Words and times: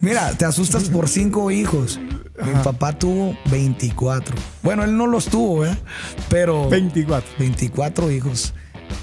Mira, 0.00 0.32
te 0.32 0.44
asustas 0.44 0.84
por 0.88 1.08
cinco 1.08 1.50
hijos. 1.50 2.00
Mi 2.42 2.52
papá 2.64 2.98
tuvo 2.98 3.36
24. 3.50 4.34
Bueno, 4.62 4.82
él 4.84 4.96
no 4.96 5.06
los 5.06 5.26
tuvo, 5.26 5.66
¿eh? 5.66 5.76
Pero 6.30 6.68
24. 6.70 7.30
24 7.38 8.10
hijos. 8.10 8.54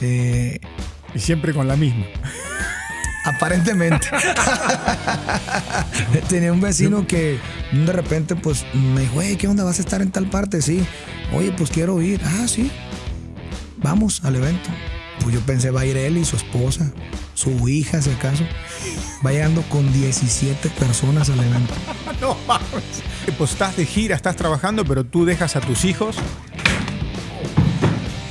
Eh, 0.02 0.60
Y 1.13 1.20
siempre 1.20 1.54
con 1.54 1.68
la 1.68 1.75
misma. 1.75 2.05
Aparentemente. 3.25 4.07
Tenía 6.29 6.52
un 6.54 6.62
vecino 6.62 7.05
que 7.07 7.39
de 7.71 7.91
repente 7.93 8.36
pues 8.36 8.66
me 8.73 9.02
dijo, 9.02 9.21
"Hey, 9.21 9.36
¿qué 9.38 9.48
onda? 9.48 9.64
¿Vas 9.64 9.79
a 9.79 9.82
estar 9.82 10.02
en 10.02 10.11
tal 10.11 10.29
parte? 10.29 10.61
Sí. 10.61 10.86
Oye, 11.34 11.52
pues 11.57 11.70
quiero 11.70 12.02
ir. 12.02 12.21
Ah, 12.23 12.48
sí. 12.48 12.71
Vamos 13.77 14.21
al 14.23 14.36
evento. 14.36 14.70
Pues 15.21 15.34
yo 15.36 15.41
pensé, 15.41 15.71
va 15.71 15.82
a 15.82 15.86
ir 15.86 15.98
él 15.98 16.18
y 16.18 16.25
su 16.25 16.36
esposa, 16.38 16.91
su 17.38 17.69
hija, 17.69 18.01
si 18.01 18.09
acaso. 18.09 18.43
Va 19.25 19.31
llegando 19.31 19.61
con 19.69 19.91
17 19.93 20.69
personas 20.71 21.29
al 21.29 21.39
evento. 21.39 21.73
No 22.19 22.36
mames. 22.47 23.04
Pues 23.37 23.51
estás 23.51 23.78
de 23.78 23.86
gira, 23.86 24.15
estás 24.15 24.36
trabajando, 24.36 24.83
pero 24.83 25.04
tú 25.05 25.23
dejas 25.23 25.55
a 25.55 25.61
tus 25.61 25.86
hijos. 25.86 26.15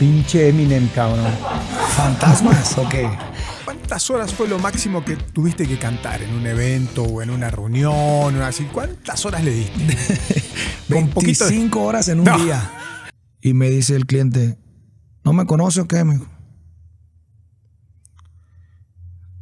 Pinche 0.01 0.49
Eminem, 0.49 0.89
cabrón. 0.89 1.25
¿Fantasmas 1.97 2.77
o 2.79 2.89
qué? 2.89 3.09
¿Cuántas 3.65 4.11
horas 4.11 4.35
fue 4.35 4.49
lo 4.49 4.59
máximo 4.59 5.05
que 5.05 5.15
tuviste 5.17 5.69
que 5.69 5.79
cantar 5.79 6.21
en 6.23 6.35
un 6.35 6.47
evento 6.47 7.05
o 7.05 7.23
en 7.23 7.31
una 7.31 7.49
reunión 7.51 7.93
o 8.41 8.45
así? 8.45 8.65
¿Cuántas 8.65 9.25
horas 9.25 9.45
le 9.45 9.53
diste? 9.53 9.97
Con 10.93 11.09
poquito 11.11 11.45
de- 11.45 11.51
25 11.51 11.83
horas 11.83 12.09
en 12.09 12.19
un 12.21 12.25
No. 12.25 12.39
día. 12.39 12.71
Y 13.41 13.55
me 13.55 13.71
dice 13.71 13.95
el 13.95 14.07
cliente, 14.07 14.59
¿no 15.25 15.33
me 15.33 15.47
conoce 15.47 15.81
o 15.81 15.87
qué? 15.87 16.03
Me 16.03 16.15
dijo. 16.15 16.27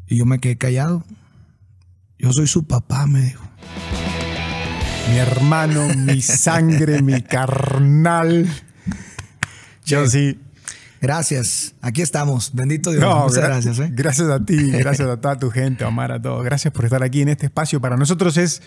Y 0.06 0.16
yo 0.18 0.26
me 0.26 0.38
quedé 0.38 0.56
callado. 0.56 1.04
Yo 2.18 2.32
soy 2.32 2.46
su 2.46 2.64
papá, 2.66 3.06
me 3.06 3.20
dijo. 3.22 3.44
Mi 5.10 5.16
hermano, 5.18 5.88
mi 5.94 6.20
sangre, 6.22 7.02
mi 7.02 7.22
carnal. 7.22 8.48
Yo 9.84 10.06
sí. 10.08 10.40
Gracias. 11.00 11.74
Aquí 11.82 12.00
estamos. 12.00 12.52
Bendito 12.54 12.90
Dios. 12.90 13.02
No, 13.02 13.24
Muchas 13.24 13.38
gra- 13.44 13.48
gracias. 13.48 13.78
¿eh? 13.78 13.90
Gracias 13.92 14.28
a 14.30 14.42
ti, 14.44 14.56
gracias 14.70 15.06
a 15.08 15.20
toda 15.20 15.38
tu 15.38 15.50
gente, 15.50 15.84
Omar, 15.84 16.12
a 16.12 16.22
todos. 16.22 16.42
Gracias 16.44 16.72
por 16.72 16.84
estar 16.86 17.02
aquí 17.02 17.20
en 17.22 17.28
este 17.28 17.46
espacio. 17.46 17.80
Para 17.80 17.96
nosotros 17.96 18.36
es, 18.38 18.62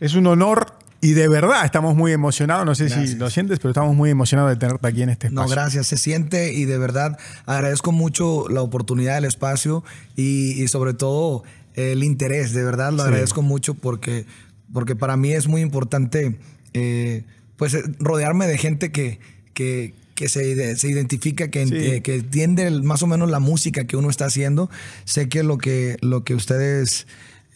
es 0.00 0.14
un 0.14 0.26
honor 0.26 0.76
y 1.00 1.12
de 1.12 1.28
verdad 1.28 1.64
estamos 1.64 1.94
muy 1.94 2.12
emocionados. 2.12 2.64
No 2.66 2.74
sé 2.74 2.88
si 2.88 3.14
lo 3.16 3.30
sientes, 3.30 3.58
pero 3.58 3.70
estamos 3.70 3.94
muy 3.94 4.10
emocionados 4.10 4.50
de 4.50 4.56
tenerte 4.56 4.86
aquí 4.88 5.02
en 5.02 5.10
este 5.10 5.30
No, 5.30 5.42
espacio. 5.42 5.54
gracias. 5.54 5.86
Se 5.86 5.96
siente 5.96 6.52
y 6.52 6.64
de 6.64 6.78
verdad 6.78 7.18
agradezco 7.44 7.92
mucho 7.92 8.48
la 8.48 8.62
oportunidad 8.62 9.14
del 9.16 9.24
espacio 9.26 9.84
y, 10.16 10.62
y 10.62 10.68
sobre 10.68 10.94
todo 10.94 11.44
el 11.74 12.02
interés. 12.02 12.52
De 12.52 12.64
verdad 12.64 12.92
lo 12.92 12.98
Sí. 13.02 13.08
agradezco 13.08 13.42
mucho 13.42 13.74
porque, 13.74 14.24
porque 14.72 14.96
para 14.96 15.16
mí 15.16 15.32
es 15.32 15.46
muy 15.46 15.60
importante 15.60 16.38
eh, 16.72 17.24
pues 17.56 17.74
eh, 17.74 17.82
rodearme 17.98 18.46
de 18.46 18.58
gente 18.58 18.90
que, 18.92 19.18
que, 19.54 19.94
que 20.14 20.28
se, 20.28 20.76
se 20.76 20.88
identifica, 20.88 21.48
que, 21.48 21.66
Sí. 21.66 21.74
eh, 21.76 22.02
que 22.02 22.16
entiende 22.16 22.66
el- 22.66 22.82
más 22.82 23.02
o 23.02 23.06
menos 23.06 23.30
la 23.30 23.38
música 23.38 23.84
que 23.84 23.96
uno 23.96 24.08
está 24.10 24.24
haciendo. 24.26 24.70
Sé 25.04 25.28
que 25.28 25.42
lo 25.42 25.58
que, 25.58 25.96
lo 26.00 26.24
que 26.24 26.34
ustedes... 26.34 27.06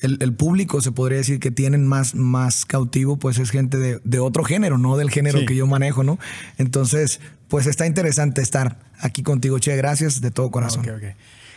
El, 0.01 0.19
el 0.21 0.33
público 0.33 0.81
se 0.81 0.93
podría 0.93 1.19
decir 1.19 1.41
que 1.41 1.51
tienen 1.51 1.87
más, 1.87 2.15
más 2.15 2.65
cautivo, 2.65 3.19
pues 3.19 3.39
es 3.39 3.51
gente 3.51 3.77
de, 3.77 4.01
de 4.03 4.19
otro 4.19 4.45
género, 4.45 4.79
no 4.79 4.97
del 4.97 5.11
género 5.11 5.41
Sí. 5.41 5.47
que 5.47 5.55
yo 5.57 5.67
manejo, 5.67 6.03
¿no? 6.03 6.19
Entonces, 6.59 7.21
pues 7.49 7.67
está 7.67 7.87
interesante 7.87 8.41
estar 8.41 8.79
aquí 9.01 9.23
contigo, 9.23 9.59
Che. 9.59 9.77
Gracias 9.77 10.21
de 10.21 10.31
todo 10.31 10.51
corazón. 10.51 10.85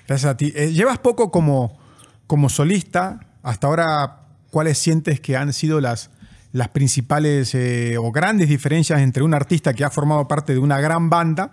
Gracias 0.08 0.30
a 0.30 0.36
ti. 0.38 0.52
Eh, 0.56 0.74
llevas 0.74 0.98
poco 1.00 1.32
como, 1.32 1.78
como 2.28 2.50
solista. 2.50 3.22
Hasta 3.44 3.68
ahora, 3.68 4.24
¿cuáles 4.52 4.78
sientes 4.78 5.20
que 5.22 5.38
han 5.38 5.54
sido 5.54 5.80
las, 5.80 6.10
las 6.52 6.70
principales 6.70 7.56
eh, 7.56 7.98
o 7.98 8.12
grandes 8.12 8.50
diferencias 8.50 9.00
entre 9.02 9.24
un 9.24 9.34
artista 9.34 9.74
que 9.74 9.84
ha 9.86 9.90
formado 9.90 10.28
parte 10.28 10.54
de 10.54 10.60
una 10.60 10.82
gran 10.82 11.10
banda 11.10 11.52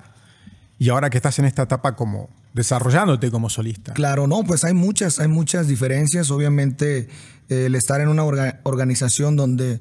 y 0.78 0.88
ahora 0.88 1.10
que 1.10 1.18
estás 1.18 1.38
en 1.38 1.44
esta 1.44 1.62
etapa 1.62 1.94
como 1.94 2.28
desarrollándote 2.54 3.30
como 3.30 3.48
solista? 3.50 3.92
Claro, 3.92 4.26
no, 4.26 4.42
pues 4.44 4.64
hay 4.64 4.74
muchas, 4.74 5.20
hay 5.20 5.28
muchas 5.28 5.68
diferencias. 5.68 6.30
Obviamente, 6.30 7.08
eh, 7.48 7.66
el 7.66 7.74
estar 7.74 8.00
en 8.00 8.08
una 8.08 8.24
orga- 8.24 8.60
organización 8.64 9.36
donde 9.36 9.80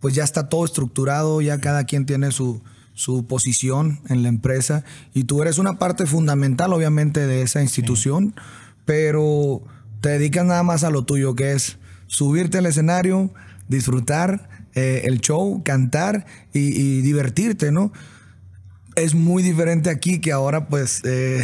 pues 0.00 0.14
ya 0.14 0.24
está 0.24 0.48
todo 0.48 0.64
estructurado, 0.64 1.40
ya 1.42 1.60
cada 1.60 1.84
quien 1.84 2.06
tiene 2.06 2.32
su, 2.32 2.62
su 2.94 3.26
posición 3.26 4.00
en 4.08 4.22
la 4.22 4.28
empresa 4.30 4.82
y 5.12 5.24
tú 5.24 5.42
eres 5.42 5.58
una 5.58 5.78
parte 5.78 6.06
fundamental, 6.06 6.72
obviamente, 6.72 7.26
de 7.26 7.42
esa 7.42 7.60
institución, 7.62 8.34
pero 8.86 9.62
te 10.00 10.08
dedicas 10.08 10.46
nada 10.46 10.62
más 10.62 10.84
a 10.84 10.90
lo 10.90 11.04
tuyo, 11.04 11.34
que 11.34 11.52
es 11.52 11.76
subirte 12.06 12.58
al 12.58 12.66
escenario, 12.66 13.30
disfrutar 13.68 14.48
eh, 14.74 15.02
el 15.04 15.20
show, 15.20 15.62
cantar 15.64 16.24
y, 16.52 16.60
y 16.80 17.02
divertirte, 17.02 17.70
¿no? 17.70 17.92
Es 19.00 19.14
muy 19.14 19.42
diferente 19.42 19.90
aquí 19.90 20.20
que 20.20 20.32
ahora 20.32 20.68
pues 20.68 21.02
eh, 21.04 21.42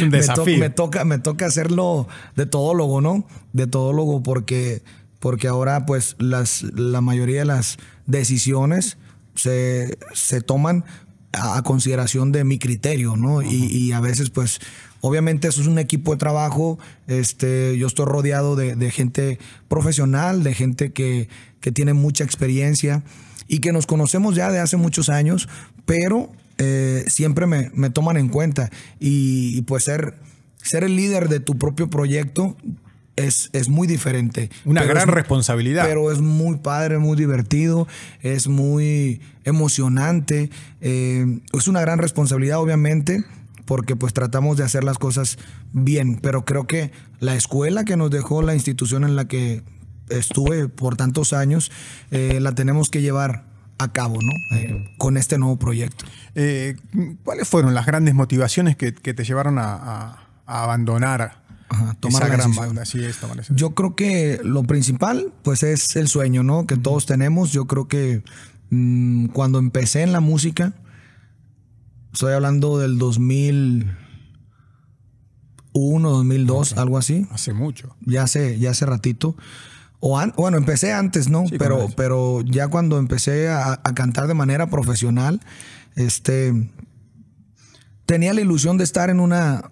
un 0.00 0.08
me, 0.58 0.70
toca 0.70 1.04
me 1.04 1.18
toca 1.18 1.46
hacerlo 1.46 2.08
de 2.36 2.46
todólogo 2.46 3.00
no 3.00 3.26
de 3.52 3.66
todólogo 3.66 4.22
porque 4.22 4.82
porque 5.18 5.48
ahora 5.48 5.86
pues 5.86 6.16
las 6.18 6.62
la 6.62 7.00
mayoría 7.00 7.40
de 7.40 7.44
las 7.46 7.78
decisiones 8.06 8.98
se, 9.34 9.98
se 10.12 10.40
toman 10.40 10.84
a, 11.32 11.58
a 11.58 11.62
consideración 11.62 12.32
de 12.32 12.44
mi 12.44 12.58
criterio 12.58 13.16
no 13.16 13.42
y, 13.42 13.66
y 13.66 13.92
a 13.92 14.00
veces 14.00 14.30
pues 14.30 14.60
obviamente 15.00 15.48
eso 15.48 15.60
es 15.60 15.66
un 15.66 15.78
equipo 15.78 16.12
de 16.12 16.18
trabajo 16.18 16.78
este 17.06 17.76
yo 17.78 17.86
estoy 17.86 18.06
rodeado 18.06 18.56
de, 18.56 18.76
de 18.76 18.90
gente 18.90 19.38
profesional 19.68 20.42
de 20.42 20.54
gente 20.54 20.92
que, 20.92 21.28
que 21.60 21.72
tiene 21.72 21.94
mucha 21.94 22.24
experiencia 22.24 23.02
y 23.50 23.58
que 23.58 23.72
nos 23.72 23.84
conocemos 23.84 24.36
ya 24.36 24.52
de 24.52 24.60
hace 24.60 24.76
muchos 24.76 25.08
años, 25.08 25.48
pero 25.84 26.30
eh, 26.60 27.04
siempre 27.08 27.46
me, 27.46 27.70
me 27.74 27.90
toman 27.90 28.16
en 28.18 28.28
cuenta. 28.28 28.70
Y, 28.98 29.56
y, 29.58 29.62
pues 29.62 29.84
ser, 29.84 30.14
ser 30.62 30.84
el 30.84 30.94
líder 30.94 31.28
de 31.28 31.40
tu 31.40 31.56
propio 31.58 31.88
proyecto 31.88 32.56
es, 33.16 33.50
es 33.52 33.68
muy 33.68 33.86
diferente. 33.88 34.50
Una 34.64 34.84
gran 34.84 35.08
es- 35.08 35.14
responsabilidad. 35.14 35.84
Pero 35.86 36.12
es 36.12 36.20
muy 36.20 36.58
padre, 36.58 36.98
muy 36.98 37.16
divertido, 37.16 37.88
es 38.22 38.46
muy 38.48 39.20
emocionante. 39.44 40.50
eh, 40.80 41.40
es 41.52 41.68
una 41.68 41.80
gran 41.80 41.98
responsabilidad, 41.98 42.58
obviamente, 42.60 43.24
porque 43.66 43.94
pues 43.96 44.12
tratamos 44.12 44.56
de 44.56 44.64
hacer 44.64 44.84
las 44.84 44.98
cosas 44.98 45.38
bien. 45.72 46.18
Pero 46.22 46.44
creo 46.44 46.66
que 46.66 46.92
la 47.20 47.34
escuela 47.36 47.84
que 47.84 47.96
nos 47.96 48.10
dejó 48.10 48.42
la 48.42 48.54
institución 48.54 49.04
en 49.04 49.16
la 49.16 49.26
que 49.28 49.62
estuve 50.08 50.68
por 50.68 50.96
tantos 50.96 51.32
años, 51.32 51.70
eh, 52.10 52.38
la 52.40 52.52
tenemos 52.54 52.90
que 52.90 53.00
llevar 53.00 53.44
a 53.82 53.92
cabo, 53.92 54.18
¿no? 54.22 54.32
Eh, 54.56 54.92
con 54.98 55.16
este 55.16 55.38
nuevo 55.38 55.56
proyecto. 55.58 56.04
Eh, 56.34 56.76
¿Cuáles 57.24 57.48
fueron 57.48 57.74
las 57.74 57.86
grandes 57.86 58.14
motivaciones 58.14 58.76
que, 58.76 58.94
que 58.94 59.14
te 59.14 59.24
llevaron 59.24 59.58
a, 59.58 59.74
a- 59.74 60.26
a 60.46 60.62
abandonar 60.64 61.42
Ajá, 61.68 61.94
tomar 62.00 62.22
esa 62.22 62.28
la 62.28 62.36
gran 62.36 62.54
banda? 62.54 62.84
Sí, 62.84 63.02
es 63.04 63.18
tomar 63.18 63.36
la 63.36 63.40
decisión. 63.42 63.56
Yo 63.58 63.74
creo 63.74 63.94
que 63.96 64.40
lo 64.44 64.62
principal, 64.64 65.32
pues, 65.42 65.62
es 65.62 65.94
el 65.96 66.08
sueño, 66.08 66.42
¿no? 66.42 66.66
Que 66.66 66.76
todos 66.76 67.06
tenemos. 67.06 67.52
Yo 67.52 67.66
creo 67.66 67.86
que 67.88 68.22
mm, 68.70 69.26
cuando 69.26 69.58
empecé 69.58 70.02
en 70.02 70.12
la 70.12 70.20
música, 70.20 70.72
estoy 72.12 72.32
hablando 72.32 72.78
del 72.78 72.98
2001, 72.98 73.86
2002, 76.10 76.76
algo 76.76 76.98
así. 76.98 77.26
Hace 77.30 77.52
mucho. 77.52 77.94
Ya 78.04 78.24
hace, 78.24 78.58
ya 78.58 78.70
hace 78.70 78.86
ratito. 78.86 79.36
O 80.00 80.18
an- 80.18 80.32
bueno, 80.36 80.56
empecé 80.56 80.92
antes, 80.92 81.28
¿no? 81.28 81.46
Sí, 81.46 81.56
pero, 81.58 81.88
pero 81.96 82.40
ya 82.42 82.68
cuando 82.68 82.98
empecé 82.98 83.48
a, 83.48 83.72
a 83.84 83.94
cantar 83.94 84.26
de 84.26 84.34
manera 84.34 84.68
profesional, 84.68 85.40
este 85.94 86.70
tenía 88.06 88.32
la 88.34 88.40
ilusión 88.40 88.78
de 88.78 88.84
estar 88.84 89.10
en 89.10 89.20
una 89.20 89.70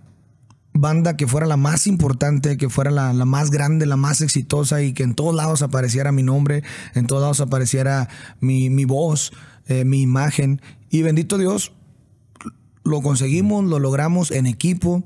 banda 0.75 1.17
que 1.17 1.27
fuera 1.27 1.47
la 1.47 1.57
más 1.57 1.87
importante, 1.87 2.57
que 2.57 2.69
fuera 2.69 2.91
la, 2.91 3.13
la 3.13 3.25
más 3.25 3.51
grande, 3.51 3.85
la 3.87 3.97
más 3.97 4.21
exitosa 4.21 4.81
y 4.83 4.93
que 4.93 5.03
en 5.03 5.15
todos 5.15 5.35
lados 5.35 5.63
apareciera 5.63 6.13
mi 6.13 6.23
nombre, 6.23 6.63
en 6.95 7.07
todos 7.07 7.23
lados 7.23 7.41
apareciera 7.41 8.09
mi, 8.41 8.71
mi 8.71 8.85
voz, 8.85 9.33
eh, 9.67 9.85
mi 9.85 10.03
imagen. 10.03 10.61
Y 10.91 11.03
bendito 11.03 11.37
Dios, 11.39 11.73
lo 12.85 13.01
conseguimos, 13.03 13.65
lo 13.65 13.79
logramos 13.81 14.31
en 14.31 14.47
equipo 14.47 15.03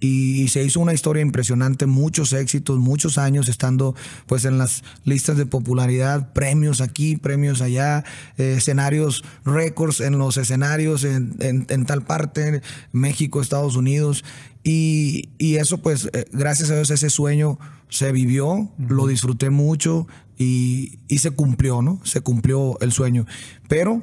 y, 0.00 0.48
se 0.48 0.62
hizo 0.62 0.80
una 0.80 0.92
historia 0.92 1.22
impresionante, 1.22 1.86
muchos 1.86 2.32
éxitos, 2.32 2.78
muchos 2.78 3.18
años 3.18 3.48
estando 3.48 3.94
pues 4.26 4.44
en 4.44 4.58
las 4.58 4.82
listas 5.04 5.36
de 5.36 5.46
popularidad, 5.46 6.32
premios 6.32 6.80
aquí, 6.80 7.16
premios 7.16 7.60
allá, 7.62 8.04
eh, 8.38 8.54
escenarios, 8.58 9.24
récords 9.44 10.00
en 10.00 10.18
los 10.18 10.36
escenarios 10.36 11.04
en, 11.04 11.34
en- 11.40 11.66
en 11.68 11.86
tal 11.86 12.02
parte, 12.02 12.60
México, 12.92 13.40
Estados 13.40 13.76
Unidos. 13.76 14.24
Y, 14.62 15.28
y 15.38 15.56
eso 15.56 15.78
pues 15.78 16.10
eh, 16.12 16.26
gracias 16.32 16.70
a 16.70 16.74
Dios 16.74 16.90
ese 16.90 17.08
sueño 17.10 17.58
se 17.88 18.10
vivió, 18.12 18.68
lo 18.78 19.06
disfruté 19.06 19.48
mucho 19.50 20.06
y, 20.36 20.98
y 21.08 21.18
se 21.18 21.30
cumplió, 21.30 21.82
¿no? 21.82 22.00
Se 22.04 22.20
cumplió 22.20 22.78
el 22.80 22.92
sueño. 22.92 23.26
Pero 23.68 24.02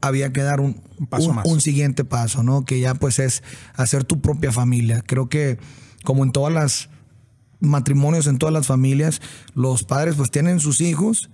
había 0.00 0.32
que 0.32 0.42
dar 0.42 0.60
un, 0.60 0.80
Un 0.98 1.06
paso 1.06 1.28
un- 1.30 1.36
más. 1.36 1.46
un 1.46 1.60
siguiente 1.60 2.04
paso, 2.04 2.42
¿no? 2.42 2.64
Que 2.64 2.80
ya 2.80 2.94
pues 2.94 3.18
es 3.18 3.42
hacer 3.74 4.04
tu 4.04 4.20
propia 4.20 4.52
familia. 4.52 5.02
Creo 5.06 5.28
que 5.28 5.58
como 6.04 6.24
en 6.24 6.32
todas 6.32 6.52
las 6.52 6.88
matrimonios 7.60 8.26
en 8.26 8.38
todas 8.38 8.52
las 8.52 8.66
familias, 8.66 9.20
los 9.54 9.84
padres 9.84 10.14
pues 10.16 10.30
tienen 10.30 10.60
sus 10.60 10.80
hijos, 10.80 11.30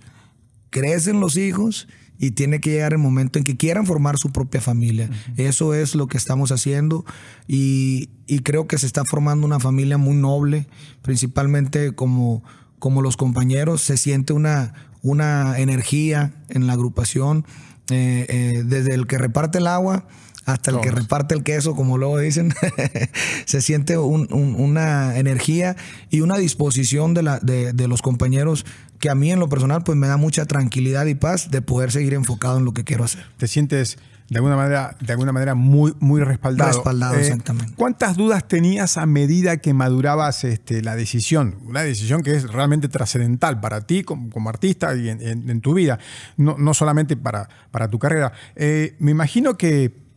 crecen 0.69 1.19
los 1.19 1.37
hijos 1.37 1.87
y 2.19 2.31
tiene 2.31 2.59
que 2.59 2.71
llegar 2.71 2.93
el 2.93 2.97
momento 2.99 3.39
en 3.39 3.45
que 3.45 3.55
quieran 3.57 3.85
formar 3.85 4.17
su 4.17 4.31
propia 4.31 4.59
familia. 4.59 5.09
Eso 5.37 5.73
es 5.73 5.95
lo 5.95 6.07
que 6.07 6.17
estamos 6.17 6.51
haciendo 6.51 7.05
y, 7.47 8.09
creo 8.43 8.67
que 8.67 8.77
se 8.77 8.85
está 8.87 9.03
formando 9.05 9.45
una 9.47 9.59
familia 9.61 9.97
muy 9.97 10.15
noble, 10.15 10.67
principalmente 11.01 11.93
como, 11.95 12.43
como 12.79 13.01
los 13.01 13.15
compañeros, 13.15 13.81
se 13.81 13.95
siente 13.97 14.33
una, 14.33 14.73
una 15.01 15.57
energía 15.59 16.33
en 16.49 16.67
la 16.67 16.73
agrupación, 16.73 17.45
eh, 17.89 18.25
eh, 18.29 18.63
desde 18.65 18.93
el 18.93 19.07
que 19.07 19.17
reparte 19.17 19.59
el 19.59 19.67
agua 19.67 20.05
hasta 20.45 20.71
el 20.71 20.79
que 20.79 20.91
reparte 20.91 21.35
el 21.35 21.43
queso, 21.43 21.75
como 21.75 21.97
luego 21.97 22.19
dicen, 22.19 22.53
se 23.45 23.61
siente 23.61 23.97
una 23.97 25.17
energía 25.17 25.75
y 26.09 26.21
una 26.21 26.37
disposición 26.37 27.13
de, 27.13 27.21
la, 27.21 27.39
de, 27.39 27.73
de, 27.73 27.87
los 27.89 28.01
compañeros 28.01 28.65
que 28.99 29.09
a 29.09 29.15
mí 29.15 29.29
en 29.29 29.39
lo 29.39 29.49
personal 29.49 29.83
pues 29.83 29.97
me 29.97 30.07
da 30.07 30.15
mucha 30.15 30.45
tranquilidad 30.45 31.05
y 31.05 31.15
paz 31.15 31.51
de 31.51 31.61
poder 31.61 31.91
seguir 31.91 32.13
enfocado 32.13 32.59
en 32.59 32.65
lo 32.65 32.73
que 32.73 32.85
quiero 32.85 33.03
hacer. 33.03 33.25
Te 33.35 33.49
sientes 33.49 33.97
de 34.29 34.37
alguna 34.37 34.55
manera, 34.55 34.95
de 34.99 35.11
alguna 35.13 35.31
manera 35.31 35.55
muy, 35.55 35.93
muy 35.99 36.21
respaldado. 36.21 36.71
Respaldado, 36.71 37.15
eh, 37.15 37.21
exactamente. 37.21 37.73
¿Cuántas 37.75 38.17
dudas 38.17 38.47
tenías 38.47 38.97
a 38.97 39.05
medida 39.05 39.57
que 39.57 39.73
madurabas 39.73 40.43
este, 40.43 40.81
la 40.81 40.95
decisión? 40.95 41.55
Una 41.65 41.81
decisión 41.81 42.23
que 42.23 42.35
es 42.35 42.51
realmente 42.51 42.89
trascendental 42.89 43.59
para 43.59 43.81
ti 43.81 44.03
como, 44.03 44.49
artista 44.49 44.95
y 44.95 45.09
en, 45.09 45.61
tu 45.61 45.73
vida, 45.73 45.99
no, 46.37 46.57
no 46.57 46.73
solamente 46.73 47.17
para, 47.17 47.49
para 47.71 47.89
tu 47.89 47.99
carrera. 47.99 48.31
Eh, 48.55 48.95
me 48.99 49.11
imagino 49.11 49.57
que 49.57 50.07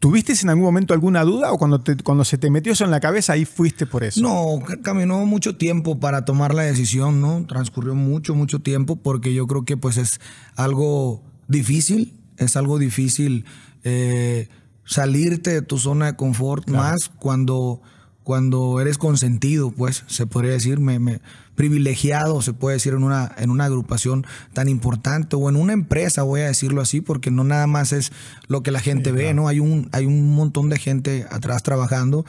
¿Tuviste 0.00 0.32
en 0.42 0.48
algún 0.48 0.64
momento 0.64 0.94
alguna 0.94 1.22
duda 1.24 1.52
o 1.52 1.58
cuando, 1.58 1.84
cuando 2.02 2.24
se 2.24 2.38
te 2.38 2.48
metió 2.48 2.72
eso 2.72 2.84
en 2.84 2.90
la 2.90 3.00
cabeza 3.00 3.34
ahí 3.34 3.44
fuiste 3.44 3.84
por 3.84 4.02
eso? 4.02 4.22
No, 4.22 4.64
caminó 4.82 5.26
mucho 5.26 5.56
tiempo 5.58 6.00
para 6.00 6.24
tomar 6.24 6.54
la 6.54 6.62
decisión, 6.62 7.20
¿no? 7.20 7.44
Transcurrió 7.46 7.94
mucho, 7.94 8.34
mucho 8.34 8.60
tiempo 8.60 8.96
porque 8.96 9.34
yo 9.34 9.46
creo 9.46 9.66
que 9.66 9.76
pues 9.76 9.98
es 9.98 10.18
algo 10.56 11.22
difícil, 11.48 12.14
es 12.40 12.56
algo 12.56 12.78
difícil 12.78 13.44
eh, 13.84 14.48
salirte 14.84 15.50
de 15.50 15.62
tu 15.62 15.78
zona 15.78 16.06
de 16.06 16.16
confort, 16.16 16.68
más 16.68 17.10
cuando, 17.20 17.80
cuando 18.24 18.80
eres 18.80 18.98
consentido, 18.98 19.70
pues 19.70 20.02
se 20.08 20.26
podría 20.26 20.52
decir, 20.52 20.80
me, 20.80 20.98
me 20.98 21.20
privilegiado, 21.54 22.40
se 22.40 22.54
puede 22.54 22.76
decir, 22.76 22.94
en 22.94 23.04
una, 23.04 23.30
en 23.36 23.50
una 23.50 23.66
agrupación 23.66 24.26
tan 24.54 24.68
importante 24.68 25.36
o 25.36 25.48
en 25.50 25.56
una 25.56 25.74
empresa, 25.74 26.22
voy 26.22 26.40
a 26.40 26.46
decirlo 26.46 26.80
así, 26.80 27.02
porque 27.02 27.30
no 27.30 27.44
nada 27.44 27.66
más 27.66 27.92
es 27.92 28.12
lo 28.48 28.62
que 28.62 28.70
la 28.70 28.80
gente 28.80 29.12
ve, 29.12 29.34
¿no? 29.34 29.46
Hay 29.46 29.60
un, 29.60 29.90
hay 29.92 30.06
un 30.06 30.34
montón 30.34 30.70
de 30.70 30.78
gente 30.78 31.26
atrás 31.30 31.62
trabajando 31.62 32.24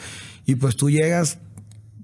y 0.45 0.55
pues 0.55 0.75
tú 0.75 0.89
llegas 0.89 1.39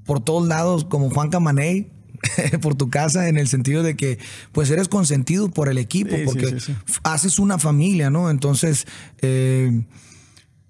por 0.06 0.22
todos 0.22 0.48
lados 0.48 0.86
como 0.86 1.10
Juan 1.10 1.30
Camaney, 1.30 1.92
por 2.62 2.76
tu 2.76 2.90
casa 2.90 3.30
en 3.30 3.38
el 3.38 3.48
sentido 3.48 3.84
de 3.84 3.96
que 3.96 4.20
pues 4.52 4.70
eres 4.70 4.88
consentido 4.88 5.50
por 5.50 5.70
el 5.70 5.78
equipo 5.78 6.16
porque 6.26 6.58
haces 7.04 7.40
una 7.40 7.58
familia, 7.58 8.10
¿no? 8.10 8.30
Entonces, 8.30 8.86
eh, 9.22 9.84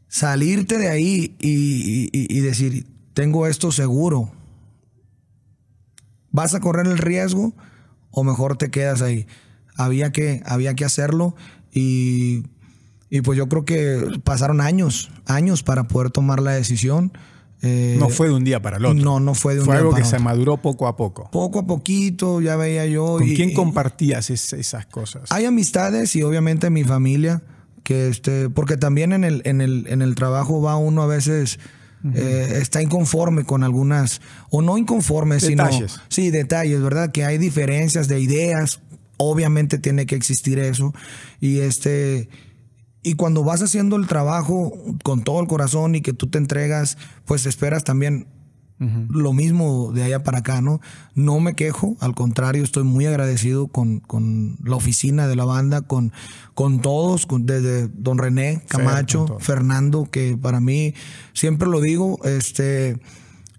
salirte 0.07 0.77
de 0.77 0.89
ahí 0.89 1.35
y, 1.39 2.39
decir, 2.41 2.85
tengo 3.13 3.47
esto 3.47 3.71
seguro, 3.71 4.31
¿Vas 6.37 6.53
a 6.53 6.59
correr 6.59 6.85
el 6.85 6.99
riesgo 6.99 7.53
o 8.11 8.23
mejor 8.23 8.57
te 8.57 8.69
quedas 8.69 9.01
ahí? 9.01 9.25
Había 9.75 10.11
que, 10.11 10.43
había 10.45 10.75
que 10.75 10.85
hacerlo 10.85 11.35
y, 11.71 12.43
pues 13.23 13.37
yo 13.37 13.49
creo 13.49 13.65
que 13.65 14.19
pasaron 14.23 14.61
años, 14.61 15.09
años 15.25 15.63
para 15.63 15.87
poder 15.87 16.11
tomar 16.11 16.39
la 16.41 16.51
decisión. 16.51 17.11
Eh, 17.61 17.95
no 17.97 18.09
fue 18.09 18.27
de 18.27 18.33
un 18.33 18.43
día 18.43 18.61
para 18.61 18.77
el 18.77 18.85
otro. 18.85 19.03
No, 19.03 19.19
no 19.19 19.33
fue 19.33 19.55
de 19.55 19.61
un 19.61 19.65
fue 19.65 19.75
día 19.75 19.81
algo 19.81 19.95
que 19.95 20.05
se 20.05 20.19
maduró 20.19 20.57
poco 20.57 20.87
a 20.87 20.95
poco. 20.95 21.29
Poco 21.31 21.59
a 21.59 21.67
poquito, 21.67 22.39
ya 22.41 22.55
veía 22.55 22.85
yo. 22.85 23.17
¿Con 23.17 23.27
quién 23.27 23.53
compartías 23.53 24.29
esas 24.29 24.85
cosas? 24.85 25.31
Hay 25.31 25.45
amistades 25.45 26.15
y 26.15 26.23
obviamente 26.23 26.69
mi 26.69 26.83
familia, 26.83 27.41
que 27.83 28.09
este, 28.09 28.49
porque 28.49 28.77
también 28.77 29.13
en 29.13 29.23
el, 29.23 29.41
en 29.45 29.61
el, 29.61 29.85
en 29.89 30.01
el 30.01 30.15
trabajo 30.15 30.61
va 30.61 30.77
uno 30.77 31.01
a 31.01 31.07
veces 31.07 31.59
eh, 32.13 32.59
está 32.61 32.81
inconforme 32.81 33.43
con 33.43 33.63
algunas, 33.63 34.21
o 34.49 34.61
no 34.61 34.77
inconforme, 34.77 35.39
sino... 35.39 35.67
Sí, 36.09 36.29
detalles, 36.29 36.81
¿verdad? 36.81 37.11
Que 37.11 37.25
hay 37.25 37.37
diferencias 37.37 38.07
de 38.07 38.19
ideas, 38.19 38.81
obviamente 39.17 39.79
tiene 39.79 40.05
que 40.05 40.15
existir 40.15 40.59
eso. 40.59 40.93
Y 41.41 41.59
este... 41.59 42.29
Y 43.03 43.13
cuando 43.13 43.43
vas 43.43 43.61
haciendo 43.61 43.95
el 43.95 44.07
trabajo 44.07 44.73
con 45.03 45.23
todo 45.23 45.39
el 45.39 45.47
corazón 45.47 45.95
y 45.95 46.01
que 46.01 46.13
tú 46.13 46.27
te 46.27 46.37
entregas, 46.37 46.97
pues 47.25 47.45
esperas 47.45 47.83
también 47.83 48.27
lo 48.79 49.33
mismo 49.33 49.91
de 49.91 50.03
allá 50.03 50.23
para 50.23 50.39
acá, 50.39 50.61
¿no? 50.61 50.79
No 51.15 51.39
me 51.39 51.55
quejo, 51.55 51.97
al 51.99 52.13
contrario, 52.13 52.63
estoy 52.63 52.83
muy 52.83 53.07
agradecido 53.07 53.67
con, 53.67 54.03
la 54.63 54.75
oficina 54.75 55.27
de 55.27 55.35
la 55.35 55.45
banda, 55.45 55.81
con, 55.81 56.13
con 56.53 56.79
todos, 56.81 57.27
desde 57.39 57.87
don 57.87 58.19
René 58.19 58.61
Camacho, 58.67 59.37
Fernando, 59.39 60.07
que 60.11 60.37
para 60.37 60.59
mí, 60.59 60.93
siempre 61.33 61.67
lo 61.67 61.81
digo, 61.81 62.19
este, 62.23 62.99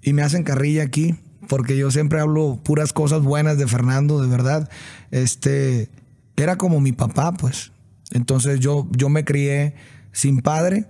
y 0.03 0.13
me 0.13 0.23
hacen 0.23 0.45
carrilla 0.45 0.85
aquí, 0.85 1.17
porque 1.49 1.77
yo 1.77 1.91
siempre 1.91 2.21
hablo 2.21 2.61
puras 2.63 2.93
cosas 2.93 3.23
buenas 3.23 3.59
de 3.59 3.67
Fernando, 3.67 4.21
de 4.21 4.29
verdad. 4.29 4.71
Este, 5.11 5.91
era 6.37 6.57
como 6.57 6.81
mi 6.81 6.93
papá, 6.93 7.33
pues. 7.33 7.73
Entonces 8.13 8.61
yo, 8.61 8.89
yo 8.97 9.09
me 9.09 9.25
crié 9.25 9.75
sin 10.13 10.41
padre 10.41 10.87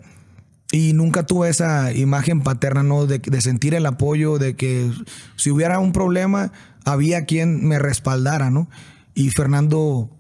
y 0.71 0.93
nunca 0.93 1.25
tuve 1.25 1.49
esa 1.49 1.93
imagen 1.93 2.43
paterna, 2.43 2.83
¿no? 2.83 3.07
De, 3.07 3.41
sentir 3.41 3.75
el 3.75 3.87
apoyo, 3.87 4.39
de 4.39 4.55
que 4.55 4.91
si 5.37 5.51
hubiera 5.51 5.79
un 5.79 5.93
problema, 5.93 6.53
había 6.85 7.25
quien 7.25 7.67
me 7.67 7.79
respaldara, 7.79 8.51
¿no? 8.51 8.69
Y 9.15 9.31
Fernando 9.31 10.11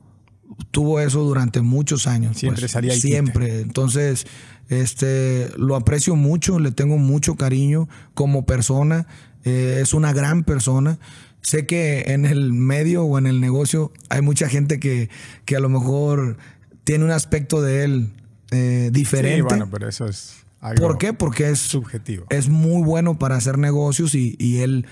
tuvo 0.70 1.00
eso 1.00 1.22
durante 1.22 1.60
muchos 1.60 2.06
años. 2.06 2.38
Siempre 2.38 2.62
pues, 2.62 2.72
salía 2.72 2.94
Siempre. 2.94 3.60
Entonces, 3.60 4.26
este, 4.68 5.50
lo 5.58 5.76
aprecio 5.76 6.16
mucho, 6.16 6.58
le 6.58 6.72
tengo 6.72 6.96
mucho 6.96 7.36
cariño 7.36 7.88
como 8.14 8.46
persona. 8.46 9.06
Eh, 9.44 9.80
es 9.82 9.92
una 9.92 10.14
gran 10.14 10.44
persona. 10.44 10.98
Sé 11.42 11.66
que 11.66 12.04
en 12.08 12.24
el 12.24 12.52
medio 12.52 13.04
o 13.04 13.18
en 13.18 13.26
el 13.26 13.40
negocio 13.40 13.92
hay 14.08 14.22
mucha 14.22 14.48
gente 14.48 14.80
que, 14.80 15.10
que 15.44 15.56
a 15.56 15.60
lo 15.60 15.68
mejor 15.68 16.38
tiene 16.88 17.04
un 17.04 17.10
aspecto 17.10 17.60
de 17.60 17.84
él 17.84 18.12
eh, 18.50 18.88
diferente. 18.90 19.36
Sí, 19.36 19.42
bueno, 19.42 19.68
pero 19.70 19.90
eso 19.90 20.06
es 20.06 20.36
algo 20.58 20.86
¿Por 20.86 20.96
qué? 20.96 21.12
Porque 21.12 21.50
es 21.50 21.58
subjetivo. 21.58 22.24
Es 22.30 22.48
muy 22.48 22.82
bueno 22.82 23.18
para 23.18 23.36
hacer 23.36 23.58
negocios 23.58 24.14
y, 24.14 24.62
él, 24.62 24.86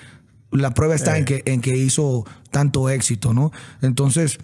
la 0.51 0.75
prueba 0.75 0.95
está 0.95 1.17
en, 1.17 1.23
eh. 1.23 1.25
que, 1.25 1.43
en 1.47 1.63
que 1.63 1.75
hizo 1.75 2.27
tanto 2.51 2.91
éxito, 2.91 3.33
¿no? 3.33 3.51
Entonces, 3.81 4.37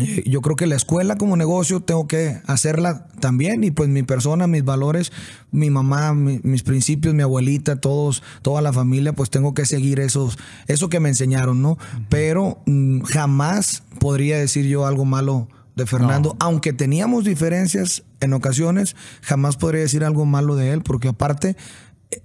eh, 0.00 0.22
yo 0.24 0.40
creo 0.40 0.56
que 0.56 0.66
la 0.66 0.76
escuela 0.76 1.16
como 1.16 1.36
negocio 1.36 1.80
tengo 1.80 2.08
que 2.08 2.40
hacerla 2.46 3.06
también 3.20 3.64
y 3.64 3.70
pues 3.70 3.90
mi 3.90 4.02
persona, 4.02 4.46
mis 4.46 4.64
valores, 4.64 5.12
mi 5.50 5.68
mamá, 5.68 6.14
mis 6.14 6.62
principios, 6.62 7.14
mi 7.14 7.22
abuelita, 7.22 7.82
todos, 7.82 8.22
toda 8.40 8.62
la 8.62 8.72
familia, 8.72 9.12
pues 9.12 9.28
tengo 9.28 9.52
que 9.52 9.66
seguir 9.66 10.00
esos, 10.00 10.38
eso 10.68 10.88
que 10.88 11.00
me 11.00 11.10
enseñaron, 11.10 11.60
¿no? 11.60 11.76
Pero 12.08 12.62
mm, 12.64 13.02
jamás 13.02 13.82
podría 13.98 14.38
decir 14.38 14.64
yo 14.64 14.86
algo 14.86 15.04
malo 15.04 15.48
de 15.74 15.86
Fernando, 15.86 16.36
aunque 16.38 16.72
teníamos 16.72 17.24
diferencias 17.24 18.04
en 18.20 18.32
ocasiones, 18.32 18.94
jamás 19.22 19.56
podría 19.56 19.80
decir 19.80 20.04
algo 20.04 20.26
malo 20.26 20.54
de 20.54 20.72
él, 20.72 20.82
porque 20.82 21.08
aparte, 21.08 21.56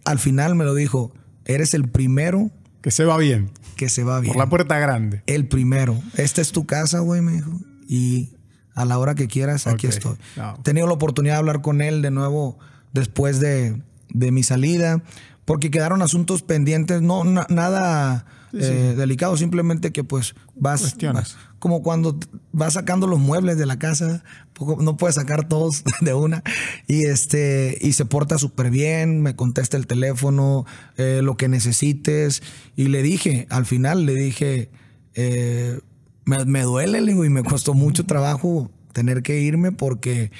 al 0.05 0.19
final 0.19 0.55
me 0.55 0.65
lo 0.65 0.75
dijo, 0.75 1.13
eres 1.45 1.73
el 1.73 1.87
primero. 1.87 2.51
Que 2.81 2.91
se 2.91 3.05
va 3.05 3.17
bien. 3.17 3.51
Que 3.75 3.89
se 3.89 4.03
va 4.03 4.19
bien. 4.19 4.33
Por 4.33 4.43
la 4.43 4.49
puerta 4.49 4.77
grande. 4.79 5.23
El 5.27 5.47
primero. 5.47 5.97
Esta 6.15 6.41
es 6.41 6.51
tu 6.51 6.65
casa, 6.65 6.99
güey, 6.99 7.21
me 7.21 7.33
dijo. 7.33 7.51
Y 7.87 8.33
a 8.73 8.85
la 8.85 8.99
hora 8.99 9.15
que 9.15 9.27
quieras, 9.27 9.65
aquí 9.67 9.87
estoy. 9.87 10.17
He 10.35 10.61
tenido 10.63 10.87
la 10.87 10.93
oportunidad 10.93 11.35
de 11.35 11.39
hablar 11.39 11.61
con 11.61 11.81
él 11.81 12.01
de 12.01 12.11
nuevo 12.11 12.59
después 12.93 13.39
de, 13.39 13.81
de 14.09 14.31
mi 14.31 14.43
salida, 14.43 15.01
porque 15.45 15.71
quedaron 15.71 16.01
asuntos 16.01 16.41
pendientes, 16.41 17.01
no 17.01 17.23
nada 17.23 18.25
eh, 18.59 18.95
delicado, 18.95 19.37
simplemente 19.37 19.91
que 19.91 20.03
pues 20.03 20.35
vas, 20.55 20.95
como 21.59 21.81
cuando 21.81 22.19
vas 22.51 22.73
sacando 22.73 23.07
los 23.07 23.19
muebles 23.19 23.57
de 23.57 23.65
la 23.65 23.79
casa, 23.79 24.23
no 24.79 24.97
puedes 24.97 25.15
sacar 25.15 25.47
todos 25.47 25.83
de 26.01 26.13
una 26.13 26.43
y 26.87 27.05
este 27.05 27.77
y 27.81 27.93
se 27.93 28.05
porta 28.05 28.37
súper 28.37 28.69
bien, 28.69 29.21
me 29.21 29.35
contesta 29.35 29.77
el 29.77 29.87
teléfono, 29.87 30.65
eh, 30.97 31.21
lo 31.23 31.37
que 31.37 31.47
necesites 31.47 32.43
y 32.75 32.87
le 32.87 33.01
dije, 33.03 33.47
al 33.49 33.65
final 33.65 34.05
le 34.05 34.13
dije, 34.15 34.69
eh, 35.13 35.79
me, 36.25 36.61
duele 36.63 36.99
y 36.99 37.29
me 37.29 37.43
costó 37.43 37.73
mucho 37.73 38.05
trabajo 38.05 38.71
tener 38.93 39.23
que 39.23 39.39
irme 39.39 39.71
porque 39.71 40.31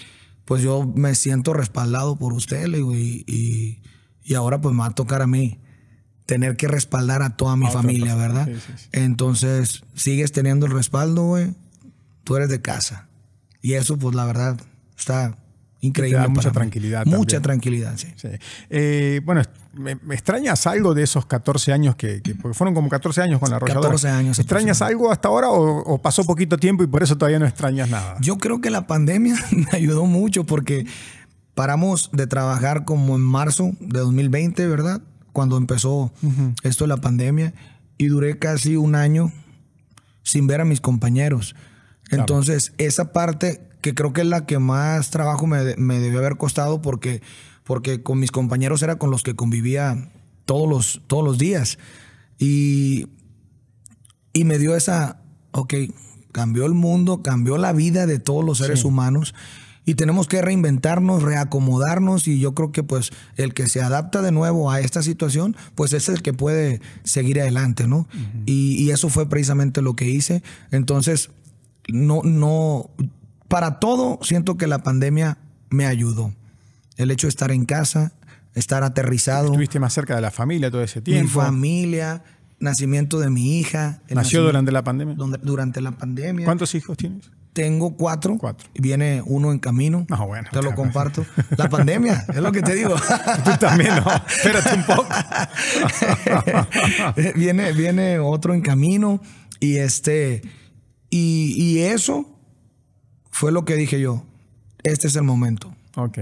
pues 0.46 0.62
yo 0.62 0.86
me 0.96 1.16
siento 1.16 1.54
respaldado 1.54 2.16
por 2.18 2.34
usted 2.34 2.68
le 2.68 2.80
y, 2.80 3.82
y 4.24 4.34
ahora 4.34 4.60
pues 4.60 4.74
me 4.74 4.80
va 4.80 4.88
a 4.88 4.96
tocar 4.96 5.22
a 5.22 5.28
mí 5.28 5.60
tener 6.28 6.56
que 6.58 6.68
respaldar 6.68 7.24
a 7.24 7.32
toda 7.36 7.56
mi 7.56 7.66
familia, 7.72 8.14
¿verdad? 8.16 8.48
Entonces, 8.92 9.82
sigues 9.96 10.32
teniendo 10.32 10.66
el 10.68 10.72
respaldo, 10.74 11.24
güey. 11.24 11.56
Tú 12.24 12.36
eres 12.36 12.50
de 12.50 12.62
casa. 12.62 13.08
Y 13.62 13.74
eso, 13.74 13.98
pues 13.98 14.16
la 14.16 14.26
verdad, 14.26 14.60
está 14.98 15.38
increíble. 15.80 16.18
Te 16.20 16.24
da 16.24 16.28
mucha 16.30 16.50
mí. 16.50 16.54
tranquilidad 16.54 17.06
Mucha 17.06 17.18
también. 17.18 17.42
tranquilidad, 17.44 17.94
sí. 17.98 18.08
Sí. 18.18 18.28
Eh, 18.70 19.22
bueno, 19.24 19.42
me, 19.74 19.96
me 19.96 20.16
extrañas 20.16 20.68
algo 20.68 20.94
de 20.94 21.04
esos 21.04 21.26
14 21.26 21.72
años 21.72 21.96
que, 21.96 22.22
que- 22.22 22.36
porque 22.36 22.58
fueron 22.58 22.74
como 22.74 22.90
14 22.90 23.22
años 23.22 23.40
con 23.40 23.50
la 23.50 23.56
arrolladora. 23.58 23.88
14 23.88 24.10
años 24.10 24.40
¿Extrañas 24.40 24.82
algo 24.82 25.12
hasta 25.12 25.28
ahora 25.30 25.50
o, 25.50 25.80
o 25.82 26.02
pasó 26.02 26.24
poquito 26.26 26.58
tiempo 26.58 26.84
y 26.84 26.88
por 26.88 27.04
eso 27.04 27.18
todavía 27.18 27.40
no 27.40 27.46
extrañas 27.46 27.90
nada? 27.90 28.18
Yo 28.20 28.38
creo 28.38 28.60
que 28.60 28.70
la 28.70 28.86
pandemia 28.88 29.36
me 29.52 29.68
ayudó 29.72 30.06
mucho 30.06 30.44
porque 30.46 30.86
paramos 31.54 32.10
de 32.12 32.28
trabajar 32.28 32.84
como 32.86 33.16
en 33.16 33.22
marzo 33.22 33.72
de 33.80 34.00
2020, 34.00 34.68
¿verdad? 34.68 35.02
Cuando 35.38 35.58
empezó 35.58 36.12
esto 36.64 36.86
de 36.86 36.88
la 36.88 36.98
pandemia 36.98 37.54
y 38.00 38.08
duré 38.08 38.40
casi 38.40 38.76
un 38.76 38.96
año 38.96 39.32
sin 40.24 40.48
ver 40.48 40.62
a 40.62 40.66
mis 40.66 40.82
compañeros. 40.82 41.56
Entonces, 42.10 42.74
esa 42.80 43.14
parte 43.14 43.70
que 43.82 43.94
creo 43.94 44.14
que 44.14 44.22
es 44.22 44.28
la 44.28 44.48
que 44.48 44.58
más 44.58 45.12
trabajo 45.12 45.46
me, 45.46 45.76
me 45.78 46.00
debió 46.00 46.18
haber 46.18 46.38
costado 46.38 46.82
porque, 46.82 47.22
porque 47.64 48.02
con 48.02 48.18
mis 48.18 48.32
compañeros 48.32 48.82
era 48.82 48.96
con 48.96 49.12
los 49.12 49.22
que 49.22 49.36
convivía 49.36 50.10
todos 50.46 50.68
los, 50.68 51.04
todos 51.06 51.24
los 51.24 51.38
días. 51.38 51.78
Y, 52.40 53.06
y 54.34 54.44
me 54.44 54.58
dio 54.58 54.76
esa, 54.76 55.22
ok, 55.52 55.76
cambió 56.32 56.66
el 56.66 56.74
mundo, 56.74 57.22
cambió 57.22 57.60
la 57.60 57.74
vida 57.74 58.08
de 58.08 58.18
todos 58.18 58.44
los 58.44 58.58
seres 58.58 58.84
humanos 58.84 59.36
y 59.88 59.96
tenemos 59.96 60.28
que 60.28 60.42
reinventarnos, 60.44 61.24
reacomodarnos 61.24 62.28
y 62.28 62.40
yo 62.40 62.54
creo 62.54 62.72
que 62.72 62.84
pues 62.84 63.12
el 63.38 63.54
que 63.56 63.68
se 63.68 63.82
adapta 63.82 64.22
de 64.22 64.32
nuevo 64.32 64.70
a 64.70 64.80
esta 64.82 65.02
situación, 65.02 65.56
pues 65.76 65.94
es 65.94 66.10
el 66.10 66.22
que 66.22 66.34
puede 66.34 66.82
seguir 67.04 67.40
adelante, 67.42 67.88
¿no? 67.88 68.08
y, 68.46 68.76
y 68.84 68.92
eso 68.92 69.10
fue 69.10 69.28
precisamente 69.30 69.82
lo 69.82 69.96
que 69.96 70.10
hice. 70.10 70.44
Entonces, 70.72 71.30
no, 71.88 72.22
no, 72.24 72.90
para 73.48 73.80
todo 73.80 74.20
siento 74.22 74.58
que 74.58 74.68
la 74.68 74.84
pandemia 74.84 75.38
me 75.70 75.86
ayudó. 75.86 76.34
El 76.98 77.10
hecho 77.12 77.28
de 77.28 77.30
estar 77.30 77.52
en 77.52 77.64
casa, 77.66 78.12
estar 78.56 78.84
aterrizado, 78.84 79.46
Estuviste 79.46 79.80
más 79.80 79.94
cerca 79.94 80.16
de 80.16 80.22
la 80.22 80.32
familia 80.32 80.70
todo 80.70 80.84
ese 80.84 81.00
mi 81.00 81.04
tiempo. 81.04 81.40
familia, 81.42 82.24
nacimiento 82.60 83.20
de 83.20 83.30
mi 83.30 83.60
hija. 83.60 84.02
¿Nació 84.10 84.42
durante 84.44 84.72
la 84.72 84.84
pandemia? 84.84 85.16
donde- 85.16 85.38
durante 85.42 85.80
la 85.80 85.92
pandemia. 85.92 86.44
¿Cuántos 86.46 86.76
hijos 86.76 86.98
tienes? 86.98 87.30
Tengo 87.58 87.96
cuatro. 87.98 88.38
Cuatro. 88.38 88.70
Viene 88.76 89.24
uno 89.26 89.52
en 89.52 89.58
camino. 89.58 90.06
Ah, 90.12 90.24
bueno, 90.26 90.48
Te 90.52 90.62
lo 90.62 90.76
comparto. 90.76 91.26
La 91.58 91.68
pandemia, 91.68 92.24
es 92.30 92.36
lo 92.36 92.52
que 92.52 92.62
te 92.62 92.76
digo. 92.76 92.94
Tú 93.44 93.52
también, 93.60 93.96
no. 93.96 94.06
Espérate 94.28 94.76
un 94.76 94.84
poco. 94.84 95.08
viene, 97.36 97.72
viene 97.74 98.20
otro 98.20 98.54
en 98.54 98.62
camino. 98.62 99.22
Y 99.60 99.78
este. 99.78 100.42
Y, 101.10 101.56
y 101.58 101.80
eso 101.80 102.30
fue 103.32 103.52
lo 103.52 103.66
que 103.66 103.76
dije 103.76 104.00
yo. 104.00 104.24
Este 104.84 105.08
es 105.08 105.16
el 105.16 105.24
momento. 105.24 105.74
Ok. 105.96 106.20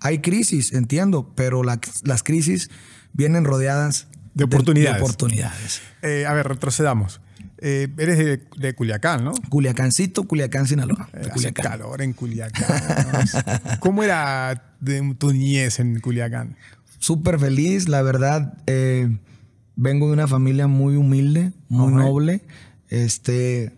Hay 0.00 0.20
crisis, 0.20 0.72
entiendo, 0.72 1.32
pero 1.34 1.64
la- 1.64 1.80
las 2.04 2.22
crisis 2.22 2.70
vienen 3.12 3.44
rodeadas 3.44 4.06
De 4.34 4.44
oportunidades. 4.44 4.98
de 4.98 5.02
oportunidades. 5.02 5.82
Eh, 6.02 6.24
a 6.24 6.32
ver, 6.34 6.46
retrocedamos. 6.46 7.20
Eh, 7.60 7.88
eres 7.98 8.18
de, 8.18 8.42
de 8.56 8.74
Culiacán, 8.74 9.24
¿no? 9.24 9.32
Culiacancito, 9.48 10.24
Culiacán, 10.24 10.66
Sinaloa. 10.66 11.08
Hace 11.12 11.30
Culiacán. 11.30 11.64
calor 11.64 12.02
en 12.02 12.12
Culiacán. 12.12 12.82
¿no? 13.12 13.80
¿Cómo 13.80 14.02
era 14.04 14.74
de 14.80 15.14
tu 15.18 15.32
niñez 15.32 15.80
en 15.80 16.00
Culiacán? 16.00 16.56
súper 17.00 17.38
feliz, 17.38 17.88
la 17.88 18.02
verdad. 18.02 18.58
eh, 18.66 19.08
vengo 19.76 20.08
de 20.08 20.12
una 20.14 20.26
familia 20.26 20.66
muy 20.66 20.96
humilde, 20.96 21.52
muy 21.68 21.92
Ajá. 21.92 22.02
noble, 22.02 22.42
este, 22.88 23.72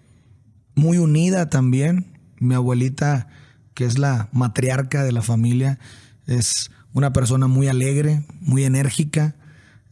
muy 0.75 0.97
unida 0.99 1.51
también. 1.51 2.07
Mi 2.39 2.55
abuelita, 2.55 3.29
que 3.75 3.85
es 3.85 3.99
la 3.99 4.29
matriarca 4.33 5.05
de 5.05 5.13
la 5.13 5.21
familia, 5.21 5.79
es 6.27 6.71
una 6.95 7.13
persona 7.13 7.47
muy 7.47 7.69
alegre, 7.69 8.25
muy 8.41 8.65
enérgica. 8.65 9.35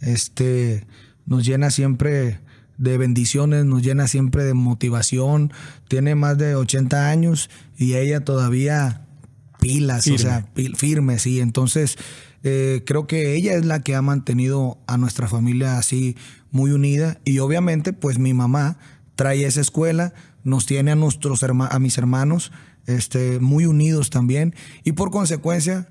Este, 0.00 0.86
nos 1.26 1.44
llena 1.44 1.70
siempre 1.70 2.40
de 2.78 2.96
bendiciones, 2.98 3.64
nos 3.64 3.82
llena 3.82 4.08
siempre 4.08 4.44
de 4.44 4.54
motivación. 4.54 5.52
Tiene 5.88 6.14
más 6.14 6.38
de 6.38 6.54
80 6.54 7.08
años 7.10 7.50
y 7.76 7.94
ella 7.94 8.20
todavía 8.24 9.04
pilas, 9.60 10.00
o 10.00 10.04
Firme. 10.04 10.18
sea, 10.18 10.46
pil- 10.54 10.76
firme, 10.76 11.18
sí. 11.18 11.40
Entonces, 11.40 11.98
eh, 12.44 12.82
creo 12.86 13.06
que 13.06 13.34
ella 13.34 13.54
es 13.54 13.64
la 13.66 13.80
que 13.80 13.94
ha 13.96 14.02
mantenido 14.02 14.78
a 14.86 14.96
nuestra 14.96 15.26
familia 15.28 15.76
así 15.78 16.16
muy 16.52 16.70
unida. 16.70 17.18
Y 17.24 17.40
obviamente, 17.40 17.92
pues 17.92 18.18
mi 18.18 18.32
mamá 18.34 18.78
trae 19.16 19.44
esa 19.44 19.60
escuela, 19.60 20.14
nos 20.44 20.64
tiene 20.66 20.92
a 20.92 20.94
nuestros 20.94 21.42
herma- 21.42 21.68
a 21.70 21.78
mis 21.80 21.98
hermanos 21.98 22.52
este, 22.86 23.40
muy 23.40 23.66
unidos 23.66 24.08
también. 24.10 24.54
Y 24.84 24.92
por 24.92 25.10
consecuencia, 25.10 25.88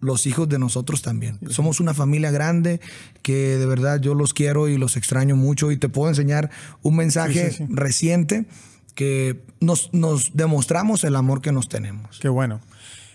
los 0.00 0.26
hijos 0.26 0.48
de 0.48 0.58
nosotros 0.58 1.02
también. 1.02 1.38
Somos 1.50 1.80
una 1.80 1.92
familia 1.94 2.30
grande 2.30 2.80
que 3.22 3.56
de 3.58 3.66
verdad 3.66 4.00
yo 4.00 4.14
los 4.14 4.32
quiero 4.34 4.68
y 4.68 4.76
los 4.78 4.96
extraño 4.96 5.34
mucho. 5.36 5.70
Y 5.72 5.76
te 5.76 5.88
puedo 5.88 6.08
enseñar 6.08 6.50
un 6.82 6.96
mensaje 6.96 7.50
Sí, 7.50 7.56
sí, 7.58 7.64
sí. 7.66 7.72
reciente 7.74 8.46
que 8.94 9.42
nos, 9.60 9.90
nos 9.92 10.36
demostramos 10.36 11.04
el 11.04 11.16
amor 11.16 11.40
que 11.40 11.52
nos 11.52 11.68
tenemos. 11.68 12.18
Qué 12.20 12.28
bueno. 12.28 12.60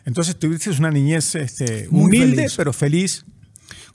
Entonces 0.06 0.38
tuviste 0.38 0.70
una 0.72 0.92
niñez 0.92 1.36
este, 1.36 1.88
humilde, 1.90 2.36
feliz. 2.36 2.54
pero 2.58 2.74
feliz. 2.74 3.26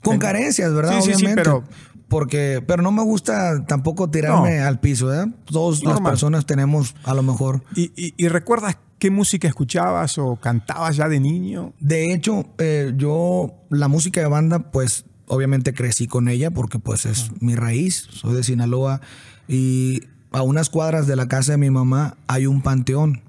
Con 0.03 0.17
carencias, 0.17 0.73
¿verdad? 0.73 1.01
Sí, 1.01 1.11
Obviamente. 1.13 1.35
pero- 1.43 1.63
Porque, 2.07 2.63
pero 2.65 2.81
no 2.81 2.91
me 2.91 3.03
gusta 3.03 3.63
tampoco 3.67 4.09
tirarme 4.09 4.57
No. 4.57 4.65
al 4.67 4.79
piso, 4.79 5.05
¿verdad? 5.05 5.27
Todas 5.45 5.83
las 5.83 6.01
personas 6.01 6.47
tenemos 6.47 6.95
a 7.03 7.13
lo 7.13 7.21
mejor. 7.21 7.63
¿Y, 7.75 7.91
y- 7.95 8.15
y 8.17 8.27
recuerdas 8.29 8.77
qué 8.99 9.09
música 9.09 9.47
escuchabas 9.47 10.17
o 10.17 10.35
cantabas 10.35 10.95
ya 10.97 11.07
de 11.09 11.19
niño? 11.19 11.73
De 11.79 12.13
hecho, 12.13 12.45
eh, 12.57 12.93
yo 12.95 13.53
la 13.69 13.87
música 13.87 14.21
de 14.21 14.27
banda, 14.27 14.71
pues 14.71 15.05
obviamente 15.27 15.73
crecí 15.73 16.07
con 16.07 16.27
ella 16.27 16.51
porque 16.51 16.79
pues 16.79 17.05
es 17.05 17.31
mi 17.41 17.55
raíz. 17.55 18.07
Soy 18.11 18.35
de 18.35 18.43
Sinaloa 18.43 19.01
y 19.47 20.03
a 20.31 20.41
unas 20.41 20.69
cuadras 20.69 21.07
de 21.07 21.15
la 21.15 21.27
casa 21.27 21.53
de 21.53 21.57
mi 21.57 21.69
mamá 21.69 22.17
hay 22.27 22.45
un 22.45 22.61
panteón. 22.61 23.21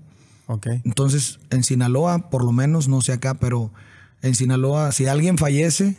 Ok. 0.46 0.66
Entonces, 0.84 1.38
en 1.50 1.62
Sinaloa, 1.62 2.28
por 2.30 2.44
lo 2.44 2.52
menos, 2.52 2.88
no 2.88 3.00
sé 3.00 3.12
acá, 3.12 3.34
pero 3.34 3.70
en 4.20 4.34
Sinaloa, 4.34 4.92
si 4.92 5.06
alguien 5.06 5.38
fallece, 5.38 5.96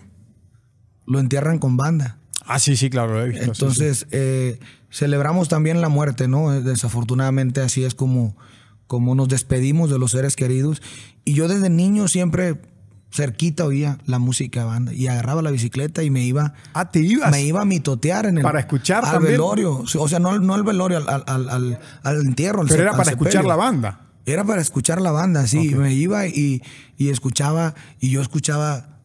lo 1.06 1.20
entierran 1.20 1.58
con 1.58 1.78
banda. 1.78 2.18
Ah, 2.46 2.60
sí, 2.60 2.76
sí, 2.76 2.90
claro, 2.90 3.14
lo 3.14 3.24
he 3.24 3.30
visto. 3.30 3.46
sí, 3.46 3.46
sí. 3.46 3.52
Entonces, 3.52 4.08
eh, 4.12 4.60
celebramos 4.92 5.48
también 5.48 5.80
la 5.80 5.90
muerte, 5.90 6.28
¿no? 6.28 6.54
Eh, 6.54 6.62
Desafortunadamente 6.62 7.62
así 7.62 7.86
es 7.86 7.96
como, 7.96 8.36
como 8.92 9.16
nos 9.16 9.30
despedimos 9.30 9.90
de 9.90 9.98
los 9.98 10.12
seres 10.12 10.36
queridos. 10.36 10.82
Y 11.24 11.32
yo 11.34 11.48
desde 11.48 11.70
niño 11.70 12.10
siempre 12.10 12.60
cerquita 13.10 13.64
oía 13.66 14.00
la 14.06 14.20
música 14.20 14.60
de 14.60 14.66
banda 14.66 14.94
y 14.94 15.08
agarraba 15.08 15.42
la 15.42 15.50
bicicleta 15.52 16.04
y 16.04 16.10
me 16.10 16.26
iba, 16.26 16.56
Ah, 16.74 16.92
te 16.92 17.00
ibas. 17.00 17.32
me 17.32 17.42
iba 17.42 17.62
a 17.62 17.66
mitotear 17.66 18.26
en 18.26 18.40
el 18.40 18.44
Para 18.44 18.60
escuchar 18.60 19.06
al 19.06 19.12
también. 19.14 19.32
velorio. 19.36 19.86
O 19.98 20.08
sea, 20.10 20.20
no, 20.20 20.38
no 20.40 20.54
al 20.56 20.64
velorio, 20.64 20.98
al, 20.98 21.08
al- 21.08 21.24
al- 21.26 21.50
al- 21.50 21.80
al 22.04 22.22
entierro. 22.22 22.66
Pero 22.68 22.84
era 22.84 22.92
para 22.98 23.12
escuchar 23.12 23.46
la 23.46 23.56
banda. 23.56 24.02
Era 24.26 24.44
para 24.44 24.62
escuchar 24.62 25.00
la 25.00 25.12
banda, 25.12 25.48
sí. 25.48 25.74
Me 25.74 25.94
iba 25.94 26.28
y, 26.28 26.62
y 26.98 27.10
escuchaba, 27.10 27.76
y 28.02 28.10
yo 28.10 28.22
escuchaba, 28.22 29.00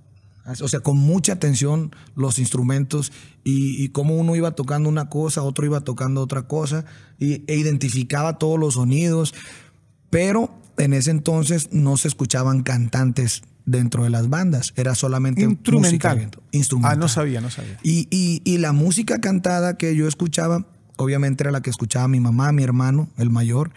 o 0.60 0.66
sea, 0.68 0.80
con 0.80 0.98
mucha 0.98 1.34
atención 1.34 1.94
los 2.16 2.40
instrumentos 2.40 3.12
y, 3.44 3.82
y 3.84 3.88
cómo 3.90 4.16
uno 4.16 4.34
iba 4.34 4.50
tocando 4.50 4.88
una 4.88 5.08
cosa, 5.08 5.42
otro 5.42 5.64
iba 5.64 5.80
tocando 5.82 6.20
otra 6.22 6.42
cosa, 6.48 6.84
y, 7.20 7.44
e 7.46 7.54
identificaba 7.56 8.38
todos 8.38 8.58
los 8.58 8.74
sonidos. 8.74 9.32
Pero 10.10 10.50
en 10.78 10.92
ese 10.92 11.10
entonces 11.10 11.68
no 11.72 11.96
se 11.96 12.08
escuchaban 12.08 12.62
cantantes 12.62 13.42
dentro 13.64 14.04
de 14.04 14.10
las 14.10 14.28
bandas, 14.28 14.72
era 14.76 14.94
solamente 14.94 15.42
música 15.46 15.58
Instrumental. 15.58 16.16
viento, 16.18 16.42
instrumental. 16.52 16.92
Ah, 16.92 16.96
no 17.00 17.08
sabía, 17.08 17.40
no 17.40 17.50
sabía. 17.50 17.78
Y, 17.82 18.06
y- 18.10 18.40
y 18.44 18.58
la 18.58 18.72
música 18.72 19.18
cantada 19.20 19.76
que 19.76 19.96
yo 19.96 20.06
escuchaba, 20.06 20.66
obviamente 20.96 21.42
era 21.42 21.50
la 21.50 21.62
que 21.62 21.70
escuchaba 21.70 22.06
mi 22.06 22.20
mamá, 22.20 22.52
mi 22.52 22.62
hermano, 22.62 23.08
el 23.18 23.30
mayor. 23.30 23.72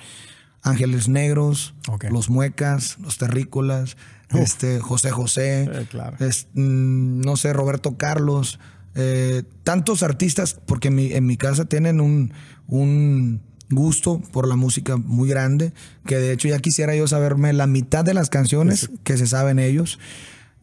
Ángeles 0.62 1.08
Negros. 1.08 1.74
Los 2.12 2.30
Muecas, 2.30 2.98
Los 3.00 3.18
Terrícolas, 3.18 3.96
Uf. 4.34 4.42
este, 4.42 4.80
José 4.80 5.10
José, 5.10 5.64
Eh, 5.64 5.88
claro. 5.90 6.18
es- 6.20 6.48
mm, 6.54 7.22
no 7.22 7.38
sé, 7.38 7.54
Roberto 7.54 7.98
Carlos, 7.98 8.60
eh, 8.94 9.44
tantos 9.64 10.04
artistas, 10.04 10.54
porque 10.66 10.90
en 10.90 10.96
mi, 10.96 11.14
en 11.14 11.26
mi 11.26 11.38
casa 11.38 11.66
tienen 11.66 12.02
un, 12.02 12.34
un 12.68 13.42
gusto 13.70 14.20
por 14.32 14.48
la 14.48 14.56
música 14.56 14.98
muy 14.98 15.30
grande, 15.30 15.74
que 16.06 16.18
de 16.18 16.32
hecho 16.32 16.48
ya 16.48 16.60
quisiera 16.60 16.96
yo 16.96 17.08
saberme 17.08 17.54
la 17.54 17.68
mitad 17.68 18.04
de 18.04 18.14
las 18.14 18.30
canciones 18.30 18.90
que 19.04 19.18
se 19.18 19.28
saben 19.28 19.60
ellos. 19.60 20.00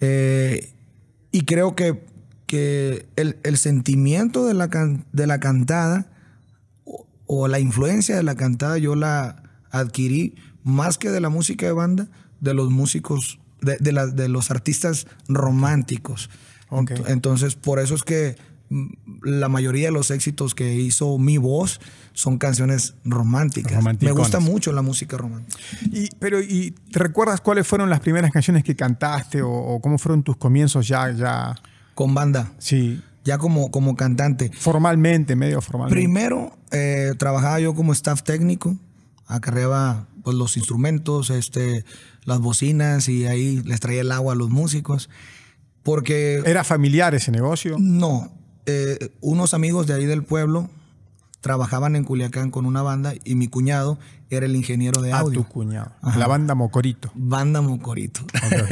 Eh, 0.00 0.72
y 1.32 1.42
creo 1.42 1.74
que, 1.76 2.02
que 2.46 3.06
el, 3.16 3.38
el 3.44 3.56
sentimiento 3.58 4.46
de 4.46 4.54
la, 4.54 4.68
can- 4.70 5.04
de 5.12 5.26
la 5.26 5.38
cantada 5.40 6.06
o, 6.84 7.06
o 7.26 7.48
la 7.48 7.58
influencia 7.60 8.16
de 8.16 8.22
la 8.22 8.34
cantada 8.34 8.78
yo 8.78 8.94
la 8.94 9.42
adquirí 9.70 10.34
más 10.62 10.98
que 10.98 11.10
de 11.10 11.20
la 11.20 11.28
música 11.28 11.66
de 11.66 11.72
banda, 11.72 12.08
de 12.40 12.54
los 12.54 12.70
músicos, 12.70 13.38
de, 13.62 13.76
de 13.78 13.92
la- 13.92 14.06
de 14.06 14.28
los 14.28 14.50
artistas 14.50 15.06
románticos. 15.28 16.28
Entonces, 17.06 17.54
por 17.54 17.78
eso 17.78 17.94
es 17.94 18.02
que 18.02 18.34
la 19.22 19.48
mayoría 19.48 19.86
de 19.86 19.92
los 19.92 20.10
éxitos 20.10 20.54
que 20.54 20.74
hizo 20.74 21.18
mi 21.18 21.38
voz 21.38 21.80
son 22.12 22.38
canciones 22.38 22.94
románticas. 23.04 23.82
Me 24.00 24.12
gusta 24.12 24.40
mucho 24.40 24.72
la 24.72 24.82
música 24.82 25.16
romántica. 25.16 25.62
Y, 25.92 26.08
pero, 26.18 26.40
¿y 26.40 26.72
te 26.90 26.98
recuerdas 26.98 27.40
cuáles 27.40 27.66
fueron 27.66 27.90
las 27.90 28.00
primeras 28.00 28.30
canciones 28.32 28.64
que 28.64 28.74
cantaste 28.74 29.42
o, 29.42 29.50
o 29.50 29.80
cómo 29.80 29.98
fueron 29.98 30.22
tus 30.22 30.36
comienzos 30.36 30.88
ya, 30.88 31.10
ya, 31.12 31.54
Con 31.94 32.14
banda, 32.14 32.52
sí, 32.58 33.00
ya 33.26 33.38
como, 33.38 33.70
como 33.70 33.96
cantante. 33.96 34.50
formalmente, 34.56 35.36
medio 35.36 35.60
formalmente? 35.60 36.00
Primero, 36.00 36.56
eh, 36.70 37.12
trabajaba 37.18 37.58
yo 37.60 37.74
como 37.74 37.92
staff 37.92 38.22
técnico, 38.22 38.76
acarreaba 39.26 40.06
pues, 40.22 40.36
los 40.36 40.56
instrumentos, 40.56 41.30
este, 41.30 41.84
las 42.24 42.38
bocinas 42.38 43.08
y 43.08 43.26
ahí 43.26 43.62
les 43.64 43.80
traía 43.80 44.02
el 44.02 44.12
agua 44.12 44.32
a 44.32 44.36
los 44.36 44.50
músicos. 44.50 45.10
Porque 45.82 46.42
¿Era 46.44 46.64
familiar 46.64 47.14
ese 47.14 47.30
negocio? 47.30 47.76
no, 47.78 48.32
eh, 48.66 49.10
unos 49.20 49.54
amigos 49.54 49.86
de 49.86 49.94
ahí 49.94 50.06
del 50.06 50.22
pueblo 50.24 50.68
trabajaban 51.40 51.94
en 51.94 52.02
Culiacán 52.04 52.50
con 52.50 52.66
una 52.66 52.82
banda 52.82 53.14
y 53.24 53.36
mi 53.36 53.46
cuñado 53.46 53.98
era 54.30 54.46
el 54.46 54.56
ingeniero 54.56 55.00
de 55.02 55.12
audio. 55.12 55.42
tu 55.42 55.48
cuñado. 55.48 55.92
Ajá. 56.02 56.18
La 56.18 56.26
banda 56.26 56.56
Mocorito. 56.56 57.12
Banda 57.14 57.60
Mocorito. 57.60 58.22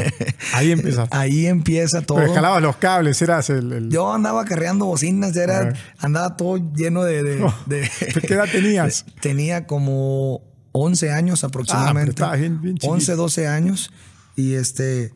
Ahí 0.55 0.73
empezaste. 0.73 1.17
ahí 1.17 1.47
empieza 1.47 2.03
todo. 2.03 2.17
Pero 2.19 2.29
escalabas 2.31 2.61
los 2.63 2.77
cables, 2.77 3.21
eras 3.23 3.49
el... 3.51 3.73
el- 3.73 3.91
Yo 3.91 4.13
andaba 4.13 4.45
carreando 4.45 4.87
bocinas, 4.87 5.37
era, 5.37 5.73
andaba 5.99 6.37
todo 6.37 6.57
lleno 6.75 7.05
de... 7.05 7.23
de- 7.23 7.43
Oh, 7.45 7.55
de- 7.67 7.89
¿Qué 8.27 8.35
edad 8.35 8.47
tenías? 8.51 9.05
Tenía 9.21 9.67
como 9.69 10.41
11 10.73 11.13
años 11.13 11.45
aproximadamente. 11.45 12.23
Ah, 12.25 12.35
bien- 12.35 12.61
bien 12.61 12.75
chiquito. 12.77 12.93
11, 12.93 13.15
12 13.15 13.47
años. 13.47 13.91
Y 14.37 14.55
este 14.55 15.13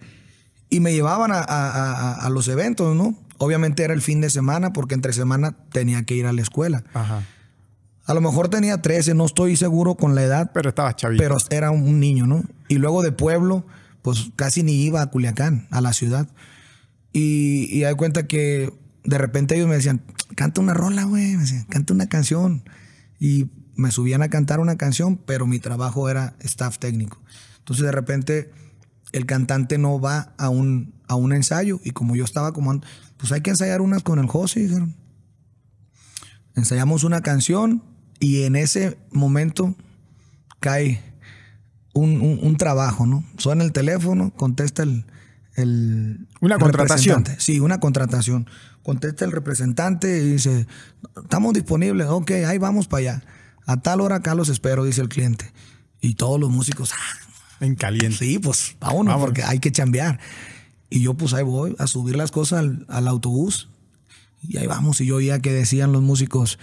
y 0.70 0.78
me 0.80 0.92
llevaban 0.92 1.32
a, 1.32 1.38
a- 1.40 1.70
a- 1.73 2.14
a 2.26 2.30
los 2.30 2.47
eventos, 2.47 2.94
¿no? 2.94 3.16
Obviamente 3.38 3.85
era 3.85 3.95
el 3.95 4.02
fin 4.02 4.21
de 4.21 4.30
semana 4.30 4.73
porque 4.73 4.95
entre 4.95 5.12
semana 5.12 5.57
tenía 5.73 6.04
que 6.04 6.14
ir 6.14 6.26
a 6.26 6.33
la 6.33 6.42
escuela. 6.42 6.85
Ajá. 6.95 7.23
A 8.04 8.14
lo 8.14 8.21
mejor 8.21 8.49
tenía 8.49 8.80
13, 8.80 9.14
no 9.14 9.26
estoy 9.26 9.57
seguro 9.57 9.95
con 9.95 10.14
la 10.14 10.23
edad, 10.23 10.50
Pero 10.54 10.71
estabas 10.71 10.97
chavito. 10.97 11.23
pero 11.23 11.37
era 11.50 11.71
un 11.71 12.00
niño, 12.00 12.26
¿no? 12.26 12.42
Y 12.68 12.76
luego 12.76 13.02
de 13.02 13.12
pueblo, 13.12 13.66
pues 14.02 14.30
casi 14.35 14.62
ni 14.62 14.83
iba 14.83 15.02
a 15.02 15.07
Culiacán, 15.07 15.68
a 15.71 15.80
la 15.80 15.92
ciudad. 15.92 16.26
Y, 17.12 17.68
y 17.71 17.85
hay 17.85 17.95
cuenta 17.95 18.26
que 18.26 18.73
de 19.04 19.18
repente 19.18 19.57
ellos 19.57 19.68
me 19.68 19.75
decían, 19.76 20.02
canta 20.37 20.61
una 20.61 20.75
rola, 20.75 21.04
güey, 21.04 21.35
me 21.37 21.42
decían, 21.42 21.64
canta 21.64 21.92
una 21.92 22.09
canción. 22.09 22.62
Y 23.21 23.50
me 23.75 23.90
subían 23.92 24.23
a 24.23 24.28
cantar 24.28 24.59
una 24.61 24.76
canción, 24.76 25.16
pero 25.16 25.47
mi 25.47 25.59
trabajo 25.59 26.09
era 26.09 26.35
staff 26.40 26.78
técnico. 26.78 27.21
Entonces 27.59 27.85
de 27.85 27.92
repente 27.92 28.50
el 29.12 29.26
cantante 29.26 29.78
no 29.78 30.00
va 30.00 30.33
a 30.38 30.49
un, 30.49 30.95
a 31.09 31.14
un 31.14 31.33
ensayo 31.33 31.80
y 31.85 31.90
como 31.90 32.16
yo 32.16 32.25
estaba 32.25 32.52
como, 32.52 32.80
pues 33.18 33.32
hay 33.32 33.40
que 33.42 33.50
ensayar 33.50 33.80
unas 33.80 34.02
con 34.02 34.18
el 34.18 34.26
José, 34.26 34.60
dijeron. 34.60 34.94
Ensayamos 36.54 37.04
una 37.04 37.20
canción 37.20 37.82
y 38.18 38.42
en 38.42 38.56
ese 38.56 38.98
momento 39.12 39.76
cae 40.60 41.00
un, 41.94 42.20
un- 42.20 42.38
un 42.42 42.56
trabajo, 42.56 43.06
¿no? 43.06 43.25
Suena 43.38 43.64
el 43.64 43.72
teléfono, 43.72 44.32
contesta 44.34 44.82
el... 44.82 45.04
el 45.54 46.26
Una 46.40 46.58
contratación. 46.58 47.25
Sí, 47.38 47.60
una 47.60 47.78
contratación. 47.80 48.48
Contesta 48.82 49.25
el 49.25 49.32
representante 49.32 50.18
y 50.18 50.32
dice, 50.32 50.66
estamos 51.22 51.52
disponibles, 51.54 52.06
ok, 52.08 52.30
ahí 52.46 52.58
vamos 52.58 52.88
para 52.88 53.00
allá. 53.00 53.22
A 53.66 53.76
tal 53.76 54.00
hora 54.00 54.16
acá 54.16 54.34
los 54.34 54.48
espero, 54.48 54.84
dice 54.84 55.00
el 55.02 55.08
cliente. 55.08 55.52
Y 56.00 56.14
todos 56.14 56.40
los 56.40 56.50
músicos, 56.50 56.92
ah, 56.94 57.56
En 57.64 57.75
caliente. 57.75 58.16
Sí, 58.18 58.38
pues 58.38 58.76
vámonos, 58.80 59.06
Vámonos. 59.06 59.25
porque 59.26 59.42
hay 59.42 59.58
que 59.58 59.70
chambear. 59.70 60.18
Y 60.90 61.02
yo, 61.02 61.14
pues 61.14 61.35
ahí 61.35 61.45
voy 61.45 61.75
a 61.78 61.87
subir 61.87 62.16
las 62.16 62.30
cosas 62.30 62.61
al, 62.61 62.87
al 62.88 63.09
autobús. 63.09 63.68
Y 64.42 64.57
ahí 64.59 64.66
vamos. 64.66 65.00
Y 65.00 65.07
yo 65.07 65.16
oía 65.16 65.40
que 65.40 65.52
decían 65.52 65.92
los 65.92 66.02
músicos, 66.02 66.59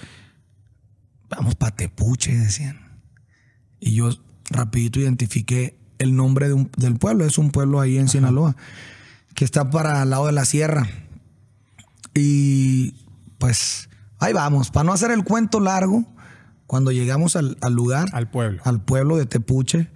vamos 1.29 1.55
pa' 1.55 1.71
Tepuche, 1.75 2.35
decían. 2.35 2.99
Y 3.79 3.93
yo 3.95 4.09
rapidito 4.49 4.99
identifiqué 4.99 5.77
el 5.99 6.15
nombre 6.15 6.47
de 6.47 6.53
un- 6.53 6.71
del 6.77 6.95
pueblo. 6.97 7.25
Es 7.25 7.37
un 7.37 7.51
pueblo 7.51 7.79
ahí 7.81 7.97
en 7.97 8.07
Sinaloa, 8.07 8.55
que 9.35 9.45
está 9.45 9.69
para 9.69 10.01
el 10.03 10.09
lado 10.09 10.25
de 10.27 10.31
la 10.31 10.45
sierra. 10.45 10.87
Y 12.13 12.95
pues 13.37 13.89
ahí 14.19 14.33
vamos. 14.33 14.71
Para 14.71 14.85
no 14.85 14.93
hacer 14.93 15.11
el 15.11 15.23
cuento 15.23 15.59
largo, 15.59 16.05
cuando 16.67 16.91
llegamos 16.91 17.35
al, 17.35 17.57
al 17.61 17.73
lugar, 17.73 18.07
Al 18.13 18.29
pueblo. 18.29 18.61
al 18.65 18.81
pueblo 18.81 19.17
de 19.17 19.25
Tepuche. 19.25 19.89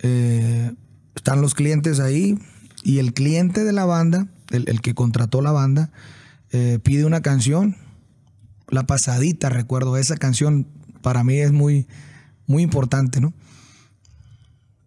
Eh, 0.00 0.72
están 1.14 1.40
los 1.40 1.54
clientes 1.54 1.98
ahí 2.00 2.38
y 2.82 2.98
el 2.98 3.12
cliente 3.12 3.64
de 3.64 3.72
la 3.72 3.84
banda, 3.84 4.28
el, 4.50 4.80
que 4.80 4.94
contrató 4.94 5.42
la 5.42 5.52
banda, 5.52 5.90
eh, 6.50 6.78
pide 6.82 7.04
una 7.04 7.20
canción. 7.20 7.76
La 8.68 8.86
pasadita, 8.86 9.48
recuerdo, 9.48 9.96
esa 9.96 10.16
canción 10.16 10.66
para 11.02 11.24
mí 11.24 11.38
es 11.38 11.52
muy, 11.52 11.86
muy 12.46 12.62
importante, 12.62 13.20
¿no? 13.20 13.32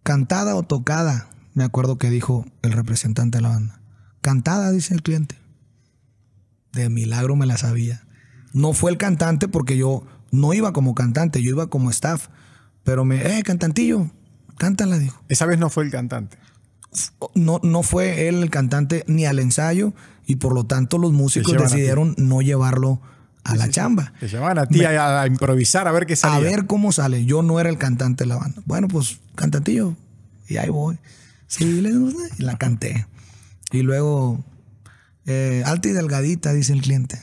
Cantada 0.02 0.54
o 0.54 0.62
tocada, 0.62 1.28
me 1.54 1.64
acuerdo 1.64 1.98
que 1.98 2.10
dijo 2.10 2.44
el 2.62 2.72
representante 2.72 3.38
de 3.38 3.42
la 3.42 3.50
banda. 3.50 3.80
Cantada, 4.20 4.70
dice 4.70 4.94
el 4.94 5.02
cliente. 5.02 5.36
De 6.72 6.88
milagro 6.88 7.36
me 7.36 7.46
la 7.46 7.56
sabía. 7.56 8.04
No 8.52 8.72
fue 8.72 8.90
el 8.90 8.98
cantante 8.98 9.48
porque 9.48 9.76
yo 9.76 10.04
no 10.30 10.54
iba 10.54 10.72
como 10.72 10.94
cantante, 10.94 11.42
yo 11.42 11.50
iba 11.50 11.68
como 11.68 11.90
staff. 11.90 12.28
Pero 12.84 13.04
me, 13.04 13.38
eh, 13.38 13.42
cantantillo, 13.42 14.10
cántala, 14.58 14.98
dijo. 14.98 15.22
Esa 15.28 15.46
vez 15.46 15.58
no 15.58 15.70
fue 15.70 15.84
el 15.84 15.90
cantante. 15.90 16.38
No, 17.34 17.60
no 17.62 17.82
fue 17.82 18.28
él 18.28 18.42
el 18.42 18.50
cantante 18.50 19.04
ni 19.06 19.24
al 19.24 19.38
ensayo 19.38 19.94
y 20.26 20.36
por 20.36 20.54
lo 20.54 20.64
tanto 20.64 20.98
los 20.98 21.12
músicos 21.12 21.52
decidieron 21.54 22.14
no 22.18 22.42
llevarlo 22.42 23.00
a 23.44 23.56
la 23.56 23.68
chamba. 23.70 24.12
Te 24.20 24.28
llamaban 24.28 24.58
a 24.58 24.66
ti 24.66 24.84
a, 24.84 25.22
a 25.22 25.26
improvisar 25.26 25.88
a 25.88 25.92
ver 25.92 26.06
qué 26.06 26.16
salía. 26.16 26.36
A 26.36 26.40
ver 26.40 26.66
cómo 26.66 26.92
sale. 26.92 27.24
Yo 27.24 27.42
no 27.42 27.58
era 27.58 27.70
el 27.70 27.78
cantante 27.78 28.24
de 28.24 28.28
la 28.28 28.36
banda. 28.36 28.62
Bueno, 28.66 28.88
pues 28.88 29.20
cantantillo. 29.34 29.96
Y 30.48 30.58
ahí 30.58 30.68
voy. 30.68 30.98
Sí, 31.46 31.80
les 31.80 31.98
gusta. 31.98 32.22
Y 32.38 32.42
la 32.42 32.56
canté. 32.56 33.06
Y 33.72 33.82
luego, 33.82 34.44
eh, 35.26 35.62
alta 35.66 35.88
y 35.88 35.92
delgadita, 35.92 36.52
dice 36.52 36.72
el 36.72 36.82
cliente. 36.82 37.20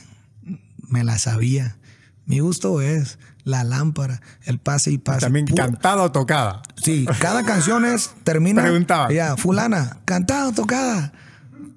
Me 0.88 1.04
la 1.04 1.18
sabía. 1.18 1.76
Mi 2.26 2.40
gusto 2.40 2.80
es 2.80 3.18
la 3.50 3.64
lámpara, 3.64 4.20
el 4.44 4.58
pase 4.58 4.90
y 4.92 4.98
pase. 4.98 5.20
También 5.20 5.46
Pura- 5.46 5.64
cantada 5.66 6.02
o 6.02 6.12
tocada. 6.12 6.62
Sí, 6.82 7.06
cada 7.18 7.44
canción 7.44 7.84
es, 7.84 8.12
termina. 8.24 8.62
Preguntaba. 8.62 9.12
Ya, 9.12 9.36
fulana, 9.36 9.98
cantada 10.04 10.48
o 10.48 10.52
tocada. 10.52 11.12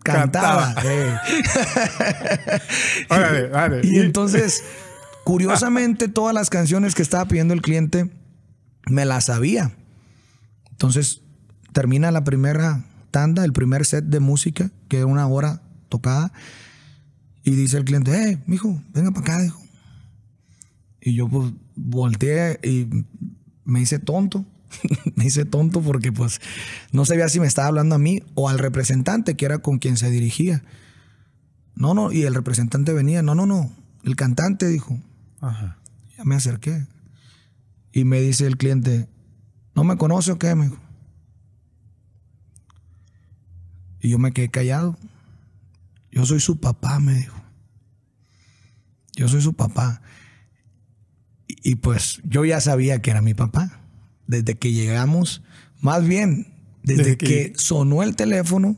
Cantada. 0.03 0.73
Cantada. 0.75 0.83
eh. 0.86 1.17
Órale, 3.09 3.45
órale. 3.47 3.81
Y 3.88 3.99
entonces, 3.99 4.63
curiosamente, 5.23 6.07
todas 6.07 6.33
las 6.33 6.49
canciones 6.49 6.95
que 6.95 7.01
estaba 7.01 7.25
pidiendo 7.25 7.53
el 7.53 7.62
cliente 7.62 8.09
me 8.88 9.05
las 9.05 9.25
sabía. 9.25 9.71
Entonces, 10.71 11.21
termina 11.71 12.12
la 12.12 12.23
primera 12.23 12.83
tanda, 13.12 13.45
el 13.45 13.53
primer 13.53 13.86
set 13.86 14.05
de 14.05 14.19
música, 14.19 14.71
que 14.89 14.97
era 14.97 15.05
una 15.05 15.27
hora 15.27 15.62
tocada. 15.89 16.33
Y 17.43 17.51
dice 17.51 17.77
el 17.77 17.86
cliente, 17.86 18.12
eh, 18.31 18.43
mijo, 18.45 18.81
venga 18.93 19.12
para 19.12 19.21
acá, 19.21 19.41
dijo. 19.41 19.62
Y 21.01 21.15
yo 21.15 21.27
pues 21.27 21.51
volteé 21.75 22.59
y 22.63 22.88
me 23.65 23.81
hice 23.81 23.99
tonto. 23.99 24.45
me 25.15 25.25
hice 25.25 25.45
tonto 25.45 25.81
porque 25.81 26.12
pues 26.12 26.41
no 26.91 27.05
sabía 27.05 27.29
si 27.29 27.39
me 27.39 27.47
estaba 27.47 27.67
hablando 27.67 27.95
a 27.95 27.99
mí 27.99 28.23
o 28.36 28.49
al 28.49 28.59
representante, 28.59 29.36
que 29.36 29.45
era 29.45 29.59
con 29.59 29.79
quien 29.79 29.97
se 29.97 30.09
dirigía. 30.09 30.63
No, 31.75 31.93
no, 31.93 32.12
y 32.12 32.23
el 32.23 32.36
representante 32.36 32.93
venía, 32.93 33.21
no, 33.21 33.36
no, 33.36 33.45
no, 33.45 33.71
el 34.03 34.15
cantante 34.15 34.67
dijo, 34.67 34.99
Ajá. 35.41 35.77
ya 36.17 36.23
me 36.23 36.36
acerqué. 36.36 36.88
Y 37.91 38.05
me 38.05 38.19
dice 38.21 38.47
el 38.47 38.57
cliente, 38.57 39.07
¿no 39.75 39.83
me 39.83 39.97
conoce 39.97 40.31
o 40.31 40.39
qué? 40.39 40.55
Me 40.55 40.65
dijo. 40.65 40.79
Y 43.99 44.09
yo 44.09 44.19
me 44.19 44.33
quedé 44.33 44.49
callado. 44.49 44.97
Yo 46.12 46.25
soy 46.25 46.39
su 46.39 46.59
papá, 46.59 46.99
me 46.99 47.13
dijo. 47.13 47.38
Yo 49.15 49.27
soy 49.27 49.41
su 49.41 49.53
papá. 49.53 50.01
Y, 51.63 51.76
pues 51.76 52.19
yo 52.23 52.43
ya 52.45 52.60
sabía 52.62 53.02
que 53.02 53.10
era 53.12 53.21
mi 53.21 53.34
papá. 53.34 53.80
Desde 54.28 54.56
que 54.56 54.71
llegamos, 54.71 55.41
más 55.82 56.06
bien, 56.08 56.54
desde, 56.84 57.04
Desde 57.04 57.17
que... 57.17 57.26
que- 57.26 57.54
sonó 57.56 58.04
el 58.04 58.15
teléfono 58.15 58.78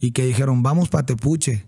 y 0.00 0.10
que 0.12 0.24
dijeron, 0.26 0.62
vamos 0.62 0.88
pa' 0.88 1.04
Tepuche. 1.06 1.64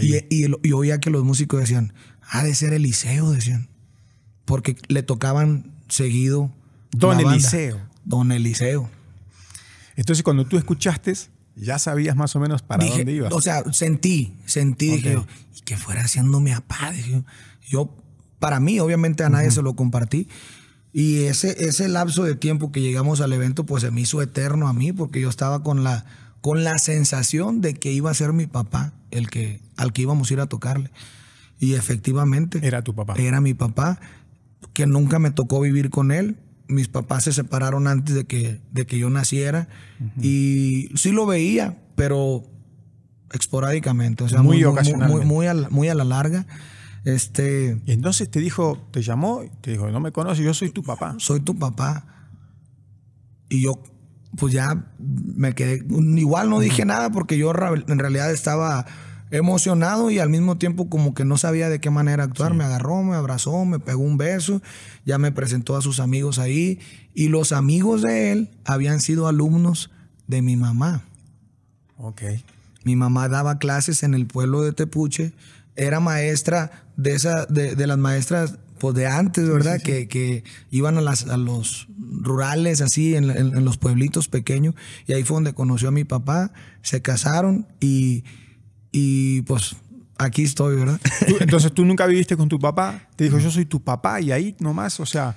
Y, 0.00 0.16
y, 0.30 0.46
y 0.62 0.72
oía 0.72 1.00
que 1.00 1.10
los 1.10 1.24
músicos 1.24 1.60
decían, 1.60 1.92
ha 2.30 2.42
de 2.44 2.54
ser 2.54 2.72
Eliseo, 2.72 3.30
decían. 3.30 3.68
Porque 4.44 4.76
le 4.88 5.02
tocaban 5.02 5.72
seguido. 5.88 6.50
Don 6.92 7.10
la 7.16 7.24
banda. 7.24 7.32
Eliseo. 7.34 7.80
Don 8.04 8.32
Eliseo. 8.32 8.90
Entonces, 9.96 10.22
cuando 10.22 10.46
tú 10.46 10.56
escuchaste, 10.56 11.14
ya 11.56 11.78
sabías 11.78 12.16
más 12.16 12.34
o 12.36 12.40
menos 12.40 12.62
para 12.62 12.84
Dije, 12.84 12.98
dónde 12.98 13.12
ibas. 13.12 13.32
O 13.32 13.40
sea, 13.42 13.62
sentí, 13.72 14.34
sentí, 14.46 14.88
dije 14.96 15.16
Ok. 15.16 15.26
yo, 15.26 15.58
y 15.58 15.60
que 15.60 15.76
fuera 15.76 16.02
haciendo 16.02 16.40
mi 16.40 16.52
papá. 16.52 16.90
Dije 16.92 17.22
yo, 17.68 17.94
para 18.42 18.58
mí, 18.58 18.80
obviamente 18.80 19.22
a 19.22 19.28
nadie 19.28 19.52
se 19.52 19.62
lo 19.62 19.74
compartí. 19.76 20.26
Y 20.92 21.22
ese, 21.26 21.64
ese 21.64 21.88
lapso 21.88 22.24
de 22.24 22.34
tiempo 22.34 22.72
que 22.72 22.80
llegamos 22.80 23.20
al 23.20 23.32
evento, 23.32 23.64
pues 23.64 23.82
se 23.84 23.92
me 23.92 24.00
hizo 24.00 24.20
eterno 24.20 24.66
a 24.66 24.72
mí, 24.72 24.92
porque 24.92 25.20
yo 25.20 25.28
estaba 25.28 25.62
con 25.62 25.84
la, 25.84 26.04
con 26.40 26.64
la 26.64 26.76
sensación 26.78 27.60
de 27.60 27.74
que 27.74 27.92
iba 27.92 28.10
a 28.10 28.14
ser 28.14 28.32
mi 28.32 28.46
papá 28.48 28.92
el 29.12 29.30
que, 29.30 29.60
al 29.76 29.92
que 29.92 30.02
íbamos 30.02 30.28
a 30.30 30.34
ir 30.34 30.40
a 30.40 30.46
tocarle. 30.46 30.90
Y 31.60 31.74
efectivamente. 31.74 32.58
Era 32.66 32.82
tu 32.82 32.94
papá. 32.96 33.14
Era 33.16 33.40
mi 33.40 33.54
papá, 33.54 34.00
que 34.72 34.86
nunca 34.86 35.20
me 35.20 35.30
tocó 35.30 35.60
vivir 35.60 35.88
con 35.90 36.10
él. 36.10 36.36
Mis 36.66 36.88
papás 36.88 37.22
se 37.24 37.32
separaron 37.32 37.86
antes 37.86 38.14
de 38.16 38.24
que, 38.24 38.60
de 38.72 38.84
que 38.86 38.98
yo 38.98 39.08
naciera. 39.08 39.68
Y 40.20 40.90
sí 40.96 41.12
lo 41.12 41.26
veía, 41.26 41.78
pero 41.94 42.42
esporádicamente. 43.32 44.24
O 44.24 44.28
sea, 44.28 44.42
Muy 44.42 44.62
muy, 44.64 44.74
muy, 44.74 45.08
muy, 45.08 45.24
muy 45.24 45.46
a, 45.46 45.54
la- 45.54 45.70
muy 45.70 45.88
a 45.88 45.94
la 45.94 46.04
larga. 46.04 46.46
Este, 47.04 47.80
Y 47.84 47.92
entonces 47.92 48.30
te 48.30 48.40
dijo, 48.40 48.78
te 48.92 49.02
llamó 49.02 49.42
y 49.42 49.50
te 49.60 49.72
dijo, 49.72 49.90
no 49.90 50.00
me 50.00 50.12
conoces, 50.12 50.44
yo 50.44 50.54
soy 50.54 50.70
tu 50.70 50.82
papá. 50.82 51.14
soy 51.18 51.40
tu 51.40 51.56
papá. 51.56 52.06
Y 53.48 53.62
yo, 53.62 53.82
pues 54.36 54.52
ya 54.52 54.92
me 54.98 55.54
quedé. 55.54 55.84
Igual 56.16 56.48
no 56.48 56.60
dije 56.60 56.84
nada 56.84 57.10
porque 57.10 57.36
yo 57.36 57.50
en 57.50 57.98
realidad 57.98 58.30
estaba 58.30 58.86
emocionado 59.30 60.10
y 60.10 60.18
al 60.18 60.28
mismo 60.28 60.58
tiempo 60.58 60.88
como 60.88 61.14
que 61.14 61.24
no 61.24 61.38
sabía 61.38 61.68
de 61.68 61.80
qué 61.80 61.90
manera 61.90 62.24
actuar. 62.24 62.54
Me 62.54 62.64
agarró, 62.64 63.02
me 63.02 63.16
abrazó, 63.16 63.64
me 63.64 63.78
pegó 63.78 64.02
un 64.02 64.18
beso, 64.18 64.62
ya 65.04 65.18
me 65.18 65.32
presentó 65.32 65.76
a 65.76 65.82
sus 65.82 66.00
amigos 66.00 66.38
ahí. 66.38 66.78
Y 67.14 67.28
los 67.28 67.52
amigos 67.52 68.02
de 68.02 68.32
él 68.32 68.50
habían 68.64 69.00
sido 69.00 69.26
alumnos 69.26 69.90
de 70.28 70.40
mi 70.40 70.56
mamá. 70.56 71.02
Ok. 71.96 72.22
Mi 72.84 72.96
mamá 72.96 73.28
daba 73.28 73.58
clases 73.58 74.02
en 74.02 74.14
el 74.14 74.26
pueblo 74.26 74.62
de 74.62 74.72
Tepuche. 74.72 75.32
Era 75.76 76.00
maestra 76.00 76.81
de 76.96 77.14
esa, 77.14 77.46
de, 77.46 77.74
de 77.74 77.86
las 77.86 77.98
maestras 77.98 78.58
pues 78.78 78.94
de 78.96 79.06
antes, 79.06 79.48
¿verdad? 79.48 79.80
Que, 79.80 80.08
que 80.08 80.42
iban 80.72 80.98
a, 80.98 81.00
las, 81.00 81.28
a 81.28 81.36
los 81.36 81.86
rurales, 81.98 82.80
así, 82.80 83.14
en, 83.14 83.30
en- 83.30 83.56
en 83.56 83.64
los 83.64 83.78
pueblitos 83.78 84.26
pequeños. 84.28 84.74
Y 85.06 85.12
ahí 85.12 85.22
fue 85.22 85.36
donde 85.36 85.52
conoció 85.54 85.88
a 85.88 85.92
mi 85.92 86.02
papá. 86.02 86.52
Se 86.82 87.00
casaron 87.00 87.68
y, 87.78 88.24
y 88.90 89.42
pues 89.42 89.76
aquí 90.18 90.42
estoy, 90.42 90.76
¿verdad? 90.76 91.00
Tú- 91.28 91.36
entonces 91.40 91.72
tú 91.72 91.84
nunca 91.84 92.06
viviste 92.06 92.36
con 92.36 92.48
tu 92.48 92.58
papá, 92.58 93.08
te 93.16 93.24
dijo, 93.24 93.38
yo 93.38 93.50
soy 93.52 93.66
tu 93.66 93.82
papá 93.82 94.20
y 94.20 94.32
ahí 94.32 94.56
nomás, 94.58 94.98
o 94.98 95.06
sea, 95.06 95.36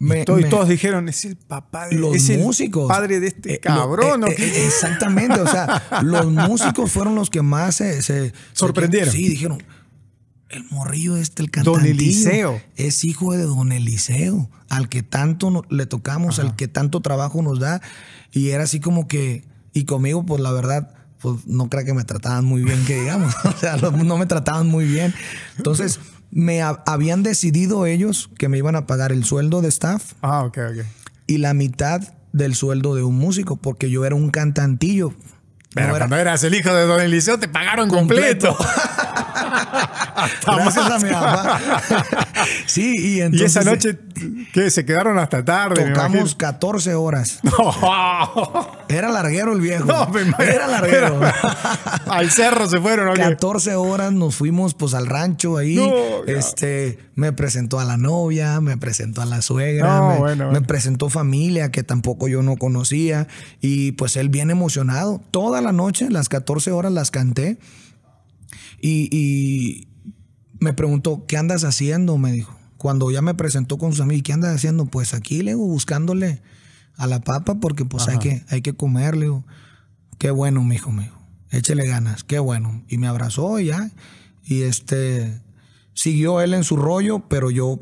y 0.00 0.04
Me- 0.04 0.24
y 0.26 0.30
me- 0.32 0.44
todos 0.44 0.68
dijeron, 0.68 1.08
es 1.10 1.24
el 1.26 1.36
papá 1.36 1.88
de 1.88 1.96
los 1.96 2.16
es 2.16 2.28
el 2.30 2.40
músicos. 2.40 2.88
padre 2.88 3.20
de 3.20 3.26
este 3.28 3.54
Eh, 3.54 3.60
lo- 3.62 3.74
cabrón. 3.74 4.24
¿o 4.24 4.26
eh, 4.28 4.34
eh, 4.38 4.66
exactamente, 4.66 5.38
o 5.40 5.46
sea, 5.46 6.00
los 6.02 6.26
músicos 6.32 6.90
fueron 6.90 7.14
los 7.14 7.28
que 7.30 7.42
más 7.42 7.76
se, 7.76 8.00
se- 8.02 8.32
Sorprendieron. 8.54 9.10
se- 9.12 9.18
sí, 9.18 9.28
dijeron, 9.28 9.62
el 10.54 10.64
morrillo 10.70 11.16
este, 11.16 11.42
el 11.42 11.50
Don 11.50 11.64
cantante. 11.64 11.90
Eliseo. 11.90 12.60
Es 12.76 13.04
hijo 13.04 13.32
de 13.32 13.42
don 13.44 13.72
Eliseo, 13.72 14.48
al 14.68 14.88
que 14.88 15.02
tanto 15.02 15.50
no- 15.50 15.62
le 15.70 15.86
tocamos, 15.86 16.38
al 16.38 16.56
que 16.56 16.68
tanto 16.68 17.00
trabajo 17.00 17.42
nos 17.42 17.58
da. 17.60 17.80
Y 18.32 18.50
era 18.50 18.64
así 18.64 18.80
como 18.80 19.06
que, 19.08 19.44
y 19.72 19.84
conmigo, 19.84 20.24
pues 20.24 20.40
la 20.40 20.52
verdad, 20.52 20.94
pues 21.20 21.46
no 21.46 21.68
creo 21.68 21.84
que 21.84 21.94
me 21.94 22.04
trataban 22.04 22.44
muy 22.44 22.62
bien, 22.62 22.84
que 22.84 23.00
digamos. 23.00 23.34
o 23.44 23.52
sea, 23.52 23.76
no 23.76 24.16
me 24.18 24.26
trataban 24.26 24.66
muy 24.68 24.84
bien. 24.84 25.14
Entonces, 25.56 26.00
me 26.30 26.62
ha- 26.62 26.82
habían 26.86 27.22
decidido 27.22 27.86
ellos 27.86 28.30
que 28.38 28.48
me 28.48 28.58
iban 28.58 28.76
a 28.76 28.86
pagar 28.86 29.12
el 29.12 29.24
sueldo 29.24 29.62
de 29.62 29.68
staff 29.68 30.14
Ah, 30.22 30.42
ok, 30.44 30.58
ok. 30.70 30.84
y 31.26 31.38
la 31.38 31.54
mitad 31.54 32.00
del 32.32 32.54
sueldo 32.56 32.94
de 32.96 33.04
un 33.04 33.16
músico, 33.16 33.56
porque 33.56 33.88
yo 33.90 34.04
era 34.04 34.16
un 34.16 34.30
cantantillo. 34.30 35.14
Pero 35.74 35.88
No 35.88 35.96
era- 35.96 36.04
cuando 36.06 36.16
eras 36.16 36.42
el 36.44 36.54
hijo 36.54 36.72
de 36.74 36.86
Don 36.86 37.00
Eliseo 37.00 37.38
te 37.38 37.48
pagaron 37.48 37.88
completo. 37.88 38.56
Gracias 40.46 40.90
a 40.90 40.98
mi 40.98 41.10
papá. 41.10 41.60
sí, 42.66 42.94
y 42.96 43.14
y 43.14 43.20
entonces 43.20 43.56
esa 43.56 43.70
noche, 43.70 43.98
¿qué? 44.52 44.70
Se 44.70 44.84
quedaron 44.84 45.18
hasta 45.18 45.44
tarde. 45.44 45.84
me 45.84 45.90
tocamos 45.92 46.34
14 46.34 46.94
horas. 46.94 47.40
Era 48.88 49.08
larguero 49.10 49.52
el 49.52 49.60
viejo. 49.60 49.84
No, 49.84 50.08
me 50.08 50.22
imagino. 50.22 50.50
Era 50.52 50.66
larguero. 50.66 51.20
Al 52.06 52.30
cerro 52.30 52.68
se 52.68 52.80
fueron, 52.80 53.08
¿o 53.08 53.14
qué? 53.14 53.20
14 53.22 53.74
horas 53.76 54.12
nos 54.12 54.34
fuimos 54.36 54.74
pues 54.74 54.94
al 54.94 55.06
rancho 55.06 55.56
ahí. 55.56 55.76
No, 55.76 56.24
este, 56.26 56.98
me 57.14 57.32
presentó 57.32 57.80
a 57.80 57.84
la 57.84 57.96
novia, 57.96 58.60
me 58.60 58.76
presentó 58.76 59.22
a 59.22 59.26
la 59.26 59.42
suegra, 59.42 59.86
No, 60.00 60.08
me, 60.10 60.18
bueno, 60.18 60.44
me 60.46 60.50
bueno. 60.52 60.66
presentó 60.66 61.08
familia 61.10 61.70
que 61.70 61.82
tampoco 61.82 62.28
yo 62.28 62.42
no 62.42 62.56
conocía 62.56 63.26
y 63.60 63.92
pues 63.92 64.16
él 64.16 64.28
bien 64.28 64.50
emocionado. 64.50 65.20
Toda 65.30 65.60
la 65.60 65.72
noche, 65.72 66.08
las 66.10 66.28
14 66.28 66.70
horas 66.72 66.92
las 66.92 67.10
canté 67.10 67.58
y, 68.80 69.08
y 69.10 69.88
me 70.64 70.72
preguntó, 70.72 71.24
¿qué 71.26 71.36
andas 71.36 71.62
haciendo? 71.62 72.18
Me 72.18 72.32
dijo. 72.32 72.58
Cuando 72.78 73.10
ya 73.10 73.22
me 73.22 73.34
presentó 73.34 73.78
con 73.78 73.92
sus 73.92 74.00
amigos, 74.00 74.24
¿qué 74.24 74.32
andas 74.32 74.54
haciendo? 74.54 74.86
Pues 74.86 75.14
aquí, 75.14 75.42
le 75.42 75.52
digo, 75.52 75.64
buscándole 75.66 76.42
a 76.96 77.06
la 77.06 77.20
papa 77.20 77.54
porque 77.56 77.84
pues 77.84 78.08
hay 78.08 78.18
que, 78.18 78.44
hay 78.48 78.62
que 78.62 78.74
comer, 78.74 79.16
le 79.16 79.26
digo. 79.26 79.44
Qué 80.18 80.30
bueno, 80.30 80.62
mijo, 80.64 80.90
me 80.90 81.04
dijo. 81.04 81.18
Échele 81.50 81.86
ganas, 81.86 82.24
qué 82.24 82.38
bueno. 82.38 82.82
Y 82.88 82.98
me 82.98 83.06
abrazó 83.06 83.58
y 83.60 83.66
ya. 83.66 83.90
Y 84.44 84.62
este, 84.62 85.40
siguió 85.92 86.40
él 86.40 86.52
en 86.54 86.64
su 86.64 86.76
rollo, 86.76 87.20
pero 87.28 87.50
yo, 87.50 87.78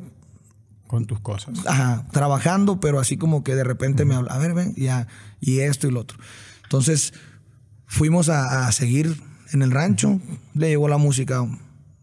Con 0.86 1.06
tus 1.06 1.20
cosas. 1.20 1.58
ajá, 1.66 2.06
trabajando, 2.12 2.80
pero 2.80 3.00
así 3.00 3.16
como 3.16 3.42
que 3.42 3.54
de 3.54 3.64
repente 3.64 4.04
me 4.04 4.14
habla, 4.14 4.32
a 4.32 4.38
ver, 4.38 4.54
ven, 4.54 4.74
ya, 4.76 5.08
y 5.40 5.60
esto 5.60 5.88
y 5.88 5.90
lo 5.90 6.00
otro. 6.00 6.18
Entonces, 6.64 7.12
fuimos 7.86 8.28
a, 8.28 8.66
a 8.66 8.72
seguir 8.72 9.20
en 9.52 9.62
el 9.62 9.70
rancho, 9.70 10.20
le 10.54 10.68
llegó 10.68 10.88
la 10.88 10.98
música 10.98 11.38
a 11.38 11.48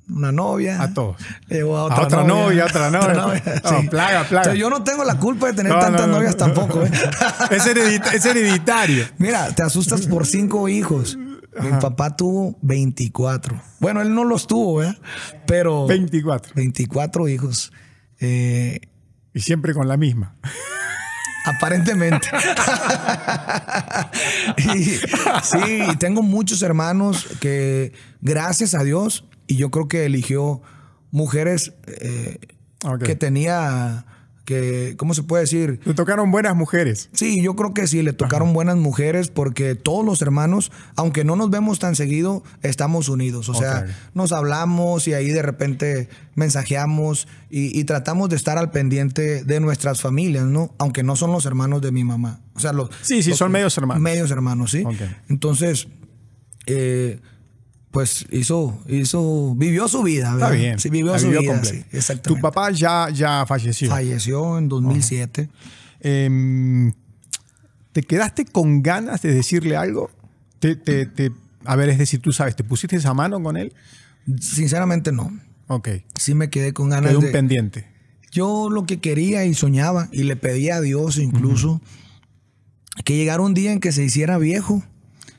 una 0.10 0.32
novia. 0.32 0.82
A 0.82 0.93
todos. 0.93 1.17
Le 1.48 1.62
a 1.62 1.63
A 1.63 1.67
otra, 1.67 2.02
otra 2.04 2.24
novia, 2.24 2.65
otra 2.69 2.89
novia. 2.89 3.62
No, 3.63 3.89
plaga, 3.89 4.24
plaga. 4.24 4.52
Entonces, 4.52 4.60
yo 4.60 4.69
no 4.69 4.84
tengo 4.84 5.04
la 5.04 5.17
culpa 5.19 5.48
de 5.48 5.54
tener 5.54 5.74
No, 5.74 5.80
tantas 5.80 6.08
no, 6.08 6.13
novias 6.15 6.34
no. 6.34 6.38
tampoco. 6.38 6.84
¿eh? 6.84 6.91
es, 7.52 7.65
heredita- 7.67 8.13
es 8.13 8.26
hereditario. 8.26 9.06
Mira, 9.17 9.50
te 9.54 9.63
asustas 9.63 10.08
por 10.08 10.26
cinco 10.26 10.67
hijos. 10.69 11.17
Mi 11.62 11.72
papá 11.80 12.15
tuvo 12.15 12.58
24. 12.62 13.60
Bueno, 13.80 14.02
él 14.02 14.13
no 14.13 14.24
los 14.24 14.48
tuvo, 14.48 14.78
¿verdad? 14.78 14.98
Pero 15.45 15.88
24. 15.88 16.54
24 16.56 17.28
hijos. 17.28 17.72
Eh, 18.19 18.80
Y 19.34 19.41
siempre 19.41 19.74
con 19.74 19.88
la 19.88 19.98
misma. 19.98 20.36
aparentemente. 21.45 22.28
y, 24.76 24.84
sí, 25.43 25.84
tengo 26.00 26.22
muchos 26.22 26.62
hermanos 26.62 27.28
que, 27.39 27.93
gracias 28.22 28.76
a 28.76 28.84
Dios, 28.84 29.26
y 29.49 29.57
yo 29.57 29.69
creo 29.71 29.89
que 29.89 30.05
eligió 30.05 30.62
mujeres 31.12 31.73
eh, 31.88 32.38
que 33.03 33.15
tenía, 33.15 34.05
que, 34.45 34.95
¿cómo 34.97 35.13
se 35.13 35.23
puede 35.23 35.41
decir? 35.43 35.79
Le 35.83 35.93
tocaron 35.93 36.31
buenas 36.31 36.55
mujeres. 36.55 37.09
Sí, 37.13 37.41
yo 37.43 37.55
creo 37.55 37.73
que 37.73 37.85
sí, 37.88 38.01
le 38.01 38.13
tocaron 38.13 38.53
buenas 38.53 38.77
mujeres 38.77 39.27
porque 39.27 39.75
todos 39.75 40.05
los 40.05 40.21
hermanos, 40.21 40.71
aunque 40.95 41.23
no 41.23 41.35
nos 41.35 41.49
vemos 41.49 41.77
tan 41.79 41.95
seguido, 41.95 42.43
estamos 42.62 43.09
unidos. 43.09 43.49
O 43.49 43.53
sea, 43.53 43.85
nos 44.13 44.31
hablamos 44.31 45.07
y 45.07 45.13
ahí 45.13 45.29
de 45.29 45.41
repente 45.41 46.09
mensajeamos 46.35 47.27
y, 47.49 47.77
y 47.77 47.83
tratamos 47.83 48.29
de 48.29 48.35
estar 48.38 48.57
al 48.57 48.71
pendiente 48.71 49.43
de 49.43 49.59
nuestras 49.59 50.01
familias, 50.01 50.45
¿no? 50.45 50.73
Aunque 50.79 51.03
no 51.03 51.15
son 51.15 51.31
los 51.31 51.45
hermanos 51.45 51.81
de 51.81 51.91
mi 51.91 52.03
mamá. 52.03 52.39
O 52.55 52.59
sea, 52.59 52.71
los, 52.73 52.89
Sí, 53.01 53.21
sí, 53.23 53.31
los- 53.31 53.39
son 53.39 53.51
medios 53.51 53.77
hermanos. 53.77 54.01
Medios 54.01 54.31
hermanos, 54.31 54.71
sí. 54.71 54.83
Ok. 54.85 54.95
Entonces, 55.29 55.88
eh, 56.65 57.19
pues 57.91 58.25
hizo, 58.32 58.78
hizo, 58.88 59.56
vivió 59.56 59.88
su 59.88 60.04
vida. 60.04 60.34
Está 60.34 60.47
¿verdad? 60.49 60.52
bien. 60.60 60.80
Sí, 60.80 60.89
vivió 60.89 61.12
La 61.13 61.19
su 61.19 61.25
vivió 61.28 61.41
vida. 61.41 61.63
sí, 61.63 61.84
exactamente. 61.91 62.30
Tu 62.36 62.39
papá 62.41 62.71
ya, 62.71 63.10
ya 63.10 63.45
falleció. 63.47 63.89
falleció 63.89 64.58
en 64.58 64.69
2007. 64.69 65.49
Em, 66.02 66.93
¿Te 67.91 68.04
quedaste 68.04 68.45
con 68.45 68.84
ganas 68.84 69.21
de 69.23 69.34
decirle 69.34 69.75
algo? 69.75 70.12
Te, 70.60 70.75
te- 70.75 71.06
te- 71.08 71.32
a 71.65 71.75
ver, 71.75 71.89
es 71.89 71.97
decir, 71.97 72.21
tú 72.21 72.32
sabes, 72.32 72.56
¿te 72.56 72.63
pusiste 72.63 72.95
esa 72.95 73.13
mano 73.13 73.41
con 73.41 73.58
él? 73.58 73.73
Sinceramente 74.39 75.12
no. 75.12 75.32
Ok. 75.67 75.89
Sí 76.15 76.36
me 76.36 76.49
quedé 76.49 76.73
con 76.73 76.89
ganas 76.89 77.10
Quedó 77.10 77.19
un 77.19 77.25
de... 77.25 77.32
pendiente. 77.32 77.88
Yo 78.32 78.69
lo 78.69 78.86
que 78.86 78.99
quería 78.99 79.45
y 79.45 79.56
soñaba 79.56 80.08
y 80.12 80.23
le 80.23 80.36
pedía 80.36 80.75
a 80.75 80.82
Dios 80.82 81.17
incluso 81.17 81.82
que 83.04 83.15
llegara 83.17 83.41
un 83.41 83.56
día 83.56 83.71
en 83.71 83.80
que 83.80 83.91
se 83.91 84.04
hiciera 84.04 84.38
viejo 84.38 84.84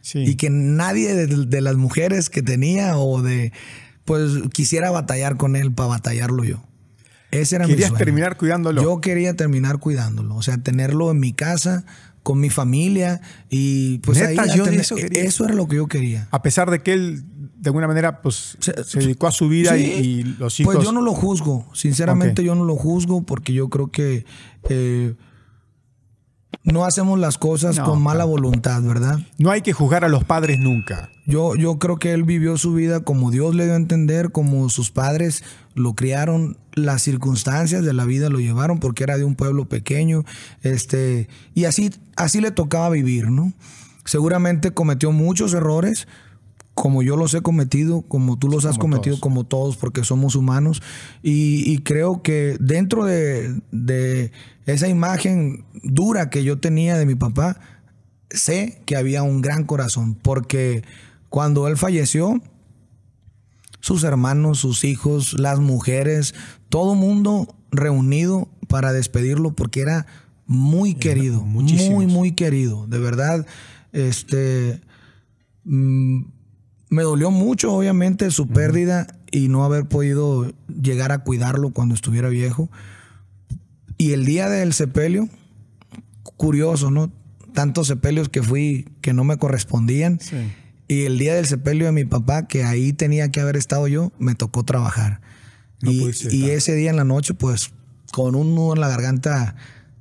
Sí. 0.02 0.20
y 0.20 0.34
que 0.36 0.50
nadie 0.50 1.14
de, 1.14 1.26
de 1.46 1.60
las 1.60 1.76
mujeres 1.76 2.30
que 2.30 2.42
tenía 2.42 2.96
o 2.98 3.20
de 3.22 3.52
pues 4.04 4.32
quisiera 4.52 4.90
batallar 4.90 5.36
con 5.36 5.56
él 5.56 5.72
para 5.72 5.90
batallarlo 5.90 6.42
yo. 6.44 6.62
Ese 7.30 7.56
era 7.56 7.66
mi 7.66 7.74
Querías 7.74 7.90
sueño. 7.90 8.04
terminar 8.04 8.36
cuidándolo. 8.36 8.82
Yo 8.82 9.00
quería 9.00 9.34
terminar 9.36 9.78
cuidándolo, 9.78 10.34
o 10.34 10.42
sea, 10.42 10.58
tenerlo 10.58 11.10
en 11.12 11.20
mi 11.20 11.32
casa 11.32 11.84
con 12.24 12.40
mi 12.40 12.50
familia 12.50 13.20
y 13.48 13.98
pues 13.98 14.18
Neta, 14.18 14.42
ahí 14.42 14.56
yo 14.56 14.66
eso 14.66 14.96
quería. 14.96 15.22
eso 15.22 15.44
era 15.44 15.54
lo 15.54 15.68
que 15.68 15.76
yo 15.76 15.86
quería. 15.86 16.26
A 16.32 16.42
pesar 16.42 16.70
de 16.70 16.80
que 16.82 16.92
él, 16.92 17.22
de 17.56 17.68
alguna 17.68 17.86
manera, 17.86 18.20
pues 18.20 18.56
se, 18.60 18.82
Se- 18.84 18.98
dedicó 18.98 19.26
a 19.28 19.30
su 19.32 19.48
vida 19.48 19.78
y, 19.78 19.84
Sí. 19.84 19.90
y 20.02 20.22
los 20.38 20.58
hijos. 20.60 20.74
Pues 20.74 20.84
yo 20.84 20.92
no 20.92 21.02
lo 21.02 21.14
juzgo, 21.14 21.68
sinceramente 21.72 22.42
yo 22.42 22.54
no 22.56 22.64
lo 22.64 22.74
juzgo 22.76 23.22
porque 23.22 23.52
yo 23.52 23.68
creo 23.68 23.90
que 23.92 24.24
eh, 24.68 25.14
no 26.62 26.84
hacemos 26.84 27.18
las 27.18 27.38
cosas 27.38 27.78
No, 27.78 27.84
con 27.84 28.02
mala 28.02 28.24
voluntad, 28.24 28.82
¿verdad? 28.82 29.18
No 29.38 29.50
hay 29.50 29.62
que 29.62 29.72
juzgar 29.72 30.04
a 30.04 30.08
los 30.08 30.24
padres 30.24 30.58
nunca. 30.58 31.10
Yo, 31.26 31.54
yo 31.54 31.78
creo 31.78 31.98
que 31.98 32.12
él 32.12 32.24
vivió 32.24 32.58
su 32.58 32.74
vida 32.74 33.00
como 33.00 33.30
Dios 33.30 33.54
le 33.54 33.64
dio 33.64 33.74
a 33.74 33.76
entender, 33.76 34.30
como 34.30 34.68
sus 34.68 34.90
padres 34.90 35.42
lo 35.74 35.94
criaron, 35.94 36.58
las 36.74 37.02
circunstancias 37.02 37.84
de 37.84 37.92
la 37.92 38.04
vida 38.04 38.28
lo 38.28 38.40
llevaron 38.40 38.78
porque 38.78 39.04
era 39.04 39.16
de 39.16 39.24
un 39.24 39.36
pueblo 39.36 39.66
pequeño, 39.66 40.24
este, 40.62 41.28
y 41.54 41.64
así, 41.64 41.90
así 42.16 42.40
le 42.40 42.50
tocaba 42.50 42.90
vivir, 42.90 43.30
¿no? 43.30 43.52
Seguramente 44.04 44.72
cometió 44.72 45.12
muchos 45.12 45.54
errores, 45.54 46.08
como 46.80 47.02
yo 47.02 47.14
los 47.14 47.34
he 47.34 47.42
cometido, 47.42 48.00
como 48.00 48.38
tú 48.38 48.48
los 48.48 48.64
has 48.64 48.78
cometido, 48.78 49.16
todos. 49.16 49.20
como 49.20 49.44
todos, 49.44 49.76
porque 49.76 50.02
somos 50.02 50.34
humanos. 50.34 50.80
Y, 51.22 51.70
y 51.70 51.80
creo 51.80 52.22
que 52.22 52.56
dentro 52.58 53.04
de, 53.04 53.60
de 53.70 54.32
esa 54.64 54.88
imagen 54.88 55.66
dura 55.82 56.30
que 56.30 56.42
yo 56.42 56.58
tenía 56.58 56.96
de 56.96 57.04
mi 57.04 57.16
papá, 57.16 57.60
sé 58.30 58.80
que 58.86 58.96
había 58.96 59.22
un 59.22 59.42
gran 59.42 59.64
corazón, 59.64 60.14
porque 60.14 60.82
cuando 61.28 61.68
él 61.68 61.76
falleció, 61.76 62.40
sus 63.80 64.02
hermanos, 64.02 64.58
sus 64.58 64.84
hijos, 64.84 65.38
las 65.38 65.60
mujeres, 65.60 66.34
todo 66.70 66.94
mundo 66.94 67.54
reunido 67.70 68.48
para 68.68 68.94
despedirlo 68.94 69.52
porque 69.52 69.82
era 69.82 70.06
muy 70.46 70.94
querido, 70.94 71.42
muy, 71.42 72.06
muy 72.06 72.32
querido. 72.32 72.86
De 72.86 72.98
verdad, 72.98 73.46
este, 73.92 74.80
mm, 75.64 76.22
me 76.90 77.04
dolió 77.04 77.30
mucho, 77.30 77.72
obviamente, 77.72 78.30
su 78.30 78.48
pérdida 78.48 79.06
y 79.30 79.48
no 79.48 79.64
haber 79.64 79.86
podido 79.86 80.52
llegar 80.68 81.12
a 81.12 81.20
cuidarlo 81.20 81.70
cuando 81.70 81.94
estuviera 81.94 82.28
viejo. 82.28 82.68
Y 83.96 84.12
el 84.12 84.26
día 84.26 84.48
del 84.48 84.72
sepelio, 84.72 85.28
curioso, 86.36 86.90
¿no? 86.90 87.12
Tantos 87.54 87.86
sepelios 87.86 88.28
que 88.28 88.42
fui 88.42 88.88
que 89.00 89.12
no 89.12 89.24
me 89.24 89.36
correspondían. 89.36 90.18
Sí. 90.20 90.36
Y 90.88 91.04
el 91.04 91.18
día 91.18 91.34
del 91.34 91.46
sepelio 91.46 91.86
de 91.86 91.92
mi 91.92 92.04
papá, 92.04 92.48
que 92.48 92.64
ahí 92.64 92.92
tenía 92.92 93.30
que 93.30 93.40
haber 93.40 93.56
estado 93.56 93.86
yo, 93.86 94.12
me 94.18 94.34
tocó 94.34 94.64
trabajar. 94.64 95.20
No 95.82 95.92
y, 95.92 96.10
ese 96.50 96.74
día 96.74 96.90
en 96.90 96.96
la 96.96 97.04
noche, 97.04 97.34
pues, 97.34 97.70
con 98.12 98.34
un 98.34 98.56
nudo 98.56 98.74
en 98.74 98.80
la 98.80 98.88
garganta, 98.88 99.54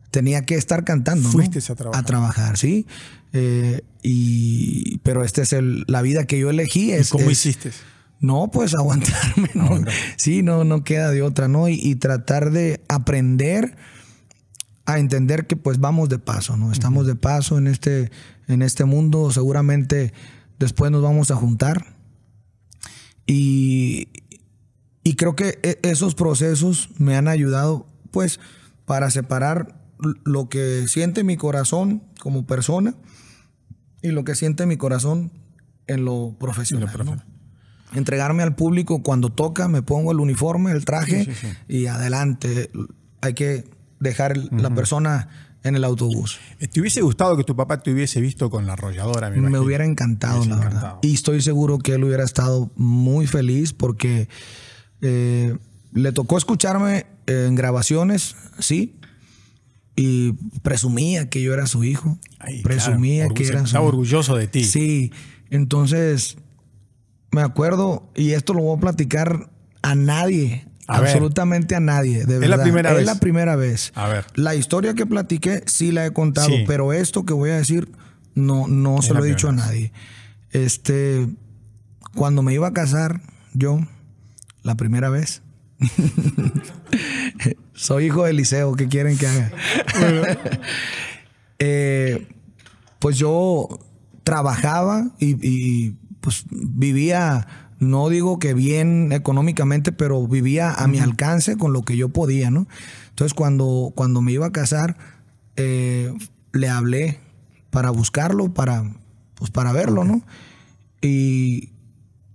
tenía 0.10 0.42
que 0.42 0.56
estar 0.56 0.84
cantando. 0.84 1.28
¿no? 1.28 1.32
Fuiste 1.32 1.60
a 1.60 1.76
trabajar. 1.76 2.04
A 2.04 2.06
trabajar, 2.06 2.58
sí. 2.58 2.88
Eh, 3.34 3.82
y, 4.02 4.98
pero 5.00 5.24
esta 5.24 5.42
es 5.42 5.54
el- 5.54 5.84
la 5.88 6.02
vida 6.02 6.26
que 6.26 6.40
yo 6.40 6.50
elegí. 6.50 6.90
¿Y 6.90 6.92
Es, 6.94 7.10
cómo 7.10 7.26
es- 7.30 7.46
hiciste? 7.46 7.72
no, 8.20 8.50
pues 8.52 8.74
aguantarme, 8.76 9.50
¿no? 9.54 9.64
Aguantar. 9.66 9.94
Sí, 10.18 10.42
no, 10.44 10.64
no 10.64 10.84
queda 10.84 11.12
de 11.12 11.22
otra, 11.22 11.48
¿no? 11.48 11.68
Y, 11.70 11.74
y 11.76 11.96
tratar 11.96 12.52
de 12.52 12.82
aprender 12.90 13.76
a 14.86 14.98
entender 15.00 15.46
que 15.46 15.56
pues 15.56 15.80
vamos 15.80 16.10
de 16.10 16.18
paso, 16.20 16.58
¿no? 16.58 16.72
Estamos 16.72 17.06
de 17.06 17.16
paso 17.16 17.58
en 17.60 17.68
este, 17.68 18.10
en 18.48 18.62
este 18.64 18.86
mundo, 18.86 19.32
seguramente 19.32 20.14
después 20.58 20.92
nos 20.92 21.04
vamos 21.04 21.30
a 21.32 21.36
juntar. 21.36 21.96
Y, 23.28 24.10
y 25.04 25.16
creo 25.16 25.36
que 25.36 25.60
e- 25.64 25.80
esos 25.84 26.16
procesos 26.16 26.90
me 26.98 27.16
han 27.16 27.28
ayudado 27.28 27.88
pues 28.12 28.40
para 28.86 29.12
separar 29.12 29.80
lo 30.24 30.50
que 30.50 30.88
siente 30.88 31.24
mi 31.24 31.38
corazón 31.38 32.02
como 32.20 32.48
persona 32.48 32.96
y 34.02 34.10
lo 34.10 34.24
que 34.24 34.36
siente 34.36 34.66
mi 34.66 34.78
corazón 34.78 35.32
en 35.88 36.06
lo 36.06 36.36
profesional. 36.40 36.90
¿no? 37.06 37.18
entregarme 37.92 38.44
al 38.44 38.56
público 38.56 39.02
cuando 39.02 39.30
toca, 39.32 39.68
me 39.68 39.82
pongo 39.82 40.12
el 40.12 40.20
uniforme, 40.20 40.72
el 40.72 40.86
traje 40.86 41.26
Sí, 41.26 41.32
sí, 41.34 41.48
sí. 41.48 41.74
y 41.80 41.88
adelante. 41.88 42.70
Hay 43.22 43.34
que 43.34 43.68
dejar 44.00 44.38
la 44.38 44.70
persona 44.76 45.28
en 45.64 45.76
el 45.76 45.84
autobús. 45.84 46.40
Eh, 46.60 46.68
¿Te 46.68 46.80
hubiese 46.82 47.02
gustado 47.02 47.36
que 47.36 47.44
tu 47.44 47.56
papá 47.56 47.82
te 47.82 47.92
hubiese 47.92 48.22
visto 48.22 48.52
con 48.52 48.68
la 48.68 48.74
arrolladora? 48.74 49.30
Me, 49.32 49.38
Me, 49.38 49.40
imagino? 49.40 49.62
hubiera 49.64 49.86
encantado, 49.86 50.46
la 50.46 50.58
verdad. 50.58 50.96
Y 51.02 51.16
estoy 51.16 51.42
seguro 51.42 51.80
que 51.80 51.94
él 51.94 52.04
hubiera 52.04 52.24
estado 52.24 52.72
muy 52.76 53.26
feliz 53.26 53.74
porque 53.74 54.30
eh, 55.02 55.58
le 55.92 56.12
tocó 56.12 56.38
escucharme 56.38 57.08
en 57.26 57.56
grabaciones, 57.56 58.36
sí. 58.60 58.99
Y 60.02 60.34
presumía 60.62 61.30
que 61.30 61.42
yo 61.42 61.54
era 61.54 61.66
su 61.68 61.84
hijo. 61.84 62.18
Ay, 62.40 62.62
presumía 62.62 63.24
claro, 63.26 63.36
que 63.36 63.48
era 63.48 63.60
su 63.60 63.66
Estaba 63.66 63.86
orgulloso 63.86 64.36
de 64.38 64.48
ti. 64.48 64.64
Sí, 64.64 65.12
entonces 65.50 66.38
me 67.32 67.42
acuerdo, 67.42 68.10
y 68.16 68.32
esto 68.32 68.54
lo 68.54 68.62
voy 68.62 68.78
a 68.78 68.80
platicar 68.80 69.50
a 69.82 69.96
nadie, 69.96 70.66
A 70.88 71.00
ver. 71.02 71.10
absolutamente 71.10 71.76
a 71.76 71.80
nadie, 71.80 72.26
de 72.26 72.40
la 72.40 72.48
verdad. 72.58 72.64
primera 72.64 72.90
es 72.92 72.96
vez. 72.98 73.06
la 73.06 73.16
primera 73.20 73.56
vez. 73.56 73.92
A 73.96 74.08
ver. 74.08 74.26
La 74.36 74.56
historia 74.56 74.94
que 74.94 75.06
platiqué 75.06 75.64
sí 75.68 75.92
la 75.92 76.06
he 76.06 76.12
contado, 76.14 76.48
Sí. 76.50 76.64
pero 76.66 76.94
esto 76.94 77.26
que 77.26 77.34
voy 77.34 77.50
a 77.52 77.58
decir 77.58 77.92
no, 78.36 78.68
no 78.68 79.02
se 79.02 79.14
la 79.14 79.20
lo 79.20 79.26
he 79.26 79.30
dicho 79.30 79.50
a 79.50 79.52
nadie. 79.52 79.92
Este, 80.52 81.28
cuando 82.16 82.42
me 82.42 82.54
iba 82.54 82.68
a 82.70 82.74
casar, 82.74 83.22
yo, 83.54 83.80
la 84.64 84.76
primera 84.76 85.10
vez. 85.10 85.42
Soy 87.74 88.06
hijo 88.06 88.24
de 88.24 88.32
Eliseo, 88.32 88.74
¿qué 88.76 88.88
quieren 88.88 89.18
que 89.18 89.28
haga? 89.28 89.52
Eh, 91.62 92.26
pues 93.00 93.18
yo 93.18 93.68
trabajaba 94.24 95.10
y, 95.20 95.36
y, 95.46 95.98
pues 96.22 96.46
vivía, 96.50 97.48
no 97.80 98.08
digo 98.08 98.40
que 98.40 98.54
bien 98.54 99.12
económicamente, 99.12 99.92
pero 99.92 100.26
vivía 100.26 100.72
a 100.72 100.88
mi 100.88 101.00
alcance 101.00 101.58
con 101.58 101.74
lo 101.74 101.82
que 101.82 101.98
yo 101.98 102.08
podía, 102.08 102.50
¿no? 102.50 102.66
Entonces 103.10 103.34
cuando, 103.34 103.92
cuando 103.94 104.22
me 104.22 104.32
iba 104.32 104.46
a 104.46 104.54
casar, 104.54 104.96
eh, 105.58 106.14
le 106.54 106.70
hablé 106.70 107.20
para 107.70 107.90
buscarlo, 107.90 108.54
para, 108.54 108.90
pues 109.36 109.52
para 109.52 109.74
verlo, 109.74 110.06
¿no? 110.06 110.22
Y 111.02 111.72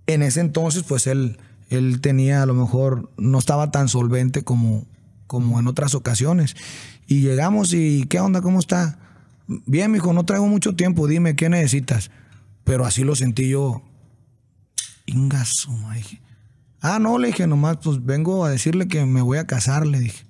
en 0.05 0.21
ese 0.21 0.41
entonces, 0.41 0.83
pues 0.83 1.07
él, 1.07 1.39
él 1.69 2.01
tenía 2.01 2.43
a 2.43 2.45
lo 2.45 2.53
mejor, 2.53 3.09
no 3.17 3.39
estaba 3.39 3.71
tan 3.71 3.87
solvente 3.87 4.43
como, 4.43 4.85
como 5.27 5.59
en 5.59 5.67
otras 5.67 5.95
ocasiones. 5.95 6.55
Y 7.07 7.21
llegamos 7.21 7.73
y, 7.73 8.05
¿qué 8.07 8.19
onda? 8.19 8.41
¿Cómo 8.41 8.59
está? 8.59 8.99
Bien, 9.47 9.91
mijo, 9.91 10.13
no 10.13 10.25
traigo 10.25 10.47
mucho 10.47 10.75
tiempo, 10.75 11.07
dime, 11.07 11.35
¿qué 11.35 11.49
necesitas? 11.49 12.11
Pero 12.63 12.85
así 12.85 13.03
lo 13.03 13.15
sentí 13.15 13.49
yo. 13.49 13.83
Ingazo, 15.05 15.71
dije. 15.93 16.21
Ah, 16.81 16.99
no, 16.99 17.17
le 17.17 17.27
dije, 17.27 17.47
nomás, 17.47 17.77
pues 17.83 18.03
vengo 18.03 18.45
a 18.45 18.49
decirle 18.49 18.87
que 18.87 19.05
me 19.05 19.21
voy 19.21 19.37
a 19.37 19.47
casar, 19.47 19.85
le 19.85 19.99
dije. 19.99 20.25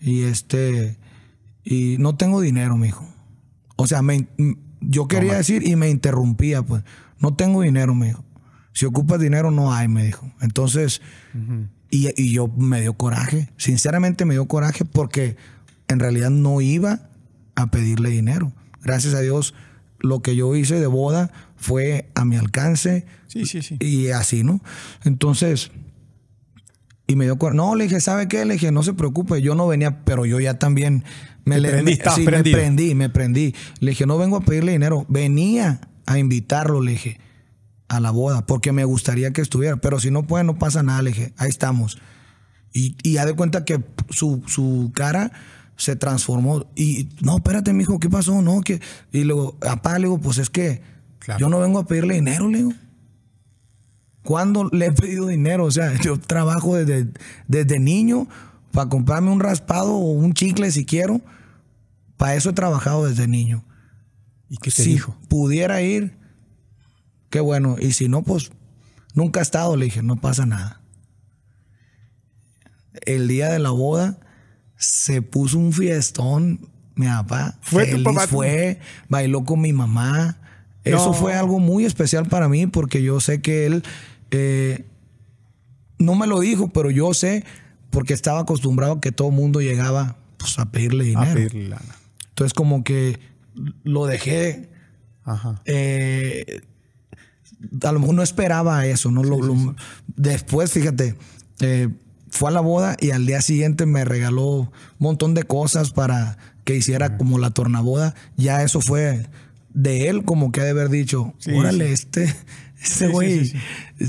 Y 0.00 0.22
este, 0.22 0.98
y 1.62 1.96
no 1.98 2.16
tengo 2.16 2.40
dinero, 2.40 2.76
mijo. 2.76 3.06
O 3.76 3.86
sea, 3.86 4.02
me, 4.02 4.26
yo 4.80 5.08
quería 5.08 5.34
decir 5.34 5.66
y 5.66 5.76
me 5.76 5.88
interrumpía, 5.88 6.62
pues. 6.62 6.82
No 7.18 7.34
tengo 7.34 7.62
dinero, 7.62 7.94
me 7.94 8.08
dijo. 8.08 8.24
Si 8.72 8.86
ocupas 8.86 9.20
dinero, 9.20 9.50
no 9.50 9.72
hay, 9.72 9.88
me 9.88 10.04
dijo. 10.04 10.30
Entonces, 10.40 11.00
y, 11.94 12.08
y 12.22 12.32
yo 12.32 12.48
me 12.48 12.80
dio 12.80 12.94
coraje. 12.94 13.50
Sinceramente 13.56 14.24
me 14.24 14.34
dio 14.34 14.46
coraje 14.46 14.84
porque 14.84 15.36
en 15.88 16.00
realidad 16.00 16.30
no 16.30 16.60
iba 16.60 17.08
a 17.54 17.70
pedirle 17.70 18.10
dinero. 18.10 18.52
Gracias 18.82 19.14
a 19.14 19.20
Dios, 19.20 19.54
lo 20.00 20.20
que 20.22 20.34
yo 20.36 20.54
hice 20.56 20.80
de 20.80 20.86
boda 20.86 21.30
fue 21.56 22.10
a 22.14 22.24
mi 22.24 22.36
alcance. 22.36 23.06
Sí, 23.28 23.46
sí, 23.46 23.62
sí. 23.62 23.76
Y 23.80 24.08
así, 24.08 24.42
¿no? 24.44 24.60
Entonces, 25.04 25.70
y 27.06 27.16
me 27.16 27.24
dio 27.26 27.38
coraje. 27.38 27.56
No, 27.56 27.74
le 27.74 27.84
dije, 27.84 28.00
¿sabe 28.00 28.28
qué? 28.28 28.44
Le 28.44 28.54
dije, 28.54 28.72
no 28.72 28.82
se 28.82 28.94
preocupe, 28.94 29.40
yo 29.42 29.54
no 29.54 29.66
venía, 29.66 30.04
pero 30.04 30.24
yo 30.26 30.40
ya 30.40 30.58
también 30.58 31.04
me, 31.44 31.60
le- 31.60 31.70
prendí, 31.70 31.92
me- 31.92 32.10
sí, 32.12 32.20
me 32.22 32.30
prendí, 32.52 32.94
me 32.94 33.10
prendí. 33.10 33.54
Le 33.80 33.90
dije, 33.90 34.06
no 34.06 34.16
vengo 34.18 34.36
a 34.36 34.40
pedirle 34.40 34.72
dinero, 34.72 35.04
venía 35.08 35.80
a 36.06 36.18
invitarlo, 36.18 36.80
le 36.80 36.92
dije, 36.92 37.20
a 37.88 38.00
la 38.00 38.10
boda, 38.10 38.46
porque 38.46 38.72
me 38.72 38.84
gustaría 38.84 39.32
que 39.32 39.40
estuviera, 39.42 39.76
pero 39.76 40.00
si 40.00 40.10
no 40.10 40.26
puede, 40.26 40.44
no 40.44 40.58
pasa 40.58 40.82
nada, 40.82 41.02
le 41.02 41.10
dije, 41.10 41.34
ahí 41.36 41.48
estamos. 41.50 41.98
Y, 42.72 42.96
y 43.02 43.12
ya 43.12 43.26
de 43.26 43.34
cuenta 43.34 43.64
que 43.64 43.82
su, 44.10 44.42
su 44.46 44.90
cara 44.94 45.30
se 45.76 45.94
transformó. 45.96 46.66
Y 46.74 47.08
no, 47.20 47.36
espérate, 47.36 47.72
mijo, 47.72 47.98
¿qué 48.00 48.08
pasó? 48.10 48.42
No, 48.42 48.60
que. 48.62 48.80
Y 49.12 49.24
luego, 49.24 49.56
apá, 49.68 49.98
le 49.98 50.06
digo, 50.06 50.18
pues 50.18 50.38
es 50.38 50.50
que 50.50 50.82
Claro. 51.18 51.40
yo 51.40 51.48
no 51.48 51.58
vengo 51.60 51.78
a 51.78 51.86
pedirle 51.86 52.14
dinero, 52.14 52.48
le 52.48 52.58
digo. 52.58 52.72
¿Cuándo 54.22 54.68
le 54.72 54.86
he 54.86 54.92
pedido 54.92 55.26
dinero? 55.26 55.64
O 55.64 55.70
sea, 55.70 55.92
yo 56.00 56.18
trabajo 56.18 56.76
desde, 56.76 57.12
desde 57.46 57.78
niño 57.78 58.26
para 58.72 58.88
comprarme 58.88 59.30
un 59.30 59.40
raspado 59.40 59.92
o 59.94 60.10
un 60.12 60.32
chicle 60.32 60.70
si 60.70 60.84
quiero. 60.86 61.20
Para 62.16 62.34
eso 62.34 62.50
he 62.50 62.54
trabajado 62.54 63.06
desde 63.06 63.28
niño. 63.28 63.64
¿Y 64.48 64.56
qué 64.56 64.70
te 64.70 64.82
si 64.82 64.90
dijo? 64.92 65.16
pudiera 65.28 65.82
ir, 65.82 66.16
qué 67.34 67.40
bueno. 67.40 67.74
Y 67.80 67.90
si 67.90 68.08
no, 68.08 68.22
pues 68.22 68.52
nunca 69.12 69.40
he 69.40 69.42
estado, 69.42 69.76
le 69.76 69.86
dije, 69.86 70.04
no 70.04 70.14
pasa 70.14 70.46
nada. 70.46 70.80
El 73.04 73.26
día 73.26 73.48
de 73.48 73.58
la 73.58 73.70
boda 73.70 74.20
se 74.76 75.20
puso 75.20 75.58
un 75.58 75.72
fiestón, 75.72 76.70
mi 76.94 77.06
papá. 77.06 77.58
¿Fue 77.60 77.86
tu 77.86 77.90
feliz 77.90 78.04
papá? 78.04 78.28
Fue, 78.28 78.78
bailó 79.08 79.44
con 79.44 79.60
mi 79.60 79.72
mamá. 79.72 80.38
Eso 80.84 81.12
fue 81.12 81.34
algo 81.34 81.58
muy 81.58 81.84
especial 81.84 82.28
para 82.28 82.48
mí 82.48 82.68
porque 82.68 83.02
yo 83.02 83.18
sé 83.18 83.42
que 83.42 83.66
él 83.66 83.82
eh, 84.30 84.86
no 85.98 86.14
me 86.14 86.28
lo 86.28 86.38
dijo, 86.38 86.68
pero 86.68 86.92
yo 86.92 87.14
sé 87.14 87.44
porque 87.90 88.14
estaba 88.14 88.42
acostumbrado 88.42 89.00
que 89.00 89.10
todo 89.10 89.30
el 89.30 89.34
mundo 89.34 89.60
llegaba 89.60 90.18
pues, 90.36 90.56
a 90.60 90.70
pedirle 90.70 91.02
dinero. 91.02 91.32
A 91.32 91.34
pedirle 91.34 91.68
lana. 91.70 91.96
Entonces 92.28 92.54
como 92.54 92.84
que 92.84 93.18
lo 93.82 94.06
dejé 94.06 94.70
Ajá. 95.24 95.60
eh, 95.64 96.60
a 97.82 97.92
lo 97.92 98.00
mejor 98.00 98.14
no 98.14 98.22
esperaba 98.22 98.86
eso, 98.86 99.10
¿no? 99.10 99.22
Lo- 99.24 99.40
lo- 99.40 99.74
Después, 100.16 100.72
fíjate, 100.72 101.14
eh, 101.60 101.88
fue 102.30 102.50
a 102.50 102.52
la 102.52 102.60
boda 102.60 102.96
y 103.00 103.10
al 103.12 103.26
día 103.26 103.40
siguiente 103.40 103.86
me 103.86 104.04
regaló 104.04 104.46
un 104.56 104.70
montón 104.98 105.34
de 105.34 105.44
cosas 105.44 105.90
para 105.92 106.36
que 106.64 106.76
hiciera 106.76 107.16
como 107.16 107.38
la 107.38 107.50
tornaboda. 107.50 108.14
Ya 108.36 108.62
eso 108.62 108.80
fue 108.80 109.26
de 109.72 110.08
él, 110.08 110.24
como 110.24 110.50
que 110.52 110.60
ha 110.60 110.64
de 110.64 110.70
haber 110.70 110.88
dicho, 110.88 111.34
órale, 111.54 111.92
este, 111.92 112.34
Ese 112.84 113.08
güey 113.08 113.50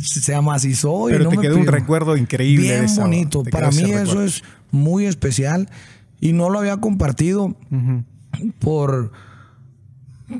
se 0.02 0.36
amacizó. 0.36 1.06
Pero 1.08 1.22
y 1.22 1.24
no 1.26 1.30
te 1.30 1.38
me 1.38 1.41
quedó 1.44 1.58
un 1.58 1.65
recuerdo 1.68 2.18
increíble. 2.18 2.63
Bien 2.72 2.84
esa- 2.86 3.04
bonito. 3.04 3.44
Para 3.44 3.72
mí 3.72 3.84
eso 3.84 4.00
recuerdo. 4.00 4.24
es 4.26 4.44
muy 4.72 5.06
especial 5.06 5.70
y 6.20 6.34
no 6.34 6.50
lo 6.50 6.60
había 6.60 6.76
compartido 6.78 7.56
por, 8.60 9.12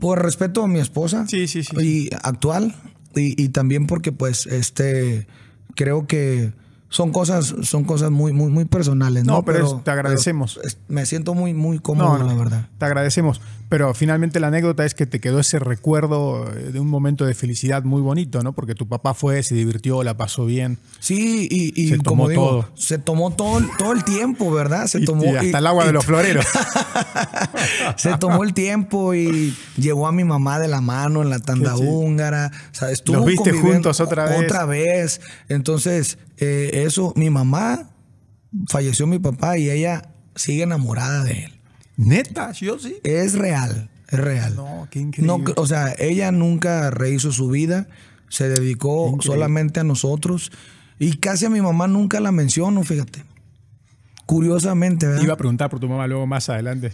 por 0.02 0.22
respeto 0.22 0.64
a 0.64 0.68
mi 0.68 0.80
esposa 0.80 1.26
Sí, 1.28 1.48
sí, 1.48 1.64
sí, 1.64 1.76
y 1.82 2.10
actual 2.24 2.76
y, 3.16 3.42
y 3.42 3.50
también 3.50 3.88
porque 3.88 4.12
pues 4.12 4.46
este 4.48 5.28
creo 5.76 6.08
que 6.08 6.54
son 6.90 7.12
cosas 7.12 7.54
son 7.64 7.84
cosas 7.84 8.12
muy 8.12 8.32
muy 8.32 8.50
muy 8.52 8.66
personales 8.66 9.26
no, 9.26 9.34
No, 9.38 9.44
pero 9.44 9.82
te 9.84 9.92
agradecemos. 9.92 10.60
pero 10.62 10.76
me 10.88 11.06
siento 11.06 11.34
muy 11.34 11.54
muy 11.54 11.80
cómodo 11.80 12.18
la 12.24 12.34
verdad 12.36 12.68
Te 12.78 12.86
agradecemos. 12.86 13.42
Pero 13.68 13.96
finalmente 13.96 14.40
la 14.40 14.48
anécdota 14.48 14.86
es 14.86 14.94
que 14.94 15.08
te 15.08 15.20
quedó 15.20 15.40
ese 15.40 15.58
recuerdo 15.58 16.46
de 16.46 16.80
un 16.80 16.88
momento 16.88 17.26
de 17.26 17.34
felicidad 17.34 17.84
muy 17.84 18.00
bonito, 18.00 18.44
¿no? 18.44 18.54
Porque 18.54 18.76
tu 18.76 18.88
papá 18.88 19.16
fue, 19.16 19.42
se 19.42 19.56
divirtió, 19.56 20.04
la 20.04 20.16
pasó 20.16 20.46
bien. 20.46 20.78
Sí, 21.00 21.48
y, 21.50 21.74
y 21.76 21.90
Se 21.90 21.98
como 21.98 22.04
tomó 22.04 22.30
digo, 22.30 22.48
todo. 22.48 22.70
se 22.76 23.00
tomó 23.00 23.32
todo, 23.34 23.58
el- 23.58 23.68
todo 23.80 23.92
el 23.94 24.04
tiempo, 24.04 24.52
¿verdad? 24.52 24.86
Se 24.86 25.00
Y- 25.00 25.06
tomó 25.06 25.26
y 25.26 25.36
hasta 25.36 25.58
el 25.58 25.66
agua 25.68 25.84
de 25.84 25.94
los 25.94 26.06
floreros. 26.06 26.46
se 27.98 28.16
tomó 28.18 28.44
el 28.44 28.54
tiempo 28.54 29.14
y 29.16 29.56
llevó 29.78 30.08
a 30.08 30.12
mi 30.12 30.24
mamá 30.24 30.60
de 30.60 30.68
la 30.68 30.82
mano 30.82 31.22
en 31.24 31.32
la 31.32 31.40
tanda 31.40 31.76
húngara. 31.76 32.52
O 32.72 32.76
sea, 32.76 32.92
estuvo 32.92 33.18
Los 33.18 33.26
viste 33.26 33.52
juntos 33.52 34.00
otra 34.00 34.26
vez. 34.26 34.44
Otra 34.44 34.66
vez. 34.66 35.22
Entonces, 35.50 36.18
eh, 36.38 36.84
eso, 36.86 37.14
mi 37.16 37.30
mamá 37.30 37.90
falleció 38.70 39.08
mi 39.08 39.20
papá 39.20 39.58
y 39.58 39.70
ella 39.70 40.10
sigue 40.36 40.64
enamorada 40.64 41.24
de 41.24 41.46
él. 41.46 41.52
Neta, 41.98 42.52
yo 42.52 42.78
sí. 42.80 42.98
Es 43.04 43.34
real, 43.34 43.90
es 44.10 44.20
real. 44.20 44.56
No, 44.56 44.88
qué 44.92 45.00
increíble. 45.00 45.28
No, 45.46 45.54
o 45.56 45.66
sea, 45.68 45.96
ella 45.98 46.32
nunca 46.32 46.90
rehizo 46.92 47.32
su 47.32 47.50
vida, 47.50 47.88
se 48.30 48.50
dedicó 48.50 49.16
solamente 49.22 49.80
a 49.80 49.84
nosotros 49.84 50.52
y 51.00 51.18
casi 51.18 51.46
a 51.46 51.50
mi 51.50 51.62
mamá 51.62 51.88
nunca 51.88 52.20
la 52.20 52.32
menciono, 52.32 52.84
fíjate. 52.84 53.24
Curiosamente, 54.26 55.06
¿verdad? 55.08 55.24
Iba 55.24 55.34
a 55.34 55.38
preguntar 55.38 55.70
por 55.70 55.80
tu 55.80 55.88
mamá 55.88 56.08
luego 56.08 56.26
más 56.26 56.50
adelante. 56.50 56.94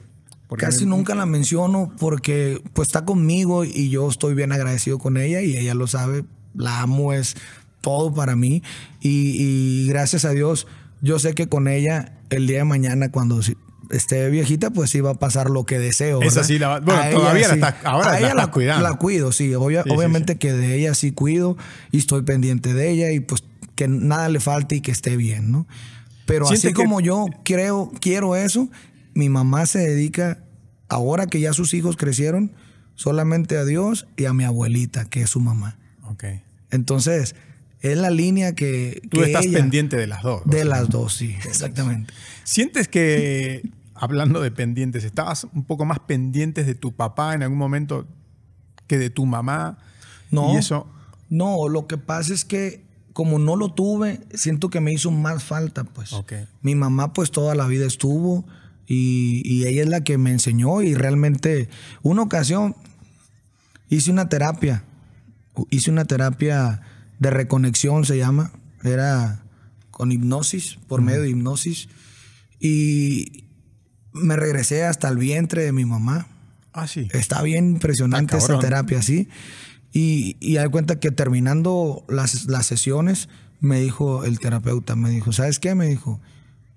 Casi 0.58 0.84
me- 0.86 0.90
nunca 0.92 1.16
la 1.16 1.26
menciono 1.26 1.94
porque 1.98 2.62
pues 2.74 2.90
está 2.90 3.06
conmigo 3.06 3.64
y 3.64 3.90
yo 3.90 4.10
estoy 4.10 4.34
bien 4.36 4.52
agradecido 4.52 5.00
con 5.00 5.16
ella 5.16 5.42
y 5.42 5.56
ella 5.56 5.74
lo 5.74 5.88
sabe, 5.88 6.26
la 6.54 6.82
amo, 6.82 7.14
es 7.14 7.38
todo 7.82 8.14
para 8.14 8.36
mí 8.36 8.64
y, 9.02 9.36
y 9.38 9.88
gracias 9.88 10.24
a 10.26 10.30
Dios 10.32 10.68
yo 11.02 11.18
sé 11.20 11.34
que 11.34 11.48
con 11.50 11.68
ella 11.68 12.14
el 12.30 12.48
día 12.48 12.60
de 12.60 12.64
mañana 12.64 13.12
cuando 13.12 13.42
esté 13.90 14.30
viejita 14.30 14.70
pues 14.70 14.90
sí 14.92 15.02
va 15.02 15.12
a 15.12 15.16
pasar 15.16 15.50
lo 15.50 15.66
que 15.66 15.78
deseo. 15.80 16.22
Esa 16.22 16.42
¿verdad? 16.42 16.48
sí 16.48 16.60
la 16.60 16.80
bueno, 16.80 17.02
A 17.02 17.10
todavía 17.10 17.48
la 17.48 17.54
sí. 17.54 17.60
estás- 17.60 17.76
ahora 17.84 18.10
A 18.10 18.12
la 18.14 18.20
ella. 18.20 18.80
La 18.82 18.94
cuido, 18.98 19.32
sí, 19.32 19.54
obvia- 19.54 19.84
Sí, 19.84 19.90
sí, 19.90 19.96
obviamente 19.96 20.34
sí. 20.34 20.40
que 20.40 20.54
de 20.54 20.76
ella 20.76 20.94
sí 20.96 21.12
cuido 21.12 21.58
y 21.92 21.98
estoy 21.98 22.22
pendiente 22.22 22.74
de 22.74 22.90
ella 22.92 23.12
y 23.12 23.20
pues 23.20 23.44
que 23.76 23.88
nada 23.88 24.30
le 24.30 24.40
falte 24.40 24.76
y 24.76 24.82
que 24.82 24.92
esté 24.92 25.18
bien, 25.18 25.52
¿no? 25.52 25.68
Pero 26.28 26.46
Siente 26.46 26.68
así 26.68 26.74
que- 26.76 26.82
como 26.82 27.02
yo 27.02 27.26
creo, 27.44 27.92
quiero 28.00 28.36
eso, 28.36 28.70
mi 29.14 29.28
mamá 29.28 29.66
se 29.66 29.80
dedica, 29.80 30.38
ahora 30.88 31.26
que 31.26 31.40
ya 31.42 31.52
sus 31.52 31.74
hijos 31.74 31.98
crecieron, 31.98 32.54
solamente 32.96 33.58
a 33.58 33.66
Dios 33.66 34.06
y 34.16 34.26
a 34.26 34.34
mi 34.34 34.44
abuelita, 34.44 35.06
que 35.06 35.24
es 35.24 35.32
su 35.32 35.40
mamá. 35.42 35.78
Ok. 36.08 36.24
Entonces, 36.70 37.36
es 37.82 37.98
la 37.98 38.10
línea 38.10 38.54
que... 38.54 39.02
Tú 39.10 39.20
que 39.20 39.26
estás 39.28 39.46
ella- 39.46 39.60
pendiente 39.60 39.98
de 39.98 40.08
las 40.08 40.22
dos. 40.24 40.42
De 40.46 40.64
las 40.66 40.90
dos, 40.90 41.14
sí, 41.16 41.36
exactamente. 41.46 42.14
¿Sientes 42.44 42.88
que, 42.88 43.70
hablando 43.96 44.42
de 44.42 44.52
pendientes, 44.52 45.04
estabas 45.04 45.46
un 45.54 45.64
poco 45.66 45.86
más 45.86 46.00
pendientes 46.00 46.66
de 46.68 46.76
tu 46.76 46.92
papá 46.94 47.34
en 47.34 47.44
algún 47.44 47.58
momento 47.58 48.08
que 48.88 48.98
de 48.98 49.10
tu 49.10 49.26
mamá? 49.26 49.78
No, 50.30 50.54
Y 50.54 50.58
eso, 50.58 50.88
no, 51.30 51.68
lo 51.70 51.88
que 51.88 51.98
pasa 51.98 52.34
es 52.34 52.46
que 52.46 52.84
como 53.14 53.40
no 53.40 53.56
lo 53.58 53.74
tuve, 53.74 54.22
siento 54.34 54.70
que 54.70 54.80
me 54.80 54.94
hizo 54.94 55.12
más 55.12 55.44
falta, 55.44 55.84
pues. 55.84 56.14
Ok. 56.14 56.34
Mi 56.62 56.76
mamá 56.76 57.12
pues 57.14 57.30
toda 57.32 57.56
la 57.56 57.68
vida 57.68 57.86
estuvo 57.86 58.46
y, 58.88 59.42
y 59.44 59.66
ella 59.68 59.82
es 59.84 59.90
la 59.90 60.02
que 60.04 60.18
me 60.18 60.32
enseñó 60.32 60.82
y 60.82 60.94
realmente 60.96 61.68
una 62.04 62.22
ocasión 62.22 62.76
hice 63.90 64.12
una 64.12 64.30
terapia, 64.30 64.84
hice 65.70 65.92
una 65.92 66.06
terapia 66.06 66.82
de 67.22 67.30
reconexión 67.30 68.04
se 68.04 68.18
llama, 68.18 68.52
era 68.84 69.44
con 69.92 70.12
hipnosis, 70.12 70.80
por 70.88 71.02
medio 71.02 71.22
de 71.22 71.30
hipnosis 71.30 71.88
y 72.60 73.46
me 74.12 74.36
regresé 74.36 74.86
hasta 74.86 75.08
el 75.08 75.18
vientre 75.18 75.62
de 75.64 75.72
mi 75.72 75.86
mamá. 75.86 76.28
ah, 76.74 76.88
sí. 76.88 77.08
Está 77.14 77.44
bien 77.44 77.74
impresionante 77.74 78.36
esa 78.38 78.58
terapia, 78.58 79.04
sí. 79.04 79.30
Y, 79.94 80.36
y 80.40 80.58
hay 80.58 80.68
cuenta 80.70 81.00
que 81.00 81.12
terminando 81.12 82.04
las, 82.10 82.46
las 82.46 82.66
sesiones, 82.66 83.30
me 83.60 83.80
dijo 83.80 84.26
el 84.26 84.40
terapeuta, 84.40 84.96
me 84.96 85.12
dijo, 85.12 85.32
¿sabes 85.32 85.60
qué? 85.60 85.76
Me 85.76 85.86
dijo, 85.86 86.20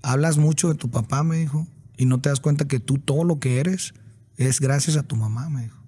hablas 0.02 0.36
mucho 0.36 0.68
de 0.68 0.74
tu 0.74 0.90
papá, 0.90 1.22
me 1.22 1.38
dijo, 1.38 1.66
y 1.96 2.04
no 2.04 2.20
te 2.20 2.28
das 2.28 2.40
cuenta 2.40 2.68
que 2.68 2.80
tú 2.80 2.98
todo 2.98 3.24
lo 3.24 3.40
que 3.40 3.60
eres 3.60 3.94
es 4.36 4.60
gracias 4.60 4.98
a 4.98 5.04
tu 5.04 5.16
mamá, 5.16 5.48
me 5.48 5.62
dijo. 5.62 5.78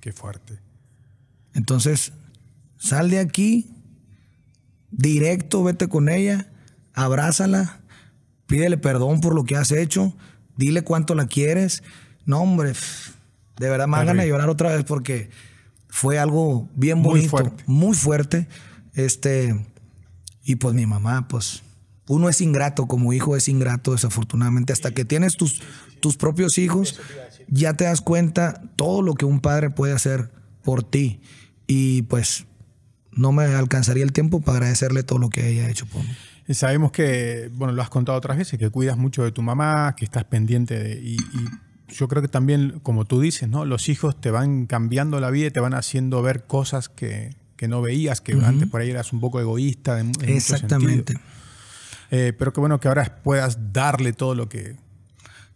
Qué 0.00 0.12
fuerte. 0.12 0.58
Entonces, 1.54 2.12
sal 2.76 3.08
de 3.08 3.20
aquí, 3.20 3.70
directo, 4.92 5.64
vete 5.64 5.88
con 5.88 6.08
ella, 6.08 6.48
abrázala, 6.94 7.80
pídele 8.46 8.78
perdón 8.78 9.20
por 9.20 9.34
lo 9.34 9.44
que 9.44 9.56
has 9.56 9.72
hecho, 9.72 10.14
dile 10.56 10.82
cuánto 10.82 11.14
la 11.14 11.26
quieres. 11.26 11.82
No, 12.24 12.40
hombre, 12.40 12.72
de 13.58 13.68
verdad 13.68 13.88
me 13.88 13.96
dan 13.96 14.06
ganas 14.06 14.24
de 14.24 14.30
llorar 14.30 14.48
otra 14.48 14.74
vez 14.74 14.84
porque 14.84 15.30
fue 15.88 16.18
algo 16.18 16.68
bien 16.74 16.98
Muy 16.98 17.10
bonito, 17.10 17.30
fuerte. 17.30 17.64
muy 17.66 17.96
fuerte. 17.96 18.48
Este, 18.94 19.66
y 20.44 20.56
pues 20.56 20.74
mi 20.74 20.86
mamá, 20.86 21.26
pues, 21.28 21.62
uno 22.08 22.28
es 22.28 22.40
ingrato, 22.40 22.86
como 22.86 23.12
hijo 23.12 23.36
es 23.36 23.48
ingrato, 23.48 23.92
desafortunadamente. 23.92 24.72
Hasta 24.72 24.92
que 24.92 25.04
tienes 25.04 25.36
tus, 25.36 25.62
tus 26.00 26.16
propios 26.16 26.58
hijos, 26.58 27.00
ya 27.48 27.74
te 27.74 27.84
das 27.84 28.00
cuenta 28.00 28.62
todo 28.76 29.02
lo 29.02 29.14
que 29.14 29.24
un 29.24 29.40
padre 29.40 29.70
puede 29.70 29.92
hacer 29.92 30.30
por 30.62 30.82
ti. 30.82 31.20
Y 31.66 32.02
pues 32.02 32.46
no 33.12 33.32
me 33.32 33.44
alcanzaría 33.44 34.04
el 34.04 34.12
tiempo 34.12 34.40
para 34.40 34.58
agradecerle 34.58 35.02
todo 35.02 35.18
lo 35.18 35.30
que 35.30 35.48
ella 35.48 35.66
ha 35.66 35.70
hecho 35.70 35.86
por 35.86 36.02
mí. 36.02 36.10
Y 36.48 36.54
sabemos 36.54 36.92
que, 36.92 37.50
bueno, 37.54 37.72
lo 37.72 37.82
has 37.82 37.90
contado 37.90 38.18
otras 38.18 38.36
veces, 38.36 38.58
que 38.58 38.68
cuidas 38.70 38.96
mucho 38.96 39.22
de 39.22 39.32
tu 39.32 39.42
mamá, 39.42 39.94
que 39.96 40.04
estás 40.04 40.24
pendiente 40.24 40.78
de... 40.78 41.00
Y, 41.00 41.14
y 41.14 41.48
yo 41.88 42.08
creo 42.08 42.22
que 42.22 42.28
también, 42.28 42.80
como 42.82 43.04
tú 43.04 43.20
dices, 43.20 43.48
¿no? 43.48 43.64
Los 43.64 43.88
hijos 43.88 44.20
te 44.20 44.30
van 44.30 44.66
cambiando 44.66 45.20
la 45.20 45.30
vida 45.30 45.48
y 45.48 45.50
te 45.50 45.60
van 45.60 45.74
haciendo 45.74 46.22
ver 46.22 46.44
cosas 46.44 46.88
que, 46.88 47.36
que 47.56 47.68
no 47.68 47.82
veías, 47.82 48.20
que 48.20 48.32
antes 48.32 48.68
por 48.68 48.80
ahí 48.80 48.90
eras 48.90 49.12
un 49.12 49.20
poco 49.20 49.40
egoísta. 49.40 50.00
En, 50.00 50.06
en 50.06 50.12
muchos 50.12 50.28
Exactamente. 50.28 51.14
Eh, 52.10 52.32
pero 52.36 52.52
que 52.52 52.60
bueno 52.60 52.80
que 52.80 52.88
ahora 52.88 53.20
puedas 53.22 53.72
darle 53.72 54.12
todo 54.12 54.34
lo 54.34 54.48
que... 54.48 54.76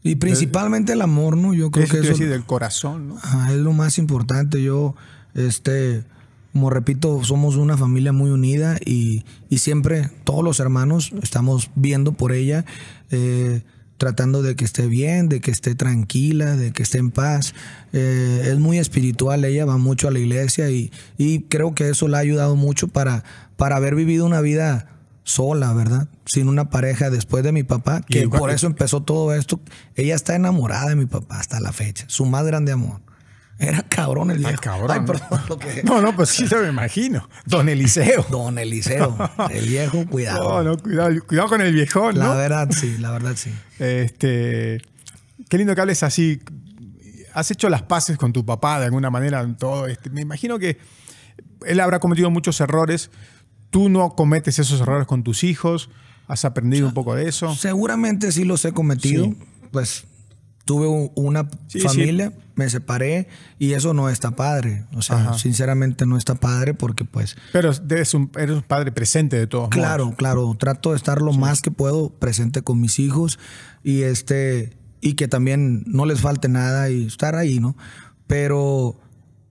Y 0.03 0.14
principalmente 0.16 0.92
el 0.92 1.03
amor, 1.03 1.37
¿no? 1.37 1.53
Yo 1.53 1.73
creo 1.73 1.88
que 1.88 1.99
eso 1.99 2.11
decir 2.11 2.29
del 2.29 2.45
corazón, 2.45 3.09
¿no? 3.09 3.16
Ajá, 3.16 3.51
es 3.53 3.59
lo 3.59 3.73
más 3.73 3.99
importante. 3.99 4.62
Yo, 4.62 4.95
este, 5.35 6.05
como 6.57 6.71
repito, 6.71 7.23
somos 7.23 7.57
una 7.57 7.77
familia 7.77 8.12
muy 8.12 8.31
unida 8.31 8.79
y, 8.83 9.25
y 9.51 9.59
siempre 9.59 10.09
todos 10.25 10.42
los 10.42 10.59
hermanos 10.59 11.12
estamos 11.23 11.71
viendo 11.75 12.12
por 12.12 12.33
ella, 12.33 12.64
eh, 13.11 13.61
tratando 13.99 14.40
de 14.40 14.57
que 14.57 14.64
esté 14.64 14.87
bien, 14.87 15.29
de 15.29 15.42
que 15.42 15.51
esté 15.51 15.75
tranquila, 15.75 16.57
de 16.57 16.73
que 16.73 16.83
esté 16.83 16.97
en 16.97 17.11
paz. 17.11 17.53
Eh, 17.92 18.49
es 18.51 18.59
muy 18.59 18.79
espiritual, 18.79 19.45
ella 19.45 19.66
va 19.66 19.77
mucho 19.77 20.09
a 20.09 20.11
la 20.11 20.19
iglesia 20.19 20.71
y, 20.71 20.90
y 21.19 21.42
creo 21.42 21.75
que 21.75 21.90
eso 21.90 22.09
le 22.09 22.16
ha 22.16 22.21
ayudado 22.21 22.57
mucho 22.57 22.88
para, 22.88 23.23
para 23.59 23.77
haber 23.77 23.95
vivido 23.95 24.25
una 24.25 24.40
vida 24.40 24.88
sola, 25.25 25.75
¿verdad? 25.75 26.09
Sin 26.25 26.49
una 26.49 26.71
pareja 26.71 27.11
después 27.11 27.45
de 27.45 27.53
mi 27.53 27.64
papá, 27.64 28.01
que 28.01 28.31
por 28.31 28.49
eso 28.49 28.66
empezó 28.66 29.03
todo 29.03 29.35
esto. 29.35 29.61
Ella 29.95 30.14
está 30.14 30.35
enamorada 30.35 30.88
de 30.88 30.97
mi 30.97 31.05
papá 31.05 31.38
hasta 31.38 31.61
la 31.61 31.75
fecha, 31.75 32.07
su 32.09 32.25
más 32.25 32.47
grande 32.47 32.73
amor. 32.73 33.03
Era 33.59 33.83
cabrón 33.83 34.31
el 34.31 34.37
Está 34.38 34.49
viejo. 34.51 34.62
cabrón. 34.62 34.90
Ay, 34.90 35.01
¿no? 35.01 35.07
perdón, 35.07 35.40
lo 35.49 35.59
que... 35.59 35.83
No, 35.85 36.01
no, 36.03 36.14
pues 36.14 36.29
sí 36.29 36.47
se 36.47 36.57
me 36.57 36.69
imagino. 36.69 37.29
Don 37.47 37.69
Eliseo. 37.69 38.27
Don 38.31 38.59
Eliseo, 38.59 39.16
el 39.51 39.66
viejo, 39.66 40.05
cuidado. 40.07 40.62
No, 40.62 40.71
no, 40.73 40.79
cuidado, 40.83 41.11
cuidado 41.27 41.49
con 41.49 41.61
el 41.62 41.73
viejón, 41.73 42.19
La 42.19 42.27
¿no? 42.27 42.37
verdad 42.37 42.69
sí, 42.71 42.97
la 42.99 43.12
verdad 43.12 43.35
sí. 43.35 43.51
Este, 43.79 44.83
qué 45.49 45.59
lindo 45.59 45.75
que 45.75 45.81
hables 45.81 46.03
así. 46.03 46.40
Has 47.33 47.51
hecho 47.51 47.69
las 47.69 47.83
paces 47.83 48.16
con 48.19 48.33
tu 48.33 48.45
papá 48.45 48.79
de 48.79 48.87
alguna 48.87 49.11
manera 49.11 49.40
en 49.42 49.57
todo 49.57 49.87
este. 49.87 50.11
Me 50.11 50.21
imagino 50.23 50.59
que 50.59 50.79
él 51.66 51.81
habrá 51.81 51.99
cometido 51.99 52.31
muchos 52.31 52.61
errores. 52.61 53.11
Tú 53.71 53.88
no 53.88 54.11
cometes 54.11 54.59
esos 54.59 54.81
errores 54.81 55.07
con 55.07 55.23
tus 55.23 55.44
hijos. 55.44 55.90
Has 56.29 56.44
aprendido 56.44 56.87
un 56.88 56.94
poco 56.94 57.15
de 57.15 57.29
eso. 57.29 57.54
Seguramente 57.54 58.33
sí 58.33 58.44
los 58.44 58.65
he 58.65 58.73
cometido. 58.73 59.25
Sí. 59.27 59.37
Pues 59.71 60.04
tuve 60.67 61.10
una 61.14 61.48
Sí, 61.69 61.81
familia, 61.81 62.33
me 62.54 62.69
separé 62.69 63.29
y 63.58 63.73
eso 63.73 63.94
no 63.94 64.10
está 64.10 64.33
padre. 64.37 64.85
O 64.94 65.00
sea, 65.00 65.17
Ajá. 65.21 65.38
sinceramente 65.38 66.04
no 66.04 66.19
está 66.19 66.35
padre 66.35 66.75
porque 66.75 67.04
pues 67.06 67.37
Pero 67.52 67.71
eres 67.88 68.12
un, 68.12 68.31
eres 68.37 68.56
un 68.56 68.62
padre 68.62 68.92
presente 68.92 69.38
de 69.38 69.46
todos 69.46 69.71
Claro, 69.71 70.04
modos. 70.06 70.19
claro. 70.19 70.54
Trato 70.58 70.90
de 70.90 70.96
estar 70.96 71.23
lo 71.23 71.33
más 71.33 71.62
que 71.62 71.71
puedo 71.71 72.10
presente 72.10 72.60
con 72.62 72.81
mis 72.81 72.98
hijos 72.98 73.38
y 73.83 74.02
este 74.02 74.77
y 75.00 75.14
que 75.14 75.29
también 75.29 75.85
no 75.87 76.04
les 76.04 76.21
falte 76.21 76.48
nada 76.48 76.90
y 76.90 77.06
estar 77.06 77.37
ahí, 77.37 77.60
¿no? 77.60 77.77
Pero, 78.27 78.98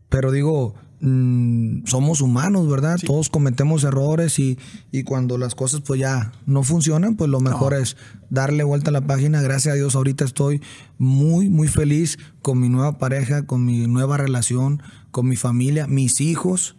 pero 0.09 0.31
digo, 0.31 0.75
somos 0.99 2.21
humanos, 2.21 2.69
¿verdad? 2.69 2.97
Todos 3.05 3.29
cometemos 3.29 3.83
errores 3.83 4.39
y, 4.39 4.57
y 4.91 5.03
cuando 5.03 5.37
las 5.37 5.53
cosas 5.53 5.81
pues 5.81 5.99
ya 5.99 6.31
no 6.45 6.63
funcionan, 6.63 7.15
pues 7.15 7.29
lo 7.29 7.39
mejor 7.39 7.73
es 7.73 7.97
darle 8.29 8.63
vuelta 8.63 8.89
a 8.89 8.93
la 8.93 9.05
página. 9.05 9.41
Gracias 9.41 9.73
a 9.73 9.75
Dios 9.75 9.95
ahorita 9.95 10.25
estoy 10.25 10.61
muy, 10.97 11.49
muy 11.49 11.67
feliz 11.67 12.17
con 12.41 12.59
mi 12.59 12.69
nueva 12.69 12.97
pareja, 12.97 13.45
con 13.45 13.65
mi 13.65 13.87
nueva 13.87 14.17
relación, 14.17 14.81
con 15.11 15.27
mi 15.27 15.35
familia, 15.35 15.87
mis 15.87 16.21
hijos 16.21 16.75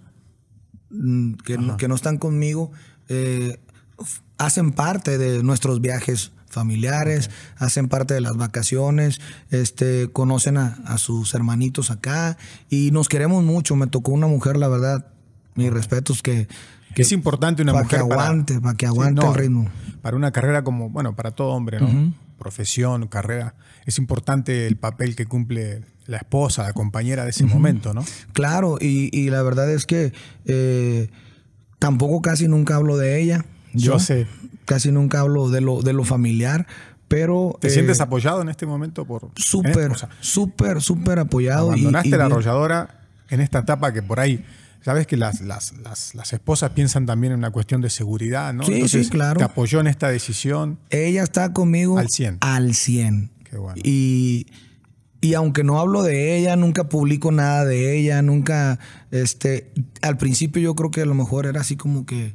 mm, 0.90 1.34
que, 1.34 1.58
no, 1.58 1.76
que 1.76 1.88
no 1.88 1.94
están 1.94 2.18
conmigo. 2.18 2.72
eh, 3.08 3.58
hacen 4.38 4.72
parte 4.72 5.18
de 5.18 5.42
nuestros 5.42 5.80
viajes 5.80 6.32
familiares, 6.56 7.30
hacen 7.56 7.86
parte 7.88 8.14
de 8.14 8.20
las 8.20 8.36
vacaciones, 8.36 9.20
este, 9.50 10.08
conocen 10.12 10.56
a, 10.56 10.78
a 10.86 10.98
sus 10.98 11.34
hermanitos 11.34 11.90
acá 11.92 12.36
y 12.68 12.90
nos 12.90 13.08
queremos 13.08 13.44
mucho. 13.44 13.76
Me 13.76 13.86
tocó 13.86 14.10
una 14.12 14.26
mujer, 14.26 14.56
la 14.56 14.68
verdad, 14.68 15.06
mis 15.54 15.70
respetos, 15.72 16.22
que, 16.22 16.48
que 16.94 17.02
es 17.02 17.12
importante 17.12 17.62
una 17.62 17.72
pa' 17.72 17.82
mujer 17.84 18.00
que 18.00 18.06
para- 18.08 18.22
aguante, 18.24 18.60
para 18.60 18.74
que 18.76 18.86
aguante 18.86 19.20
Sí, 19.20 19.26
no, 19.26 19.32
el 19.34 19.38
ritmo. 19.38 19.68
Para 20.02 20.16
una 20.16 20.30
carrera 20.32 20.64
como, 20.64 20.88
bueno, 20.90 21.14
para 21.14 21.30
todo 21.30 21.48
hombre, 21.50 21.78
¿no? 21.80 22.12
Profesión, 22.38 23.06
carrera. 23.08 23.54
Es 23.86 23.98
importante 23.98 24.66
el 24.66 24.76
papel 24.76 25.14
que 25.16 25.26
cumple 25.26 25.82
la 26.06 26.16
esposa, 26.18 26.62
la 26.64 26.72
compañera 26.72 27.24
de 27.24 27.30
ese 27.30 27.44
momento, 27.44 27.92
¿no? 27.94 28.04
Claro, 28.32 28.78
y, 28.80 29.10
y 29.16 29.30
la 29.30 29.42
verdad 29.42 29.70
es 29.70 29.84
que 29.86 30.12
eh, 30.44 31.08
tampoco 31.78 32.22
casi 32.22 32.46
nunca 32.48 32.76
hablo 32.76 32.96
de 32.96 33.20
ella. 33.20 33.44
Yo 33.72 33.98
sé. 33.98 34.26
Casi 34.66 34.92
nunca 34.92 35.20
hablo 35.20 35.48
de 35.48 35.62
lo, 35.62 35.80
de 35.80 35.94
lo 35.94 36.04
familiar, 36.04 36.66
pero... 37.08 37.56
¿Te 37.60 37.68
eh, 37.68 37.70
sientes 37.70 38.00
apoyado 38.00 38.42
en 38.42 38.48
este 38.50 38.66
momento 38.66 39.04
por 39.06 39.30
Súper, 39.36 39.92
eh? 39.92 39.94
Sea, 39.96 40.08
súper, 40.20 40.82
súper 40.82 41.18
apoyado. 41.20 41.68
y- 41.68 41.80
abandonaste 41.80 42.08
y 42.08 42.10
la 42.10 42.16
bien- 42.18 42.32
arrolladora 42.32 43.00
en 43.30 43.40
esta 43.40 43.60
etapa 43.60 43.92
que 43.92 44.02
por 44.02 44.20
ahí, 44.20 44.44
sabes 44.82 45.06
que 45.06 45.16
las, 45.16 45.40
las, 45.40 45.72
las, 45.78 46.14
las 46.14 46.32
esposas 46.32 46.70
piensan 46.70 47.06
también 47.06 47.32
en 47.32 47.38
una 47.40 47.50
cuestión 47.50 47.80
de 47.80 47.90
seguridad, 47.90 48.52
¿no? 48.54 48.62
Sí, 48.64 48.86
sí, 48.88 49.08
claro. 49.08 49.38
Te 49.38 49.44
apoyó 49.44 49.80
en 49.80 49.86
esta 49.86 50.08
decisión. 50.08 50.78
Ella 50.90 51.22
está 51.22 51.52
conmigo 51.52 51.98
Al 51.98 52.08
100. 52.08 52.38
Al 52.40 52.74
100. 52.74 53.30
Qué 53.48 53.56
bueno. 53.58 53.80
Y, 53.84 54.46
y 55.20 55.34
aunque 55.34 55.64
no 55.64 55.78
hablo 55.80 56.02
de 56.02 56.36
ella, 56.38 56.54
nunca 56.56 56.88
publico 56.88 57.30
nada 57.32 57.64
de 57.64 57.96
ella, 57.98 58.20
nunca, 58.22 58.78
este, 59.10 59.72
al 60.02 60.16
principio 60.18 60.60
yo 60.62 60.74
creo 60.74 60.90
que 60.90 61.02
a 61.02 61.06
lo 61.06 61.14
mejor 61.14 61.46
era 61.46 61.60
así 61.60 61.76
como 61.76 62.04
que, 62.06 62.34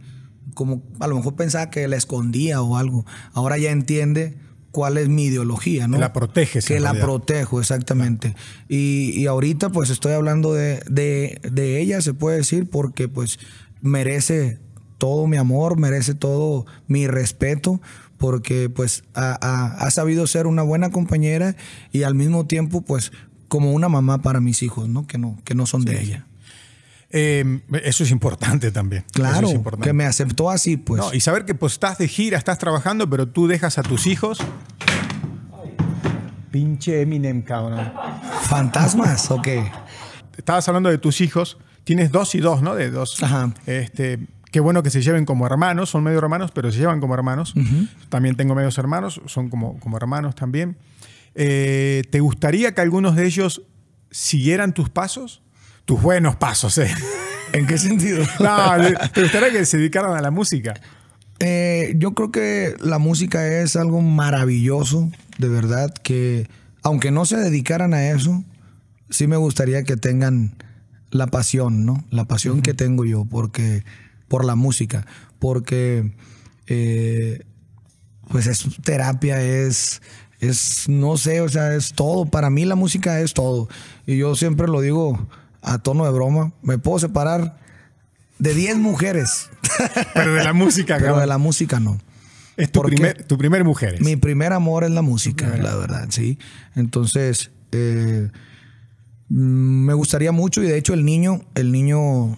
como, 0.53 0.83
a 0.99 1.07
lo 1.07 1.15
mejor 1.15 1.35
pensaba 1.35 1.69
que 1.69 1.87
la 1.87 1.95
escondía 1.97 2.61
o 2.61 2.77
algo. 2.77 3.05
Ahora 3.33 3.57
ya 3.57 3.71
entiende 3.71 4.35
cuál 4.71 4.97
es 4.97 5.09
mi 5.09 5.25
ideología, 5.25 5.87
¿no? 5.87 5.97
Que 5.97 6.01
la 6.01 6.13
proteges, 6.13 6.65
Que 6.65 6.79
la 6.79 6.93
protejo, 7.01 7.59
exactamente. 7.59 8.35
Y, 8.69 9.11
y 9.17 9.27
ahorita 9.27 9.69
pues 9.69 9.89
estoy 9.89 10.13
hablando 10.13 10.53
de, 10.53 10.81
de, 10.89 11.39
de 11.51 11.81
ella, 11.81 12.01
se 12.01 12.13
puede 12.13 12.37
decir, 12.37 12.69
porque 12.69 13.07
pues 13.09 13.37
merece 13.81 14.59
todo 14.97 15.27
mi 15.27 15.37
amor, 15.37 15.77
merece 15.77 16.13
todo 16.15 16.65
mi 16.87 17.07
respeto, 17.07 17.81
porque 18.17 18.69
pues 18.69 19.03
ha, 19.13 19.37
ha- 19.41 19.73
ha 19.85 19.91
sabido 19.91 20.27
ser 20.27 20.47
una 20.47 20.61
buena 20.61 20.91
compañera 20.91 21.55
y 21.91 22.03
al 22.03 22.15
mismo 22.15 22.45
tiempo 22.45 22.81
pues 22.81 23.11
como 23.47 23.73
una 23.73 23.89
mamá 23.89 24.21
para 24.21 24.39
mis 24.39 24.63
hijos, 24.63 24.87
¿no? 24.87 25.07
Que 25.07 25.17
no, 25.17 25.37
que 25.43 25.55
no 25.55 25.65
son 25.65 25.83
de 25.83 26.01
ella. 26.01 26.27
Eh, 27.13 27.59
eso 27.83 28.03
es 28.03 28.11
importante 28.11 28.71
también. 28.71 29.03
Claro, 29.11 29.39
Eso 29.39 29.47
es 29.49 29.53
importante. 29.55 29.87
que 29.87 29.93
me 29.93 30.05
aceptó 30.05 30.49
así, 30.49 30.77
pues. 30.77 31.01
No, 31.01 31.13
y 31.13 31.19
saber 31.19 31.45
que 31.45 31.55
pues 31.55 31.73
estás 31.73 31.97
de 31.97 32.07
gira, 32.07 32.37
estás 32.37 32.57
trabajando, 32.57 33.09
pero 33.09 33.27
tú 33.27 33.47
dejas 33.47 33.77
a 33.77 33.83
tus 33.83 34.07
hijos. 34.07 34.39
Pinche 36.51 37.01
Eminem, 37.01 37.41
cabrón. 37.41 37.91
¿Fantasmas 38.43 39.31
o 39.31 39.41
qué? 39.41 39.71
Estabas 40.37 40.67
hablando 40.67 40.89
de 40.89 40.97
tus 40.97 41.21
hijos. 41.21 41.57
Tienes 41.83 42.11
dos 42.11 42.35
y 42.35 42.39
dos, 42.39 42.61
¿no? 42.61 42.75
De 42.75 42.91
dos. 42.91 43.21
Ajá. 43.23 43.53
Este, 43.65 44.19
qué 44.51 44.59
bueno 44.59 44.83
que 44.83 44.89
se 44.89 45.01
lleven 45.01 45.25
como 45.25 45.45
hermanos. 45.45 45.89
Son 45.89 46.03
medio 46.03 46.19
hermanos, 46.19 46.51
pero 46.53 46.71
se 46.71 46.79
llevan 46.79 46.99
como 46.99 47.13
hermanos. 47.13 47.53
También 48.09 48.35
tengo 48.35 48.53
medios 48.53 48.77
hermanos. 48.77 49.21
Son 49.27 49.49
como, 49.49 49.79
como 49.79 49.97
hermanos 49.97 50.35
también. 50.35 50.77
Eh, 51.35 52.03
¿Te 52.11 52.19
gustaría 52.19 52.73
que 52.73 52.81
algunos 52.81 53.15
de 53.15 53.25
ellos 53.25 53.61
siguieran 54.11 54.73
tus 54.73 54.89
pasos? 54.89 55.41
Tus 55.91 56.01
buenos 56.01 56.37
pasos, 56.37 56.77
¿eh? 56.77 56.89
¿En 57.51 57.67
qué 57.67 57.77
sentido? 57.77 58.23
No, 58.39 58.57
¿te 59.13 59.23
gustaría 59.23 59.51
que 59.51 59.65
se 59.65 59.77
dedicaran 59.77 60.15
a 60.15 60.21
la 60.21 60.31
música? 60.31 60.73
Eh, 61.39 61.95
yo 61.97 62.13
creo 62.13 62.31
que 62.31 62.75
la 62.79 62.97
música 62.97 63.45
es 63.45 63.75
algo 63.75 63.99
maravilloso, 63.99 65.11
de 65.37 65.49
verdad, 65.49 65.93
que 65.93 66.47
aunque 66.81 67.11
no 67.11 67.25
se 67.25 67.35
dedicaran 67.35 67.93
a 67.93 68.07
eso, 68.07 68.41
sí 69.09 69.27
me 69.27 69.35
gustaría 69.35 69.83
que 69.83 69.97
tengan 69.97 70.55
la 71.09 71.27
pasión, 71.27 71.85
¿no? 71.85 72.05
La 72.09 72.23
pasión 72.23 72.61
que 72.61 72.73
tengo 72.73 73.03
yo, 73.03 73.25
porque 73.25 73.83
por 74.29 74.45
la 74.45 74.55
música, 74.55 75.05
porque 75.39 76.13
eh, 76.67 77.43
pues 78.29 78.47
es 78.47 78.65
terapia, 78.85 79.41
es, 79.43 80.01
es, 80.39 80.87
no 80.87 81.17
sé, 81.17 81.41
o 81.41 81.49
sea, 81.49 81.75
es 81.75 81.91
todo. 81.91 82.27
Para 82.27 82.49
mí 82.49 82.63
la 82.63 82.75
música 82.75 83.19
es 83.19 83.33
todo. 83.33 83.67
Y 84.07 84.15
yo 84.15 84.37
siempre 84.37 84.69
lo 84.69 84.79
digo 84.79 85.27
a 85.61 85.79
tono 85.79 86.05
de 86.05 86.11
broma, 86.11 86.53
me 86.61 86.77
puedo 86.77 86.99
separar 86.99 87.57
de 88.39 88.53
10 88.53 88.77
mujeres. 88.77 89.49
Pero 90.13 90.33
de 90.33 90.43
la 90.43 90.53
música, 90.53 90.97
Pero 90.99 91.19
de 91.19 91.27
la 91.27 91.37
música 91.37 91.79
no. 91.79 91.99
Es 92.57 92.71
tu 92.71 92.81
primer, 92.81 93.23
tu 93.23 93.37
primer 93.37 93.63
mujer. 93.63 93.95
es. 93.95 94.01
Mi 94.01 94.15
primer 94.15 94.53
amor 94.53 94.83
es 94.83 94.91
la 94.91 95.01
música, 95.01 95.55
la 95.57 95.75
verdad, 95.75 96.07
sí. 96.09 96.37
Entonces, 96.75 97.51
eh, 97.71 98.29
mm, 99.29 99.85
me 99.85 99.93
gustaría 99.93 100.31
mucho 100.31 100.61
y 100.61 100.67
de 100.67 100.77
hecho 100.77 100.93
el 100.93 101.05
niño, 101.05 101.41
el 101.55 101.71
niño 101.71 102.37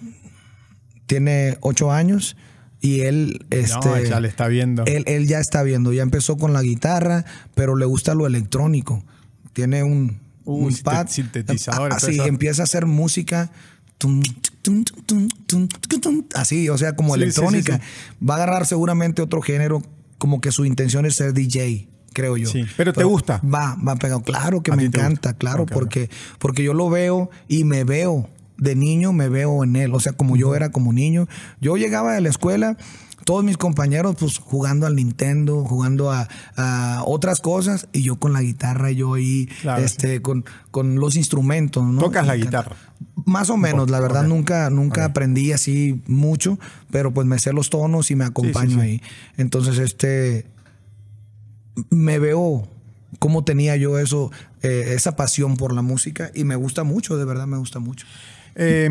tiene 1.07 1.57
ocho 1.61 1.91
años 1.91 2.38
y 2.80 3.01
él, 3.01 3.45
este, 3.49 3.88
no, 3.88 3.99
ya 4.01 4.19
le 4.19 4.28
está 4.28 4.47
viendo. 4.47 4.84
él, 4.86 5.03
él 5.07 5.28
ya 5.28 5.39
está 5.39 5.63
viendo, 5.63 5.93
ya 5.93 6.03
empezó 6.03 6.38
con 6.38 6.53
la 6.53 6.61
guitarra, 6.61 7.26
pero 7.55 7.76
le 7.76 7.86
gusta 7.86 8.13
lo 8.13 8.28
electrónico. 8.28 9.03
Tiene 9.53 9.84
un, 9.84 10.19
un 10.46 10.76
pad, 10.84 11.08
sintetizador, 11.08 11.94
así 11.94 12.14
eso. 12.16 12.26
empieza 12.26 12.64
a 12.64 12.66
hacer 12.66 12.86
música. 12.86 13.52
tum, 13.98 14.22
tum, 14.62 14.84
tum, 15.06 15.28
Así, 16.36 16.70
o 16.70 16.78
sea, 16.78 16.96
como 16.96 17.16
Sí, 17.16 17.22
sí, 17.22 17.32
sí, 17.32 17.39
electrónica. 17.41 17.78
sí. 17.78 18.26
Va 18.26 18.36
a 18.36 18.38
agarrar 18.38 18.66
seguramente 18.66 19.22
otro 19.22 19.41
género, 19.41 19.82
como 20.18 20.41
que 20.41 20.52
su 20.52 20.66
intención 20.66 21.06
es 21.06 21.16
ser 21.16 21.34
DJ, 21.34 21.88
creo 22.14 22.38
yo. 22.38 22.50
Sí, 22.50 22.66
pero 22.78 22.94
¿te 22.94 23.04
gusta? 23.04 23.39
Va, 23.44 23.76
va 23.76 23.96
pegado. 23.96 24.22
Claro 24.24 24.62
que 24.64 24.72
me 24.74 24.86
encanta, 24.86 25.34
claro, 25.34 25.66
porque, 25.66 26.10
porque 26.39 26.64
yo 26.64 26.74
lo 26.74 26.89
veo 26.89 27.30
y 27.48 27.64
me 27.64 27.84
veo. 27.84 28.30
De 28.56 28.76
niño 28.76 29.14
me 29.14 29.30
veo 29.30 29.64
en 29.64 29.76
él, 29.76 29.94
o 29.96 30.00
sea, 30.00 30.14
como 30.14 30.38
yo 30.38 30.56
era 30.56 30.72
como 30.72 30.94
niño. 30.94 31.28
Yo 31.60 31.76
llegaba 31.76 32.14
de 32.14 32.22
la 32.22 32.30
escuela, 32.30 32.78
todos 33.24 33.43
mis 33.43 33.57
compañeros 33.57 34.15
pues 34.19 34.38
jugando 34.38 34.86
al 34.86 34.95
Nintendo, 34.95 35.63
jugando 35.65 36.11
a, 36.11 36.28
a 36.55 37.03
otras 37.05 37.41
cosas 37.41 37.88
y 37.93 38.03
yo 38.03 38.17
con 38.17 38.34
la 38.34 38.41
guitarra, 38.41 38.91
yo 38.91 39.13
ahí 39.15 39.47
Claro, 39.61 39.84
este, 39.84 40.21
con, 40.21 40.45
con 40.71 40.95
los 40.95 41.15
instrumentos. 41.15 41.84
¿no? 41.84 42.01
Tocas 42.01 42.28
la 42.28 42.36
guitarra. 42.36 42.76
Más 43.26 43.49
o 43.49 43.57
menos, 43.57 43.89
la 43.89 43.99
verdad 43.99 44.24
nunca, 44.24 44.69
nunca 44.69 45.05
aprendí 45.05 45.51
así 45.51 46.01
mucho, 46.07 46.59
pero 46.91 47.13
pues 47.13 47.28
me 47.28 47.39
sé 47.39 47.53
los 47.53 47.69
tonos 47.69 48.11
y 48.11 48.15
me 48.15 48.26
acompaño 48.26 48.76
sí. 48.76 48.82
ahí. 48.82 49.01
Entonces, 49.38 49.78
este, 49.78 50.45
me 51.89 52.19
veo 52.19 52.67
cómo 53.19 53.43
tenía 53.43 53.76
yo 53.78 53.99
eso, 53.99 54.32
eh, 54.64 54.93
esa 54.95 55.16
pasión 55.16 55.55
por 55.57 55.74
la 55.74 55.82
música 55.84 56.32
y 56.34 56.43
me 56.45 56.55
gusta 56.55 56.84
mucho, 56.84 57.18
de 57.18 57.26
verdad 57.26 57.45
me 57.47 57.57
gusta 57.57 57.80
mucho. 57.80 58.05
Eh, 58.55 58.88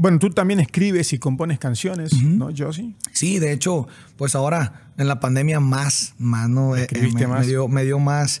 bueno, 0.00 0.18
tú 0.20 0.30
también 0.30 0.60
escribes 0.60 1.12
y 1.12 1.18
compones 1.18 1.58
canciones, 1.58 2.12
¿no, 2.22 2.50
Josie? 2.56 2.94
Sí, 3.12 3.38
de 3.40 3.52
hecho, 3.52 3.88
pues 4.16 4.34
ahora 4.36 4.92
en 4.98 5.08
la 5.08 5.18
pandemia 5.20 5.58
más, 5.60 6.14
más, 6.18 6.48
¿no? 6.48 6.76
Eh, 6.76 6.86
me, 7.12 7.26
más. 7.26 7.40
me 7.40 7.46
dio, 7.46 7.66
me 7.68 7.84
dio 7.84 7.98
más 7.98 8.40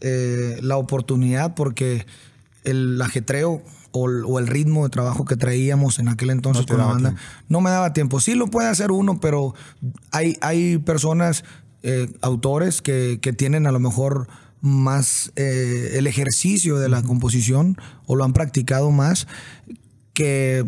eh, 0.00 0.58
la 0.62 0.78
oportunidad 0.78 1.54
porque 1.54 2.06
el 2.64 3.00
ajetreo 3.02 3.62
o, 3.92 4.08
el- 4.08 4.24
o 4.26 4.38
el 4.38 4.46
ritmo 4.46 4.84
de 4.84 4.88
trabajo 4.90 5.26
que 5.26 5.36
traíamos 5.36 5.98
en 5.98 6.08
aquel 6.08 6.30
entonces 6.30 6.62
No 6.62 6.68
con 6.68 6.78
la 6.78 6.84
banda 6.86 7.08
tiempo. 7.10 7.22
no 7.50 7.60
me 7.60 7.68
daba 7.70 7.92
tiempo. 7.92 8.20
Sí 8.20 8.34
lo 8.34 8.46
puede 8.46 8.68
hacer 8.68 8.92
uno, 8.92 9.20
pero 9.20 9.54
hay, 10.12 10.38
hay 10.40 10.78
personas, 10.78 11.44
autores 12.22 12.80
que, 12.82 13.18
que 13.20 13.32
tienen 13.32 13.66
a 13.66 13.72
lo 13.72 13.80
mejor 13.80 14.28
más 14.60 15.32
eh, 15.36 15.92
el 15.94 16.06
ejercicio 16.06 16.78
de 16.78 16.88
la 16.88 17.02
composición 17.02 17.76
o 18.06 18.16
lo 18.16 18.24
han 18.24 18.32
practicado 18.32 18.90
más 18.90 19.26
que 20.12 20.66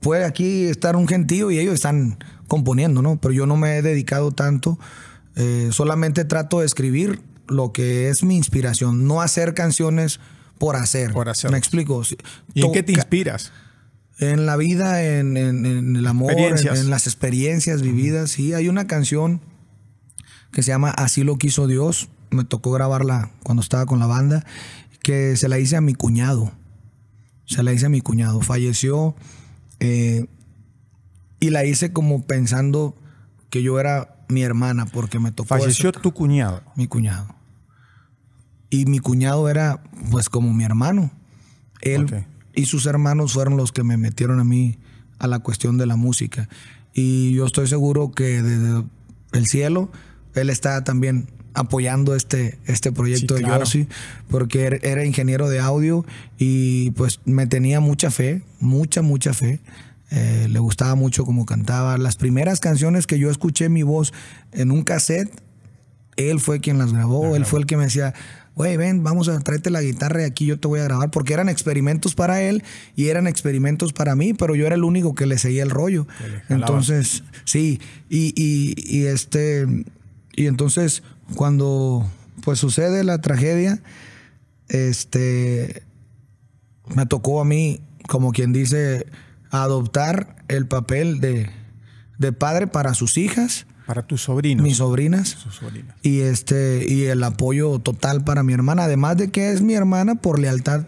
puede 0.00 0.24
aquí 0.24 0.64
estar 0.66 0.96
un 0.96 1.08
gentío 1.08 1.50
y 1.50 1.58
ellos 1.58 1.74
están 1.74 2.18
componiendo, 2.48 3.02
¿no? 3.02 3.20
Pero 3.20 3.32
yo 3.34 3.46
no 3.46 3.56
me 3.56 3.76
he 3.78 3.82
dedicado 3.82 4.30
tanto, 4.32 4.78
eh, 5.34 5.70
solamente 5.72 6.24
trato 6.24 6.60
de 6.60 6.66
escribir 6.66 7.20
lo 7.48 7.72
que 7.72 8.08
es 8.08 8.22
mi 8.22 8.36
inspiración, 8.36 9.06
no 9.06 9.20
hacer 9.22 9.54
canciones 9.54 10.20
por 10.58 10.76
hacer. 10.76 11.12
Por 11.12 11.28
hacer. 11.28 11.50
Me 11.50 11.58
explico. 11.58 12.02
¿Y 12.54 12.64
en 12.64 12.72
qué 12.72 12.82
te 12.82 12.92
inspiras? 12.92 13.52
En 14.18 14.46
la 14.46 14.56
vida, 14.56 15.02
en, 15.04 15.36
en- 15.36 15.66
en 15.66 15.96
el 15.96 16.06
amor, 16.06 16.32
en, 16.32 16.54
en 16.78 16.90
las 16.90 17.06
experiencias 17.06 17.82
vividas. 17.82 18.30
Sí, 18.30 18.54
hay 18.54 18.68
una 18.68 18.86
canción 18.86 19.40
que 20.52 20.62
se 20.62 20.68
llama 20.68 20.90
Así 20.90 21.22
lo 21.24 21.36
quiso 21.36 21.66
Dios. 21.66 22.08
Me 22.36 22.44
tocó 22.44 22.70
grabarla 22.70 23.30
cuando 23.42 23.62
estaba 23.62 23.86
con 23.86 23.98
la 23.98 24.06
banda, 24.06 24.44
que 25.02 25.36
se 25.36 25.48
la 25.48 25.58
hice 25.58 25.76
a 25.76 25.80
mi 25.80 25.94
cuñado. 25.94 26.52
Se 27.46 27.62
la 27.62 27.72
hice 27.72 27.86
a 27.86 27.88
mi 27.88 28.00
cuñado. 28.00 28.40
Falleció 28.40 29.14
Eh, 29.78 30.26
y 31.38 31.50
la 31.50 31.64
hice 31.64 31.92
como 31.92 32.24
pensando 32.26 32.96
que 33.50 33.62
yo 33.62 33.78
era 33.78 34.24
mi 34.28 34.42
hermana 34.42 34.86
porque 34.86 35.18
me 35.18 35.32
tocó. 35.32 35.48
Falleció 35.48 35.90
eso. 35.90 36.00
tu 36.00 36.12
cuñado. 36.12 36.62
Mi 36.76 36.86
cuñado. 36.86 37.34
Y 38.70 38.86
mi 38.86 38.98
cuñado 38.98 39.48
era 39.48 39.82
pues 40.10 40.28
como 40.28 40.52
mi 40.52 40.64
hermano. 40.64 41.10
Él 41.82 42.26
y 42.54 42.66
sus 42.66 42.86
hermanos 42.86 43.34
fueron 43.34 43.56
los 43.56 43.70
que 43.70 43.84
me 43.84 43.96
metieron 43.96 44.40
a 44.40 44.44
mí 44.44 44.78
a 45.18 45.26
la 45.26 45.38
cuestión 45.38 45.78
de 45.78 45.86
la 45.86 45.96
música. 45.96 46.48
Y 46.94 47.32
yo 47.34 47.46
estoy 47.46 47.68
seguro 47.68 48.12
que 48.12 48.42
desde 48.42 48.84
el 49.32 49.46
cielo 49.46 49.90
él 50.34 50.50
está 50.50 50.82
también 50.84 51.28
apoyando 51.56 52.14
este, 52.14 52.58
este 52.66 52.92
proyecto 52.92 53.34
Sí, 53.36 53.40
de 53.42 53.46
claro. 53.48 53.64
Yossi, 53.64 53.88
porque 54.28 54.64
era, 54.64 54.76
era 54.82 55.04
ingeniero 55.04 55.48
de 55.48 55.58
audio 55.58 56.04
y 56.38 56.90
pues 56.92 57.20
me 57.24 57.46
tenía 57.46 57.80
mucha 57.80 58.10
fe, 58.10 58.42
mucha, 58.60 59.02
mucha 59.02 59.32
fe. 59.34 59.58
Eh, 60.10 60.46
le 60.48 60.58
gustaba 60.60 60.94
mucho 60.94 61.24
cómo 61.24 61.46
cantaba. 61.46 61.98
Las 61.98 62.14
primeras 62.16 62.60
canciones 62.60 63.08
que 63.08 63.18
yo 63.18 63.30
escuché 63.30 63.68
mi 63.68 63.82
voz 63.82 64.12
en 64.52 64.70
un 64.70 64.82
cassette, 64.84 65.30
él 66.16 66.38
fue 66.40 66.60
quien 66.60 66.78
las 66.78 66.92
grabó, 66.92 67.34
él 67.36 67.44
fue 67.44 67.58
el 67.60 67.66
que 67.66 67.76
me 67.76 67.84
decía, 67.84 68.14
güey, 68.54 68.76
ven, 68.76 69.02
vamos 69.02 69.28
a 69.28 69.38
tráete 69.40 69.68
la 69.70 69.82
guitarra 69.82 70.22
y 70.22 70.24
aquí 70.24 70.46
yo 70.46 70.58
te 70.58 70.68
voy 70.68 70.80
a 70.80 70.84
grabar, 70.84 71.10
porque 71.10 71.34
eran 71.34 71.48
experimentos 71.48 72.14
para 72.14 72.40
él 72.40 72.62
y 72.94 73.08
eran 73.08 73.26
experimentos 73.26 73.92
para 73.92 74.14
mí, 74.14 74.32
pero 74.32 74.54
yo 74.54 74.64
era 74.66 74.76
el 74.76 74.84
único 74.84 75.14
que 75.14 75.26
le 75.26 75.36
seguía 75.38 75.62
el 75.62 75.70
rollo. 75.70 76.06
Entonces, 76.48 77.22
sí, 77.44 77.80
y, 78.08 78.32
y- 78.34 78.74
y 78.86 79.06
este, 79.06 79.66
y 80.36 80.46
entonces 80.46 81.02
cuando 81.34 82.06
pues 82.44 82.58
sucede 82.58 83.02
la 83.04 83.20
tragedia, 83.20 83.82
este, 84.68 85.82
me 86.94 87.06
tocó 87.06 87.40
a 87.40 87.44
mí, 87.44 87.80
como 88.08 88.32
quien 88.32 88.52
dice, 88.52 89.06
adoptar 89.50 90.36
el 90.48 90.66
papel 90.66 91.20
de, 91.20 91.50
de 92.18 92.32
padre 92.32 92.66
para 92.66 92.94
sus 92.94 93.16
hijas, 93.18 93.66
Para 93.86 94.06
tus 94.06 94.22
sobrinos. 94.22 94.62
mis 94.62 94.78
sobrinas. 94.78 95.28
Sus 95.30 95.56
sobrinas. 95.56 95.96
Y 96.02 96.20
este, 96.20 96.84
y 96.88 97.04
el 97.04 97.22
apoyo 97.22 97.78
total 97.78 98.24
para 98.24 98.42
mi 98.42 98.52
hermana, 98.52 98.84
además 98.84 99.16
de 99.16 99.30
que 99.30 99.50
es 99.50 99.62
mi 99.62 99.74
hermana 99.74 100.16
por 100.16 100.38
lealtad 100.38 100.84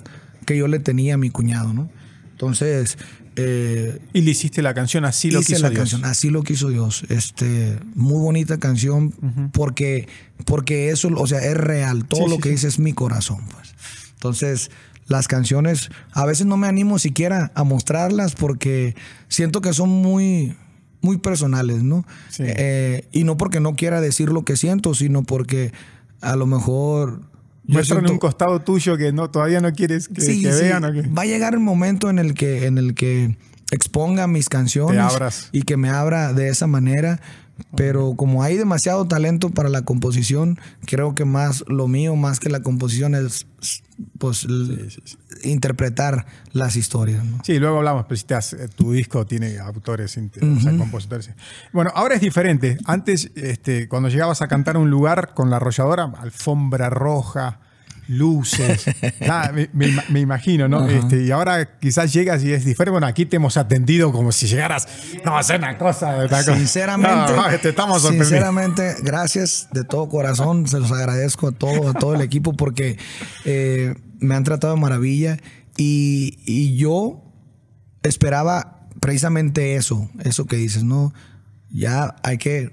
que 0.47 0.57
yo 0.57 0.69
le 0.69 0.79
tenía 0.79 1.15
a 1.15 1.19
mi 1.19 1.31
cuñado, 1.31 1.73
¿no? 1.73 1.91
Entonces, 2.31 2.99
eh, 3.39 3.99
Y 4.13 4.21
le 4.23 4.31
hiciste 4.33 4.63
la 4.63 4.75
canción 4.75 5.05
Así 5.05 5.31
lo 5.31 5.41
hice 5.41 5.55
quiso 5.55 5.63
la 5.63 5.71
Dios. 5.71 5.79
canción, 5.79 6.05
así 6.05 6.31
lo 6.31 6.43
quiso 6.43 6.69
Dios. 6.69 7.05
Este, 7.09 7.79
muy 7.95 8.19
bonita 8.21 8.59
canción, 8.59 9.13
porque, 9.53 10.09
porque 10.45 10.91
eso, 10.91 11.09
o 11.17 11.27
sea, 11.27 11.39
es 11.45 11.57
real. 11.57 12.05
Todo 12.07 12.25
Sí, 12.25 12.29
lo 12.31 12.37
sí, 12.37 12.43
que 12.43 12.49
sí. 12.51 12.55
dice 12.57 12.69
es 12.69 12.79
mi 12.79 12.93
corazón, 12.93 13.41
pues. 13.53 13.75
Entonces, 14.15 14.71
las 15.07 15.29
canciones, 15.29 15.91
a 16.13 16.27
veces 16.27 16.47
no 16.47 16.57
me 16.57 16.67
animo 16.67 16.99
siquiera 16.99 17.51
a 17.55 17.65
mostrarlas 17.65 18.35
porque 18.35 18.95
siento 19.29 19.61
que 19.61 19.73
son 19.73 19.89
muy, 19.89 20.55
muy 21.01 21.19
personales, 21.19 21.83
¿no? 21.83 22.05
Eh, 22.39 23.07
y 23.13 23.25
no 23.25 23.37
porque 23.37 23.61
no 23.61 23.75
quiera 23.77 24.01
decir 24.01 24.29
lo 24.31 24.45
que 24.45 24.57
siento, 24.57 24.95
sino 24.95 25.23
porque 25.23 25.73
a 26.21 26.37
lo 26.37 26.47
mejor. 26.47 27.23
Yo 27.69 27.75
Muestran 27.75 28.01
siento- 28.01 28.13
un 28.15 28.19
costado 28.19 28.61
tuyo 28.61 28.97
que 28.97 29.13
no 29.13 29.31
todavía 29.31 29.61
no 29.61 29.73
quieres 29.73 30.09
que, 30.09 30.21
Sí, 30.21 30.43
que 30.43 30.53
sí. 30.53 30.63
vean. 30.65 30.85
¿o 30.85 30.93
qué? 30.93 31.03
Va 31.03 31.23
a 31.23 31.27
llegar 31.27 31.55
el 31.55 31.61
momento 31.61 32.11
en 32.11 32.19
el 32.19 32.35
que, 32.35 32.67
en 32.67 32.79
el 32.79 32.95
que 32.95 33.37
exponga 33.71 34.27
mis 34.27 34.49
canciones 34.49 35.13
y 35.53 35.63
que 35.63 35.77
me 35.77 35.91
abra 35.91 36.33
de 36.33 36.49
esa 36.49 36.67
manera. 36.67 37.21
Pero 37.77 38.15
como 38.17 38.43
hay 38.43 38.57
demasiado 38.57 39.07
talento 39.07 39.51
para 39.51 39.69
la 39.69 39.83
composición, 39.83 40.59
creo 40.87 41.15
que 41.15 41.25
más 41.25 41.65
lo 41.69 41.89
mío, 41.89 42.15
más 42.17 42.39
que 42.41 42.49
la 42.51 42.61
composición, 42.63 43.15
es 43.15 43.47
pues 44.19 44.47
interpretar 45.43 46.27
las 46.53 46.77
historias. 46.77 47.25
¿no? 47.25 47.41
Sí, 47.45 47.59
luego 47.59 47.79
hablamos, 47.79 48.05
pero 48.07 48.17
si 48.17 48.25
te 48.25 48.35
has- 48.35 48.53
eh, 48.53 48.69
tu 48.69 48.93
disco 48.93 49.27
tiene 49.27 49.59
autores, 49.59 50.17
o 50.19 50.61
sea, 50.61 50.77
compositores. 50.77 51.31
Bueno, 51.73 51.91
ahora 51.95 52.15
es 52.15 52.21
diferente. 52.21 52.79
Antes, 52.85 53.31
este, 53.35 53.89
cuando 53.89 54.09
llegabas 54.09 54.43
a 54.43 54.49
cantar 54.49 54.77
a 54.77 54.79
un 54.79 54.91
lugar 54.91 55.35
con 55.35 55.51
la 55.51 55.57
arrolladora, 55.57 56.13
alfombra 56.21 56.91
roja, 56.91 57.61
luces, 58.09 58.85
nada, 59.21 59.53
me, 59.53 59.69
me 59.73 59.87
ima- 59.89 60.05
me 60.09 60.21
imagino, 60.21 60.67
¿no? 60.69 60.89
Este, 60.89 61.23
y 61.25 61.31
ahora 61.31 61.79
quizás 61.79 62.13
llegas 62.13 62.43
y 62.43 62.53
es 62.53 62.65
diferente. 62.65 62.91
Bueno, 62.91 63.07
aquí 63.07 63.27
te 63.27 63.37
hemos 63.37 63.57
atendido 63.57 64.11
como 64.13 64.33
si 64.33 64.47
llegaras, 64.47 64.89
no, 65.25 65.37
hacer 65.39 65.59
una 65.59 65.79
cosa. 65.79 66.17
una. 66.25 66.43
Sinceramente, 66.43 67.33
no, 67.37 67.59
te 67.61 67.69
estamos 67.69 68.03
sinceramente, 68.03 68.97
gracias 69.03 69.69
de 69.73 69.85
todo 69.85 70.09
corazón, 70.09 70.67
se 70.67 70.81
los 70.81 70.91
agradezco 70.91 71.49
a 71.49 71.53
todo, 71.53 71.91
a 71.91 71.95
todo 71.95 72.15
el 72.15 72.21
equipo 72.23 72.55
porque 72.55 72.99
eh, 73.45 73.95
me 74.19 74.35
han 74.35 74.43
tratado 74.45 74.75
de 74.75 74.81
maravilla 74.81 75.37
y, 75.77 76.39
y 76.47 76.77
yo 76.77 77.23
esperaba 78.03 78.89
precisamente 79.01 79.77
eso, 79.77 80.11
eso 80.25 80.47
que 80.47 80.57
dices, 80.57 80.83
¿no? 80.85 81.13
Ya 81.71 82.17
hay 82.23 82.39
que 82.39 82.71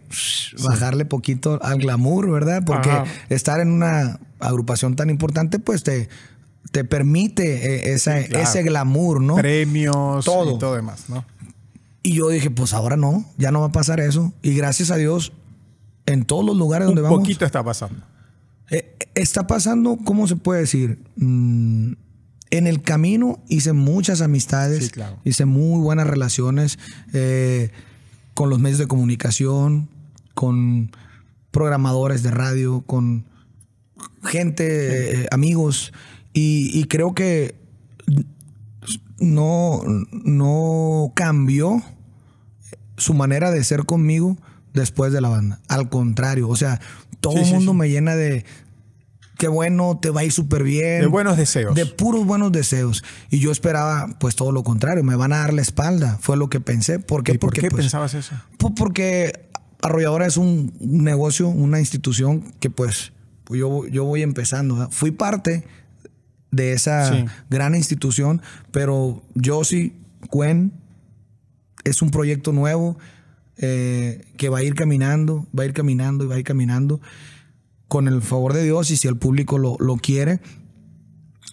bajarle 0.63 1.05
poquito 1.05 1.59
al 1.61 1.79
glamour, 1.79 2.31
¿verdad? 2.31 2.63
Porque 2.65 2.89
Ajá. 2.89 3.05
estar 3.29 3.59
en 3.59 3.71
una 3.71 4.19
agrupación 4.39 4.95
tan 4.95 5.09
importante, 5.09 5.59
pues 5.59 5.83
te, 5.83 6.07
te 6.71 6.85
permite 6.85 7.89
eh, 7.89 7.93
esa- 7.93 8.21
Sí, 8.21 8.29
claro. 8.29 8.43
ese 8.43 8.63
glamour, 8.63 9.21
¿no? 9.21 9.35
Premios 9.35 10.23
Todo. 10.23 10.55
y 10.55 10.59
todo 10.59 10.75
demás, 10.75 11.05
¿no? 11.09 11.25
Y 12.03 12.13
yo 12.13 12.29
dije, 12.29 12.49
pues 12.51 12.73
ahora 12.73 12.95
no, 12.97 13.25
ya 13.37 13.51
no 13.51 13.59
va 13.61 13.67
a 13.67 13.71
pasar 13.71 13.99
eso. 13.99 14.33
Y 14.41 14.53
gracias 14.55 14.91
a 14.91 14.95
Dios, 14.95 15.33
en 16.05 16.23
todos 16.23 16.45
los 16.45 16.55
lugares 16.55 16.85
donde 16.85 17.01
Un 17.01 17.05
vamos, 17.07 17.19
poquito 17.19 17.45
está 17.45 17.63
pasando. 17.63 17.99
eh, 18.69 18.95
está 19.15 19.45
pasando, 19.47 19.97
¿cómo 20.05 20.27
se 20.27 20.35
puede 20.37 20.61
decir? 20.61 20.99
Mm, 21.17 21.93
en 22.51 22.67
el 22.67 22.81
camino 22.83 23.39
hice 23.49 23.73
muchas 23.73 24.21
amistades, 24.21 24.85
Sí, 24.85 24.89
claro. 24.91 25.17
hice 25.25 25.45
muy 25.45 25.81
buenas 25.81 26.07
relaciones 26.07 26.77
eh, 27.11 27.71
con 28.35 28.51
los 28.51 28.59
medios 28.59 28.77
de 28.77 28.87
comunicación, 28.87 29.89
con 30.35 30.91
programadores 31.49 32.21
de 32.21 32.29
radio, 32.29 32.83
con 32.85 33.25
gente, 34.23 35.23
eh, 35.23 35.27
amigos, 35.31 35.93
y, 36.33 36.69
y 36.77 36.83
creo 36.83 37.15
que 37.15 37.55
no, 39.19 39.81
no 40.11 41.11
cambió 41.15 41.81
su 42.97 43.13
manera 43.13 43.51
de 43.51 43.63
ser 43.63 43.85
conmigo 43.85 44.37
después 44.73 45.13
de 45.13 45.21
la 45.21 45.29
banda. 45.29 45.61
Al 45.67 45.89
contrario, 45.89 46.49
o 46.49 46.55
sea, 46.55 46.81
todo 47.21 47.37
el 47.37 47.45
sí, 47.45 47.53
mundo 47.53 47.71
sí. 47.71 47.77
me 47.77 47.89
llena 47.89 48.15
de 48.15 48.45
qué 49.37 49.47
bueno, 49.47 49.99
te 50.01 50.09
va 50.09 50.21
a 50.21 50.23
ir 50.23 50.31
súper 50.31 50.63
bien. 50.63 51.01
De 51.01 51.07
buenos 51.07 51.37
deseos. 51.37 51.75
De 51.75 51.85
puros 51.85 52.25
buenos 52.25 52.51
deseos. 52.51 53.03
Y 53.29 53.39
yo 53.39 53.51
esperaba, 53.51 54.07
pues 54.19 54.35
todo 54.35 54.51
lo 54.51 54.63
contrario, 54.63 55.03
me 55.03 55.15
van 55.15 55.33
a 55.33 55.37
dar 55.39 55.53
la 55.53 55.61
espalda. 55.61 56.17
Fue 56.21 56.37
lo 56.37 56.49
que 56.49 56.59
pensé. 56.59 56.99
¿Por 56.99 57.23
qué? 57.23 57.33
¿Y 57.33 57.37
por 57.37 57.49
Porque, 57.49 57.61
qué 57.61 57.69
pues, 57.69 57.83
pensabas 57.85 58.13
eso? 58.13 58.35
pues, 58.57 58.73
porque 58.75 59.47
Arrolladora 59.81 60.25
es 60.25 60.37
un 60.37 60.73
negocio, 60.79 61.47
una 61.47 61.79
institución 61.79 62.53
que 62.59 62.69
pues 62.69 63.11
yo, 63.49 63.85
yo 63.87 64.03
voy 64.05 64.21
empezando. 64.23 64.89
Fui 64.91 65.11
parte 65.11 65.63
de 66.51 66.73
esa 66.73 67.11
Sí. 67.13 67.25
gran 67.49 67.75
institución, 67.75 68.41
pero 68.71 69.23
sí, 69.63 69.93
Cuen, 70.29 70.71
es 71.83 72.01
un 72.01 72.09
proyecto 72.09 72.51
nuevo 72.53 72.97
eh, 73.57 74.25
que 74.37 74.49
va 74.49 74.59
a 74.59 74.63
ir 74.63 74.73
caminando, 74.75 75.45
va 75.57 75.63
a 75.63 75.65
ir 75.67 75.73
caminando 75.73 76.23
y 76.23 76.27
va 76.27 76.35
a 76.35 76.39
ir 76.39 76.43
caminando 76.45 76.99
con 77.87 78.07
el 78.07 78.21
favor 78.21 78.53
de 78.53 78.63
Dios 78.63 78.91
y 78.91 78.97
si 78.97 79.07
el 79.07 79.17
público 79.17 79.57
lo, 79.57 79.77
lo 79.79 79.97
quiere. 79.97 80.39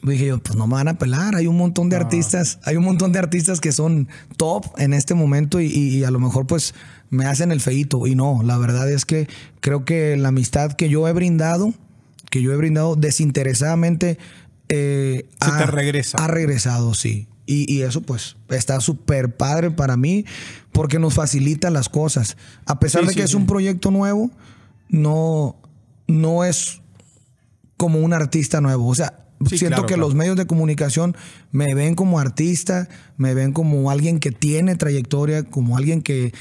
Dije 0.02 0.26
yo, 0.26 0.38
pues 0.38 0.56
no 0.56 0.66
me 0.66 0.74
van 0.74 0.88
a 0.88 0.98
pelar. 0.98 1.36
Hay 1.36 1.46
un 1.46 1.56
montón 1.56 1.88
de 1.88 1.94
artistas, 1.96 2.58
hay 2.64 2.76
un 2.76 2.82
montón 2.84 3.12
de 3.12 3.20
artistas 3.20 3.60
que 3.60 3.70
son 3.70 4.08
top 4.36 4.66
en 4.78 4.94
este 4.94 5.14
momento 5.14 5.60
y, 5.60 5.66
y 5.66 6.02
a 6.02 6.10
lo 6.10 6.18
mejor 6.18 6.46
pues 6.46 6.74
me 7.10 7.26
hacen 7.26 7.52
el 7.52 7.60
feito. 7.60 8.06
Y 8.08 8.16
no, 8.16 8.42
la 8.42 8.58
verdad 8.58 8.90
es 8.90 9.04
que 9.04 9.28
creo 9.60 9.84
que 9.84 10.16
la 10.16 10.28
amistad 10.28 10.72
que 10.72 10.88
yo 10.88 11.06
he 11.06 11.12
brindado, 11.12 11.72
que 12.30 12.42
yo 12.42 12.52
he 12.52 12.56
brindado 12.56 12.96
desinteresadamente, 12.96 14.18
eh, 14.68 15.28
Se 15.40 15.50
te 15.52 15.66
regresa. 15.66 16.18
Ha 16.18 16.26
regresado, 16.26 16.94
sí. 16.94 17.28
Y, 17.46 17.72
y 17.72 17.82
eso 17.82 18.00
pues 18.00 18.36
está 18.50 18.80
súper 18.80 19.36
padre 19.36 19.70
para 19.70 19.96
mí 19.96 20.24
porque 20.72 20.98
nos 20.98 21.14
facilita 21.14 21.70
las 21.70 21.88
cosas. 21.88 22.36
A 22.66 22.80
pesar 22.80 23.02
Sí, 23.02 23.06
de 23.08 23.12
sí, 23.12 23.18
que 23.18 23.24
es 23.24 23.30
sí. 23.30 23.36
un 23.36 23.46
proyecto 23.46 23.90
nuevo, 23.92 24.30
no, 24.88 25.56
no 26.06 26.44
es 26.44 26.80
como 27.76 27.98
un 28.00 28.12
artista 28.12 28.60
nuevo. 28.60 28.88
O 28.88 28.94
sea, 28.94 29.18
Sí, 29.48 29.58
siento 29.58 29.74
claro, 29.78 29.86
que 29.88 29.94
claro. 29.94 30.06
los 30.08 30.14
medios 30.14 30.36
de 30.36 30.46
comunicación 30.46 31.16
me 31.50 31.74
ven 31.74 31.96
como 31.96 32.20
artista, 32.20 32.88
me 33.16 33.34
ven 33.34 33.52
como 33.52 33.90
alguien 33.90 34.20
que 34.20 34.30
tiene 34.30 34.76
trayectoria, 34.76 35.42
como 35.42 35.76
alguien 35.76 36.00
que 36.00 36.32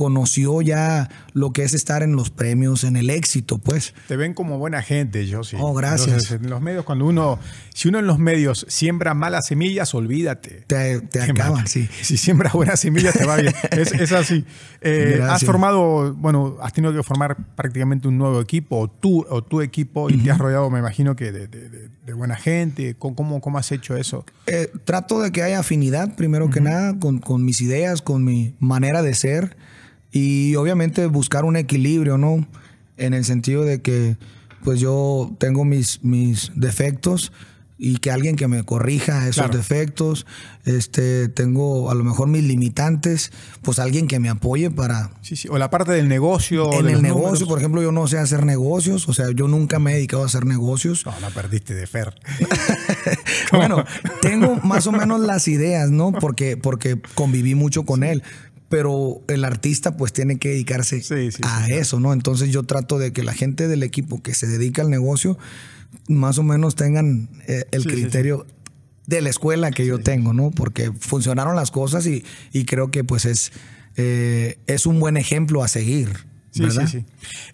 conoció 0.00 0.62
ya 0.62 1.10
lo 1.34 1.52
que 1.52 1.62
es 1.62 1.74
estar 1.74 2.02
en 2.02 2.16
los 2.16 2.30
premios, 2.30 2.84
en 2.84 2.96
el 2.96 3.10
éxito, 3.10 3.58
pues. 3.58 3.92
Te 4.08 4.16
ven 4.16 4.32
como 4.32 4.56
buena 4.56 4.80
gente, 4.80 5.26
yo 5.26 5.44
sí. 5.44 5.58
Oh, 5.60 5.74
gracias. 5.74 6.30
en 6.30 6.48
los 6.48 6.62
medios, 6.62 6.86
cuando 6.86 7.04
uno, 7.04 7.38
si 7.74 7.88
uno 7.88 7.98
en 7.98 8.06
los 8.06 8.18
medios 8.18 8.64
siembra 8.66 9.12
malas 9.12 9.48
semillas, 9.48 9.94
olvídate. 9.94 10.64
Te, 10.66 11.02
te 11.02 11.20
acaban, 11.20 11.66
sí. 11.66 11.86
Si 12.00 12.16
siembras 12.16 12.54
buenas 12.54 12.80
semillas, 12.80 13.12
te 13.12 13.26
va 13.26 13.36
bien. 13.36 13.52
es, 13.72 14.12
así. 14.12 14.46
Eh, 14.82 15.20
has 15.22 15.44
formado, 15.44 16.14
bueno, 16.14 16.56
has 16.62 16.72
tenido 16.72 16.94
que 16.94 17.02
formar 17.02 17.36
prácticamente 17.54 18.08
un 18.08 18.16
nuevo 18.16 18.40
equipo, 18.40 18.78
o 18.78 18.88
tú, 18.88 19.26
o 19.28 19.44
tu 19.44 19.60
equipo, 19.60 20.08
y 20.08 20.16
te 20.16 20.30
has 20.30 20.38
rodeado, 20.38 20.70
me 20.70 20.78
imagino 20.78 21.14
que 21.16 21.30
de, 21.30 22.14
buena 22.14 22.34
gente. 22.34 22.96
¿Cómo, 22.98 23.42
cómo 23.42 23.58
has 23.58 23.70
hecho 23.72 23.94
eso? 23.94 24.24
Eh, 24.46 24.72
trato 24.86 25.20
de 25.20 25.32
que 25.32 25.42
haya 25.42 25.58
afinidad, 25.58 26.16
primero 26.16 26.48
que 26.48 26.62
nada, 26.62 26.98
con, 26.98 27.18
con 27.18 27.44
mis 27.44 27.60
ideas, 27.60 28.00
con 28.00 28.24
mi 28.24 28.54
manera 28.58 29.02
de 29.02 29.12
ser 29.12 29.58
y 30.12 30.54
obviamente 30.56 31.06
buscar 31.06 31.44
un 31.44 31.56
equilibrio, 31.56 32.18
¿no? 32.18 32.46
En 32.96 33.14
el 33.14 33.24
sentido 33.24 33.64
de 33.64 33.80
que 33.80 34.16
pues 34.64 34.80
yo 34.80 35.34
tengo 35.38 35.64
mis, 35.64 36.02
mis 36.04 36.52
defectos 36.54 37.32
y 37.82 37.96
que 37.96 38.10
alguien 38.10 38.36
que 38.36 38.46
me 38.46 38.62
corrija 38.62 39.26
esos 39.26 39.50
defectos, 39.50 40.26
este, 40.66 41.28
tengo 41.28 41.90
a 41.90 41.94
lo 41.94 42.04
mejor 42.04 42.28
mis 42.28 42.44
limitantes, 42.44 43.32
pues 43.62 43.78
alguien 43.78 44.06
que 44.06 44.20
me 44.20 44.28
apoye 44.28 44.70
para... 44.70 45.12
Sí, 45.22 45.34
sí. 45.34 45.48
O 45.48 45.56
la 45.56 45.70
parte 45.70 45.92
del 45.92 46.06
negocio. 46.06 46.70
En 46.74 46.90
el 46.90 47.00
negocio, 47.00 47.46
por 47.46 47.58
ejemplo, 47.58 47.80
yo 47.80 47.90
no 47.90 48.06
sé 48.06 48.18
hacer 48.18 48.44
negocios, 48.44 49.08
o 49.08 49.14
sea, 49.14 49.30
yo 49.34 49.48
nunca 49.48 49.78
me 49.78 49.92
he 49.92 49.94
dedicado 49.94 50.24
a 50.24 50.26
hacer 50.26 50.44
negocios. 50.44 51.06
No, 51.06 51.14
la 51.22 51.30
perdiste 51.30 51.72
de 51.72 51.86
Fer. 51.86 52.12
bueno, 53.52 53.82
tengo 54.20 54.56
más 54.56 54.86
o 54.86 54.92
menos 54.92 55.18
las 55.20 55.48
ideas, 55.48 55.90
¿no? 55.90 56.12
Porque, 56.12 56.58
porque 56.58 57.00
conviví 57.14 57.54
mucho 57.54 57.86
con 57.86 58.04
él 58.04 58.22
pero 58.70 59.20
el 59.26 59.44
artista 59.44 59.96
pues 59.96 60.12
tiene 60.12 60.38
que 60.38 60.50
dedicarse 60.50 61.02
a 61.42 61.66
eso, 61.66 61.98
¿no? 61.98 62.12
Entonces 62.12 62.50
yo 62.50 62.62
trato 62.62 63.00
de 63.00 63.12
que 63.12 63.24
la 63.24 63.34
gente 63.34 63.66
del 63.66 63.82
equipo 63.82 64.22
que 64.22 64.32
se 64.32 64.46
dedica 64.46 64.80
al 64.80 64.90
negocio 64.90 65.36
más 66.06 66.38
o 66.38 66.44
menos 66.44 66.76
tengan 66.76 67.28
eh, 67.48 67.64
el 67.72 67.84
criterio 67.84 68.46
de 69.06 69.22
la 69.22 69.28
escuela 69.28 69.72
que 69.72 69.84
yo 69.84 69.98
tengo, 69.98 70.32
¿no? 70.32 70.52
Porque 70.52 70.92
funcionaron 71.00 71.56
las 71.56 71.72
cosas 71.72 72.06
y, 72.06 72.22
creo 72.64 72.92
que 72.92 73.02
pues 73.02 73.24
es, 73.24 73.50
eh, 73.96 74.60
es 74.68 74.86
un 74.86 75.00
buen 75.00 75.16
ejemplo 75.16 75.64
a 75.64 75.68
seguir. 75.68 76.30
Sí, 76.52 76.70
sí, 76.70 76.86
sí. 76.86 77.04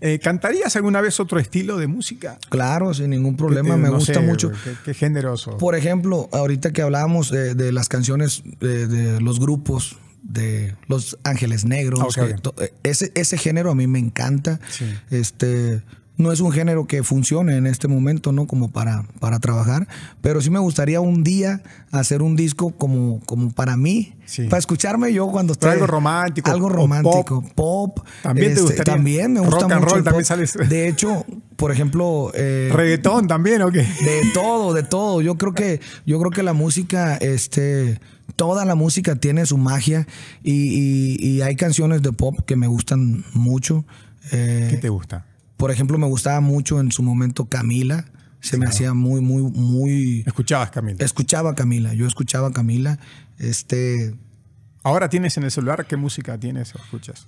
Eh, 0.03 0.19
¿Cantarías 0.19 0.77
alguna 0.77 1.01
vez 1.01 1.19
otro 1.19 1.41
estilo 1.41 1.79
de 1.79 1.87
música? 1.87 2.39
Claro, 2.51 2.93
sin 2.93 3.09
ningún 3.09 3.39
problema. 3.39 3.79
Me 3.79 3.89
gusta 3.89 4.21
mucho. 4.21 4.53
Qué, 4.85 4.93
generoso. 4.93 5.57
Por 5.57 5.77
ejemplo, 5.77 6.29
ahorita 6.33 6.75
que 6.75 6.83
hablábamos 6.83 7.31
de, 7.31 7.73
las 7.73 7.89
canciones 7.89 8.43
de 8.61 9.19
los 9.23 9.41
grupos, 9.41 9.97
de 10.29 10.75
Los 10.89 11.19
Ángeles 11.25 11.65
Negros. 11.65 12.17
Eh, 12.19 12.73
ese, 12.83 13.13
ese 13.15 13.39
género 13.39 13.71
a 13.71 13.75
mí 13.75 13.87
me 13.87 13.99
encanta. 13.99 14.61
Este, 15.11 15.83
no 16.17 16.33
es 16.33 16.41
un 16.41 16.51
género 16.51 16.87
que 16.87 17.03
funcione 17.03 17.57
en 17.57 17.67
este 17.67 17.89
momento, 17.89 18.33
¿no? 18.33 18.47
Como 18.47 18.71
para, 18.71 19.05
para 19.21 19.39
trabajar. 19.39 19.87
Pero 20.23 20.41
sí 20.41 20.51
me 20.51 20.59
gustaría 20.59 21.01
un 21.01 21.23
día 21.23 21.63
hacer 21.91 22.23
un 22.23 22.37
disco 22.37 22.71
como, 22.71 23.21
como 23.27 23.51
para 23.51 23.77
mí. 23.77 24.15
Para 24.49 24.59
escucharme 24.59 25.13
yo 25.13 25.29
cuando 25.29 25.53
estoy. 25.53 25.73
algo 25.73 25.87
romántico. 25.87 26.51
Algo 26.51 26.69
romántico. 26.69 27.45
Pop. 27.55 28.01
también 28.23 28.55
te 28.55 28.61
este, 28.61 28.83
También 28.83 29.35
me 29.35 29.41
gusta 29.41 29.61
rock 29.61 29.73
and 29.73 29.85
roll, 29.85 30.05
también 30.05 30.25
sales. 30.25 30.55
De 30.69 30.89
hecho, 30.89 31.25
por 31.57 31.71
ejemplo. 31.71 32.33
Eh, 32.35 32.71
Reggaetón 32.73 33.29
también, 33.29 33.63
¿o 33.63 33.71
qué? 33.71 33.81
De 33.83 34.23
todo, 34.33 34.73
de 34.73 34.83
todo. 34.83 35.21
Yo 35.21 35.37
creo 35.37 35.53
que, 35.53 35.81
yo 36.07 36.19
creo 36.19 36.31
que 36.31 36.43
la 36.43 36.55
música, 36.55 37.17
este 37.17 38.01
toda 38.37 38.65
la 38.65 38.75
música 38.75 39.17
tiene 39.17 39.47
su 39.47 39.59
magia 39.59 40.07
y, 40.43 41.41
hay 41.41 41.57
canciones 41.57 42.03
de 42.03 42.13
pop 42.13 42.39
que 42.47 42.57
me 42.57 42.67
gustan 42.67 43.25
mucho. 43.35 43.85
Eh, 44.33 44.69
¿Qué 44.71 44.77
te 44.77 44.89
gusta? 44.89 45.27
Por 45.57 45.71
ejemplo, 45.71 45.99
me 45.99 46.07
gustaba 46.07 46.41
mucho 46.41 46.81
en 46.81 46.93
su 46.93 47.03
momento 47.03 47.47
Camila. 47.47 48.05
Se 48.41 48.59
me 48.59 48.67
hacía 48.67 48.95
muy, 48.95 49.21
muy, 49.21 49.43
muy. 49.43 50.23
¿Escuchabas 50.27 50.71
Camila? 50.71 51.05
Escuchaba 51.05 51.55
Camila. 51.55 51.95
Yo 51.95 52.07
escuchaba 52.07 52.53
Camila. 52.53 52.99
Este. 53.39 54.15
Ahora 54.83 55.09
tienes 55.09 55.37
en 55.37 55.43
el 55.43 55.51
celular, 55.51 55.87
¿qué 55.87 55.97
música 55.97 56.39
tienes 56.39 56.75
o 56.75 56.79
escuchas? 56.79 57.27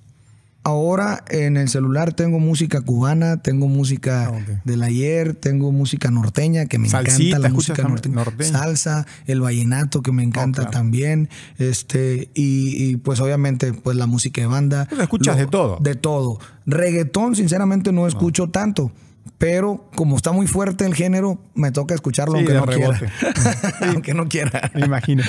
Ahora 0.69 1.25
en 1.31 1.57
el 1.57 1.71
celular 1.71 2.13
tengo 2.13 2.39
música 2.41 2.83
cubana, 2.83 3.39
tengo 3.39 3.69
música 3.69 4.31
ah, 4.35 4.61
del 4.65 4.83
ayer, 4.83 5.35
tengo 5.35 5.73
música 5.73 6.11
norteña 6.11 6.67
que 6.67 6.79
me 6.79 6.89
encanta 6.89 7.39
la 7.39 7.49
música 7.49 7.83
norteña, 7.85 8.23
salsa, 8.45 9.07
el 9.25 9.41
vallenato 9.41 10.03
que 10.03 10.13
me 10.13 10.23
encanta 10.23 10.65
oh, 10.65 10.71
también, 10.71 11.31
este 11.57 12.29
y, 12.35 12.97
pues 12.99 13.19
obviamente 13.21 13.73
pues 13.73 13.97
la 13.97 14.07
música 14.07 14.43
de 14.43 14.47
banda. 14.47 14.87
Pues 14.91 15.01
escuchas 15.01 15.39
de 15.39 15.47
todo. 15.47 15.79
De 15.81 15.95
todo. 15.95 16.39
Reggaetón 16.67 17.35
sinceramente 17.35 17.91
no 17.91 18.07
escucho 18.07 18.51
tanto. 18.51 18.93
Pero 19.39 19.89
como 19.95 20.17
está 20.17 20.33
muy 20.33 20.47
fuerte 20.47 20.85
el 20.85 20.95
género, 20.95 21.41
me 21.55 21.73
toca 21.73 21.95
escucharlo 21.95 22.37
aunque 22.37 22.53
no 22.53 22.67
quiera. 22.67 23.01
aunque 23.89 24.13
no 24.13 24.29
quiera. 24.29 24.71
Me 24.75 24.85
imagino. 24.85 25.23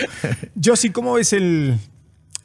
Yo 0.56 0.76
sí, 0.76 0.90
¿cómo 0.90 1.14
ves 1.14 1.32
el, 1.32 1.80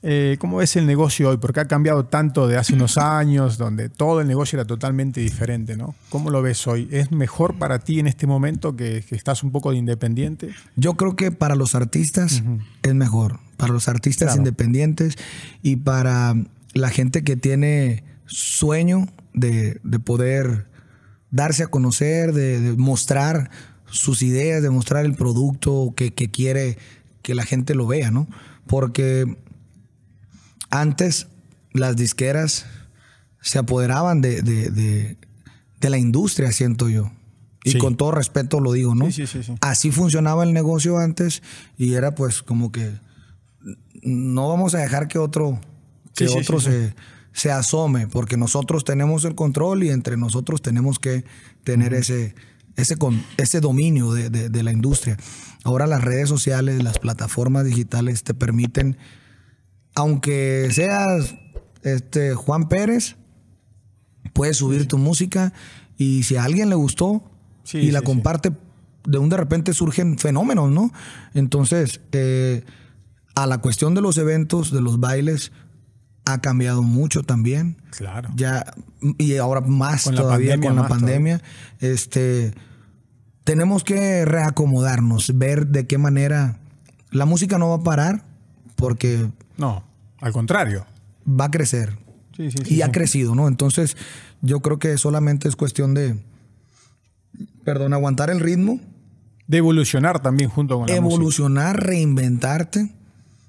eh, 0.06 0.36
¿Cómo 0.38 0.58
ves 0.58 0.76
el 0.76 0.84
negocio 0.84 1.30
hoy? 1.30 1.38
Porque 1.38 1.60
ha 1.60 1.64
cambiado 1.64 2.04
tanto 2.04 2.46
de 2.46 2.58
hace 2.58 2.74
unos 2.74 2.98
años, 2.98 3.56
donde 3.56 3.88
todo 3.88 4.20
el 4.20 4.28
negocio 4.28 4.58
era 4.58 4.66
totalmente 4.66 5.22
diferente, 5.22 5.78
¿no? 5.78 5.94
¿Cómo 6.10 6.28
lo 6.28 6.42
ves 6.42 6.66
hoy? 6.66 6.88
¿Es 6.90 7.10
mejor 7.10 7.54
para 7.54 7.78
ti 7.78 8.00
en 8.00 8.06
este 8.06 8.26
momento 8.26 8.76
que, 8.76 9.02
estás 9.10 9.42
un 9.42 9.50
poco 9.50 9.70
de 9.70 9.78
independiente? 9.78 10.50
Yo 10.76 10.94
creo 10.94 11.16
que 11.16 11.32
para 11.32 11.54
los 11.54 11.74
artistas 11.74 12.42
es 12.82 12.94
mejor. 12.94 13.40
Para 13.56 13.72
los 13.72 13.88
artistas 13.88 14.36
independientes 14.36 15.16
y 15.62 15.76
para 15.76 16.34
la 16.74 16.90
gente 16.90 17.24
que 17.24 17.36
tiene 17.36 18.04
sueño 18.26 19.06
de, 19.32 19.80
poder 20.04 20.66
darse 21.30 21.62
a 21.62 21.68
conocer, 21.68 22.34
de, 22.34 22.74
mostrar 22.76 23.50
sus 23.86 24.20
ideas, 24.20 24.62
de 24.62 24.68
mostrar 24.68 25.06
el 25.06 25.14
producto 25.14 25.94
que, 25.96 26.12
que 26.12 26.30
quiere 26.30 26.76
que 27.22 27.34
la 27.34 27.46
gente 27.46 27.74
lo 27.74 27.86
vea, 27.86 28.10
¿no? 28.10 28.28
Porque 28.66 29.38
antes 30.80 31.28
las 31.72 31.96
disqueras 31.96 32.66
se 33.40 33.58
apoderaban 33.58 34.20
de, 34.20 35.16
la 35.80 35.98
industria, 35.98 36.50
siento 36.52 36.88
yo. 36.88 37.12
Y 37.62 37.78
con 37.78 37.96
todo 37.96 38.10
respeto 38.10 38.60
lo 38.60 38.72
digo, 38.72 38.94
¿no? 38.94 39.10
Sí, 39.10 39.26
sí, 39.26 39.40
Así 39.60 39.90
funcionaba 39.90 40.44
el 40.44 40.52
negocio 40.52 40.98
antes 40.98 41.42
y 41.78 41.94
era 41.94 42.14
pues 42.14 42.42
como 42.42 42.72
que 42.72 42.92
no 44.02 44.48
vamos 44.48 44.74
a 44.74 44.78
dejar 44.78 45.08
que 45.08 45.18
otro, 45.18 45.58
que 46.14 46.26
otro 46.28 46.60
se, 46.60 46.94
se, 47.32 47.50
asome, 47.50 48.06
porque 48.06 48.36
nosotros 48.36 48.84
tenemos 48.84 49.24
el 49.24 49.34
control 49.34 49.82
y 49.84 49.90
entre 49.90 50.18
nosotros 50.18 50.60
tenemos 50.60 50.98
que 50.98 51.24
tener 51.64 51.94
ese, 51.94 52.34
ese, 52.76 52.96
ese 53.38 53.60
dominio 53.60 54.12
de, 54.12 54.28
de 54.28 54.62
la 54.62 54.72
industria. 54.72 55.16
Ahora 55.62 55.86
las 55.86 56.04
redes 56.04 56.28
sociales, 56.28 56.82
las 56.82 56.98
plataformas 56.98 57.64
digitales 57.64 58.24
te 58.24 58.34
permiten 58.34 58.98
aunque 59.94 60.68
seas 60.72 61.34
este, 61.82 62.34
Juan 62.34 62.68
Pérez, 62.68 63.16
puedes 64.32 64.56
subir 64.56 64.88
tu 64.88 64.98
música 64.98 65.52
y 65.96 66.24
si 66.24 66.36
a 66.36 66.44
alguien 66.44 66.68
le 66.68 66.74
gustó 66.74 67.22
y 67.72 67.90
la 67.90 68.02
comparte, 68.02 68.52
de 69.06 69.18
un 69.18 69.28
de 69.28 69.36
repente 69.36 69.72
surgen 69.72 70.18
fenómenos, 70.18 70.70
¿no? 70.70 70.92
Entonces, 71.34 72.00
eh, 72.12 72.64
a 73.34 73.46
la 73.46 73.58
cuestión 73.58 73.94
de 73.94 74.00
los 74.00 74.18
eventos, 74.18 74.70
de 74.70 74.80
los 74.80 75.00
bailes, 75.00 75.52
ha 76.24 76.40
cambiado 76.40 76.82
mucho 76.82 77.22
también. 77.22 77.76
Claro. 77.90 78.30
Ya, 78.34 78.64
y 79.18 79.36
ahora 79.36 79.60
más 79.60 80.04
todavía 80.04 80.58
con 80.58 80.76
la 80.76 80.88
pandemia. 80.88 81.42
Este, 81.80 82.54
tenemos 83.44 83.84
que 83.84 84.24
reacomodarnos, 84.24 85.36
ver 85.36 85.66
de 85.68 85.86
qué 85.86 85.98
manera 85.98 86.58
la 87.10 87.26
música 87.26 87.58
no 87.58 87.68
va 87.68 87.76
a 87.76 87.82
parar, 87.82 88.24
porque 88.74 89.30
no, 89.56 89.84
al 90.20 90.32
contrario. 90.32 90.86
Va 91.28 91.46
a 91.46 91.50
crecer. 91.50 91.96
y 92.36 92.82
ha 92.82 92.90
crecido, 92.90 93.34
¿no? 93.34 93.48
Entonces, 93.48 93.96
yo 94.42 94.60
creo 94.60 94.78
que 94.78 94.96
solamente 94.98 95.48
es 95.48 95.56
cuestión 95.56 95.94
de, 95.94 96.16
perdón, 97.64 97.92
aguantar 97.92 98.30
el 98.30 98.40
ritmo. 98.40 98.80
De 99.46 99.58
evolucionar 99.58 100.20
también 100.20 100.48
junto 100.48 100.78
con 100.78 100.88
la 100.88 100.94
Evolucionar, 100.94 101.82
reinventarte, 101.84 102.94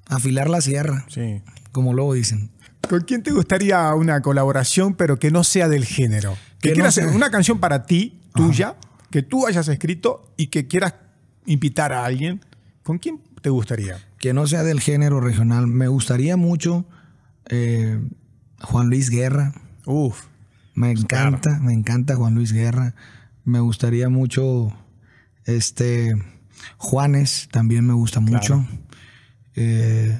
afilar 0.07 0.49
la 0.49 0.59
sierra. 0.59 1.05
Sí. 1.07 1.41
Como 1.71 1.93
luego 1.93 2.13
dicen. 2.13 2.51
¿Con 2.89 3.01
quién 3.01 3.23
te 3.23 3.31
gustaría 3.31 3.93
una 3.95 4.21
colaboración, 4.21 4.93
pero 4.93 5.17
que 5.19 5.31
no 5.31 5.43
sea 5.43 5.69
del 5.69 5.85
género? 5.85 6.37
Que, 6.59 6.73
quieras 6.73 6.97
hacer 6.97 7.15
una 7.15 7.31
canción 7.31 7.59
para 7.59 7.85
ti, 7.85 8.19
tuya, 8.33 8.75
que 9.09 9.21
tú 9.21 9.47
hayas 9.47 9.67
escrito 9.67 10.33
y 10.37 10.47
que 10.47 10.67
quieras 10.67 10.95
invitar 11.45 11.93
a 11.93 12.05
alguien. 12.05 12.41
¿Con 12.83 12.99
quién 12.99 13.21
te 13.41 13.49
gustaría? 13.49 13.97
Que 14.25 14.33
no 14.33 14.47
sea 14.47 14.63
del 14.63 14.79
género 14.81 15.21
regional. 15.21 15.67
Me 15.67 15.87
gustaría 15.87 16.35
mucho 16.35 16.83
eh, 17.47 17.99
Juan 18.59 18.89
Luis 18.89 19.11
Guerra. 19.11 19.53
Uf. 19.85 20.23
Me 20.73 20.87
pues 20.93 21.01
encanta, 21.03 21.59
me 21.59 21.73
encanta 21.73 22.15
Juan 22.15 22.33
Luis 22.33 22.51
Guerra. 22.51 22.95
Me 23.43 23.59
gustaría 23.59 24.09
mucho 24.09 24.73
este 25.45 26.15
Juanes, 26.77 27.49
también 27.51 27.85
me 27.85 27.93
gusta 27.93 28.19
mucho. 28.19 28.65
Eh, 29.55 30.17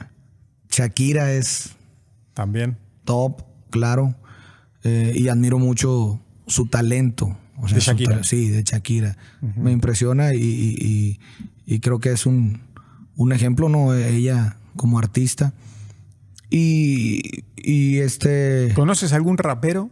Shakira 0.70 1.32
es 1.32 1.76
también 2.36 2.78
top. 3.06 3.41
claro 3.72 4.16
eh, 4.84 5.14
y 5.16 5.30
admiro 5.30 5.58
mucho 5.58 6.22
su 6.45 6.68
talento. 6.68 7.36
O 7.58 7.68
sea, 7.68 7.76
De 7.80 7.82
Shakira. 7.82 8.18
ta- 8.18 8.24
sí, 8.24 8.49
de 8.49 8.62
Shakira. 8.62 9.18
Me 9.56 9.72
impresiona 9.72 10.36
y, 10.36 10.43
y- 10.43 10.78
y- 10.80 11.20
y 11.66 11.80
creo 11.80 11.97
que 11.99 12.12
es 12.12 12.28
un, 12.28 12.62
un 13.16 13.32
ejemplo, 13.34 13.70
¿no? 13.70 13.93
Ella 13.93 14.57
como 14.76 14.99
artista. 14.99 15.53
Y, 16.49 17.43
y 17.57 17.97
este, 17.97 18.72
¿Conoces 18.76 19.13
algún 19.13 19.38
rapero? 19.38 19.89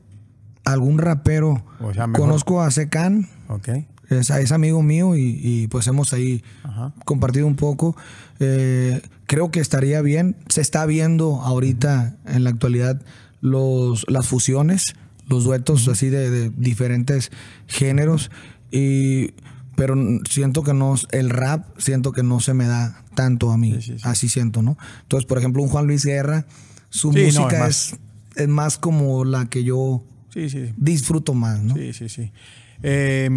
algún 0.65 0.97
rapero. 0.97 1.63
O 1.81 1.93
sea, 1.93 2.07
mejor- 2.07 2.25
Conozco 2.27 2.61
a 2.61 2.71
Secan, 2.71 3.27
Ok. 3.49 3.67
es, 4.09 4.29
es 4.29 4.51
amigo 4.53 4.81
mío 4.81 5.13
y, 5.17 5.37
y, 5.43 5.67
pues 5.67 5.87
hemos 5.87 6.13
ahí 6.13 6.41
Ajá. 6.63 6.93
compartido 7.03 7.47
un 7.47 7.57
poco. 7.57 7.97
Eh, 8.39 9.01
creo 9.25 9.51
que 9.51 9.59
estaría 9.59 10.01
bien. 10.01 10.37
Se 10.47 10.61
está 10.61 10.85
viendo 10.85 11.41
ahorita 11.41 12.15
en 12.25 12.45
la 12.45 12.51
actualidad 12.51 13.01
los, 13.41 14.05
las 14.07 14.25
fusiones, 14.27 14.95
los 15.27 15.43
duetos 15.43 15.89
así 15.89 16.07
de, 16.09 16.29
de 16.29 16.49
diferentes 16.55 17.29
géneros. 17.67 18.31
Y, 18.71 19.31
pero 19.75 19.95
siento 20.29 20.63
que 20.63 20.73
no, 20.73 20.95
el 21.11 21.29
rap 21.29 21.65
siento 21.77 22.13
que 22.13 22.23
no 22.23 22.39
se 22.39 22.53
me 22.53 22.67
da 22.67 23.02
tanto 23.15 23.51
a 23.51 23.57
mí. 23.57 23.73
Sí, 23.75 23.81
sí, 23.81 23.93
sí. 23.99 24.01
Así 24.03 24.29
siento, 24.29 24.61
¿no? 24.61 24.77
Entonces, 25.03 25.25
por 25.27 25.37
ejemplo, 25.37 25.61
un 25.63 25.69
Juan 25.69 25.87
Luis 25.87 26.05
Guerra, 26.05 26.45
su 26.89 27.11
no, 27.11 27.17
es 27.19 27.25
música 27.37 27.59
más- 27.59 27.93
es, 27.93 27.99
es 28.43 28.47
más 28.47 28.77
como 28.77 29.23
la 29.25 29.45
que 29.49 29.63
yo 29.63 30.03
disfruto 30.77 31.33
más, 31.33 31.61
¿no? 31.61 31.75
Sí, 31.75 31.93
sí, 31.93 32.09
sí. 32.09 32.31
Eh, 32.81 33.29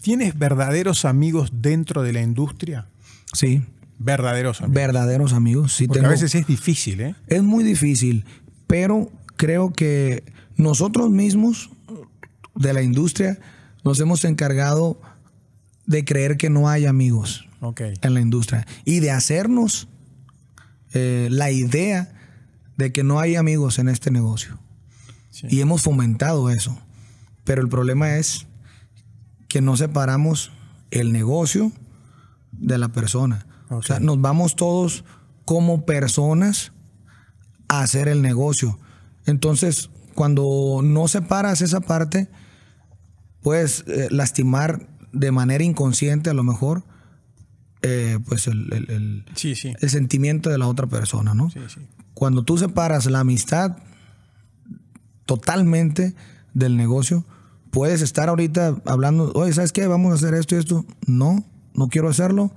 ¿Tienes 0.00 0.38
verdaderos 0.38 1.04
amigos 1.04 1.50
dentro 1.60 2.02
de 2.02 2.12
la 2.12 2.22
industria? 2.22 2.86
Sí, 3.32 3.62
Verdaderos 4.00 4.60
amigos. 4.60 4.74
verdaderos 4.74 5.32
amigos. 5.32 5.72
Sí 5.74 5.86
Porque 5.86 5.98
tengo- 6.00 6.08
a 6.08 6.12
veces 6.12 6.34
es 6.36 6.46
difícil, 6.46 7.00
¿eh? 7.00 7.14
Es 7.26 7.42
muy 7.42 7.64
difícil, 7.64 8.24
pero 8.68 9.10
creo 9.36 9.72
que 9.72 10.22
nosotros 10.56 11.10
mismos 11.10 11.70
de 12.54 12.72
la 12.72 12.82
industria 12.82 13.38
nos 13.84 13.98
hemos 14.00 14.24
encargado 14.24 15.00
de 15.86 16.04
creer 16.04 16.36
que 16.36 16.48
no 16.50 16.68
hay 16.68 16.86
amigos 16.86 17.47
Ok. 17.60 17.80
en 18.02 18.14
la 18.14 18.20
industria 18.20 18.66
y 18.84 19.00
de 19.00 19.10
hacernos 19.10 19.88
eh, 20.92 21.28
la 21.30 21.50
idea 21.50 22.12
de 22.76 22.92
que 22.92 23.02
no 23.02 23.20
hay 23.20 23.36
amigos 23.36 23.78
en 23.78 23.88
este 23.88 24.10
negocio. 24.10 24.58
Sí. 25.30 25.48
Y 25.50 25.60
hemos 25.60 25.82
fomentado 25.82 26.50
eso. 26.50 26.78
Pero 27.44 27.62
el 27.62 27.68
problema 27.68 28.16
es 28.16 28.46
que 29.48 29.60
no 29.60 29.76
separamos 29.76 30.52
el 30.90 31.12
negocio 31.12 31.72
de 32.52 32.78
la 32.78 32.88
persona. 32.88 33.46
O 33.70 33.82
sea, 33.82 34.00
nos 34.00 34.20
vamos 34.20 34.56
todos 34.56 35.04
como 35.44 35.84
personas 35.84 36.72
a 37.68 37.82
hacer 37.82 38.08
el 38.08 38.22
negocio. 38.22 38.78
Entonces, 39.26 39.90
cuando 40.14 40.80
no 40.82 41.08
separas 41.08 41.60
esa 41.60 41.80
parte, 41.80 42.28
puedes 43.42 43.84
eh, 43.86 44.08
lastimar 44.10 44.88
de 45.12 45.32
manera 45.32 45.64
inconsciente 45.64 46.30
a 46.30 46.34
lo 46.34 46.44
mejor 46.44 46.84
eh, 47.82 48.18
pues 48.26 48.46
el, 48.48 48.72
el- 48.72 48.90
el- 48.90 49.24
Sí, 49.34 49.54
sí. 49.54 49.72
el 49.80 49.90
sentimiento 49.90 50.50
de 50.50 50.58
la 50.58 50.66
otra 50.66 50.86
persona, 50.86 51.34
¿no? 51.34 51.50
Sí. 51.50 51.60
Cuando 52.14 52.42
tú 52.42 52.58
separas 52.58 53.06
la 53.06 53.20
amistad 53.20 53.76
totalmente 55.26 56.14
del 56.54 56.76
negocio, 56.76 57.24
puedes 57.70 58.02
estar 58.02 58.28
ahorita 58.28 58.76
hablando, 58.86 59.32
oye, 59.34 59.52
¿sabes 59.52 59.72
qué? 59.72 59.86
Vamos 59.86 60.12
a 60.12 60.14
hacer 60.14 60.34
esto 60.34 60.54
y 60.54 60.58
esto. 60.58 60.84
No, 61.06 61.44
no 61.74 61.88
quiero 61.88 62.08
hacerlo. 62.08 62.52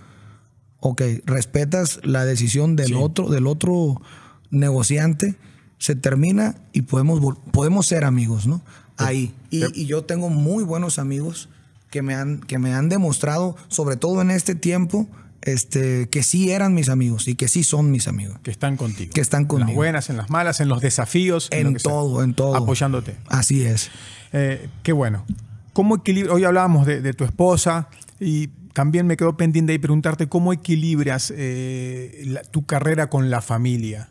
Ok, 0.79 1.01
respetas 1.25 1.99
la 2.03 2.25
decisión 2.25 2.75
del 2.75 2.95
otro, 2.95 3.29
del 3.29 3.45
otro 3.45 4.01
negociante, 4.49 5.35
se 5.77 5.95
termina 5.95 6.55
y 6.73 6.83
podemos, 6.83 7.19
podemos 7.51 7.85
ser 7.85 8.03
amigos, 8.03 8.47
¿no? 8.47 8.61
Ahí. 8.97 9.33
Y, 9.51 9.63
y 9.79 9.85
yo 9.85 10.03
tengo 10.05 10.29
muy 10.29 10.63
buenos 10.63 10.97
amigos 10.99 11.49
que 11.91 12.01
me 12.01 12.15
han, 12.15 12.39
que 12.39 12.57
me 12.57 12.73
han 12.73 12.89
demostrado, 12.89 13.55
sobre 13.67 13.97
todo 13.97 14.21
en 14.21 14.31
este 14.31 14.55
tiempo, 14.55 15.07
este, 15.43 16.07
que 16.09 16.23
sí 16.23 16.51
eran 16.51 16.73
mis 16.73 16.89
amigos 16.89 17.27
y 17.27 17.35
que 17.35 17.47
sí 17.47 17.63
son 17.63 17.91
mis 17.91 18.07
amigos. 18.07 18.37
Que 18.43 18.51
están 18.51 18.77
contigo. 18.77 19.11
Que 19.13 19.21
están 19.21 19.41
En 19.41 19.47
las 19.47 19.49
conmigo. 19.49 19.75
buenas, 19.75 20.09
en 20.09 20.17
las 20.17 20.29
malas, 20.29 20.59
en 20.59 20.69
los 20.69 20.81
desafíos. 20.81 21.47
En 21.51 21.79
sea. 21.79 21.91
todo, 21.91 22.23
en 22.23 22.33
todo. 22.33 22.55
Apoyándote. 22.55 23.15
Así 23.27 23.63
es. 23.63 23.91
Eh, 24.33 24.67
qué 24.83 24.93
bueno. 24.93 25.25
¿Cómo 25.73 25.95
equilibra? 25.97 26.33
Hoy 26.33 26.43
hablábamos 26.43 26.85
de, 26.85 27.01
de 27.01 27.13
tu 27.13 27.23
esposa 27.23 27.87
y 28.19 28.47
también 28.73 29.05
me 29.07 29.17
quedó 29.17 29.35
pendiente 29.35 29.71
de 29.73 29.79
preguntarte 29.79 30.27
cómo 30.29 30.53
equilibras 30.53 31.33
eh, 31.35 32.21
la- 32.25 32.41
tu 32.43 32.65
carrera 32.65 33.09
con 33.09 33.29
la 33.29 33.41
familia. 33.41 34.09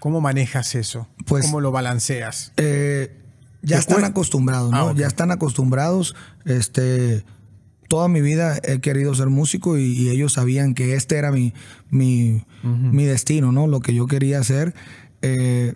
¿Cómo 0.00 0.20
manejas 0.20 0.74
eso? 0.74 1.08
Pues- 1.26 1.44
¿Cómo 1.44 1.60
lo 1.60 1.70
balanceas? 1.72 2.52
Eh, 2.56 3.16
ya 3.62 3.76
¿Te 3.76 3.80
están 3.80 4.04
acostumbrados, 4.04 4.70
¿no? 4.70 4.88
Ah. 4.88 4.94
Ya 4.96 5.06
están 5.06 5.30
acostumbrados. 5.30 6.14
Este, 6.44 7.24
toda 7.88 8.08
mi 8.08 8.20
vida 8.20 8.58
he 8.62 8.80
querido 8.80 9.14
ser 9.14 9.28
músico 9.28 9.78
y, 9.78 9.84
y 9.84 10.10
ellos 10.10 10.34
sabían 10.34 10.74
que 10.74 10.94
este 10.94 11.16
era 11.16 11.32
mi, 11.32 11.54
mi, 11.90 12.44
mi 12.62 13.04
destino, 13.04 13.50
¿no? 13.52 13.66
Lo 13.66 13.80
que 13.80 13.94
yo 13.94 14.06
quería 14.06 14.38
hacer. 14.38 14.74
Eh, 15.22 15.74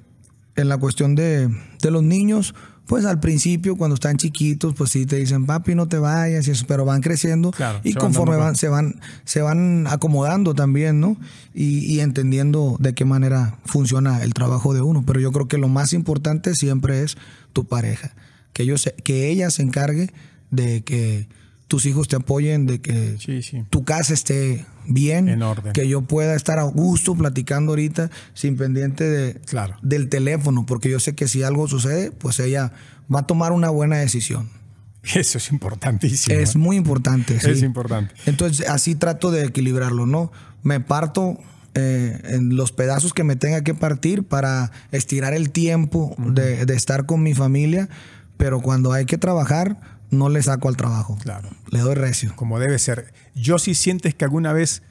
en 0.54 0.68
la 0.68 0.76
cuestión 0.76 1.14
de, 1.14 1.48
de 1.80 1.90
los 1.90 2.02
niños, 2.02 2.54
pues 2.86 3.06
al 3.06 3.20
principio, 3.20 3.76
cuando 3.76 3.94
están 3.94 4.18
chiquitos, 4.18 4.74
pues 4.74 4.90
sí 4.90 5.06
te 5.06 5.16
dicen, 5.16 5.46
papi, 5.46 5.74
no 5.74 5.88
te 5.88 5.98
vayas, 5.98 6.46
y 6.46 6.50
eso, 6.50 6.66
pero 6.68 6.84
van 6.84 7.00
creciendo 7.00 7.50
Claro, 7.52 7.80
y 7.84 7.94
conforme 7.94 8.36
van, 8.36 8.56
se 8.56 8.68
van, 8.68 9.00
se 9.24 9.40
van 9.40 9.86
acomodando 9.86 10.54
también, 10.54 11.00
¿no? 11.00 11.16
Y, 11.54 11.78
y 11.86 12.00
entendiendo 12.00 12.76
de 12.80 12.92
qué 12.92 13.04
manera 13.04 13.58
funciona 13.64 14.22
el 14.22 14.34
trabajo 14.34 14.74
de 14.74 14.82
uno. 14.82 15.04
Pero 15.06 15.20
yo 15.20 15.32
creo 15.32 15.48
que 15.48 15.58
lo 15.58 15.68
más 15.68 15.92
importante 15.92 16.54
siempre 16.54 17.02
es 17.02 17.16
tu 17.52 17.64
pareja. 17.66 18.14
Que, 18.52 18.64
ellos 18.64 18.88
que 19.04 19.28
ella 19.30 19.50
se 19.50 19.62
encargue 19.62 20.10
de 20.50 20.82
que 20.82 21.28
tus 21.68 21.86
hijos 21.86 22.06
te 22.08 22.16
apoyen, 22.16 22.66
de 22.66 22.80
que 22.82 23.16
Sí, 23.18 23.42
sí. 23.42 23.64
tu 23.70 23.84
casa 23.84 24.12
esté 24.12 24.66
bien, 24.86 25.28
En 25.30 25.42
orden. 25.42 25.72
que 25.72 25.88
yo 25.88 26.02
pueda 26.02 26.34
estar 26.34 26.58
a 26.58 26.64
gusto 26.64 27.14
platicando 27.14 27.72
ahorita 27.72 28.10
sin 28.34 28.56
pendiente 28.58 29.04
de, 29.04 29.34
Claro. 29.46 29.76
del 29.80 30.08
teléfono, 30.10 30.66
porque 30.66 30.90
yo 30.90 31.00
sé 31.00 31.14
que 31.14 31.28
si 31.28 31.42
algo 31.42 31.68
sucede, 31.68 32.10
pues 32.12 32.40
ella 32.40 32.72
va 33.12 33.20
a 33.20 33.26
tomar 33.26 33.52
una 33.52 33.70
buena 33.70 33.96
decisión. 33.96 34.50
Eso 35.02 35.38
es 35.38 35.50
importantísimo. 35.50 36.36
Es 36.38 36.54
¿eh? 36.54 36.58
muy 36.58 36.76
importante. 36.76 37.40
sí. 37.40 37.50
Es 37.50 37.62
importante. 37.62 38.14
Entonces, 38.26 38.68
así 38.68 38.94
trato 38.94 39.30
de 39.30 39.44
equilibrarlo, 39.46 40.04
¿no? 40.06 40.30
Me 40.62 40.78
parto 40.80 41.38
eh, 41.74 42.20
en 42.24 42.56
los 42.56 42.72
pedazos 42.72 43.12
que 43.14 43.24
me 43.24 43.36
tenga 43.36 43.62
que 43.62 43.74
partir 43.74 44.24
para 44.24 44.70
estirar 44.90 45.32
el 45.34 45.50
tiempo 45.50 46.14
de, 46.18 46.66
de 46.66 46.74
estar 46.74 47.06
con 47.06 47.22
mi 47.22 47.34
familia, 47.34 47.88
pero 48.36 48.60
cuando 48.60 48.92
hay 48.92 49.06
que 49.06 49.18
trabajar, 49.18 49.80
no 50.10 50.28
le 50.28 50.42
saco 50.42 50.68
al 50.68 50.76
trabajo. 50.76 51.16
Claro. 51.22 51.48
Le 51.70 51.78
doy 51.80 51.94
recio. 51.94 52.32
Como 52.36 52.58
debe 52.58 52.78
ser. 52.78 53.14
Yo 53.34 53.58
si 53.58 53.74
sientes 53.74 54.14
que 54.14 54.24
alguna 54.24 54.52
vez 54.52 54.82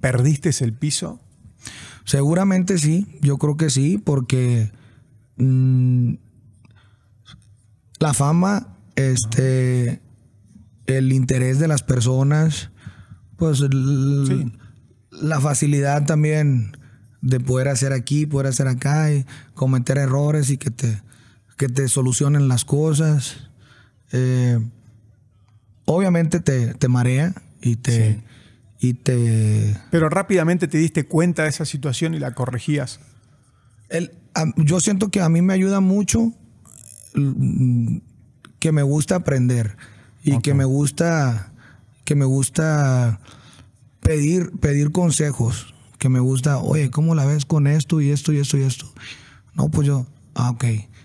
perdiste 0.00 0.50
el 0.60 0.72
piso. 0.74 1.18
Seguramente 2.04 2.78
sí, 2.78 3.06
yo 3.20 3.38
creo 3.38 3.56
que 3.56 3.70
sí, 3.70 3.98
porque 3.98 4.70
mm, 5.36 6.14
la 8.00 8.14
fama, 8.14 8.76
este, 8.96 10.00
el 10.86 11.12
interés 11.12 11.58
de 11.58 11.68
las 11.68 11.82
personas, 11.82 12.70
pues 13.36 13.60
el- 13.60 14.24
Sí. 14.26 14.52
La 15.20 15.40
facilidad 15.40 16.06
también 16.06 16.76
de 17.22 17.40
poder 17.40 17.68
hacer 17.68 17.92
aquí, 17.92 18.26
poder 18.26 18.46
hacer 18.48 18.68
acá 18.68 19.12
y 19.12 19.26
cometer 19.54 19.98
errores 19.98 20.50
y 20.50 20.56
que 20.58 20.70
te, 20.70 21.02
que 21.56 21.68
te 21.68 21.88
solucionen 21.88 22.48
las 22.48 22.64
cosas. 22.64 23.48
Eh, 24.12 24.58
obviamente 25.84 26.40
te, 26.40 26.74
te 26.74 26.88
marea 26.88 27.34
y 27.60 27.76
te, 27.76 28.14
Sí. 28.14 28.22
y 28.88 28.94
te 28.94 29.76
Pero 29.90 30.08
rápidamente 30.08 30.68
te 30.68 30.78
diste 30.78 31.06
cuenta 31.06 31.42
de 31.42 31.48
esa 31.48 31.64
situación 31.64 32.14
y 32.14 32.18
la 32.20 32.32
corregías. 32.34 33.00
El- 33.88 34.12
a- 34.34 34.52
yo 34.56 34.78
siento 34.80 35.10
que 35.10 35.20
a 35.20 35.28
mí 35.28 35.42
me 35.42 35.54
ayuda 35.54 35.80
mucho 35.80 36.32
que 38.58 38.72
me 38.72 38.82
gusta 38.82 39.16
aprender 39.16 39.76
y 40.22 40.38
que 40.40 40.54
me 40.54 40.64
gusta 40.64 41.52
que 42.04 42.14
me 42.14 42.24
gusta 42.24 43.20
pedir 44.08 44.50
pedir 44.60 44.90
consejos 44.92 45.74
que 45.98 46.08
me 46.08 46.20
gusta 46.20 46.58
oye 46.58 46.90
cómo 46.90 47.14
la 47.14 47.24
ves 47.26 47.44
con 47.44 47.66
esto 47.66 48.00
y 48.00 48.10
esto 48.10 48.32
y 48.32 48.38
esto 48.38 48.56
y 48.58 48.62
esto 48.62 48.86
no 49.54 49.68
pues 49.68 49.86
yo 49.86 50.06
ah 50.34 50.50
ok 50.50 50.64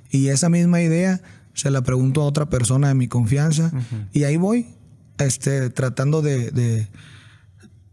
y 0.09 0.27
esa 0.29 0.49
misma 0.49 0.81
idea 0.81 1.21
se 1.53 1.69
la 1.71 1.81
pregunto 1.81 2.21
a 2.21 2.25
otra 2.25 2.49
persona 2.49 2.87
de 2.87 2.93
mi 2.95 3.07
confianza 3.07 3.71
y 4.13 4.23
ahí 4.23 4.37
voy 4.37 4.67
este 5.19 5.69
tratando 5.69 6.21
de- 6.21 6.51
de 6.51 6.87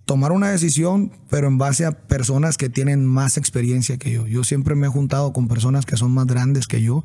tomar 0.07 0.33
una 0.33 0.51
decisión, 0.51 1.13
pero 1.29 1.47
en 1.47 1.57
base 1.57 1.85
a 1.85 1.93
personas 1.93 2.57
que 2.57 2.69
tienen 2.69 3.05
más 3.07 3.37
experiencia 3.37 3.97
que 3.97 4.11
yo. 4.11 4.27
Yo 4.27 4.43
siempre 4.43 4.75
me 4.75 4.89
he 4.89 4.91
juntado 4.91 5.33
con 5.33 5.47
personas 5.47 5.87
que 5.87 5.97
son 5.97 6.11
más 6.11 6.27
grandes 6.27 6.67
que 6.67 6.83
yo 6.83 7.05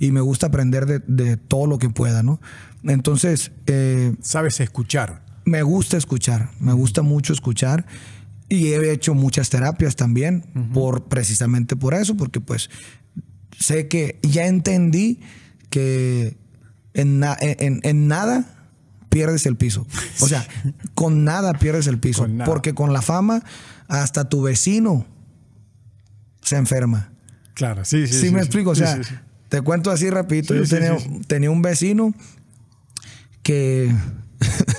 y 0.00 0.10
me 0.10 0.20
gusta 0.20 0.48
aprender 0.48 0.84
de, 0.86 0.98
de 1.06 1.36
todo 1.36 1.68
lo 1.68 1.78
que 1.78 1.90
pueda, 1.90 2.24
¿no? 2.24 2.40
Entonces, 2.82 3.52
eh, 3.66 4.14
Sabes 4.20 4.58
escuchar. 4.58 5.22
Me 5.50 5.62
gusta 5.64 5.96
escuchar, 5.96 6.50
me 6.60 6.72
gusta 6.72 7.02
mucho 7.02 7.32
escuchar 7.32 7.84
y 8.48 8.68
he 8.68 8.92
hecho 8.92 9.14
muchas 9.14 9.50
terapias 9.50 9.96
también, 9.96 10.42
por, 10.72 11.04
precisamente 11.08 11.74
por 11.74 11.92
eso, 11.94 12.16
porque 12.16 12.40
pues 12.40 12.70
sé 13.58 13.88
que 13.88 14.20
ya 14.22 14.46
entendí 14.46 15.18
que 15.70 16.36
en, 16.94 17.18
na- 17.18 17.36
en- 17.40 17.80
en 17.82 18.06
nada 18.06 18.68
pierdes 19.08 19.44
el 19.46 19.56
piso. 19.56 19.86
O 20.20 20.28
sea, 20.28 20.46
con 20.94 21.24
nada 21.24 21.52
pierdes 21.54 21.88
el 21.88 21.98
piso. 21.98 22.22
Con. 22.22 22.38
Porque 22.44 22.72
con 22.74 22.92
la 22.92 23.02
fama, 23.02 23.42
hasta 23.88 24.28
tu 24.28 24.42
vecino 24.42 25.04
se 26.42 26.56
enferma. 26.56 27.10
Claro, 27.54 27.84
sí, 27.84 28.06
sí. 28.06 28.14
Sí, 28.20 28.30
me 28.30 28.38
explico. 28.40 28.70
O 28.70 28.74
Sí, 28.76 28.82
sea, 28.82 28.96
sí, 28.98 29.02
sí. 29.04 29.14
te 29.48 29.62
cuento 29.62 29.90
así 29.90 30.10
rapidito. 30.10 30.54
Sí, 30.54 30.60
Yo 30.60 30.64
sí, 30.66 30.74
tenía, 30.76 30.98
sí, 30.98 31.08
sí. 31.12 31.20
tenía 31.26 31.50
un 31.50 31.60
vecino 31.62 32.14
que... 33.42 33.92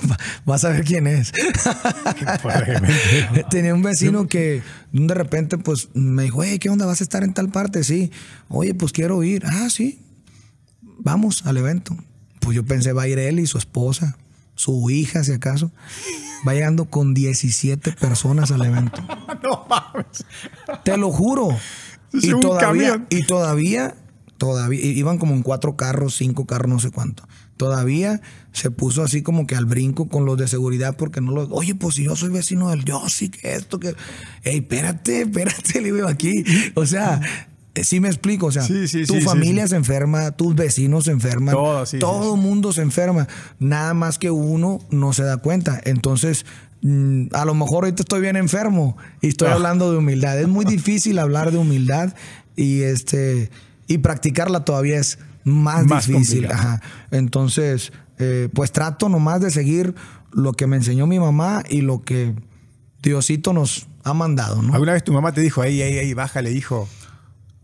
Vas 0.44 0.64
a 0.64 0.70
ver 0.70 0.84
quién 0.84 1.06
es. 1.06 1.32
Tenía 3.50 3.74
un 3.74 3.82
vecino 3.82 4.26
que 4.26 4.62
de 4.92 5.14
repente 5.14 5.58
pues 5.58 5.88
me 5.94 6.24
dijo, 6.24 6.42
hey, 6.42 6.58
¿qué 6.58 6.68
onda? 6.68 6.86
¿Vas 6.86 7.00
a 7.00 7.04
estar 7.04 7.22
en 7.22 7.34
tal 7.34 7.48
parte? 7.50 7.84
Sí. 7.84 8.10
Oye, 8.48 8.74
pues 8.74 8.92
quiero 8.92 9.22
ir. 9.22 9.44
Ah, 9.46 9.68
sí. 9.70 10.00
Vamos 10.98 11.46
al 11.46 11.58
evento. 11.58 11.96
Pues 12.40 12.56
yo 12.56 12.64
pensé, 12.64 12.92
va 12.92 13.02
a 13.02 13.08
ir 13.08 13.18
él 13.18 13.38
y 13.38 13.46
su 13.46 13.58
esposa, 13.58 14.16
su 14.56 14.90
hija, 14.90 15.22
si 15.22 15.32
acaso. 15.32 15.70
Va 16.46 16.54
llegando 16.54 16.86
con 16.86 17.14
17 17.14 17.92
personas 17.92 18.50
al 18.50 18.64
evento. 18.64 19.00
no 19.42 19.66
mames. 19.68 20.24
Te 20.84 20.96
lo 20.96 21.10
juro. 21.12 21.50
Es 22.12 22.24
Y 22.24 22.32
un 22.32 22.40
todavía, 22.40 22.90
camión. 22.90 23.06
y 23.10 23.24
todavía, 23.26 23.94
todavía, 24.38 24.80
iban 24.84 25.18
como 25.18 25.34
en 25.34 25.42
cuatro 25.42 25.76
carros, 25.76 26.16
cinco 26.16 26.46
carros, 26.46 26.68
no 26.68 26.80
sé 26.80 26.90
cuánto. 26.90 27.28
Todavía 27.56 28.20
se 28.52 28.70
puso 28.70 29.02
así 29.02 29.22
como 29.22 29.46
que 29.46 29.54
al 29.56 29.64
brinco 29.66 30.08
con 30.08 30.24
los 30.24 30.36
de 30.38 30.46
seguridad 30.48 30.96
porque 30.96 31.20
no 31.20 31.32
lo. 31.32 31.48
Oye, 31.50 31.74
pues 31.74 31.94
si 31.96 32.04
yo 32.04 32.16
soy 32.16 32.30
vecino 32.30 32.70
del 32.70 32.84
yo, 32.84 33.02
sí 33.08 33.28
que 33.30 33.54
esto, 33.54 33.80
que. 33.80 33.94
Ey, 34.44 34.58
espérate, 34.58 35.22
espérate, 35.22 35.80
le 35.80 35.92
digo 35.92 36.08
aquí. 36.08 36.44
O 36.74 36.86
sea. 36.86 37.20
eh, 37.74 37.84
Sí 37.84 38.00
me 38.00 38.08
explico, 38.08 38.46
o 38.46 38.52
sea, 38.52 38.62
Sí, 38.64 38.86
sí, 38.86 39.06
tu 39.06 39.14
sí, 39.14 39.20
familia 39.22 39.66
se 39.66 39.76
enferma, 39.76 40.30
tus 40.32 40.54
vecinos 40.54 41.04
se 41.04 41.10
enferman, 41.12 41.54
Todo, 41.54 41.84
todo 41.98 42.36
mundo 42.36 42.70
se 42.74 42.82
enferma, 42.82 43.26
nada 43.58 43.94
más 43.94 44.18
que 44.18 44.30
uno 44.30 44.80
no 44.90 45.14
se 45.14 45.22
da 45.22 45.38
cuenta. 45.38 45.80
Entonces, 45.84 46.44
mm, 46.82 47.28
a 47.32 47.46
lo 47.46 47.54
mejor 47.54 47.84
ahorita 47.84 48.02
estoy 48.02 48.20
bien 48.20 48.36
enfermo 48.36 48.98
y 49.22 49.28
estoy 49.28 49.48
Ah. 49.48 49.54
hablando 49.54 49.90
de 49.90 49.96
humildad. 49.96 50.38
Es 50.38 50.48
muy 50.48 50.64
difícil 50.76 51.18
hablar 51.18 51.50
de 51.50 51.56
humildad 51.56 52.14
y 52.56 52.82
este 52.82 53.50
y 53.86 53.98
practicarla 53.98 54.66
todavía 54.66 54.98
es 55.00 55.18
más, 55.44 55.86
Más 55.86 56.06
difícil. 56.06 56.46
Ajá. 56.50 56.80
Entonces, 57.10 57.92
eh, 58.18 58.48
pues 58.54 58.72
trato 58.72 59.08
nomás 59.08 59.40
de 59.40 59.50
seguir 59.50 59.94
lo 60.32 60.52
que 60.52 60.66
me 60.66 60.76
enseñó 60.76 61.06
mi 61.06 61.18
mamá 61.18 61.62
y 61.68 61.80
lo 61.82 62.02
que 62.02 62.34
Diosito 63.02 63.52
nos 63.52 63.86
ha 64.04 64.14
mandado, 64.14 64.62
¿no? 64.62 64.72
¿Alguna 64.74 64.92
vez 64.92 65.04
tu 65.04 65.12
mamá 65.12 65.32
te 65.32 65.40
dijo, 65.40 65.62
ahí, 65.62 65.82
ahí, 65.82 65.98
ahí, 65.98 66.14
bájale, 66.14 66.52
hijo? 66.52 66.88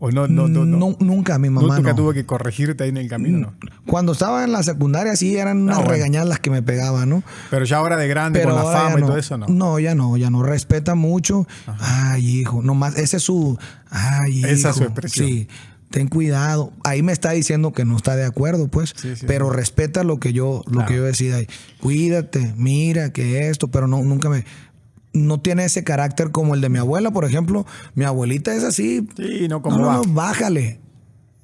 ¿O 0.01 0.11
no, 0.11 0.27
no, 0.29 0.47
no? 0.47 0.63
no? 0.65 0.77
Nu- 0.77 0.97
nunca 1.01 1.37
mi 1.39 1.49
mamá 1.49 1.75
¿Nunca 1.75 1.89
no. 1.89 1.95
tuvo 1.95 2.13
que 2.13 2.25
corregirte 2.25 2.83
ahí 2.85 2.89
en 2.89 2.95
el 2.97 3.09
camino? 3.09 3.37
No. 3.39 3.53
Cuando 3.85 4.13
estaba 4.13 4.45
en 4.45 4.53
la 4.53 4.63
secundaria 4.63 5.13
sí 5.17 5.35
eran 5.35 5.57
unas 5.63 5.75
Ah, 5.75 5.79
bueno. 5.79 5.91
regañadas 5.93 6.29
las 6.29 6.39
que 6.39 6.49
me 6.49 6.61
pegaban, 6.63 7.09
¿no? 7.09 7.21
Pero 7.49 7.65
ya 7.65 7.77
ahora 7.77 7.97
de 7.97 8.07
grande, 8.07 8.41
con 8.43 8.55
la 8.55 8.63
fama 8.63 8.97
y 8.99 9.01
todo 9.01 9.17
eso, 9.17 9.37
¿no? 9.37 9.47
No, 9.47 9.77
ya 9.77 9.95
no, 9.95 10.15
ya 10.15 10.29
no. 10.29 10.41
Respeta 10.41 10.95
mucho. 10.95 11.45
Ay, 11.79 12.39
hijo. 12.39 12.61
Nomás, 12.61 12.95
ese 12.97 13.17
es 13.17 13.23
su. 13.23 13.57
Ay, 13.89 14.41
Esa 14.45 14.69
es 14.69 14.77
su 14.77 14.83
expresión. 14.83 15.27
Sí. 15.27 15.47
Ten 15.89 16.07
cuidado. 16.07 16.71
Ahí 16.83 17.01
me 17.01 17.11
está 17.11 17.31
diciendo 17.31 17.71
que 17.73 17.83
no 17.85 17.95
está 17.97 18.15
de 18.15 18.25
acuerdo, 18.25 18.67
pues. 18.67 18.93
Sí, 18.95 19.15
sí, 19.15 19.25
pero 19.27 19.49
respeta 19.49 20.03
lo 20.03 20.19
que 20.19 20.33
yo, 20.33 20.61
lo 20.67 20.71
Claro. 20.73 20.87
que 20.87 20.95
yo 20.95 21.03
decida. 21.03 21.37
ahí. 21.37 21.47
Cuídate, 21.81 22.53
mira 22.57 23.11
que 23.11 23.49
esto, 23.49 23.69
pero 23.69 23.87
no, 23.87 24.01
nunca 24.03 24.29
me. 24.29 24.45
No 25.13 25.39
tiene 25.41 25.65
ese 25.65 25.83
carácter 25.83 26.31
como 26.31 26.53
el 26.53 26.61
de 26.61 26.69
mi 26.69 26.77
abuela, 26.77 27.09
por 27.09 27.25
ejemplo. 27.25 27.65
Mi 27.95 28.05
abuelita 28.05 28.53
es 28.55 28.63
así. 28.63 29.07
Sí, 29.17 29.47
no 29.49 29.61
como 29.63 29.79
no, 29.79 29.91
no, 29.91 30.03
bájale. 30.13 30.79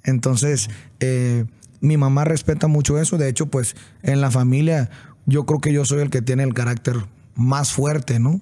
Entonces, 0.03 0.69
eh, 0.99 1.45
mi 1.81 1.97
mamá 1.97 2.25
respeta 2.25 2.67
mucho 2.67 2.99
eso. 2.99 3.17
De 3.17 3.27
hecho, 3.27 3.47
pues 3.47 3.75
en 4.03 4.21
la 4.21 4.29
familia, 4.29 4.89
yo 5.25 5.45
creo 5.47 5.59
que 5.61 5.73
yo 5.73 5.85
soy 5.85 6.01
el 6.01 6.11
que 6.11 6.21
tiene 6.21 6.43
el 6.43 6.53
carácter 6.53 6.97
más 7.35 7.71
fuerte, 7.73 8.19
¿no? 8.19 8.39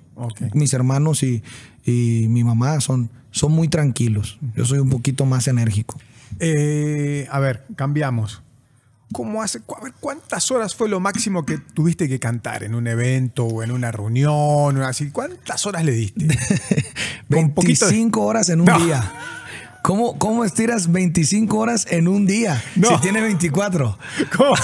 Mis 0.54 0.74
hermanos 0.74 1.24
y, 1.24 1.42
y 1.86 2.28
mi 2.30 2.44
mamá 2.44 2.80
son, 2.82 3.10
son 3.34 3.52
muy 3.52 3.68
tranquilos. 3.68 4.40
Yo 4.56 4.64
soy 4.66 4.80
un 4.80 4.90
poquito 4.90 5.26
más 5.26 5.48
enérgico. 5.50 6.00
Eh, 6.40 7.28
a 7.30 7.40
ver, 7.40 7.66
cambiamos. 7.76 8.42
¿Cómo 9.12 9.44
hace? 9.44 9.60
cu- 9.60 9.76
A 9.76 9.84
ver, 9.84 9.94
¿cuántas 10.00 10.50
horas 10.50 10.74
fue 10.74 10.90
lo 10.90 11.00
máximo 11.00 11.46
que 11.46 11.58
tuviste 11.60 12.08
que 12.10 12.20
cantar 12.20 12.64
en 12.64 12.74
un 12.74 12.88
evento 12.88 13.46
o 13.46 13.62
en 13.62 13.70
una 13.72 13.92
reunión 13.92 14.32
o 14.78 14.86
así? 14.88 15.12
¿Cuántas 15.12 15.66
horas 15.68 15.84
le 15.86 15.92
diste? 15.92 16.28
Con 17.32 17.52
poquito 17.54 17.86
de- 17.86 17.92
25 17.92 18.22
horas 18.22 18.50
en 18.50 18.62
un 18.62 18.66
No. 18.68 18.80
día. 18.80 19.14
¿Cómo, 19.84 20.18
¿Cómo 20.18 20.44
estiras 20.46 20.92
25 20.92 21.56
horas 21.58 21.86
en 21.92 22.08
un 22.08 22.26
día? 22.26 22.64
No. 22.76 22.88
Si 22.90 23.02
tiene 23.02 23.22
24. 23.22 23.98
¿Cómo? 24.38 24.56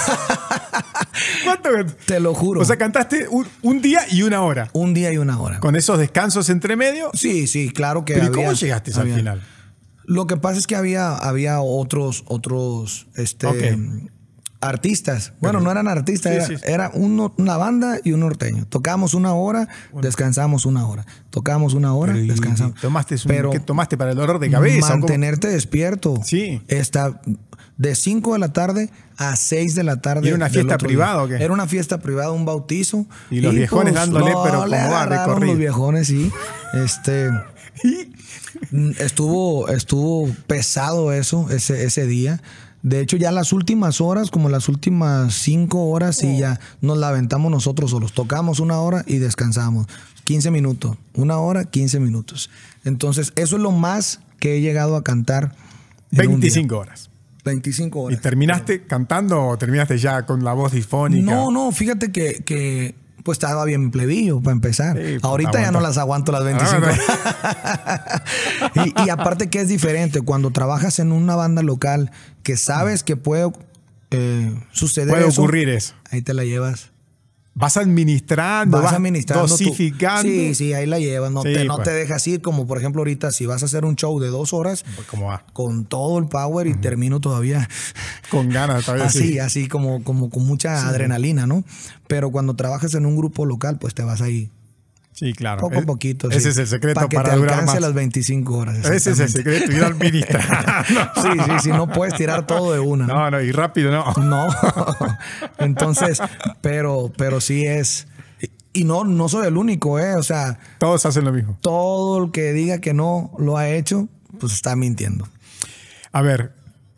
¿Cuánto? 1.44 1.68
Te 2.06 2.18
lo 2.20 2.34
juro. 2.34 2.60
O 2.62 2.64
sea, 2.64 2.76
cantaste 2.76 3.28
un, 3.28 3.46
un 3.62 3.82
día 3.82 4.00
y 4.10 4.22
una 4.22 4.42
hora. 4.42 4.70
un 4.72 4.94
día 4.94 5.12
y 5.12 5.18
una 5.18 5.38
hora. 5.40 5.60
Con 5.60 5.76
esos 5.76 5.98
descansos 5.98 6.48
entre 6.48 6.74
medio. 6.74 7.10
Sí, 7.14 7.46
sí, 7.46 7.70
claro 7.70 8.04
que 8.04 8.14
Pero 8.14 8.26
¿y 8.26 8.30
cómo 8.30 8.52
llegaste 8.52 8.92
al 8.94 9.00
había- 9.00 9.16
final? 9.16 9.42
Lo 10.04 10.26
que 10.26 10.36
pasa 10.36 10.58
es 10.58 10.66
que 10.66 10.74
había, 10.74 11.14
había 11.16 11.60
otros, 11.60 12.24
otros 12.26 13.06
este. 13.14 13.78
Artistas. 14.60 15.32
Bueno, 15.40 15.60
no 15.60 15.70
eran 15.70 15.88
artistas, 15.88 16.32
Sí, 16.32 16.36
era, 16.36 16.46
sí, 16.46 16.56
sí. 16.56 16.62
era 16.66 16.90
uno- 16.94 17.32
una 17.38 17.56
banda 17.56 17.98
y 18.04 18.12
un 18.12 18.20
norteño. 18.20 18.66
Tocábamos 18.66 19.14
una 19.14 19.32
hora, 19.32 19.68
descansamos 20.02 20.66
una 20.66 20.86
hora. 20.86 21.06
Tocábamos 21.30 21.74
una 21.74 21.94
hora, 21.94 22.12
Pero, 22.12 22.24
¿y- 22.24 22.28
descansamos. 22.28 22.74
y 22.76 22.80
¿Tomaste, 22.80 23.14
un- 23.14 23.20
Pero 23.26 23.50
¿Qué 23.50 23.60
tomaste 23.60 23.96
para 23.96 24.10
el 24.10 24.16
dolor 24.18 24.38
de 24.38 24.50
cabeza? 24.50 24.88
Mantenerte 24.96 25.48
despierto. 25.48 26.20
Sí. 26.24 26.60
Está 26.68 27.20
de 27.78 27.94
5 27.94 28.34
de 28.34 28.38
la 28.38 28.52
tarde 28.52 28.90
a 29.16 29.36
6 29.36 29.74
de 29.74 29.84
la 29.84 30.02
tarde. 30.02 30.24
¿Y 30.24 30.28
era 30.28 30.36
una 30.36 30.50
fiesta 30.50 30.76
privada 30.76 31.22
o 31.22 31.28
qué? 31.28 31.36
Era 31.36 31.52
una 31.54 31.66
fiesta 31.66 31.98
privada, 31.98 32.30
un 32.30 32.44
bautizo. 32.44 33.06
pues, 33.28 33.38
Y 33.38 33.40
los 33.40 33.54
viejones 33.54 33.94
dándole, 33.94 34.32
pero 34.44 34.60
como 34.60 34.70
va, 34.70 35.06
recorrido. 35.06 35.52
Los 35.52 35.58
viejones, 35.58 36.06
sí. 36.08 36.30
Este. 36.74 37.30
Estuvo, 38.98 39.68
estuvo 39.68 40.28
pesado 40.46 41.12
eso, 41.12 41.48
ese, 41.50 41.84
ese 41.84 42.06
día. 42.06 42.42
De 42.82 43.00
hecho, 43.00 43.16
ya 43.16 43.30
las 43.30 43.52
últimas 43.52 44.00
horas, 44.00 44.30
como 44.30 44.48
las 44.48 44.68
últimas 44.68 45.34
cinco 45.34 45.90
horas, 45.90 46.16
sí, 46.16 46.38
ya 46.38 46.58
nos 46.80 46.96
la 46.96 47.08
aventamos 47.08 47.50
nosotros 47.50 47.90
solos. 47.90 48.12
Tocamos 48.12 48.60
una 48.60 48.80
hora 48.80 49.04
y 49.06 49.18
descansamos. 49.18 49.86
15 50.24 50.50
minutos. 50.50 50.96
Una 51.14 51.38
hora, 51.38 51.64
15 51.64 52.00
minutos. 52.00 52.50
Entonces, 52.84 53.32
eso 53.36 53.56
es 53.56 53.62
lo 53.62 53.72
más 53.72 54.20
que 54.38 54.56
he 54.56 54.60
llegado 54.60 54.96
a 54.96 55.04
cantar. 55.04 55.54
en 56.12 56.20
un 56.20 56.40
día. 56.40 56.50
25 56.50 56.78
horas. 56.78 57.10
25 57.44 57.98
¿Y 57.98 58.02
horas. 58.04 58.20
terminaste 58.22 58.86
cantando 58.86 59.42
o 59.42 59.58
terminaste 59.58 59.98
ya 59.98 60.24
con 60.26 60.44
la 60.44 60.52
voz 60.52 60.72
difónica? 60.72 61.30
No, 61.30 61.50
no, 61.50 61.72
fíjate 61.72 62.12
que, 62.12 62.42
que, 62.44 62.94
pues 63.24 63.36
estaba 63.36 63.64
bien 63.64 63.90
plebillo 63.90 64.40
para 64.40 64.52
empezar. 64.52 64.96
Sí, 64.96 65.02
pues, 65.02 65.24
Ahorita 65.24 65.60
ya 65.60 65.70
no 65.70 65.80
las 65.80 65.98
aguanto 65.98 66.32
las 66.32 66.44
25. 66.44 66.86
y, 68.96 69.06
y 69.06 69.10
aparte 69.10 69.48
que 69.50 69.60
es 69.60 69.68
diferente, 69.68 70.20
cuando 70.22 70.50
trabajas 70.50 70.98
en 70.98 71.12
una 71.12 71.36
banda 71.36 71.62
local 71.62 72.10
que 72.42 72.56
sabes 72.56 73.02
que 73.02 73.16
puede 73.16 73.50
eh, 74.10 74.54
suceder 74.72 75.08
Puede 75.08 75.28
eso, 75.28 75.42
ocurrir 75.42 75.68
eso. 75.68 75.94
ahí 76.10 76.22
te 76.22 76.34
la 76.34 76.44
llevas. 76.44 76.90
Vas 77.52 77.76
administrando, 77.76 78.80
Vas 78.80 78.92
administrando. 78.94 79.46
dosificando. 79.48 80.22
Sí, 80.22 80.54
sí, 80.54 80.72
ahí 80.72 80.86
la 80.86 80.98
llevas. 80.98 81.32
No, 81.32 81.42
Sí, 81.42 81.52
te, 81.52 81.64
no 81.64 81.76
pues. 81.76 81.88
te 81.88 81.92
dejas 81.94 82.26
ir 82.28 82.40
como 82.40 82.66
por 82.66 82.78
ejemplo 82.78 83.00
ahorita 83.00 83.32
si 83.32 83.44
vas 83.44 83.62
a 83.62 83.66
hacer 83.66 83.84
un 83.84 83.96
show 83.96 84.18
de 84.20 84.28
dos 84.28 84.52
horas 84.54 84.84
Pues, 84.94 85.06
¿Cómo 85.08 85.26
va? 85.26 85.44
con 85.52 85.84
todo 85.84 86.18
el 86.18 86.26
power 86.26 86.66
y 86.68 86.74
termino 86.74 87.20
todavía 87.20 87.68
Con 88.30 88.48
ganas 88.50 88.84
todavía. 88.86 89.06
así, 89.06 89.18
sí. 89.32 89.38
así 89.40 89.68
como, 89.68 90.02
como 90.04 90.30
con 90.30 90.46
mucha 90.46 90.88
adrenalina, 90.88 91.46
¿no? 91.46 91.64
Pero 92.06 92.30
cuando 92.30 92.54
trabajas 92.54 92.94
en 92.94 93.04
un 93.04 93.16
grupo 93.16 93.44
local, 93.44 93.78
pues 93.80 93.94
te 93.94 94.04
vas 94.04 94.20
ahí 94.22 94.50
Sí, 95.20 95.34
claro. 95.34 95.60
poco 95.60 95.74
a 95.76 95.80
Eh, 95.80 95.82
poquito. 95.82 96.30
Ese 96.30 96.40
sí, 96.40 96.48
es 96.48 96.56
el 96.56 96.66
secreto 96.66 96.94
para 96.94 97.08
que 97.10 97.16
para 97.16 97.28
te 97.32 97.36
durar 97.36 97.52
alcance 97.60 97.74
más. 97.74 97.82
las 97.82 97.92
25 97.92 98.56
horas. 98.56 98.78
Ese 98.88 99.10
es 99.10 99.18
el 99.20 99.28
secreto, 99.28 99.70
ir 99.70 99.84
administrando. 99.84 100.72
Sí, 101.22 101.28
sí, 101.44 101.52
sí, 101.64 101.68
no 101.68 101.88
puedes 101.88 102.14
tirar 102.14 102.46
todo 102.46 102.72
de 102.72 102.78
una. 102.80 103.06
¿no? 103.06 103.14
No, 103.14 103.30
no, 103.32 103.40
y 103.42 103.52
rápido 103.52 103.90
no. 103.90 104.14
No. 104.14 104.48
Entonces, 105.58 106.22
pero, 106.62 107.12
pero 107.18 107.42
sí 107.42 107.66
es. 107.66 108.06
Y 108.72 108.84
no, 108.84 109.04
no 109.04 109.28
soy 109.28 109.46
el 109.46 109.58
único, 109.58 109.98
¿eh? 109.98 110.14
O 110.14 110.22
sea, 110.22 110.58
Todos 110.78 111.04
hacen 111.04 111.24
lo 111.26 111.32
mismo. 111.32 111.58
todo 111.60 112.24
el 112.24 112.30
que 112.30 112.54
diga 112.54 112.78
que 112.78 112.94
no 112.94 113.30
lo 113.38 113.58
ha 113.58 113.68
hecho, 113.68 114.08
pues 114.38 114.54
está 114.54 114.74
mintiendo. 114.74 115.28
A 116.12 116.22
ver, 116.22 116.54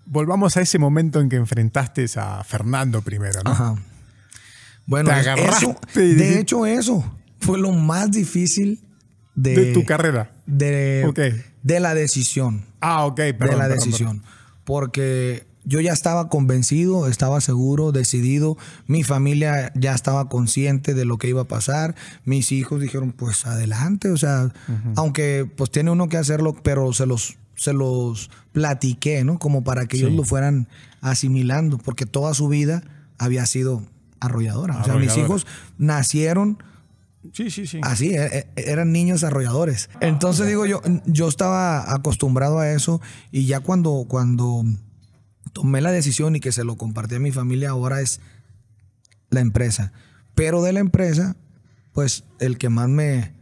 volvamos 0.06 0.56
a 0.56 0.60
ese 0.60 0.78
momento 0.78 1.20
en 1.20 1.28
que 1.28 1.34
enfrentaste 1.36 2.06
a 2.16 2.44
Fernando 2.44 3.02
primero, 3.02 3.40
¿no? 3.42 3.50
Ajá. 3.50 3.74
Bueno, 4.86 5.10
Te 5.10 5.16
agarraste 5.16 5.64
eso, 5.64 5.76
de 5.94 6.38
hecho, 6.38 6.66
eso 6.66 7.04
fue 7.42 7.58
lo 7.58 7.72
más 7.72 8.10
difícil 8.10 8.80
de, 9.34 9.54
De 9.54 9.72
tu 9.72 9.84
carrera. 9.84 10.32
De, 10.46 11.42
de 11.62 11.80
la 11.80 11.94
decisión. 11.94 12.64
Ah, 12.80 13.04
ok, 13.06 13.16
perdón. 13.16 13.38
de 13.38 13.46
la 13.46 13.64
perdón, 13.64 13.78
decisión. 13.78 14.22
Porque 14.64 15.46
yo 15.64 15.80
ya 15.80 15.92
estaba 15.92 16.28
convencido, 16.28 17.08
estaba 17.08 17.40
seguro, 17.40 17.92
decidido. 17.92 18.56
Mi 18.86 19.04
familia 19.04 19.72
ya 19.74 19.94
estaba 19.94 20.28
consciente 20.28 20.94
de 20.94 21.04
lo 21.04 21.18
que 21.18 21.28
iba 21.28 21.42
a 21.42 21.48
pasar. 21.48 21.94
Mis 22.24 22.52
hijos 22.52 22.80
dijeron, 22.80 23.12
pues 23.12 23.46
adelante. 23.46 24.10
O 24.10 24.16
sea, 24.16 24.52
aunque 24.96 25.48
pues 25.56 25.70
tiene 25.70 25.90
uno 25.90 26.08
que 26.08 26.16
hacerlo, 26.16 26.54
pero 26.62 26.92
se 26.92 27.06
los 27.06 27.36
se 27.54 27.72
los 27.72 28.30
platiqué, 28.50 29.22
¿no? 29.24 29.38
Como 29.38 29.62
para 29.62 29.86
que 29.86 29.96
ellos 29.96 30.12
lo 30.12 30.24
fueran 30.24 30.68
asimilando, 31.00 31.78
porque 31.78 32.06
toda 32.06 32.34
su 32.34 32.48
vida 32.48 32.82
había 33.18 33.46
sido 33.46 33.84
arrolladora. 34.18 34.80
O 34.80 34.84
sea, 34.84 34.94
mis 34.94 35.16
hijos 35.16 35.46
nacieron 35.78 36.58
Sí, 37.32 37.50
sí, 37.50 37.66
sí. 37.66 37.80
Así, 37.82 38.14
e, 38.14 38.24
e, 38.24 38.46
eran 38.56 38.92
niños 38.92 39.24
arrolladores. 39.24 39.90
Entonces 40.00 40.46
digo 40.46 40.66
yo, 40.66 40.82
yo 41.06 41.28
estaba 41.28 41.94
acostumbrado 41.94 42.58
a 42.58 42.70
eso 42.70 43.00
y 43.30 43.46
ya 43.46 43.60
cuando, 43.60 44.06
cuando 44.08 44.64
tomé 45.52 45.80
la 45.80 45.92
decisión 45.92 46.36
y 46.36 46.40
que 46.40 46.52
se 46.52 46.64
lo 46.64 46.76
compartí 46.76 47.14
a 47.16 47.20
mi 47.20 47.30
familia, 47.30 47.70
ahora 47.70 48.00
es 48.00 48.20
la 49.30 49.40
empresa. 49.40 49.92
Pero 50.34 50.62
de 50.62 50.72
la 50.72 50.80
empresa, 50.80 51.36
pues 51.92 52.24
el 52.38 52.58
que 52.58 52.68
más 52.68 52.88
me 52.88 53.34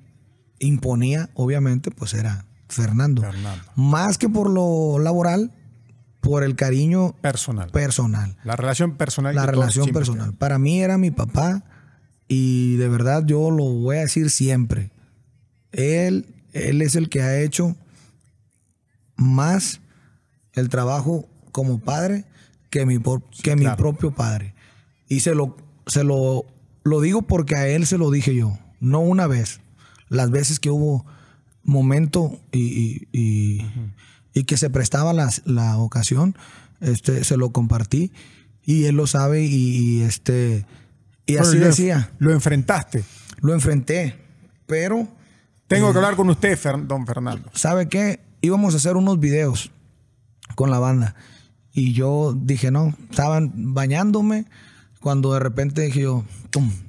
imponía, 0.58 1.30
obviamente, 1.34 1.90
pues 1.90 2.14
era 2.14 2.44
Fernando. 2.68 3.22
Fernando. 3.22 3.64
Más 3.76 4.18
que 4.18 4.28
por 4.28 4.50
lo 4.50 4.98
laboral, 4.98 5.52
por 6.20 6.44
el 6.44 6.54
cariño 6.54 7.14
personal. 7.20 7.70
Personal. 7.70 8.36
La 8.44 8.56
relación 8.56 8.96
personal. 8.96 9.34
La 9.34 9.46
relación 9.46 9.88
personal. 9.90 10.34
Para 10.34 10.58
mí 10.58 10.82
era 10.82 10.98
mi 10.98 11.10
papá 11.10 11.64
y 12.32 12.76
de 12.76 12.88
verdad 12.88 13.24
yo 13.26 13.50
lo 13.50 13.64
voy 13.64 13.96
a 13.96 14.02
decir 14.02 14.30
siempre. 14.30 14.92
Él, 15.72 16.32
él 16.52 16.80
es 16.80 16.94
el 16.94 17.08
que 17.08 17.22
ha 17.22 17.40
hecho 17.40 17.76
más 19.16 19.80
el 20.52 20.68
trabajo 20.68 21.28
como 21.50 21.80
padre 21.80 22.24
que 22.70 22.86
mi, 22.86 22.98
que 23.42 23.56
mi 23.56 23.66
propio 23.76 24.14
padre. 24.14 24.54
Y 25.08 25.20
se 25.20 25.34
lo, 25.34 25.56
se 25.88 26.04
lo, 26.04 26.46
lo 26.84 27.00
digo 27.00 27.22
porque 27.22 27.56
a 27.56 27.66
él 27.66 27.84
se 27.84 27.98
lo 27.98 28.12
dije 28.12 28.36
yo, 28.36 28.56
no 28.78 29.00
una 29.00 29.26
vez. 29.26 29.60
Las 30.08 30.30
veces 30.30 30.60
que 30.60 30.70
hubo 30.70 31.04
momento 31.64 32.40
y, 32.52 33.08
y, 33.10 34.44
que 34.44 34.56
se 34.56 34.70
prestaba 34.70 35.12
la, 35.12 35.30
la, 35.46 35.78
ocasión, 35.78 36.36
este, 36.80 37.24
se 37.24 37.36
lo 37.36 37.50
compartí 37.50 38.12
y 38.64 38.84
él 38.84 38.94
lo 38.94 39.08
sabe 39.08 39.44
y, 39.44 40.02
este 40.02 40.64
y 41.32 41.36
así 41.36 41.58
decía. 41.58 42.10
Lo 42.18 42.32
enfrentaste. 42.32 43.04
Lo 43.40 43.54
enfrenté, 43.54 44.18
pero... 44.66 45.08
Tengo 45.66 45.92
que 45.92 45.98
hablar 45.98 46.16
con 46.16 46.28
usted, 46.28 46.58
don 46.86 47.06
Fernando. 47.06 47.48
¿Sabe 47.54 47.88
qué? 47.88 48.20
Íbamos 48.40 48.74
a 48.74 48.78
hacer 48.78 48.96
unos 48.96 49.20
videos 49.20 49.70
con 50.56 50.70
la 50.70 50.80
banda. 50.80 51.14
Y 51.72 51.92
yo 51.92 52.34
dije, 52.36 52.72
no, 52.72 52.94
estaban 53.08 53.72
bañándome. 53.72 54.46
Cuando 55.00 55.32
de 55.32 55.38
repente 55.38 55.82
dije 55.82 56.00
yo, 56.00 56.24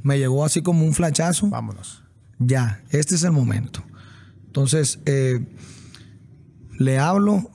me 0.02 0.18
llegó 0.18 0.44
así 0.44 0.64
como 0.64 0.84
un 0.84 0.94
flachazo. 0.94 1.48
Vámonos. 1.50 2.04
Ya, 2.40 2.82
este 2.90 3.16
es 3.16 3.24
el 3.24 3.32
momento. 3.32 3.84
Entonces, 4.48 5.00
eh, 5.06 5.46
le 6.78 6.98
hablo. 6.98 7.52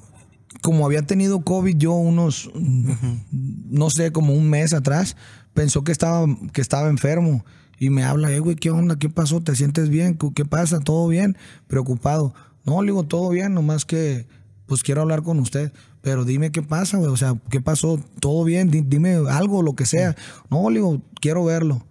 Como 0.63 0.87
había 0.87 1.03
tenido 1.03 1.43
COVID 1.43 1.77
yo 1.77 1.93
unos, 1.93 2.51
no 2.55 3.91
sé, 3.91 4.11
como 4.11 4.33
un 4.33 4.49
mes 4.49 4.73
atrás, 4.73 5.17
pensó 5.57 5.83
que 5.83 5.91
estaba, 5.91 6.27
que 6.53 6.61
estaba 6.61 6.89
enfermo 6.89 7.45
y 7.79 7.91
me 7.91 8.05
habla, 8.05 8.31
eh, 8.31 8.39
güey, 8.39 8.55
¿qué 8.55 8.71
onda? 8.71 8.99
¿Qué 8.99 9.09
pasó? 9.09 9.41
¿Te 9.41 9.57
sientes 9.57 9.89
bien? 9.89 10.17
¿Qué 10.35 10.45
pasa? 10.45 10.79
¿Todo 10.79 11.09
bien? 11.09 11.37
Preocupado. 11.67 12.35
No, 12.65 12.81
le 12.83 12.93
digo, 12.93 13.03
todo 13.03 13.31
bien, 13.31 13.55
nomás 13.55 13.85
que, 13.85 14.29
pues 14.67 14.83
quiero 14.83 15.03
hablar 15.03 15.23
con 15.23 15.41
usted. 15.41 15.73
Pero 16.03 16.25
dime 16.25 16.53
qué 16.53 16.63
pasa, 16.63 16.99
güey. 16.99 17.11
O 17.11 17.17
sea, 17.17 17.37
¿qué 17.51 17.61
pasó? 17.61 17.99
¿Todo 18.21 18.45
bien? 18.45 18.71
Dime 18.71 19.17
algo, 19.29 19.63
lo 19.63 19.75
que 19.75 19.87
sea. 19.87 20.15
No, 20.51 20.71
le 20.71 20.77
digo, 20.77 21.03
quiero 21.21 21.45
verlo. 21.45 21.85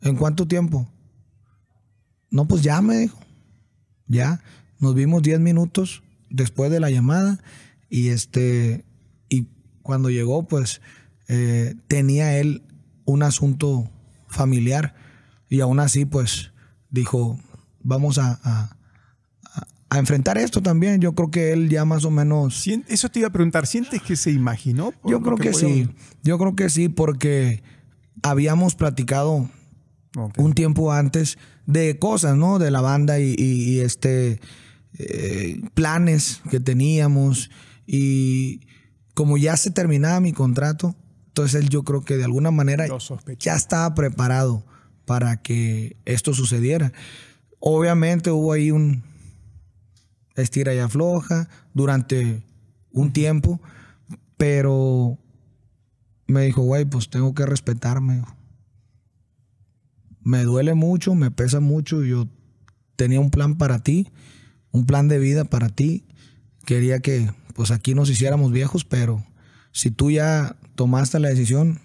¿En 0.00 0.16
cuánto 0.16 0.48
tiempo? 0.48 0.88
No, 2.30 2.48
pues 2.48 2.62
ya 2.62 2.80
me 2.80 2.96
dijo. 2.96 3.18
Ya. 4.06 4.42
Nos 4.78 4.94
vimos 4.94 5.22
10 5.22 5.40
minutos 5.40 6.02
después 6.30 6.70
de 6.70 6.80
la 6.80 6.90
llamada. 6.90 7.38
Y 7.88 8.08
este. 8.08 8.84
Y 9.28 9.46
cuando 9.82 10.10
llegó, 10.10 10.48
pues 10.48 10.80
eh, 11.28 11.76
tenía 11.86 12.38
él 12.38 12.62
un 13.04 13.22
asunto 13.22 13.90
familiar 14.28 14.94
y 15.48 15.60
aún 15.60 15.80
así 15.80 16.04
pues 16.04 16.52
dijo, 16.90 17.38
vamos 17.82 18.18
a, 18.18 18.38
a, 18.42 18.76
enfrentar 19.98 20.38
esto 20.38 20.62
también. 20.62 21.00
Yo 21.00 21.14
creo 21.14 21.30
que 21.30 21.52
él 21.52 21.68
ya 21.68 21.84
más 21.84 22.04
o 22.04 22.10
menos... 22.12 22.66
Eso 22.86 23.08
te 23.08 23.18
iba 23.18 23.28
a 23.28 23.32
preguntar, 23.32 23.66
¿sientes 23.66 24.00
que 24.00 24.14
se 24.14 24.30
imaginó? 24.30 24.92
Yo 25.04 25.20
creo 25.20 25.36
que, 25.36 25.52
sí, 25.52 25.88
yo 26.22 26.38
creo 26.38 26.54
que 26.54 26.70
sí, 26.70 26.88
porque 26.88 27.64
habíamos 28.22 28.76
platicado 28.76 29.50
un 30.36 30.52
tiempo 30.54 30.92
antes 30.92 31.38
de 31.66 31.98
cosas, 31.98 32.36
¿no? 32.36 32.60
De 32.60 32.70
la 32.70 32.80
banda 32.80 33.18
y, 33.18 33.80
este... 33.80 34.40
Eh, 34.98 35.62
planes 35.74 36.42
que 36.50 36.58
teníamos 36.58 37.50
y 37.86 38.60
como 39.14 39.38
ya 39.38 39.56
se 39.56 39.70
terminaba 39.70 40.20
mi 40.20 40.32
contrato, 40.32 40.96
entonces 41.30 41.62
él 41.62 41.68
yo 41.68 41.84
creo 41.84 42.00
que 42.00 42.16
de 42.16 42.24
alguna 42.24 42.50
manera 42.50 42.86
ya 43.38 43.54
estaba 43.54 43.94
preparado 43.94 44.66
para 45.04 45.40
que 45.40 45.96
esto 46.04 46.34
sucediera. 46.34 46.92
Obviamente 47.60 48.32
hubo 48.32 48.52
ahí 48.52 48.72
un 48.72 49.04
estira 50.34 50.74
y 50.74 50.78
afloja 50.78 51.48
durante 51.72 52.42
un 52.90 53.12
tiempo, 53.12 53.60
pero 54.36 55.18
me 56.26 56.46
dijo, 56.46 56.62
güey, 56.62 56.84
pues 56.84 57.10
tengo 57.10 57.32
que 57.32 57.46
respetarme. 57.46 58.24
Me 60.20 60.42
duele 60.42 60.74
mucho, 60.74 61.14
me 61.14 61.30
pesa 61.30 61.60
mucho. 61.60 62.02
Yo 62.02 62.26
tenía 62.96 63.20
un 63.20 63.30
plan 63.30 63.56
para 63.56 63.84
ti, 63.84 64.10
un 64.72 64.84
plan 64.84 65.06
de 65.06 65.20
vida 65.20 65.44
para 65.44 65.68
ti. 65.68 66.08
Quería 66.66 66.98
que 66.98 67.30
pues 67.54 67.70
aquí 67.70 67.94
nos 67.94 68.10
hiciéramos 68.10 68.50
viejos, 68.50 68.84
pero 68.84 69.24
si 69.70 69.92
tú 69.92 70.10
ya 70.10 70.56
tomaste 70.80 71.20
la 71.20 71.28
decisión, 71.28 71.78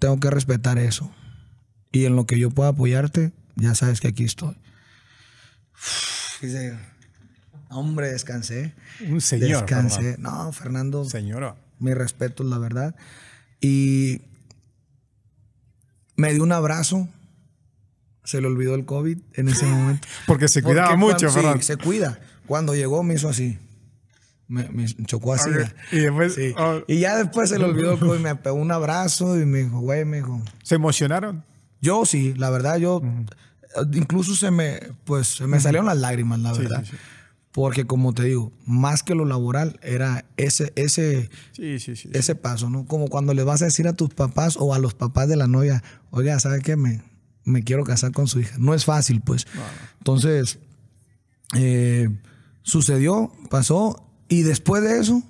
tengo 0.00 0.18
que 0.18 0.28
respetar 0.28 0.76
eso. 0.76 1.08
Y 1.92 2.04
en 2.04 2.16
lo 2.16 2.26
que 2.26 2.36
yo 2.36 2.50
pueda 2.50 2.70
apoyarte, 2.70 3.30
ya 3.54 3.76
sabes 3.76 4.00
que 4.00 4.08
aquí 4.08 4.24
estoy. 4.24 4.56
hombre, 7.68 8.08
descansé. 8.08 8.74
Un 9.08 9.20
señor. 9.20 9.60
Descansé. 9.60 10.16
No, 10.18 10.50
Fernando. 10.50 11.04
Señor. 11.04 11.54
Mi 11.78 11.94
respeto, 11.94 12.42
la 12.42 12.58
verdad. 12.58 12.96
Y 13.60 14.20
me 16.16 16.32
dio 16.34 16.42
un 16.42 16.50
abrazo. 16.50 17.08
Se 18.24 18.40
le 18.40 18.48
olvidó 18.48 18.74
el 18.74 18.84
COVID 18.84 19.16
en 19.34 19.48
ese 19.48 19.64
momento. 19.66 20.08
Porque 20.26 20.48
se 20.48 20.60
cuidaba 20.60 20.96
mucho, 20.96 21.30
Fernando. 21.30 21.58
Sí, 21.58 21.66
se 21.68 21.76
cuida. 21.76 22.18
Cuando 22.48 22.74
llegó 22.74 23.04
me 23.04 23.14
hizo 23.14 23.28
así. 23.28 23.60
Me, 24.48 24.86
chocó 25.04 25.34
así. 25.34 25.50
Y, 25.92 25.98
después, 25.98 26.38
oh. 26.56 26.80
y 26.88 27.00
ya 27.00 27.16
después 27.16 27.50
se 27.50 27.58
le 27.58 27.66
olvidó 27.66 28.16
y 28.16 28.18
me 28.18 28.34
pegó 28.34 28.56
un 28.56 28.72
abrazo 28.72 29.38
y 29.38 29.44
me 29.44 29.64
dijo, 29.64 29.80
güey, 29.80 30.06
me 30.06 30.18
dijo. 30.18 30.40
¿Se 30.62 30.76
emocionaron? 30.76 31.44
Yo 31.80 32.06
sí, 32.06 32.34
la 32.34 32.50
verdad, 32.50 32.78
yo. 32.78 33.02
Incluso 33.92 34.34
se 34.34 34.50
me, 34.50 34.80
pues, 35.04 35.28
se 35.28 35.46
me 35.46 35.60
salieron 35.60 35.86
las 35.86 35.98
lágrimas, 35.98 36.40
la 36.40 36.52
verdad. 36.52 36.84
Porque 37.52 37.86
como 37.86 38.14
te 38.14 38.24
digo, 38.24 38.52
más 38.66 39.02
que 39.02 39.14
lo 39.14 39.24
laboral, 39.24 39.78
era 39.82 40.24
ese, 40.36 40.72
ese, 40.76 41.28
ese 41.56 42.34
paso, 42.34 42.70
¿no? 42.70 42.86
Como 42.86 43.08
cuando 43.08 43.34
le 43.34 43.42
vas 43.42 43.62
a 43.62 43.66
decir 43.66 43.86
a 43.86 43.92
tus 43.92 44.14
papás 44.14 44.56
o 44.58 44.74
a 44.74 44.78
los 44.78 44.94
papás 44.94 45.28
de 45.28 45.36
la 45.36 45.46
novia, 45.46 45.82
oiga, 46.10 46.38
¿sabes 46.40 46.62
qué? 46.62 46.76
Me, 46.76 47.02
me 47.44 47.64
quiero 47.64 47.84
casar 47.84 48.12
con 48.12 48.28
su 48.28 48.40
hija. 48.40 48.56
No 48.58 48.74
es 48.74 48.84
fácil, 48.84 49.20
pues. 49.20 49.46
Entonces, 49.98 50.58
eh, 51.56 52.08
sucedió, 52.62 53.32
pasó, 53.50 54.07
y 54.28 54.42
después 54.42 54.82
de 54.82 54.98
eso, 54.98 55.22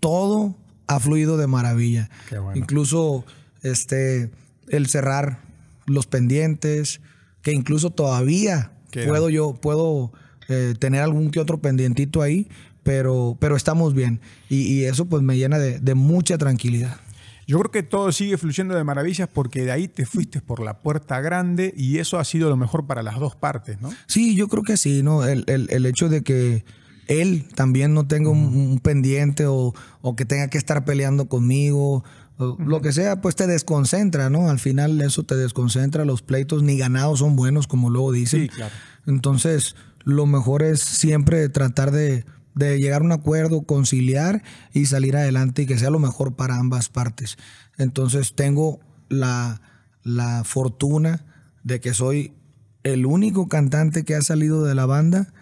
todo 0.00 0.56
ha 0.86 1.00
fluido 1.00 1.36
de 1.36 1.46
maravilla. 1.46 2.08
Incluso 2.54 3.24
este, 3.62 4.30
el 4.68 4.86
cerrar 4.86 5.40
los 5.86 6.06
pendientes, 6.06 7.00
que 7.42 7.52
incluso 7.52 7.90
todavía 7.90 8.72
puedo 8.92 9.28
yo, 9.28 9.54
puedo 9.54 10.12
eh, 10.48 10.74
tener 10.78 11.02
algún 11.02 11.30
que 11.30 11.40
otro 11.40 11.58
pendientito 11.58 12.22
ahí, 12.22 12.48
pero, 12.82 13.36
pero 13.40 13.56
estamos 13.56 13.94
bien. 13.94 14.20
Y, 14.48 14.84
eso 14.84 15.06
pues 15.06 15.22
me 15.22 15.36
llena 15.36 15.58
de, 15.58 15.94
mucha 15.94 16.38
tranquilidad. 16.38 17.00
Yo 17.48 17.58
creo 17.58 17.70
que 17.70 17.82
todo 17.84 18.10
sigue 18.10 18.38
fluyendo 18.38 18.74
de 18.74 18.82
maravillas 18.82 19.28
porque 19.32 19.64
de 19.64 19.70
ahí 19.70 19.86
te 19.86 20.04
fuiste 20.04 20.40
por 20.40 20.60
la 20.60 20.80
puerta 20.80 21.20
grande 21.20 21.72
y 21.76 21.98
eso 21.98 22.18
ha 22.18 22.24
sido 22.24 22.48
lo 22.48 22.56
mejor 22.56 22.86
para 22.86 23.04
las 23.04 23.20
dos 23.20 23.36
partes, 23.36 23.80
¿no? 23.80 23.92
Sí, 24.08 24.34
yo 24.34 24.48
creo 24.48 24.64
que 24.64 24.76
sí, 24.76 25.04
¿no? 25.04 25.24
El, 25.24 25.44
el 25.46 25.86
hecho 25.86 26.08
de 26.08 26.22
que 26.22 26.64
él 27.06 27.46
también 27.54 27.94
no 27.94 28.06
tenga 28.06 28.30
un, 28.30 28.80
pendiente 28.82 29.46
o, 29.46 29.74
que 30.16 30.24
tenga 30.24 30.48
que 30.48 30.58
estar 30.58 30.84
peleando 30.84 31.28
conmigo, 31.28 32.04
lo 32.38 32.82
que 32.82 32.92
sea, 32.92 33.22
pues 33.22 33.34
te 33.34 33.46
desconcentra, 33.46 34.28
¿no? 34.28 34.50
Al 34.50 34.58
final 34.58 35.00
eso 35.00 35.22
te 35.22 35.36
desconcentra, 35.36 36.04
los 36.04 36.20
pleitos 36.20 36.62
ni 36.62 36.76
ganados 36.76 37.20
son 37.20 37.34
buenos, 37.34 37.66
como 37.66 37.88
luego 37.88 38.12
dicen. 38.12 38.42
Sí, 38.42 38.48
claro. 38.48 38.74
Entonces, 39.06 39.74
lo 40.04 40.26
mejor 40.26 40.62
es 40.62 40.80
siempre 40.80 41.48
tratar 41.48 41.92
de, 41.92 42.24
llegar 42.54 43.02
a 43.02 43.04
un 43.04 43.12
acuerdo, 43.12 43.62
conciliar 43.62 44.42
y 44.72 44.86
salir 44.86 45.16
adelante 45.16 45.62
y 45.62 45.66
que 45.66 45.78
sea 45.78 45.90
lo 45.90 45.98
mejor 45.98 46.34
para 46.36 46.56
ambas 46.56 46.88
partes. 46.88 47.38
Entonces, 47.78 48.34
tengo 48.34 48.80
la, 49.08 49.62
la 50.02 50.44
fortuna 50.44 51.24
de 51.64 51.80
que 51.80 51.94
soy 51.94 52.34
el 52.82 53.06
único 53.06 53.48
cantante 53.48 54.04
que 54.04 54.14
ha 54.14 54.22
salido 54.22 54.62
de 54.64 54.74
la 54.74 54.86
banda 54.86 55.32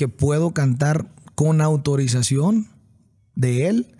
que 0.00 0.08
puedo 0.08 0.52
cantar 0.54 1.12
con 1.34 1.60
autorización 1.60 2.68
de 3.34 3.68
él 3.68 3.94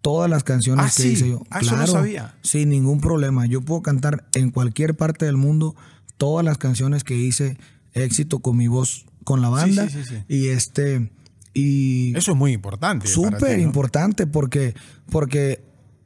todas 0.00 0.30
las 0.30 0.44
canciones 0.44 0.86
Ah, 0.86 0.92
que 0.96 1.02
sí. 1.02 1.08
hice 1.08 1.28
yo. 1.30 1.42
Ah, 1.50 1.58
eso 1.60 1.76
no 1.76 1.88
sabía. 1.88 2.36
Sin 2.40 2.68
ningún 2.68 3.00
problema. 3.00 3.46
Yo 3.46 3.60
puedo 3.62 3.82
cantar 3.82 4.28
en 4.34 4.52
cualquier 4.52 4.94
parte 4.96 5.26
del 5.26 5.36
mundo 5.36 5.74
todas 6.18 6.44
las 6.44 6.56
canciones 6.56 7.02
que 7.02 7.16
hice 7.16 7.58
éxito 7.94 8.38
con 8.38 8.56
mi 8.56 8.68
voz 8.68 9.06
con 9.24 9.42
la 9.42 9.48
banda. 9.48 9.88
sí, 9.88 10.04
sí, 10.04 10.08
sí. 10.08 10.22
Y 10.28 10.48
este. 10.50 11.10
Y 11.52 12.16
Eso 12.16 12.30
es 12.30 12.38
muy 12.38 12.52
importante. 12.52 13.08
súper 13.08 13.58
importante 13.58 14.28
porque, 14.28 14.74
porque 15.10 15.64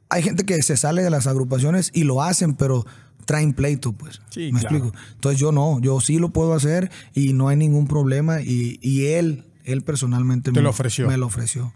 hay 0.09 0.23
gente 0.23 0.43
que 0.43 0.59
se 0.63 0.75
sale 0.75 1.03
de 1.03 1.11
las 1.11 1.27
agrupaciones 1.27 1.91
y 1.93 2.03
lo 2.03 2.23
hacen, 2.23 2.55
pero 2.55 2.83
traen 3.25 3.53
pleito, 3.53 3.93
pues. 3.93 4.21
Sí, 4.29 4.51
¿Me 4.51 4.59
claro. 4.59 4.77
explico? 4.77 4.97
Entonces 5.15 5.39
yo 5.41 5.51
no, 5.51 5.79
yo 5.81 5.99
sí 6.01 6.19
lo 6.19 6.29
puedo 6.29 6.53
hacer 6.53 6.91
y 7.13 7.33
no 7.33 7.49
hay 7.49 7.57
ningún 7.57 7.87
problema. 7.87 8.41
Y, 8.41 8.79
y 8.81 9.07
él, 9.07 9.45
él 9.63 9.81
personalmente 9.81 10.51
Te 10.51 10.59
me 10.59 10.63
lo 10.63 10.69
ofreció. 10.69 11.07
Me 11.07 11.17
lo 11.17 11.25
ofreció. 11.27 11.73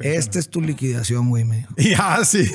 Esta 0.00 0.38
es 0.38 0.50
tu 0.50 0.60
liquidación, 0.60 1.28
güey, 1.30 1.44
me 1.44 1.58
dijo. 1.58 1.74
Y 1.78 1.92
ah, 1.98 2.20
sí. 2.24 2.50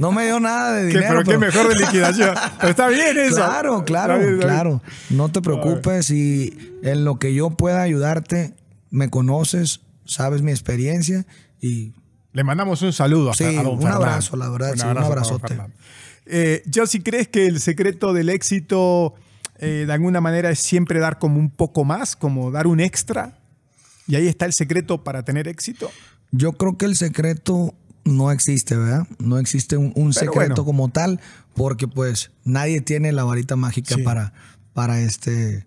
No 0.00 0.10
me 0.10 0.24
dio 0.24 0.40
nada 0.40 0.72
de 0.72 0.86
dinero. 0.86 1.22
pero 1.24 1.24
qué 1.24 1.38
mejor 1.38 1.68
de 1.68 1.76
liquidación. 1.84 2.34
Pero 2.58 2.68
está 2.70 2.88
bien 2.88 3.16
eso. 3.16 3.36
Claro, 3.36 3.84
claro, 3.84 4.14
Está 4.14 4.26
bien, 4.26 4.34
está 4.40 4.46
bien. 4.46 4.56
claro. 4.60 4.82
No 5.10 5.28
te 5.30 5.40
preocupes 5.40 6.10
y 6.10 6.52
en 6.82 7.04
lo 7.04 7.20
que 7.20 7.32
yo 7.32 7.50
pueda 7.50 7.82
ayudarte, 7.82 8.54
me 8.90 9.08
conoces, 9.08 9.82
sabes 10.04 10.42
mi 10.42 10.50
experiencia 10.50 11.24
y 11.60 11.92
Le 12.32 12.42
mandamos 12.42 12.82
un 12.82 12.92
saludo 12.92 13.30
a, 13.30 13.34
Sí, 13.34 13.44
a 13.44 13.62
don 13.62 13.66
un 13.74 13.82
Fernando. 13.82 14.04
abrazo, 14.04 14.36
la 14.36 14.48
verdad, 14.48 14.72
sí, 14.74 14.80
un 14.80 14.88
para 14.88 14.94
don 14.94 15.04
abrazote. 15.04 15.56
Eh, 16.26 16.62
yo 16.66 16.86
si 16.86 17.00
crees 17.00 17.28
que 17.28 17.46
el 17.46 17.60
secreto 17.60 18.12
del 18.12 18.30
éxito 18.30 19.14
eh, 19.58 19.84
de 19.86 19.92
alguna 19.92 20.20
manera 20.20 20.50
es 20.50 20.58
siempre 20.58 20.98
dar 20.98 21.18
como 21.18 21.38
un 21.38 21.50
poco 21.50 21.84
más, 21.84 22.16
como 22.16 22.50
dar 22.50 22.66
un 22.66 22.80
extra. 22.80 23.38
Y 24.06 24.16
ahí 24.16 24.26
está 24.26 24.46
el 24.46 24.52
secreto 24.52 25.02
para 25.04 25.24
tener 25.24 25.48
éxito. 25.48 25.90
Yo 26.30 26.52
creo 26.52 26.76
que 26.76 26.84
el 26.84 26.96
secreto 26.96 27.74
no 28.04 28.30
existe, 28.30 28.76
¿verdad? 28.76 29.06
No 29.18 29.38
existe 29.38 29.76
un, 29.76 30.12
secreto 30.12 30.34
bueno. 30.34 30.64
como 30.64 30.88
tal, 30.90 31.20
porque 31.54 31.88
pues 31.88 32.30
nadie 32.44 32.80
tiene 32.80 33.12
la 33.12 33.24
varita 33.24 33.56
mágica 33.56 33.94
Sí. 33.94 34.02
para, 34.02 34.34
para 34.74 35.00
este, 35.00 35.66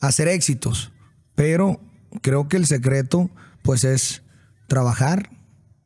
hacer 0.00 0.28
éxitos. 0.28 0.92
Pero 1.34 1.80
creo 2.22 2.48
que 2.48 2.56
el 2.56 2.66
secreto 2.66 3.30
pues 3.62 3.82
es 3.82 4.22
trabajar, 4.68 5.30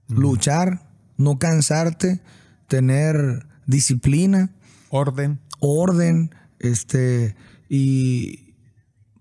luchar, 0.08 0.90
no 1.16 1.38
cansarte, 1.38 2.20
tener 2.66 3.46
disciplina, 3.68 4.50
Orden. 4.90 5.38
orden, 5.60 6.34
este, 6.58 7.36
y 7.68 8.54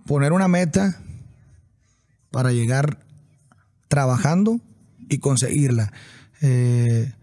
poner 0.07 0.31
una 0.31 0.47
meta 0.47 0.99
para 2.31 2.51
llegar 2.51 3.05
trabajando 3.87 4.59
y 5.09 5.19
conseguirla. 5.19 5.91
Eh, 6.41 7.13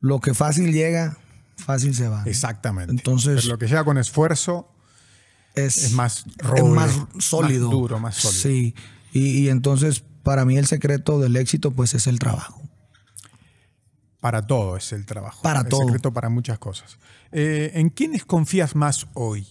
lo 0.00 0.20
que 0.20 0.34
fácil 0.34 0.72
llega, 0.72 1.16
fácil 1.56 1.94
se 1.94 2.08
va. 2.08 2.24
Exactamente. 2.26 2.90
Entonces- 2.92 3.36
Pero 3.42 3.54
lo 3.54 3.58
que 3.58 3.66
llega 3.68 3.84
con 3.84 3.98
esfuerzo 3.98 4.66
Es, 5.54 5.78
es 5.84 5.92
más 5.92 6.24
es 6.56 6.64
más 6.64 6.98
sólido. 7.18 7.68
más 7.68 7.70
duro, 7.72 7.98
más 8.00 8.14
sólido. 8.16 8.40
Sí. 8.42 8.74
Y, 9.12 9.20
y 9.40 9.48
entonces, 9.48 10.02
para 10.22 10.44
mí, 10.44 10.56
el 10.56 10.66
secreto 10.66 11.18
del 11.20 11.36
éxito, 11.36 11.72
pues, 11.72 11.92
es 11.94 12.06
el 12.06 12.18
trabajo. 12.18 12.59
Para 14.20 14.46
todo 14.46 14.76
es 14.76 14.92
el 14.92 15.06
trabajo. 15.06 15.42
Para 15.42 15.60
el 15.60 15.68
todo. 15.68 15.80
secreto 15.86 16.12
para 16.12 16.28
muchas 16.28 16.58
cosas. 16.58 16.98
Eh, 17.32 17.72
¿En 17.74 17.88
quiénes 17.88 18.24
confías 18.24 18.76
más 18.76 19.06
hoy? 19.14 19.46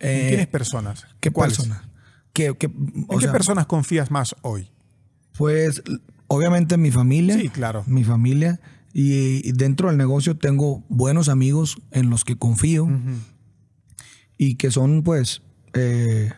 ¿En 0.00 0.08
Eh, 0.10 0.28
quiénes 0.28 0.46
personas? 0.48 1.06
¿Qué 1.20 1.30
¿Cuáles? 1.30 1.56
persona? 1.58 1.88
¿Qué, 2.32 2.54
qué- 2.58 2.66
¿En 2.66 3.06
qué 3.08 3.20
sea, 3.20 3.32
personas 3.32 3.66
confías 3.66 4.10
más 4.10 4.34
hoy? 4.42 4.68
Pues, 5.38 5.82
obviamente, 6.26 6.76
mi 6.76 6.90
familia. 6.90 7.36
Sí, 7.38 7.48
claro. 7.48 7.84
Mi 7.86 8.02
familia. 8.04 8.60
Y, 8.92 9.46
y 9.48 9.52
dentro 9.52 9.88
del 9.88 9.96
negocio 9.98 10.36
tengo 10.36 10.84
buenos 10.88 11.28
amigos 11.28 11.78
en 11.92 12.10
los 12.10 12.24
que 12.24 12.36
confío. 12.36 12.88
y 14.36 14.54
que 14.56 14.70
son 14.70 15.02
pues, 15.02 15.42
eh, 15.74 16.32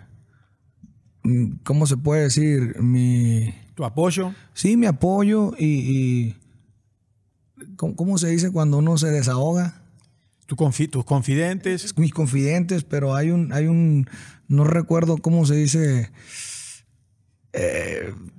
mm, 1.23 1.53
¿cómo 1.65 1.87
se 1.87 1.97
puede 1.97 2.23
decir? 2.25 2.81
Mi, 2.81 3.55
¿Tu 3.75 3.85
apoyo? 3.85 4.35
sí, 4.55 4.77
mi 4.77 4.87
apoyo 4.87 5.53
y, 5.59 5.65
y- 5.67 6.37
¿cómo, 7.77 7.97
cómo 7.97 8.19
se 8.19 8.29
dice 8.29 8.51
cuando 8.51 8.79
uno 8.79 8.97
se 8.99 9.09
desahoga? 9.11 9.79
tu 10.47 10.57
confi- 10.57 10.91
¿Tus 10.91 11.05
confidentes? 11.05 11.97
Mis 11.97 12.13
confidentes, 12.13 12.85
pero 12.85 13.15
hay 13.15 13.31
un, 13.31 13.53
hay 13.55 13.67
un, 13.69 14.07
no 14.49 14.65
recuerdo 14.65 15.17
cómo 15.17 15.47
se 15.47 15.55
dice, 15.55 16.11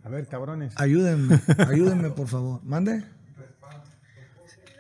A 0.03 0.09
ver, 0.09 0.28
cabrones. 0.28 0.74
ayúdenme, 0.76 1.39
ayúdenme 1.69 2.09
por 2.11 2.28
favor, 2.28 2.61
mande. 2.63 3.03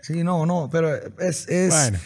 Sí, 0.01 0.23
no, 0.23 0.45
no, 0.45 0.69
pero 0.71 0.93
es, 1.19 1.47
es 1.47 1.69
Bueno. 1.73 1.97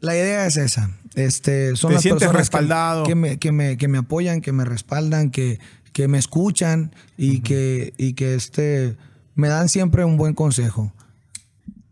la 0.00 0.14
idea 0.14 0.46
es 0.46 0.56
esa. 0.56 0.90
Este, 1.16 1.74
son 1.74 1.88
Te 1.90 1.94
las 1.96 2.04
personas 2.04 2.36
respaldado. 2.36 3.04
Que, 3.04 3.14
me, 3.16 3.38
que, 3.38 3.50
me, 3.50 3.76
que 3.76 3.88
me 3.88 3.98
apoyan, 3.98 4.40
que 4.40 4.52
me 4.52 4.64
respaldan, 4.64 5.30
que, 5.30 5.58
que 5.92 6.06
me 6.06 6.18
escuchan 6.18 6.94
y 7.16 7.40
que, 7.40 7.92
y 7.98 8.12
que 8.12 8.34
este, 8.34 8.96
me 9.34 9.48
dan 9.48 9.68
siempre 9.68 10.04
un 10.04 10.16
buen 10.16 10.34
consejo. 10.34 10.92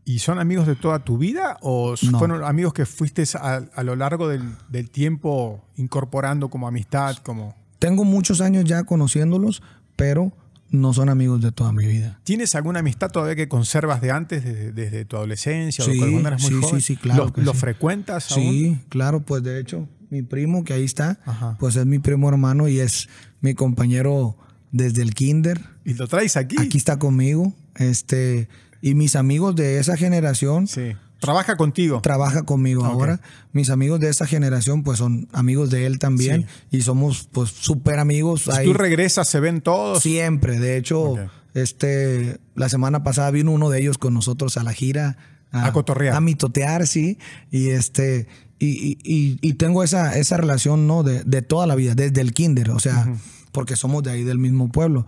¿Y 0.08 0.20
son 0.20 0.38
amigos 0.38 0.66
de 0.66 0.74
toda 0.74 1.00
tu 1.04 1.18
vida 1.18 1.58
o 1.60 1.94
No. 2.10 2.18
fueron 2.18 2.42
amigos 2.42 2.72
que 2.72 2.86
fuiste 2.86 3.24
a, 3.34 3.56
a 3.74 3.82
lo 3.82 3.94
largo 3.94 4.26
del, 4.26 4.42
del 4.70 4.88
tiempo 4.88 5.62
incorporando 5.76 6.48
como 6.48 6.66
amistad? 6.66 7.16
Como... 7.22 7.54
Tengo 7.78 8.04
muchos 8.04 8.40
años 8.40 8.64
ya 8.64 8.84
conociéndolos, 8.84 9.62
pero 9.96 10.32
no 10.70 10.94
son 10.94 11.10
amigos 11.10 11.42
de 11.42 11.52
toda 11.52 11.72
mi 11.72 11.84
vida. 11.86 12.20
¿Tienes 12.24 12.54
alguna 12.54 12.80
amistad 12.80 13.10
todavía 13.10 13.36
que 13.36 13.48
conservas 13.48 14.00
de 14.00 14.10
antes, 14.10 14.44
desde, 14.44 14.72
desde 14.72 15.04
tu 15.04 15.16
adolescencia 15.16 15.84
Sí, 15.84 15.90
o 15.90 15.98
cuando 15.98 16.26
eras 16.28 16.40
muy 16.42 16.50
sí, 16.52 16.56
joven? 16.62 16.80
sí, 16.80 16.94
sí, 16.94 16.96
claro 16.96 17.24
¿Lo, 17.26 17.32
que 17.34 17.42
lo 17.42 17.52
sí. 17.52 17.58
frecuentas 17.58 18.32
aún? 18.32 18.40
Sí, 18.42 18.78
claro, 18.88 19.20
pues 19.20 19.42
de 19.42 19.60
hecho, 19.60 19.88
mi 20.08 20.22
primo 20.22 20.64
que 20.64 20.72
ahí 20.72 20.84
está, 20.84 21.20
Ajá. 21.26 21.56
pues 21.60 21.76
es 21.76 21.84
mi 21.84 21.98
primo 21.98 22.30
hermano 22.30 22.66
y 22.66 22.80
es 22.80 23.10
mi 23.42 23.52
compañero 23.54 24.38
desde 24.72 25.02
el 25.02 25.12
kinder. 25.14 25.60
¿Y 25.84 25.92
lo 25.94 26.08
traes 26.08 26.36
aquí? 26.38 26.56
Aquí 26.58 26.78
está 26.78 26.98
conmigo. 26.98 27.52
Este, 27.76 28.48
y 28.80 28.94
mis 28.94 29.16
amigos 29.16 29.54
de 29.56 29.78
esa 29.78 29.96
generación 29.96 30.66
Sí. 30.66 30.92
¿Trabaja 31.20 31.56
contigo? 31.56 32.00
trabaja 32.00 32.44
conmigo 32.44 32.84
ahora. 32.84 33.20
Mis 33.52 33.70
amigos 33.70 33.98
de 33.98 34.08
esa 34.08 34.24
generación, 34.24 34.84
pues 34.84 34.98
son 34.98 35.26
amigos 35.32 35.68
de 35.68 35.84
él 35.84 35.98
también. 35.98 36.46
Y 36.70 36.82
somos, 36.82 37.28
pues, 37.32 37.50
súper 37.50 37.98
amigos. 37.98 38.42
si 38.42 38.52
Ahí 38.52 38.66
tú 38.66 38.72
regresas, 38.72 39.26
¿se 39.28 39.40
ven 39.40 39.60
todos? 39.60 40.00
siempre. 40.00 40.60
De 40.60 40.76
hecho, 40.76 41.16
este, 41.54 42.38
la 42.54 42.68
semana 42.68 43.02
pasada 43.02 43.32
vino 43.32 43.50
uno 43.50 43.68
de 43.68 43.80
ellos 43.80 43.98
con 43.98 44.14
nosotros 44.14 44.56
a 44.58 44.62
la 44.62 44.72
gira. 44.72 45.16
A 45.50 45.72
cotorrear. 45.72 46.14
A 46.14 46.20
mitotear, 46.20 46.86
sí. 46.86 47.18
Y 47.50 47.70
este. 47.70 48.28
Y, 48.60 48.66
y- 48.68 48.98
y- 49.02 49.38
y 49.40 49.54
tengo 49.54 49.82
esa, 49.82 50.16
esa 50.18 50.36
relación, 50.36 50.86
¿no? 50.86 51.02
De, 51.02 51.24
de 51.24 51.42
toda 51.42 51.66
la 51.66 51.74
vida, 51.74 51.94
desde 51.96 52.20
el 52.20 52.32
kinder. 52.32 52.70
O 52.70 52.78
sea, 52.78 53.12
porque 53.50 53.74
somos 53.74 54.02
de 54.04 54.10
ahí 54.12 54.22
del 54.22 54.38
mismo 54.38 54.68
pueblo. 54.70 55.04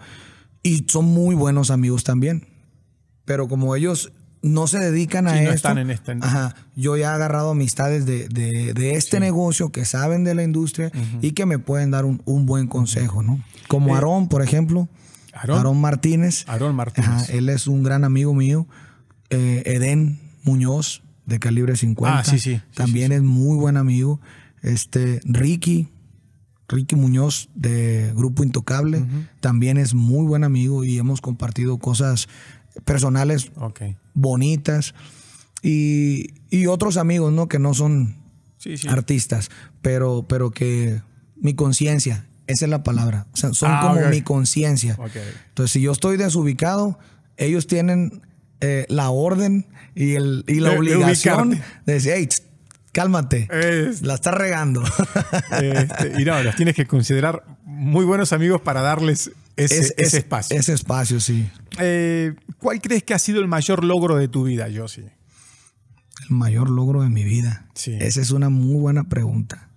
Y 0.65 0.87
son 0.89 1.05
muy 1.05 1.35
buenos 1.37 1.71
amigos 1.71 2.03
también. 2.03 2.49
Pero 3.31 3.47
como 3.47 3.77
ellos 3.77 4.13
no 4.43 4.67
se 4.67 4.81
dedican 4.81 5.29
a 5.29 5.35
Sí, 5.35 5.37
no 5.37 5.41
esto. 5.43 5.55
están 5.55 5.79
en 5.79 5.91
este- 5.93 6.17
Ajá, 6.21 6.57
yo 6.75 6.97
ya 6.97 7.13
he 7.13 7.15
agarrado 7.15 7.51
amistades 7.53 8.07
de, 8.07 8.27
de- 8.27 8.75
de 8.75 8.95
este 8.97 9.21
negocio 9.21 9.71
que 9.71 9.85
saben 9.85 10.25
de 10.25 10.35
la 10.35 10.43
industria 10.43 10.91
y 11.23 11.31
que 11.31 11.47
me 11.47 11.61
pueden 11.61 11.93
dar 11.93 12.05
un, 12.07 12.23
un 12.25 12.45
buen 12.45 12.67
consejo, 12.67 13.23
¿no? 13.23 13.41
Como 13.69 13.91
Eh, 13.91 13.93
Aarón, 13.95 14.27
por 14.29 14.43
ejemplo. 14.43 14.89
Aarón. 15.33 15.59
Aarón 15.59 15.81
Martínez. 15.81 16.45
Aarón 16.49 16.75
Martínez. 16.75 17.09
Ajá, 17.09 17.25
él 17.33 17.49
es 17.51 17.69
un 17.69 17.85
gran 17.85 18.03
amigo 18.03 18.35
mío. 18.35 18.67
Eh, 19.29 19.63
Edén 19.65 20.19
Muñoz, 20.43 21.05
de 21.25 21.39
calibre 21.39 21.77
50. 21.77 22.19
Ah, 22.19 22.25
sí, 22.25 22.41
sí, 22.41 22.57
sí, 22.57 22.63
También 22.75 23.13
es 23.13 23.23
muy 23.23 23.57
buen 23.57 23.77
amigo. 23.77 24.21
Este, 24.61 25.21
Ricky, 25.23 25.87
Ricky 26.69 26.97
Muñoz, 26.97 27.49
de 27.55 28.13
Grupo 28.17 28.43
Intocable, 28.43 29.05
también 29.41 29.77
es 29.77 29.93
muy 29.95 30.25
buen 30.27 30.43
amigo 30.45 30.83
y 30.85 30.99
hemos 30.99 31.21
compartido 31.21 31.79
cosas 31.79 32.29
personales 32.85 33.51
bonitas. 34.15 34.95
Y, 35.63 36.35
y 36.51 36.67
otros 36.67 36.97
amigos, 36.97 37.33
¿no? 37.33 37.49
Que 37.49 37.59
no 37.59 37.75
son 37.75 38.17
Sí, 38.57 38.77
sí. 38.77 38.89
artistas, 38.89 39.51
pero, 39.83 40.25
pero 40.29 40.51
que 40.51 41.03
mi 41.37 41.55
conciencia, 41.55 42.27
esa 42.47 42.65
es 42.67 42.71
la 42.71 42.83
palabra. 42.83 43.27
O 43.33 43.37
sea, 43.37 43.53
son 43.55 43.71
Ah, 43.73 43.81
como 43.95 44.07
mi 44.09 44.23
conciencia. 44.23 44.99
Entonces, 45.49 45.73
si 45.73 45.81
yo 45.83 45.93
estoy 45.93 46.17
desubicado, 46.17 46.99
ellos 47.37 47.67
tienen 47.67 48.23
eh, 48.61 48.85
la 48.89 49.11
orden 49.11 49.67
y, 49.95 50.15
el, 50.15 50.45
y 50.47 50.61
la 50.61 50.71
De- 50.71 50.79
obligación 50.79 51.51
de 51.87 51.93
decir, 51.93 52.13
hey, 52.15 52.29
cálmate, 52.93 53.49
Es- 53.53 54.03
la 54.03 54.15
estás 54.15 54.35
regando. 54.35 54.83
Este, 55.63 56.21
y 56.21 56.25
no, 56.25 56.43
los 56.43 56.57
tienes 56.57 56.75
que 56.75 56.87
considerar 56.87 57.45
muy 57.65 58.05
buenos 58.05 58.33
amigos 58.33 58.61
para 58.61 58.81
darles 58.83 59.31
ese, 59.65 59.79
Es- 59.81 59.95
ese 59.97 60.03
es- 60.03 60.15
espacio. 60.15 60.57
Ese 60.59 60.73
espacio, 60.73 61.21
sí. 61.21 61.49
Eh, 61.79 62.35
¿Cuál 62.59 62.81
crees 62.81 63.03
que 63.03 63.15
ha 63.15 63.19
sido 63.19 63.41
el 63.41 63.49
mayor 63.49 63.85
logro 63.85 64.17
de 64.17 64.29
tu 64.29 64.45
vida, 64.45 64.67
Josie? 64.75 65.13
El 66.29 66.37
mayor 66.37 66.69
logro 66.71 67.03
de 67.03 67.09
mi 67.11 67.25
vida. 67.25 67.67
Sí. 67.75 67.97
Esa 68.01 68.21
es 68.21 68.31
una 68.31 68.49
muy 68.51 68.79
buena 68.81 69.09
pregunta. 69.09 69.71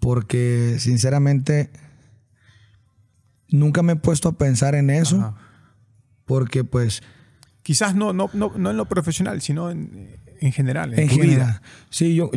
Porque, 0.00 0.76
sinceramente, 0.78 1.70
nunca 3.48 3.82
me 3.82 3.92
he 3.92 3.96
puesto 3.96 4.28
a 4.28 4.32
pensar 4.38 4.74
en 4.74 4.90
eso. 4.90 5.18
Ajá. 5.18 5.34
porque 6.26 6.64
pues... 6.64 7.02
Quizás 7.62 7.94
no, 7.94 8.12
no, 8.14 8.28
no, 8.34 8.52
no 8.56 8.70
en 8.70 8.76
lo 8.76 8.86
profesional, 8.86 9.40
sino 9.42 9.70
en, 9.70 10.16
en 10.40 10.52
general, 10.52 10.92
en, 10.94 11.00
En 11.00 11.08
tu 11.08 11.14
general. 11.16 11.36
vida. 11.36 11.62
Sí, 11.90 12.14
yo, 12.14 12.30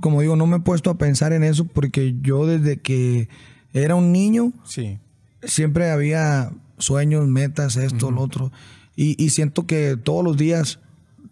como 0.00 0.20
digo, 0.20 0.34
no 0.36 0.46
me 0.46 0.56
he 0.56 0.60
puesto 0.60 0.90
a 0.90 0.98
pensar 0.98 1.32
en 1.32 1.42
eso 1.44 1.64
porque 1.64 2.14
yo 2.22 2.46
desde 2.46 2.76
que 2.80 3.28
era 3.72 3.94
un 3.96 4.10
niño 4.12 4.52
Sí. 4.64 4.98
Siempre 5.46 5.90
había 5.90 6.50
sueños, 6.78 7.26
metas, 7.28 7.76
esto, 7.76 8.10
lo 8.10 8.20
otro. 8.22 8.52
Y, 8.96 9.22
y 9.22 9.30
siento 9.30 9.66
que 9.66 9.96
todos 9.96 10.24
los 10.24 10.36
días 10.36 10.78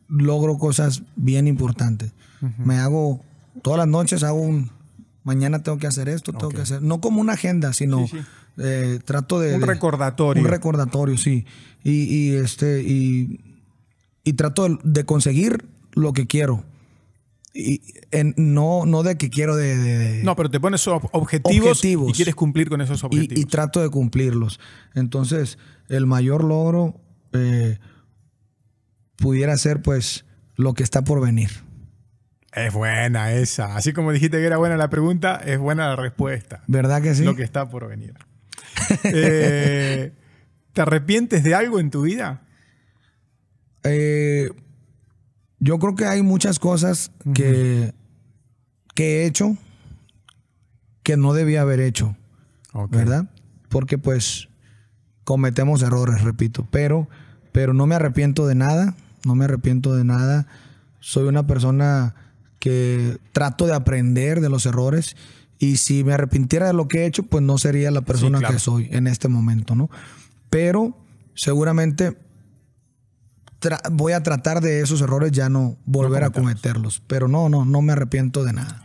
logro 0.09 0.59
cosas 0.59 1.03
bien 1.17 1.47
importantes. 1.49 2.13
Me 2.59 2.77
hago, 2.77 3.23
todas 3.63 3.79
las 3.79 3.89
noches 3.89 4.23
hago 4.25 4.41
un, 4.41 4.71
mañana 5.25 5.63
tengo 5.63 5.79
que 5.79 5.87
hacer 5.87 6.09
esto, 6.09 6.33
tengo 6.33 6.49
que 6.51 6.63
hacer, 6.63 6.83
no 6.83 7.01
como 7.01 7.21
una 7.21 7.35
agenda, 7.35 7.73
sino 7.73 8.07
Sí, 8.09 8.19
sí. 8.19 8.25
eh, 8.59 8.99
trato 9.05 9.39
de... 9.39 9.55
Un 9.55 9.61
de- 9.61 9.67
recordatorio. 9.67 10.43
Un 10.43 10.49
recordatorio, 10.49 11.17
sí. 11.17 11.47
Y, 11.85 12.03
y, 12.03 12.35
este, 12.35 12.83
y, 12.83 13.41
y 14.25 14.33
trato 14.33 14.69
de, 14.69 14.79
de 14.83 15.05
conseguir 15.05 15.65
lo 15.93 16.13
que 16.13 16.27
quiero. 16.27 16.65
Y 17.55 17.83
en- 18.13 18.35
no, 18.39 18.87
no 18.87 19.03
de 19.03 19.19
que 19.19 19.29
quiero 19.29 19.57
de- 19.57 20.23
No, 20.25 20.35
pero 20.37 20.51
te 20.51 20.59
pones 20.59 20.87
ob- 20.89 21.09
objetivos, 21.13 21.71
Objetivos. 21.73 22.11
y 22.11 22.13
quieres 22.15 22.35
cumplir 22.35 22.69
con 22.71 22.81
esos 22.81 23.03
y, 23.03 23.07
objetivos. 23.07 23.39
y 23.43 23.45
trato 23.47 23.83
de 23.83 23.91
cumplirlos. 23.91 24.59
Entonces, 24.95 25.59
el 25.89 26.07
mayor 26.07 26.45
logro 26.45 26.99
eh, 27.35 27.79
pudiera 29.17 29.57
ser, 29.57 29.83
pues, 29.83 30.25
lo 30.57 30.75
que 30.75 30.83
está 30.83 31.03
por 31.05 31.21
venir. 31.21 31.51
Es 32.55 32.73
buena 32.75 33.33
esa. 33.33 33.77
Así 33.77 33.93
como 33.95 34.13
dijiste 34.13 34.37
que 34.39 34.45
era 34.45 34.59
buena 34.59 34.77
la 34.77 34.91
pregunta, 34.91 35.37
es 35.45 35.59
buena 35.59 35.89
la 35.89 35.97
respuesta. 35.97 36.63
¿Verdad 36.67 37.01
que 37.03 37.15
sí? 37.15 37.25
Lo 37.25 37.35
que 37.37 37.43
está 37.43 37.69
por 37.69 37.89
venir. 37.89 38.15
Eh, 39.05 40.13
¿Te 40.73 40.81
arrepientes 40.83 41.45
de 41.45 41.55
algo 41.55 41.79
en 41.81 41.91
tu 41.91 42.03
vida? 42.03 42.43
Eh, 43.85 44.49
yo 45.63 45.79
creo 45.79 45.95
que 45.95 46.07
hay 46.07 46.23
muchas 46.23 46.59
cosas 46.59 47.13
que, 47.35 47.95
que 48.97 49.23
he 49.23 49.27
hecho 49.27 49.57
que 51.05 51.17
no 51.17 51.35
debía 51.35 51.63
haber 51.63 51.79
hecho, 51.79 52.17
Ok. 52.73 52.91
¿verdad? 52.91 53.31
Porque 53.69 53.97
pues 53.97 54.49
cometemos 55.23 55.83
errores, 55.83 56.23
repito, 56.23 56.67
pero, 56.73 57.09
pero 57.53 57.75
no 57.75 57.87
me 57.87 57.95
arrepiento 57.95 58.49
de 58.49 58.57
nada, 58.57 58.97
no 59.25 59.37
me 59.37 59.45
arrepiento 59.45 59.95
de 59.95 60.03
nada. 60.03 60.49
Soy 60.99 61.29
una 61.29 61.47
persona 61.47 62.17
que 62.59 63.19
trato 63.33 63.67
de 63.67 63.75
aprender 63.75 64.41
de 64.41 64.49
los 64.49 64.67
errores 64.67 65.17
y 65.61 65.77
si 65.77 66.03
me 66.03 66.13
arrepintiera 66.13 66.67
de 66.67 66.73
lo 66.73 66.89
que 66.89 67.03
he 67.03 67.07
hecho, 67.07 67.23
pues 67.23 67.45
no 67.45 67.57
sería 67.57 67.93
la 67.93 68.01
persona 68.03 68.41
claro. 68.41 68.55
que 68.55 68.59
soy 68.61 68.89
en 68.91 69.07
este 69.07 69.29
momento, 69.29 69.77
¿no? 69.77 69.91
Pero 70.51 70.97
seguramente 71.35 72.17
voy 73.91 74.13
a 74.13 74.23
tratar 74.23 74.61
de 74.61 74.81
esos 74.81 75.01
errores 75.01 75.33
ya 75.33 75.49
no 75.49 75.77
volver 75.85 76.25
a 76.25 76.31
cometerlos, 76.31 77.03
pero 77.07 77.29
no, 77.29 77.49
no, 77.49 77.65
no 77.65 77.83
me 77.83 77.93
arrepiento 77.93 78.45
de 78.45 78.53
nada. 78.53 78.85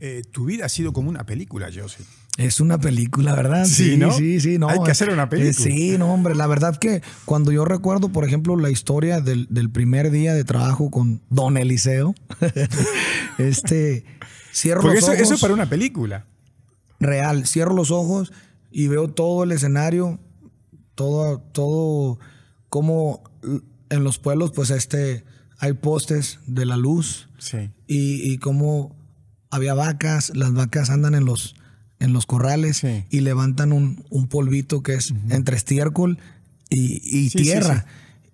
Eh, 0.00 0.22
tu 0.30 0.44
vida 0.44 0.66
ha 0.66 0.68
sido 0.68 0.92
como 0.92 1.08
una 1.08 1.24
película, 1.24 1.68
Joseph. 1.74 2.06
Es 2.36 2.60
una 2.60 2.78
película, 2.78 3.34
¿verdad? 3.34 3.64
Sí, 3.64 3.96
¿no? 3.96 4.12
Sí, 4.12 4.38
sí, 4.40 4.58
no. 4.58 4.68
Hay 4.68 4.78
que 4.82 4.88
eh, 4.90 4.92
hacer 4.92 5.10
una 5.10 5.28
película. 5.28 5.50
eh, 5.50 5.54
sí, 5.54 5.98
no, 5.98 6.12
hombre. 6.14 6.36
La 6.36 6.46
verdad 6.46 6.76
que 6.76 7.02
cuando 7.24 7.50
yo 7.50 7.64
recuerdo, 7.64 8.10
por 8.10 8.24
ejemplo, 8.24 8.56
la 8.56 8.70
historia 8.70 9.20
del, 9.20 9.48
del 9.50 9.70
primer 9.70 10.12
día 10.12 10.34
de 10.34 10.44
trabajo 10.44 10.88
con 10.90 11.20
Don 11.30 11.56
Eliseo, 11.56 12.14
este, 13.38 14.04
cierro 14.52 14.82
Porque 14.82 14.96
los 14.96 15.04
eso, 15.04 15.12
ojos. 15.12 15.22
eso 15.22 15.34
es 15.34 15.40
para 15.40 15.54
una 15.54 15.68
película. 15.68 16.26
real. 17.00 17.46
Cierro 17.46 17.74
los 17.74 17.90
ojos 17.90 18.32
y 18.70 18.86
veo 18.88 19.08
todo 19.08 19.42
el 19.42 19.50
escenario, 19.50 20.20
todo, 20.94 21.40
todo, 21.40 22.20
como 22.68 23.24
en 23.90 24.04
los 24.04 24.18
pueblos, 24.18 24.52
pues 24.52 24.70
este, 24.70 25.24
hay 25.58 25.72
postes 25.74 26.40
de 26.46 26.66
la 26.66 26.76
luz 26.76 27.28
Sí. 27.38 27.70
y, 27.86 28.32
y 28.32 28.38
como 28.38 28.96
había 29.50 29.74
vacas, 29.74 30.32
las 30.34 30.52
vacas 30.52 30.90
andan 30.90 31.14
en 31.14 31.24
los, 31.24 31.54
en 32.00 32.12
los 32.12 32.26
corrales 32.26 32.78
Sí. 32.78 33.04
y 33.10 33.20
levantan 33.20 33.72
un, 33.72 34.04
un 34.10 34.28
polvito 34.28 34.82
que 34.82 34.94
es 34.94 35.12
entre 35.30 35.56
estiércol 35.56 36.18
y, 36.70 37.00
y 37.04 37.30
Sí, 37.30 37.38
tierra. 37.38 37.86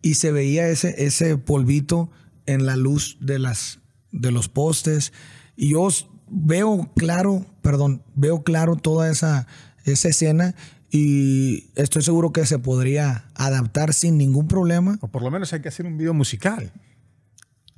Y 0.03 0.15
se 0.15 0.33
veía 0.33 0.69
ese, 0.69 1.05
ese 1.07 1.37
polvito 1.39 2.11
en 2.47 2.67
la 2.67 2.77
luz 2.77 3.17
de, 3.21 3.39
las, 3.39 3.79
de 4.13 4.31
los 4.33 4.49
postes. 4.49 5.13
Y 5.57 5.71
yo 5.73 5.89
veo 6.29 6.93
claro, 6.97 7.47
perdón, 7.63 8.03
veo 8.15 8.43
claro 8.43 8.77
toda 8.77 9.11
esa, 9.11 9.47
esa 9.85 10.09
escena 10.09 10.55
y 10.97 11.73
estoy 11.75 12.05
seguro 12.05 12.33
que 12.33 12.47
se 12.47 12.61
podría 12.61 13.25
adaptar 13.35 13.93
sin 13.93 14.17
ningún 14.17 14.47
problema. 14.47 14.97
O 15.01 15.09
por 15.09 15.25
lo 15.25 15.31
menos 15.33 15.53
hay 15.53 15.61
que 15.61 15.67
hacer 15.67 15.87
un 15.87 15.99
video 15.99 16.15
musical. 16.15 16.71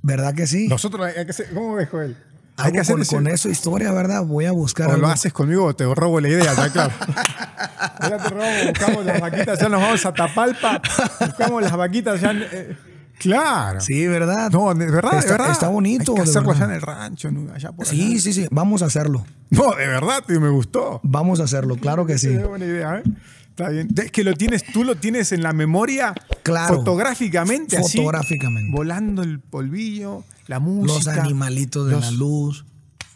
¿Verdad 0.02 0.34
que 0.34 0.46
sí? 0.46 0.68
Nosotros 0.68 1.06
hay 1.06 1.24
que 1.24 1.30
hacer. 1.30 1.48
¿Cómo 1.54 1.76
ves, 1.76 1.88
Joel? 1.88 2.14
Hay 2.58 2.72
que 2.72 2.80
hacer 2.80 2.96
con, 3.06 3.26
eso 3.26 3.48
historia, 3.48 3.90
¿verdad? 3.90 4.22
Voy 4.22 4.44
a 4.44 4.52
buscar 4.52 4.90
O 4.90 4.98
lo 4.98 5.08
haces 5.08 5.32
conmigo 5.32 5.64
o 5.64 5.74
te 5.74 5.86
robo 5.86 6.20
la 6.20 6.28
idea, 6.28 6.50
está 6.50 6.70
claro. 6.70 6.92
Ahora 8.00 8.18
te 8.18 8.28
robo, 8.28 8.68
buscamos 8.68 9.04
las 9.06 9.20
vaquitas, 9.20 9.60
ya 9.60 9.68
nos 9.70 9.80
vamos 9.80 10.04
a 10.04 10.12
Tapalpa, 10.12 10.82
buscamos 11.18 11.62
las 11.62 11.74
vaquitas 11.74 12.20
ya. 12.20 12.32
eh, 12.32 12.76
claro. 13.18 13.80
Sí, 13.80 14.06
¿verdad? 14.06 14.50
No, 14.50 14.72
de 14.74 14.90
verdad, 14.90 15.12
de 15.12 15.18
está, 15.18 15.32
verdad. 15.32 15.50
Está 15.52 15.68
bonito. 15.68 16.12
Hay 16.12 16.18
que 16.18 16.24
de 16.24 16.30
hacerlo 16.30 16.52
allá 16.52 16.64
en 16.66 16.70
el 16.72 16.80
rancho, 16.82 17.30
allá 17.54 17.72
por 17.72 17.86
Sí, 17.86 18.10
allá. 18.12 18.20
sí, 18.20 18.32
sí. 18.32 18.46
Vamos 18.50 18.82
a 18.82 18.86
hacerlo. 18.86 19.24
No, 19.50 19.70
de 19.74 19.86
verdad, 19.86 20.22
tío, 20.26 20.40
me 20.40 20.48
gustó. 20.50 21.00
Vamos 21.02 21.40
a 21.40 21.44
hacerlo, 21.44 21.76
claro 21.76 22.06
que 22.06 22.18
sí. 22.18 22.28
Es 22.32 22.46
buena 22.48 22.64
idea, 22.64 22.98
¿eh? 22.98 23.02
Está 23.50 23.70
bien. 23.70 23.88
Es 23.96 24.10
que 24.10 24.22
lo 24.22 24.34
tienes, 24.34 24.64
tú 24.72 24.84
lo 24.84 24.96
tienes 24.96 25.32
en 25.32 25.42
la 25.42 25.52
memoria 25.54 26.12
Claro. 26.42 26.76
fotográficamente, 26.76 27.78
así. 27.78 27.96
Fotográficamente. 27.98 28.70
Volando 28.76 29.22
el 29.22 29.40
polvillo, 29.40 30.24
la 30.46 30.58
música. 30.58 31.14
Los 31.14 31.24
animalitos 31.24 31.86
de 31.86 31.92
los- 31.92 32.04
la 32.04 32.10
luz, 32.10 32.66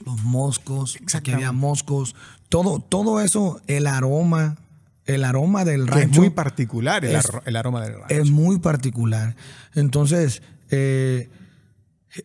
los 0.06 0.22
moscos, 0.24 0.96
que 1.22 1.34
había 1.34 1.52
moscos, 1.52 2.14
todo, 2.48 2.80
todo 2.80 3.20
eso, 3.20 3.60
el 3.66 3.86
aroma, 3.86 4.56
el 5.14 5.24
aroma 5.24 5.64
del 5.64 5.84
Que 5.86 5.90
es 5.90 6.00
rancho 6.04 6.20
muy 6.20 6.30
particular 6.30 7.04
el, 7.04 7.14
es- 7.16 7.24
arro- 7.26 7.42
el 7.44 7.56
aroma 7.56 7.82
del 7.82 7.94
rancho. 7.94 8.14
es 8.14 8.30
muy 8.30 8.58
particular. 8.58 9.36
Entonces, 9.74 10.42
eh, 10.70 11.28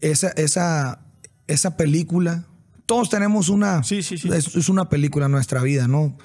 esa, 0.01 0.29
esa, 0.29 0.99
esa 1.47 1.77
película, 1.77 2.45
todos 2.85 3.09
tenemos 3.09 3.49
una, 3.49 3.83
Sí, 3.83 4.01
sí, 4.03 4.17
sí. 4.17 4.29
Es, 4.31 4.55
es 4.55 4.69
una 4.69 4.89
película 4.89 5.25
en 5.27 5.31
nuestra 5.31 5.61
vida, 5.61 5.87
¿no? 5.87 6.17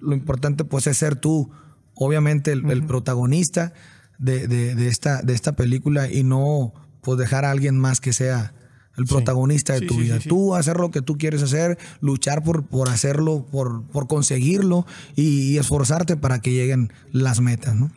Lo 0.00 0.14
importante 0.14 0.64
pues 0.64 0.86
es 0.86 0.98
ser 0.98 1.16
tú, 1.16 1.50
obviamente 1.94 2.52
el, 2.52 2.70
el 2.70 2.84
protagonista 2.84 3.72
de, 4.18 4.46
de- 4.48 4.74
de 4.74 4.88
esta, 4.88 5.22
de 5.22 5.34
esta 5.34 5.52
película 5.56 6.10
y 6.10 6.24
no 6.24 6.72
pues 7.02 7.18
dejar 7.18 7.44
a 7.44 7.50
alguien 7.50 7.78
más 7.78 8.00
que 8.00 8.12
sea 8.12 8.52
el 8.96 9.04
protagonista 9.04 9.74
de 9.74 9.82
tu 9.82 9.94
sí, 9.94 10.00
vida. 10.00 10.20
sí. 10.20 10.28
Tú 10.28 10.54
hacer 10.54 10.76
lo 10.78 10.90
que 10.90 11.02
tú 11.02 11.18
quieres 11.18 11.42
hacer, 11.42 11.78
luchar 12.00 12.42
por, 12.42 12.66
por 12.66 12.88
hacerlo, 12.88 13.46
por, 13.50 13.84
por 13.84 14.06
conseguirlo 14.06 14.86
y, 15.14 15.52
y 15.52 15.58
esforzarte 15.58 16.16
para 16.16 16.40
que 16.40 16.52
lleguen 16.52 16.92
las 17.12 17.40
metas, 17.40 17.74
¿no? 17.74 17.90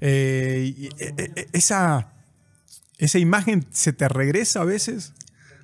Eh, 0.00 0.90
eh, 0.98 1.14
eh, 1.18 1.46
esa, 1.52 2.12
esa 2.98 3.18
imagen 3.18 3.66
se 3.70 3.92
te 3.92 4.08
regresa 4.08 4.60
a 4.60 4.64
veces, 4.64 5.12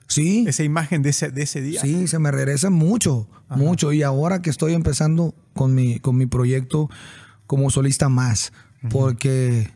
Sí. 0.07 0.45
esa 0.49 0.65
imagen 0.65 1.03
de 1.03 1.11
ese, 1.11 1.31
de 1.31 1.43
ese 1.43 1.61
día. 1.61 1.81
Sí, 1.83 2.09
se 2.09 2.19
me 2.19 2.33
regresa 2.33 2.69
mucho, 2.69 3.29
mucho. 3.49 3.93
Y 3.93 4.03
ahora 4.03 4.43
que 4.43 4.51
estoy 4.51 4.75
empezando 4.75 5.37
con 5.55 5.73
mi, 5.75 6.01
con 6.01 6.17
mi 6.17 6.27
proyecto 6.27 6.91
como 7.47 7.71
solista 7.71 8.09
más, 8.09 8.53
porque 8.91 9.71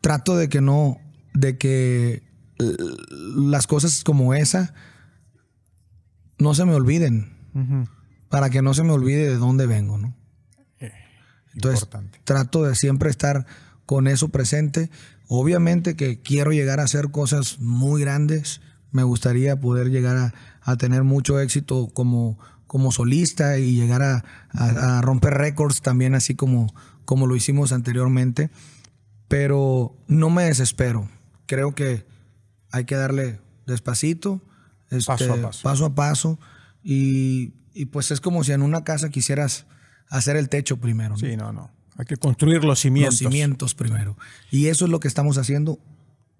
trato 0.00 0.36
de 0.36 0.48
que 0.48 0.60
no, 0.60 0.98
de 1.34 1.58
que 1.58 2.22
las 2.58 3.66
cosas 3.66 4.02
como 4.04 4.34
esa 4.34 4.74
no 6.38 6.54
se 6.54 6.64
me 6.64 6.74
olviden, 6.74 7.32
para 8.28 8.50
que 8.50 8.60
no 8.62 8.74
se 8.74 8.82
me 8.82 8.92
olvide 8.92 9.28
de 9.28 9.36
dónde 9.36 9.66
vengo, 9.66 9.98
¿no? 9.98 10.14
Entonces, 11.54 11.82
Importante. 11.84 12.20
trato 12.24 12.64
de 12.64 12.74
siempre 12.74 13.08
estar 13.08 13.46
con 13.86 14.08
eso 14.08 14.28
presente. 14.28 14.90
Obviamente 15.26 15.96
que 15.96 16.20
quiero 16.20 16.52
llegar 16.52 16.80
a 16.80 16.82
hacer 16.84 17.10
cosas 17.10 17.58
muy 17.60 18.02
grandes. 18.02 18.60
Me 18.92 19.02
gustaría 19.04 19.58
poder 19.58 19.88
llegar 19.90 20.16
a, 20.18 20.34
a 20.60 20.76
tener 20.76 21.02
mucho 21.02 21.40
éxito 21.40 21.88
como, 21.94 22.38
como 22.66 22.92
solista 22.92 23.56
y 23.58 23.74
llegar 23.74 24.02
a, 24.02 24.22
a- 24.50 24.98
a 24.98 25.00
romper 25.00 25.32
récords 25.32 25.80
también 25.80 26.14
así 26.14 26.34
como, 26.34 26.74
como 27.06 27.26
lo 27.26 27.34
hicimos 27.36 27.72
anteriormente. 27.72 28.50
Pero 29.28 29.96
no 30.08 30.28
me 30.28 30.44
desespero. 30.44 31.08
Creo 31.46 31.74
que 31.74 32.06
hay 32.76 32.84
que 32.84 32.94
darle 32.94 33.40
despacito, 33.66 34.42
este, 34.90 35.06
Paso 35.06 35.32
a 35.32 35.42
paso. 35.42 35.62
paso 35.62 35.84
a 35.86 35.94
paso. 35.94 36.38
Y, 36.82 37.54
y 37.74 37.86
pues 37.86 38.10
es 38.10 38.20
como 38.20 38.44
si 38.44 38.52
en 38.52 38.62
una 38.62 38.84
casa 38.84 39.08
quisieras 39.10 39.66
hacer 40.08 40.36
el 40.36 40.48
techo 40.48 40.76
primero. 40.76 41.10
¿no? 41.10 41.16
Sí, 41.16 41.36
no, 41.36 41.52
no. 41.52 41.70
Hay 41.96 42.04
que 42.04 42.16
construir 42.16 42.62
los 42.64 42.80
cimientos. 42.80 43.20
Los 43.22 43.30
cimientos 43.32 43.74
primero. 43.74 44.16
Y 44.50 44.66
eso 44.66 44.84
es 44.84 44.90
lo 44.90 45.00
que 45.00 45.08
estamos 45.08 45.38
haciendo 45.38 45.78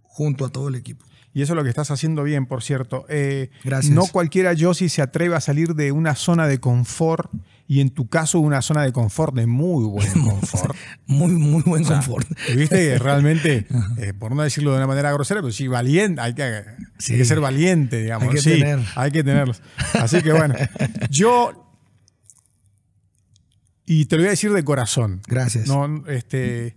junto 0.03 0.45
a 0.45 0.51
todo 0.51 0.69
el 0.69 0.75
equipo. 0.75 1.05
Y 1.33 1.43
eso 1.43 1.53
es 1.53 1.57
lo 1.57 1.65
que 1.65 1.71
estás 1.71 1.91
haciendo 1.91 2.23
bien, 2.23 2.47
por 2.47 2.63
cierto. 2.63 3.05
Eh, 3.09 3.51
Gracias. 3.65 3.95
No 3.95 4.07
cualquiera 4.07 4.53
Yossi 4.53 4.89
se 4.89 5.03
atreve 5.03 5.35
a 5.35 5.41
salir 5.41 5.75
de 5.75 5.93
una 5.93 6.15
zona 6.15 6.47
de 6.47 6.61
confort 6.61 7.31
y 7.69 7.81
en 7.81 7.91
tu 7.91 8.09
caso 8.09 8.39
una 8.39 8.63
zona 8.63 8.83
de 8.83 8.93
confort 8.93 9.35
de 9.35 9.47
muy 9.47 9.85
buen 9.85 10.13
confort. 10.25 10.77
Muy, 11.07 11.33
muy 11.33 11.63
buen 11.63 11.85
confort. 11.85 12.27
Viste 12.55 12.99
realmente, 12.99 13.67
eh, 13.99 14.13
por 14.13 14.35
no 14.35 14.43
decirlo 14.43 14.73
de 14.73 14.79
una 14.79 14.89
manera 14.89 15.13
grosera, 15.13 15.41
pero 15.41 15.53
sí, 15.53 15.69
valiente, 15.69 16.21
hay 16.21 16.35
que, 16.35 16.43
hay 16.43 16.65
que 16.99 17.25
ser 17.25 17.39
valiente, 17.39 18.03
digamos. 18.03 18.29
Hay 18.29 18.35
que 18.35 18.41
sí, 18.41 18.51
tener. 18.51 18.81
hay 18.97 19.11
que 19.13 19.23
tenerlos. 19.23 19.63
Así 19.95 20.21
que 20.23 20.33
bueno, 20.33 20.57
yo, 21.11 21.73
y 23.85 24.07
te 24.07 24.17
lo 24.17 24.23
voy 24.23 24.29
a 24.29 24.31
decir 24.31 24.53
de 24.53 24.65
corazón. 24.65 25.23
Gracias. 25.29 25.69
No, 25.69 26.05
este, 26.09 26.77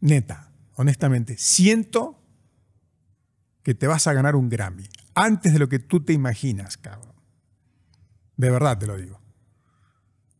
neta, 0.00 0.50
honestamente, 0.74 1.36
siento 1.38 2.20
que 3.62 3.74
te 3.74 3.86
vas 3.86 4.08
a 4.08 4.12
ganar 4.12 4.34
un 4.34 4.48
Grammy 4.48 4.88
antes 5.14 5.52
de 5.52 5.60
lo 5.60 5.68
que 5.68 5.78
tú 5.78 6.00
te 6.00 6.12
imaginas, 6.12 6.76
cabrón. 6.76 7.14
De 8.36 8.50
verdad 8.50 8.78
te 8.78 8.88
lo 8.88 8.96
digo. 8.96 9.23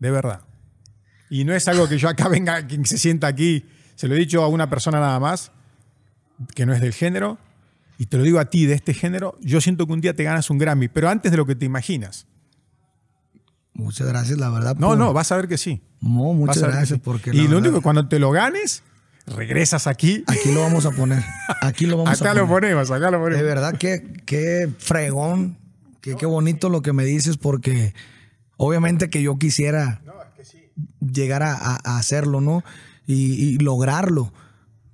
De 0.04 0.10
verdad. 0.10 0.40
Y 1.30 1.44
no 1.44 1.54
es 1.54 1.66
algo 1.66 1.88
que 1.88 1.96
yo 1.96 2.10
acá 2.10 2.28
venga, 2.28 2.66
quien 2.66 2.84
se 2.84 2.98
sienta 2.98 3.26
aquí, 3.26 3.64
se 3.94 4.06
lo 4.06 4.14
he 4.14 4.18
dicho 4.18 4.42
a 4.42 4.48
una 4.48 4.68
persona 4.68 5.00
nada 5.00 5.18
más, 5.18 5.50
que 6.54 6.66
no 6.66 6.74
es 6.74 6.80
del 6.82 6.92
género, 6.92 7.38
y 7.96 8.04
te 8.06 8.18
lo 8.18 8.22
digo 8.22 8.38
a 8.38 8.44
ti 8.50 8.66
de 8.66 8.74
este 8.74 8.92
género, 8.92 9.38
yo 9.40 9.60
siento 9.62 9.86
que 9.86 9.94
un 9.94 10.00
día 10.02 10.14
te 10.14 10.24
ganas 10.24 10.50
un 10.50 10.58
Grammy, 10.58 10.88
pero 10.88 11.08
antes 11.08 11.30
de 11.30 11.38
lo 11.38 11.46
que 11.46 11.54
te 11.54 11.64
imaginas. 11.64 12.26
Muchas 13.72 14.06
gracias, 14.06 14.38
la 14.38 14.50
verdad. 14.50 14.76
No, 14.78 14.88
por- 14.88 14.98
no, 14.98 15.12
vas 15.12 15.32
a 15.32 15.36
ver 15.36 15.48
que 15.48 15.58
sí. 15.58 15.80
No, 16.00 16.32
muchas 16.34 16.58
gracias. 16.62 16.88
sí. 16.90 16.96
Porque 17.02 17.30
y 17.30 17.34
lo 17.34 17.42
verdad, 17.44 17.56
único 17.58 17.74
que 17.76 17.82
cuando 17.82 18.06
te 18.06 18.18
lo 18.18 18.30
ganes, 18.30 18.82
regresas 19.26 19.86
aquí. 19.86 20.22
Aquí 20.26 20.52
lo 20.52 20.60
vamos 20.60 20.86
a 20.86 20.90
poner. 20.90 21.24
Aquí 21.62 21.86
lo 21.86 21.96
vamos 21.96 22.10
a 22.10 22.12
Acá 22.12 22.30
poner. 22.30 22.42
lo 22.42 22.48
ponemos, 22.48 22.90
acá 22.90 23.10
lo 23.10 23.16
De 23.18 23.22
ponemos. 23.24 23.42
verdad, 23.44 23.74
qué, 23.78 24.12
qué 24.26 24.70
fregón, 24.78 25.56
qué, 26.02 26.14
qué 26.16 26.26
bonito 26.26 26.68
lo 26.68 26.82
que 26.82 26.92
me 26.92 27.04
dices, 27.04 27.36
porque 27.38 27.94
obviamente 28.56 29.10
que 29.10 29.22
yo 29.22 29.38
quisiera 29.38 30.00
llegar 31.00 31.42
a, 31.42 31.76
hacerlo, 31.98 32.40
¿no? 32.40 32.62
Y, 33.06 33.34
y 33.34 33.58
lograrlo. 33.58 34.32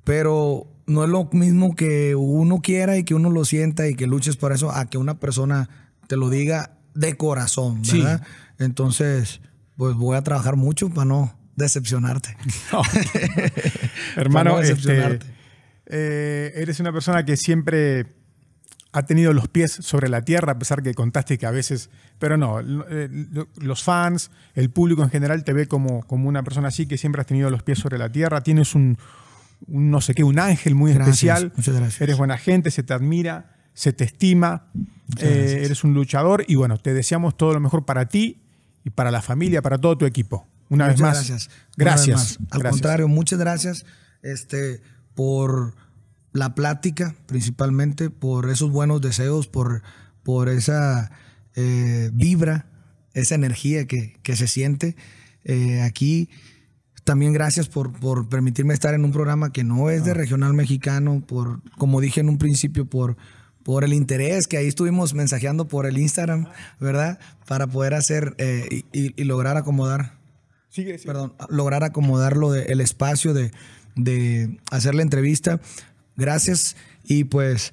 Pero 0.05 0.67
no 0.87 1.05
es 1.05 1.11
lo 1.11 1.29
mismo 1.33 1.77
que 1.77 2.15
uno 2.17 2.61
quiera 2.61 2.97
y 2.97 3.05
que 3.05 3.15
uno 3.15 3.31
lo 3.31 3.45
sienta 3.45 3.87
y 3.89 3.95
que 3.95 4.07
luches 4.07 4.37
por 4.37 4.53
eso, 4.53 4.73
a 4.73 4.87
que 4.87 4.99
una 4.99 5.21
persona 5.21 5.69
te 6.09 6.17
lo 6.17 6.29
diga 6.31 6.77
de 6.95 7.17
corazón, 7.17 7.85
Sí. 7.85 7.99
¿verdad? 7.99 8.23
Entonces, 8.59 9.41
pues 9.77 9.95
voy 9.95 10.17
a 10.17 10.23
trabajar 10.23 10.57
mucho 10.57 10.91
para 10.91 11.05
no 11.05 11.39
decepcionarte. 11.57 12.37
No. 12.73 12.83
Hermano, 14.17 14.59
este, 14.61 14.75
decepcionarte. 14.75 15.27
eh, 15.87 16.53
eres 16.57 16.81
una 16.81 16.93
persona 16.93 17.25
que 17.25 17.37
siempre 17.37 18.07
ha 18.93 19.05
tenido 19.07 19.33
los 19.33 19.47
pies 19.49 19.71
sobre 19.73 20.09
la 20.09 20.23
tierra, 20.23 20.53
a 20.53 20.59
pesar 20.59 20.83
que 20.83 20.95
contaste 20.95 21.39
que 21.39 21.47
a 21.47 21.51
veces, 21.53 21.91
pero 22.19 22.37
no, 22.37 22.59
eh, 22.61 23.09
lo- 23.31 23.49
los 23.57 23.83
fans, 23.85 24.31
el 24.55 24.71
público 24.71 25.03
en 25.05 25.11
general 25.11 25.45
te 25.45 25.53
ve 25.53 25.67
como, 25.69 26.03
como 26.03 26.29
una 26.29 26.43
persona 26.43 26.69
así 26.69 26.87
que 26.87 26.99
siempre 26.99 27.21
has 27.21 27.27
tenido 27.27 27.51
los 27.51 27.63
pies 27.63 27.79
sobre 27.79 27.99
la 27.99 28.11
tierra, 28.11 28.43
tienes 28.43 28.75
un, 28.75 28.99
un 29.69 29.91
no 29.91 30.01
sé 30.01 30.15
qué, 30.15 30.25
un 30.25 30.39
ángel 30.41 30.75
muy 30.75 30.93
Gracias, 30.93 31.15
especial, 31.17 31.53
muchas 31.57 31.75
gracias. 31.77 32.01
eres 32.01 32.17
buena 32.19 32.37
gente, 32.37 32.71
se 32.73 32.83
te 32.83 32.93
admira, 32.93 33.55
se 33.75 33.93
te 33.93 34.03
estima, 34.05 34.67
eh, 35.21 35.63
eres 35.65 35.85
un 35.85 35.95
luchador 35.95 36.45
y 36.49 36.57
bueno, 36.57 36.77
te 36.79 36.93
deseamos 36.93 37.37
todo 37.37 37.53
lo 37.55 37.61
mejor 37.61 37.85
para 37.85 38.07
ti 38.09 38.43
y 38.85 38.91
para 38.91 39.11
la 39.13 39.23
familia, 39.23 39.63
para 39.63 39.79
todo 39.79 39.97
tu 39.97 40.05
equipo. 40.07 40.49
Una 40.69 40.87
vez 40.89 41.01
Muchas 41.01 41.17
más. 41.19 41.29
gracias. 41.29 41.51
Gracias. 41.77 42.09
Una 42.09 42.17
vez 42.17 42.41
más. 42.41 42.49
Al 42.53 42.59
Gracias. 42.61 42.71
contrario, 42.81 43.09
muchas 43.09 43.39
gracias 43.39 43.85
este, 44.23 44.83
por 45.15 45.75
la 46.33 46.55
plática, 46.55 47.15
principalmente, 47.27 48.11
por 48.11 48.51
esos 48.51 48.71
buenos 48.71 49.01
deseos, 49.01 49.47
por, 49.49 49.83
por 50.23 50.49
esa 50.49 51.11
eh, 51.57 52.11
vibra, 52.13 52.67
esa 53.15 53.35
energía 53.35 53.87
que, 53.87 54.17
que 54.23 54.37
se 54.37 54.47
siente 54.47 54.97
eh, 55.45 55.83
aquí. 55.83 56.29
También 57.05 57.33
gracias 57.33 57.69
por, 57.69 57.93
por 57.93 58.29
permitirme 58.29 58.75
estar 58.75 58.95
en 58.95 59.05
un 59.05 59.11
programa 59.11 59.53
que 59.53 59.65
no 59.65 59.91
es 59.91 60.05
de 60.05 60.15
regional 60.15 60.55
mexicano, 60.55 61.23
por, 61.27 61.61
como 61.79 62.01
dije 62.01 62.21
en 62.21 62.29
un 62.29 62.39
principio, 62.39 62.85
por, 62.85 63.17
por 63.65 63.83
el 63.85 63.93
interés 63.93 64.47
que 64.47 64.59
ahí 64.59 64.69
estuvimos 64.69 65.15
mensajeando 65.15 65.67
por 65.67 65.87
el 65.87 65.99
Instagram, 65.99 66.47
¿verdad? 66.79 67.19
Para 67.49 67.67
poder 67.67 67.95
hacer 67.95 68.35
eh, 68.39 68.83
y- 68.93 69.25
lograr 69.25 69.57
acomodar 69.57 70.19
Sigue, 70.69 70.99
sigue. 70.99 71.07
perdón, 71.07 71.35
lograr 71.49 71.83
acomodarlo 71.83 72.53
de, 72.53 72.65
el 72.67 72.81
espacio 72.81 73.35
de, 73.35 73.51
de 73.97 74.61
hacer 74.71 74.95
la 74.95 75.03
entrevista. 75.03 75.59
Gracias 76.21 76.77
y 77.05 77.25
pues 77.25 77.73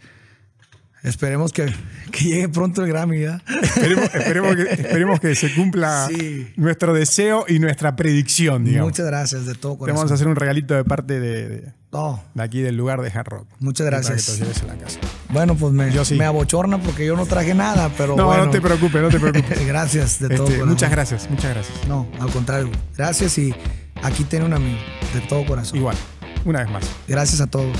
esperemos 1.03 1.53
que, 1.53 1.73
que 2.11 2.23
llegue 2.25 2.49
pronto 2.49 2.83
el 2.83 2.89
Grammy. 2.89 3.23
Esperemos, 3.23 4.05
esperemos 4.15 4.55
que, 4.55 4.61
esperemos 4.63 5.19
que 5.19 5.35
se 5.35 5.53
cumpla 5.53 6.07
Sí. 6.09 6.51
nuestro 6.57 6.93
deseo 6.93 7.45
y 7.47 7.59
nuestra 7.59 7.95
predicción, 7.95 8.65
digamos. 8.65 8.89
Muchas 8.89 9.05
gracias 9.05 9.45
de 9.45 9.55
todo 9.55 9.73
Te 9.73 9.79
vamos 9.79 9.89
a 9.89 9.95
corazón. 9.95 10.13
hacer 10.15 10.27
un 10.27 10.35
regalito 10.35 10.73
de 10.73 10.83
parte 10.83 11.19
de, 11.19 11.47
de- 11.47 11.73
No, 11.91 12.21
de 12.33 12.43
aquí 12.43 12.61
del 12.61 12.75
lugar 12.75 13.01
de 13.01 13.09
Hard 13.09 13.27
Rock. 13.27 13.47
Muchas 13.59 13.85
Para 13.85 13.97
gracias. 14.01 14.25
que 14.25 14.31
te 14.33 14.39
lo 14.39 14.45
lleves 14.45 14.61
a 14.63 14.65
la 14.65 14.77
casa. 14.83 14.99
bueno, 15.29 15.55
pues 15.55 15.71
me, 15.73 15.91
Yo 15.91 16.03
sí. 16.03 16.15
me 16.15 16.25
abochorna 16.25 16.81
porque 16.81 17.05
yo 17.05 17.15
no 17.15 17.25
traje 17.25 17.53
nada, 17.53 17.89
pero 17.97 18.15
No, 18.15 18.25
bueno. 18.25 18.45
no 18.45 18.51
te 18.51 18.59
preocupes, 18.59 19.01
no 19.01 19.09
te 19.09 19.19
preocupes. 19.19 19.65
gracias 19.67 20.19
de 20.19 20.27
todo 20.29 20.45
Este, 20.47 20.57
corazón. 20.57 20.69
muchas 20.69 20.91
gracias, 20.91 21.29
muchas 21.29 21.53
gracias. 21.53 21.87
No, 21.87 22.07
al 22.19 22.29
contrario. 22.31 22.69
Gracias 22.97 23.37
y 23.37 23.53
aquí 24.03 24.23
tiene 24.25 24.45
un 24.45 24.53
amigo 24.53 24.77
de 25.13 25.21
todo 25.21 25.45
corazón. 25.45 25.77
Igual, 25.77 25.95
una 26.43 26.59
vez 26.63 26.69
más. 26.71 26.83
Gracias 27.07 27.39
a 27.39 27.47
todos. 27.47 27.77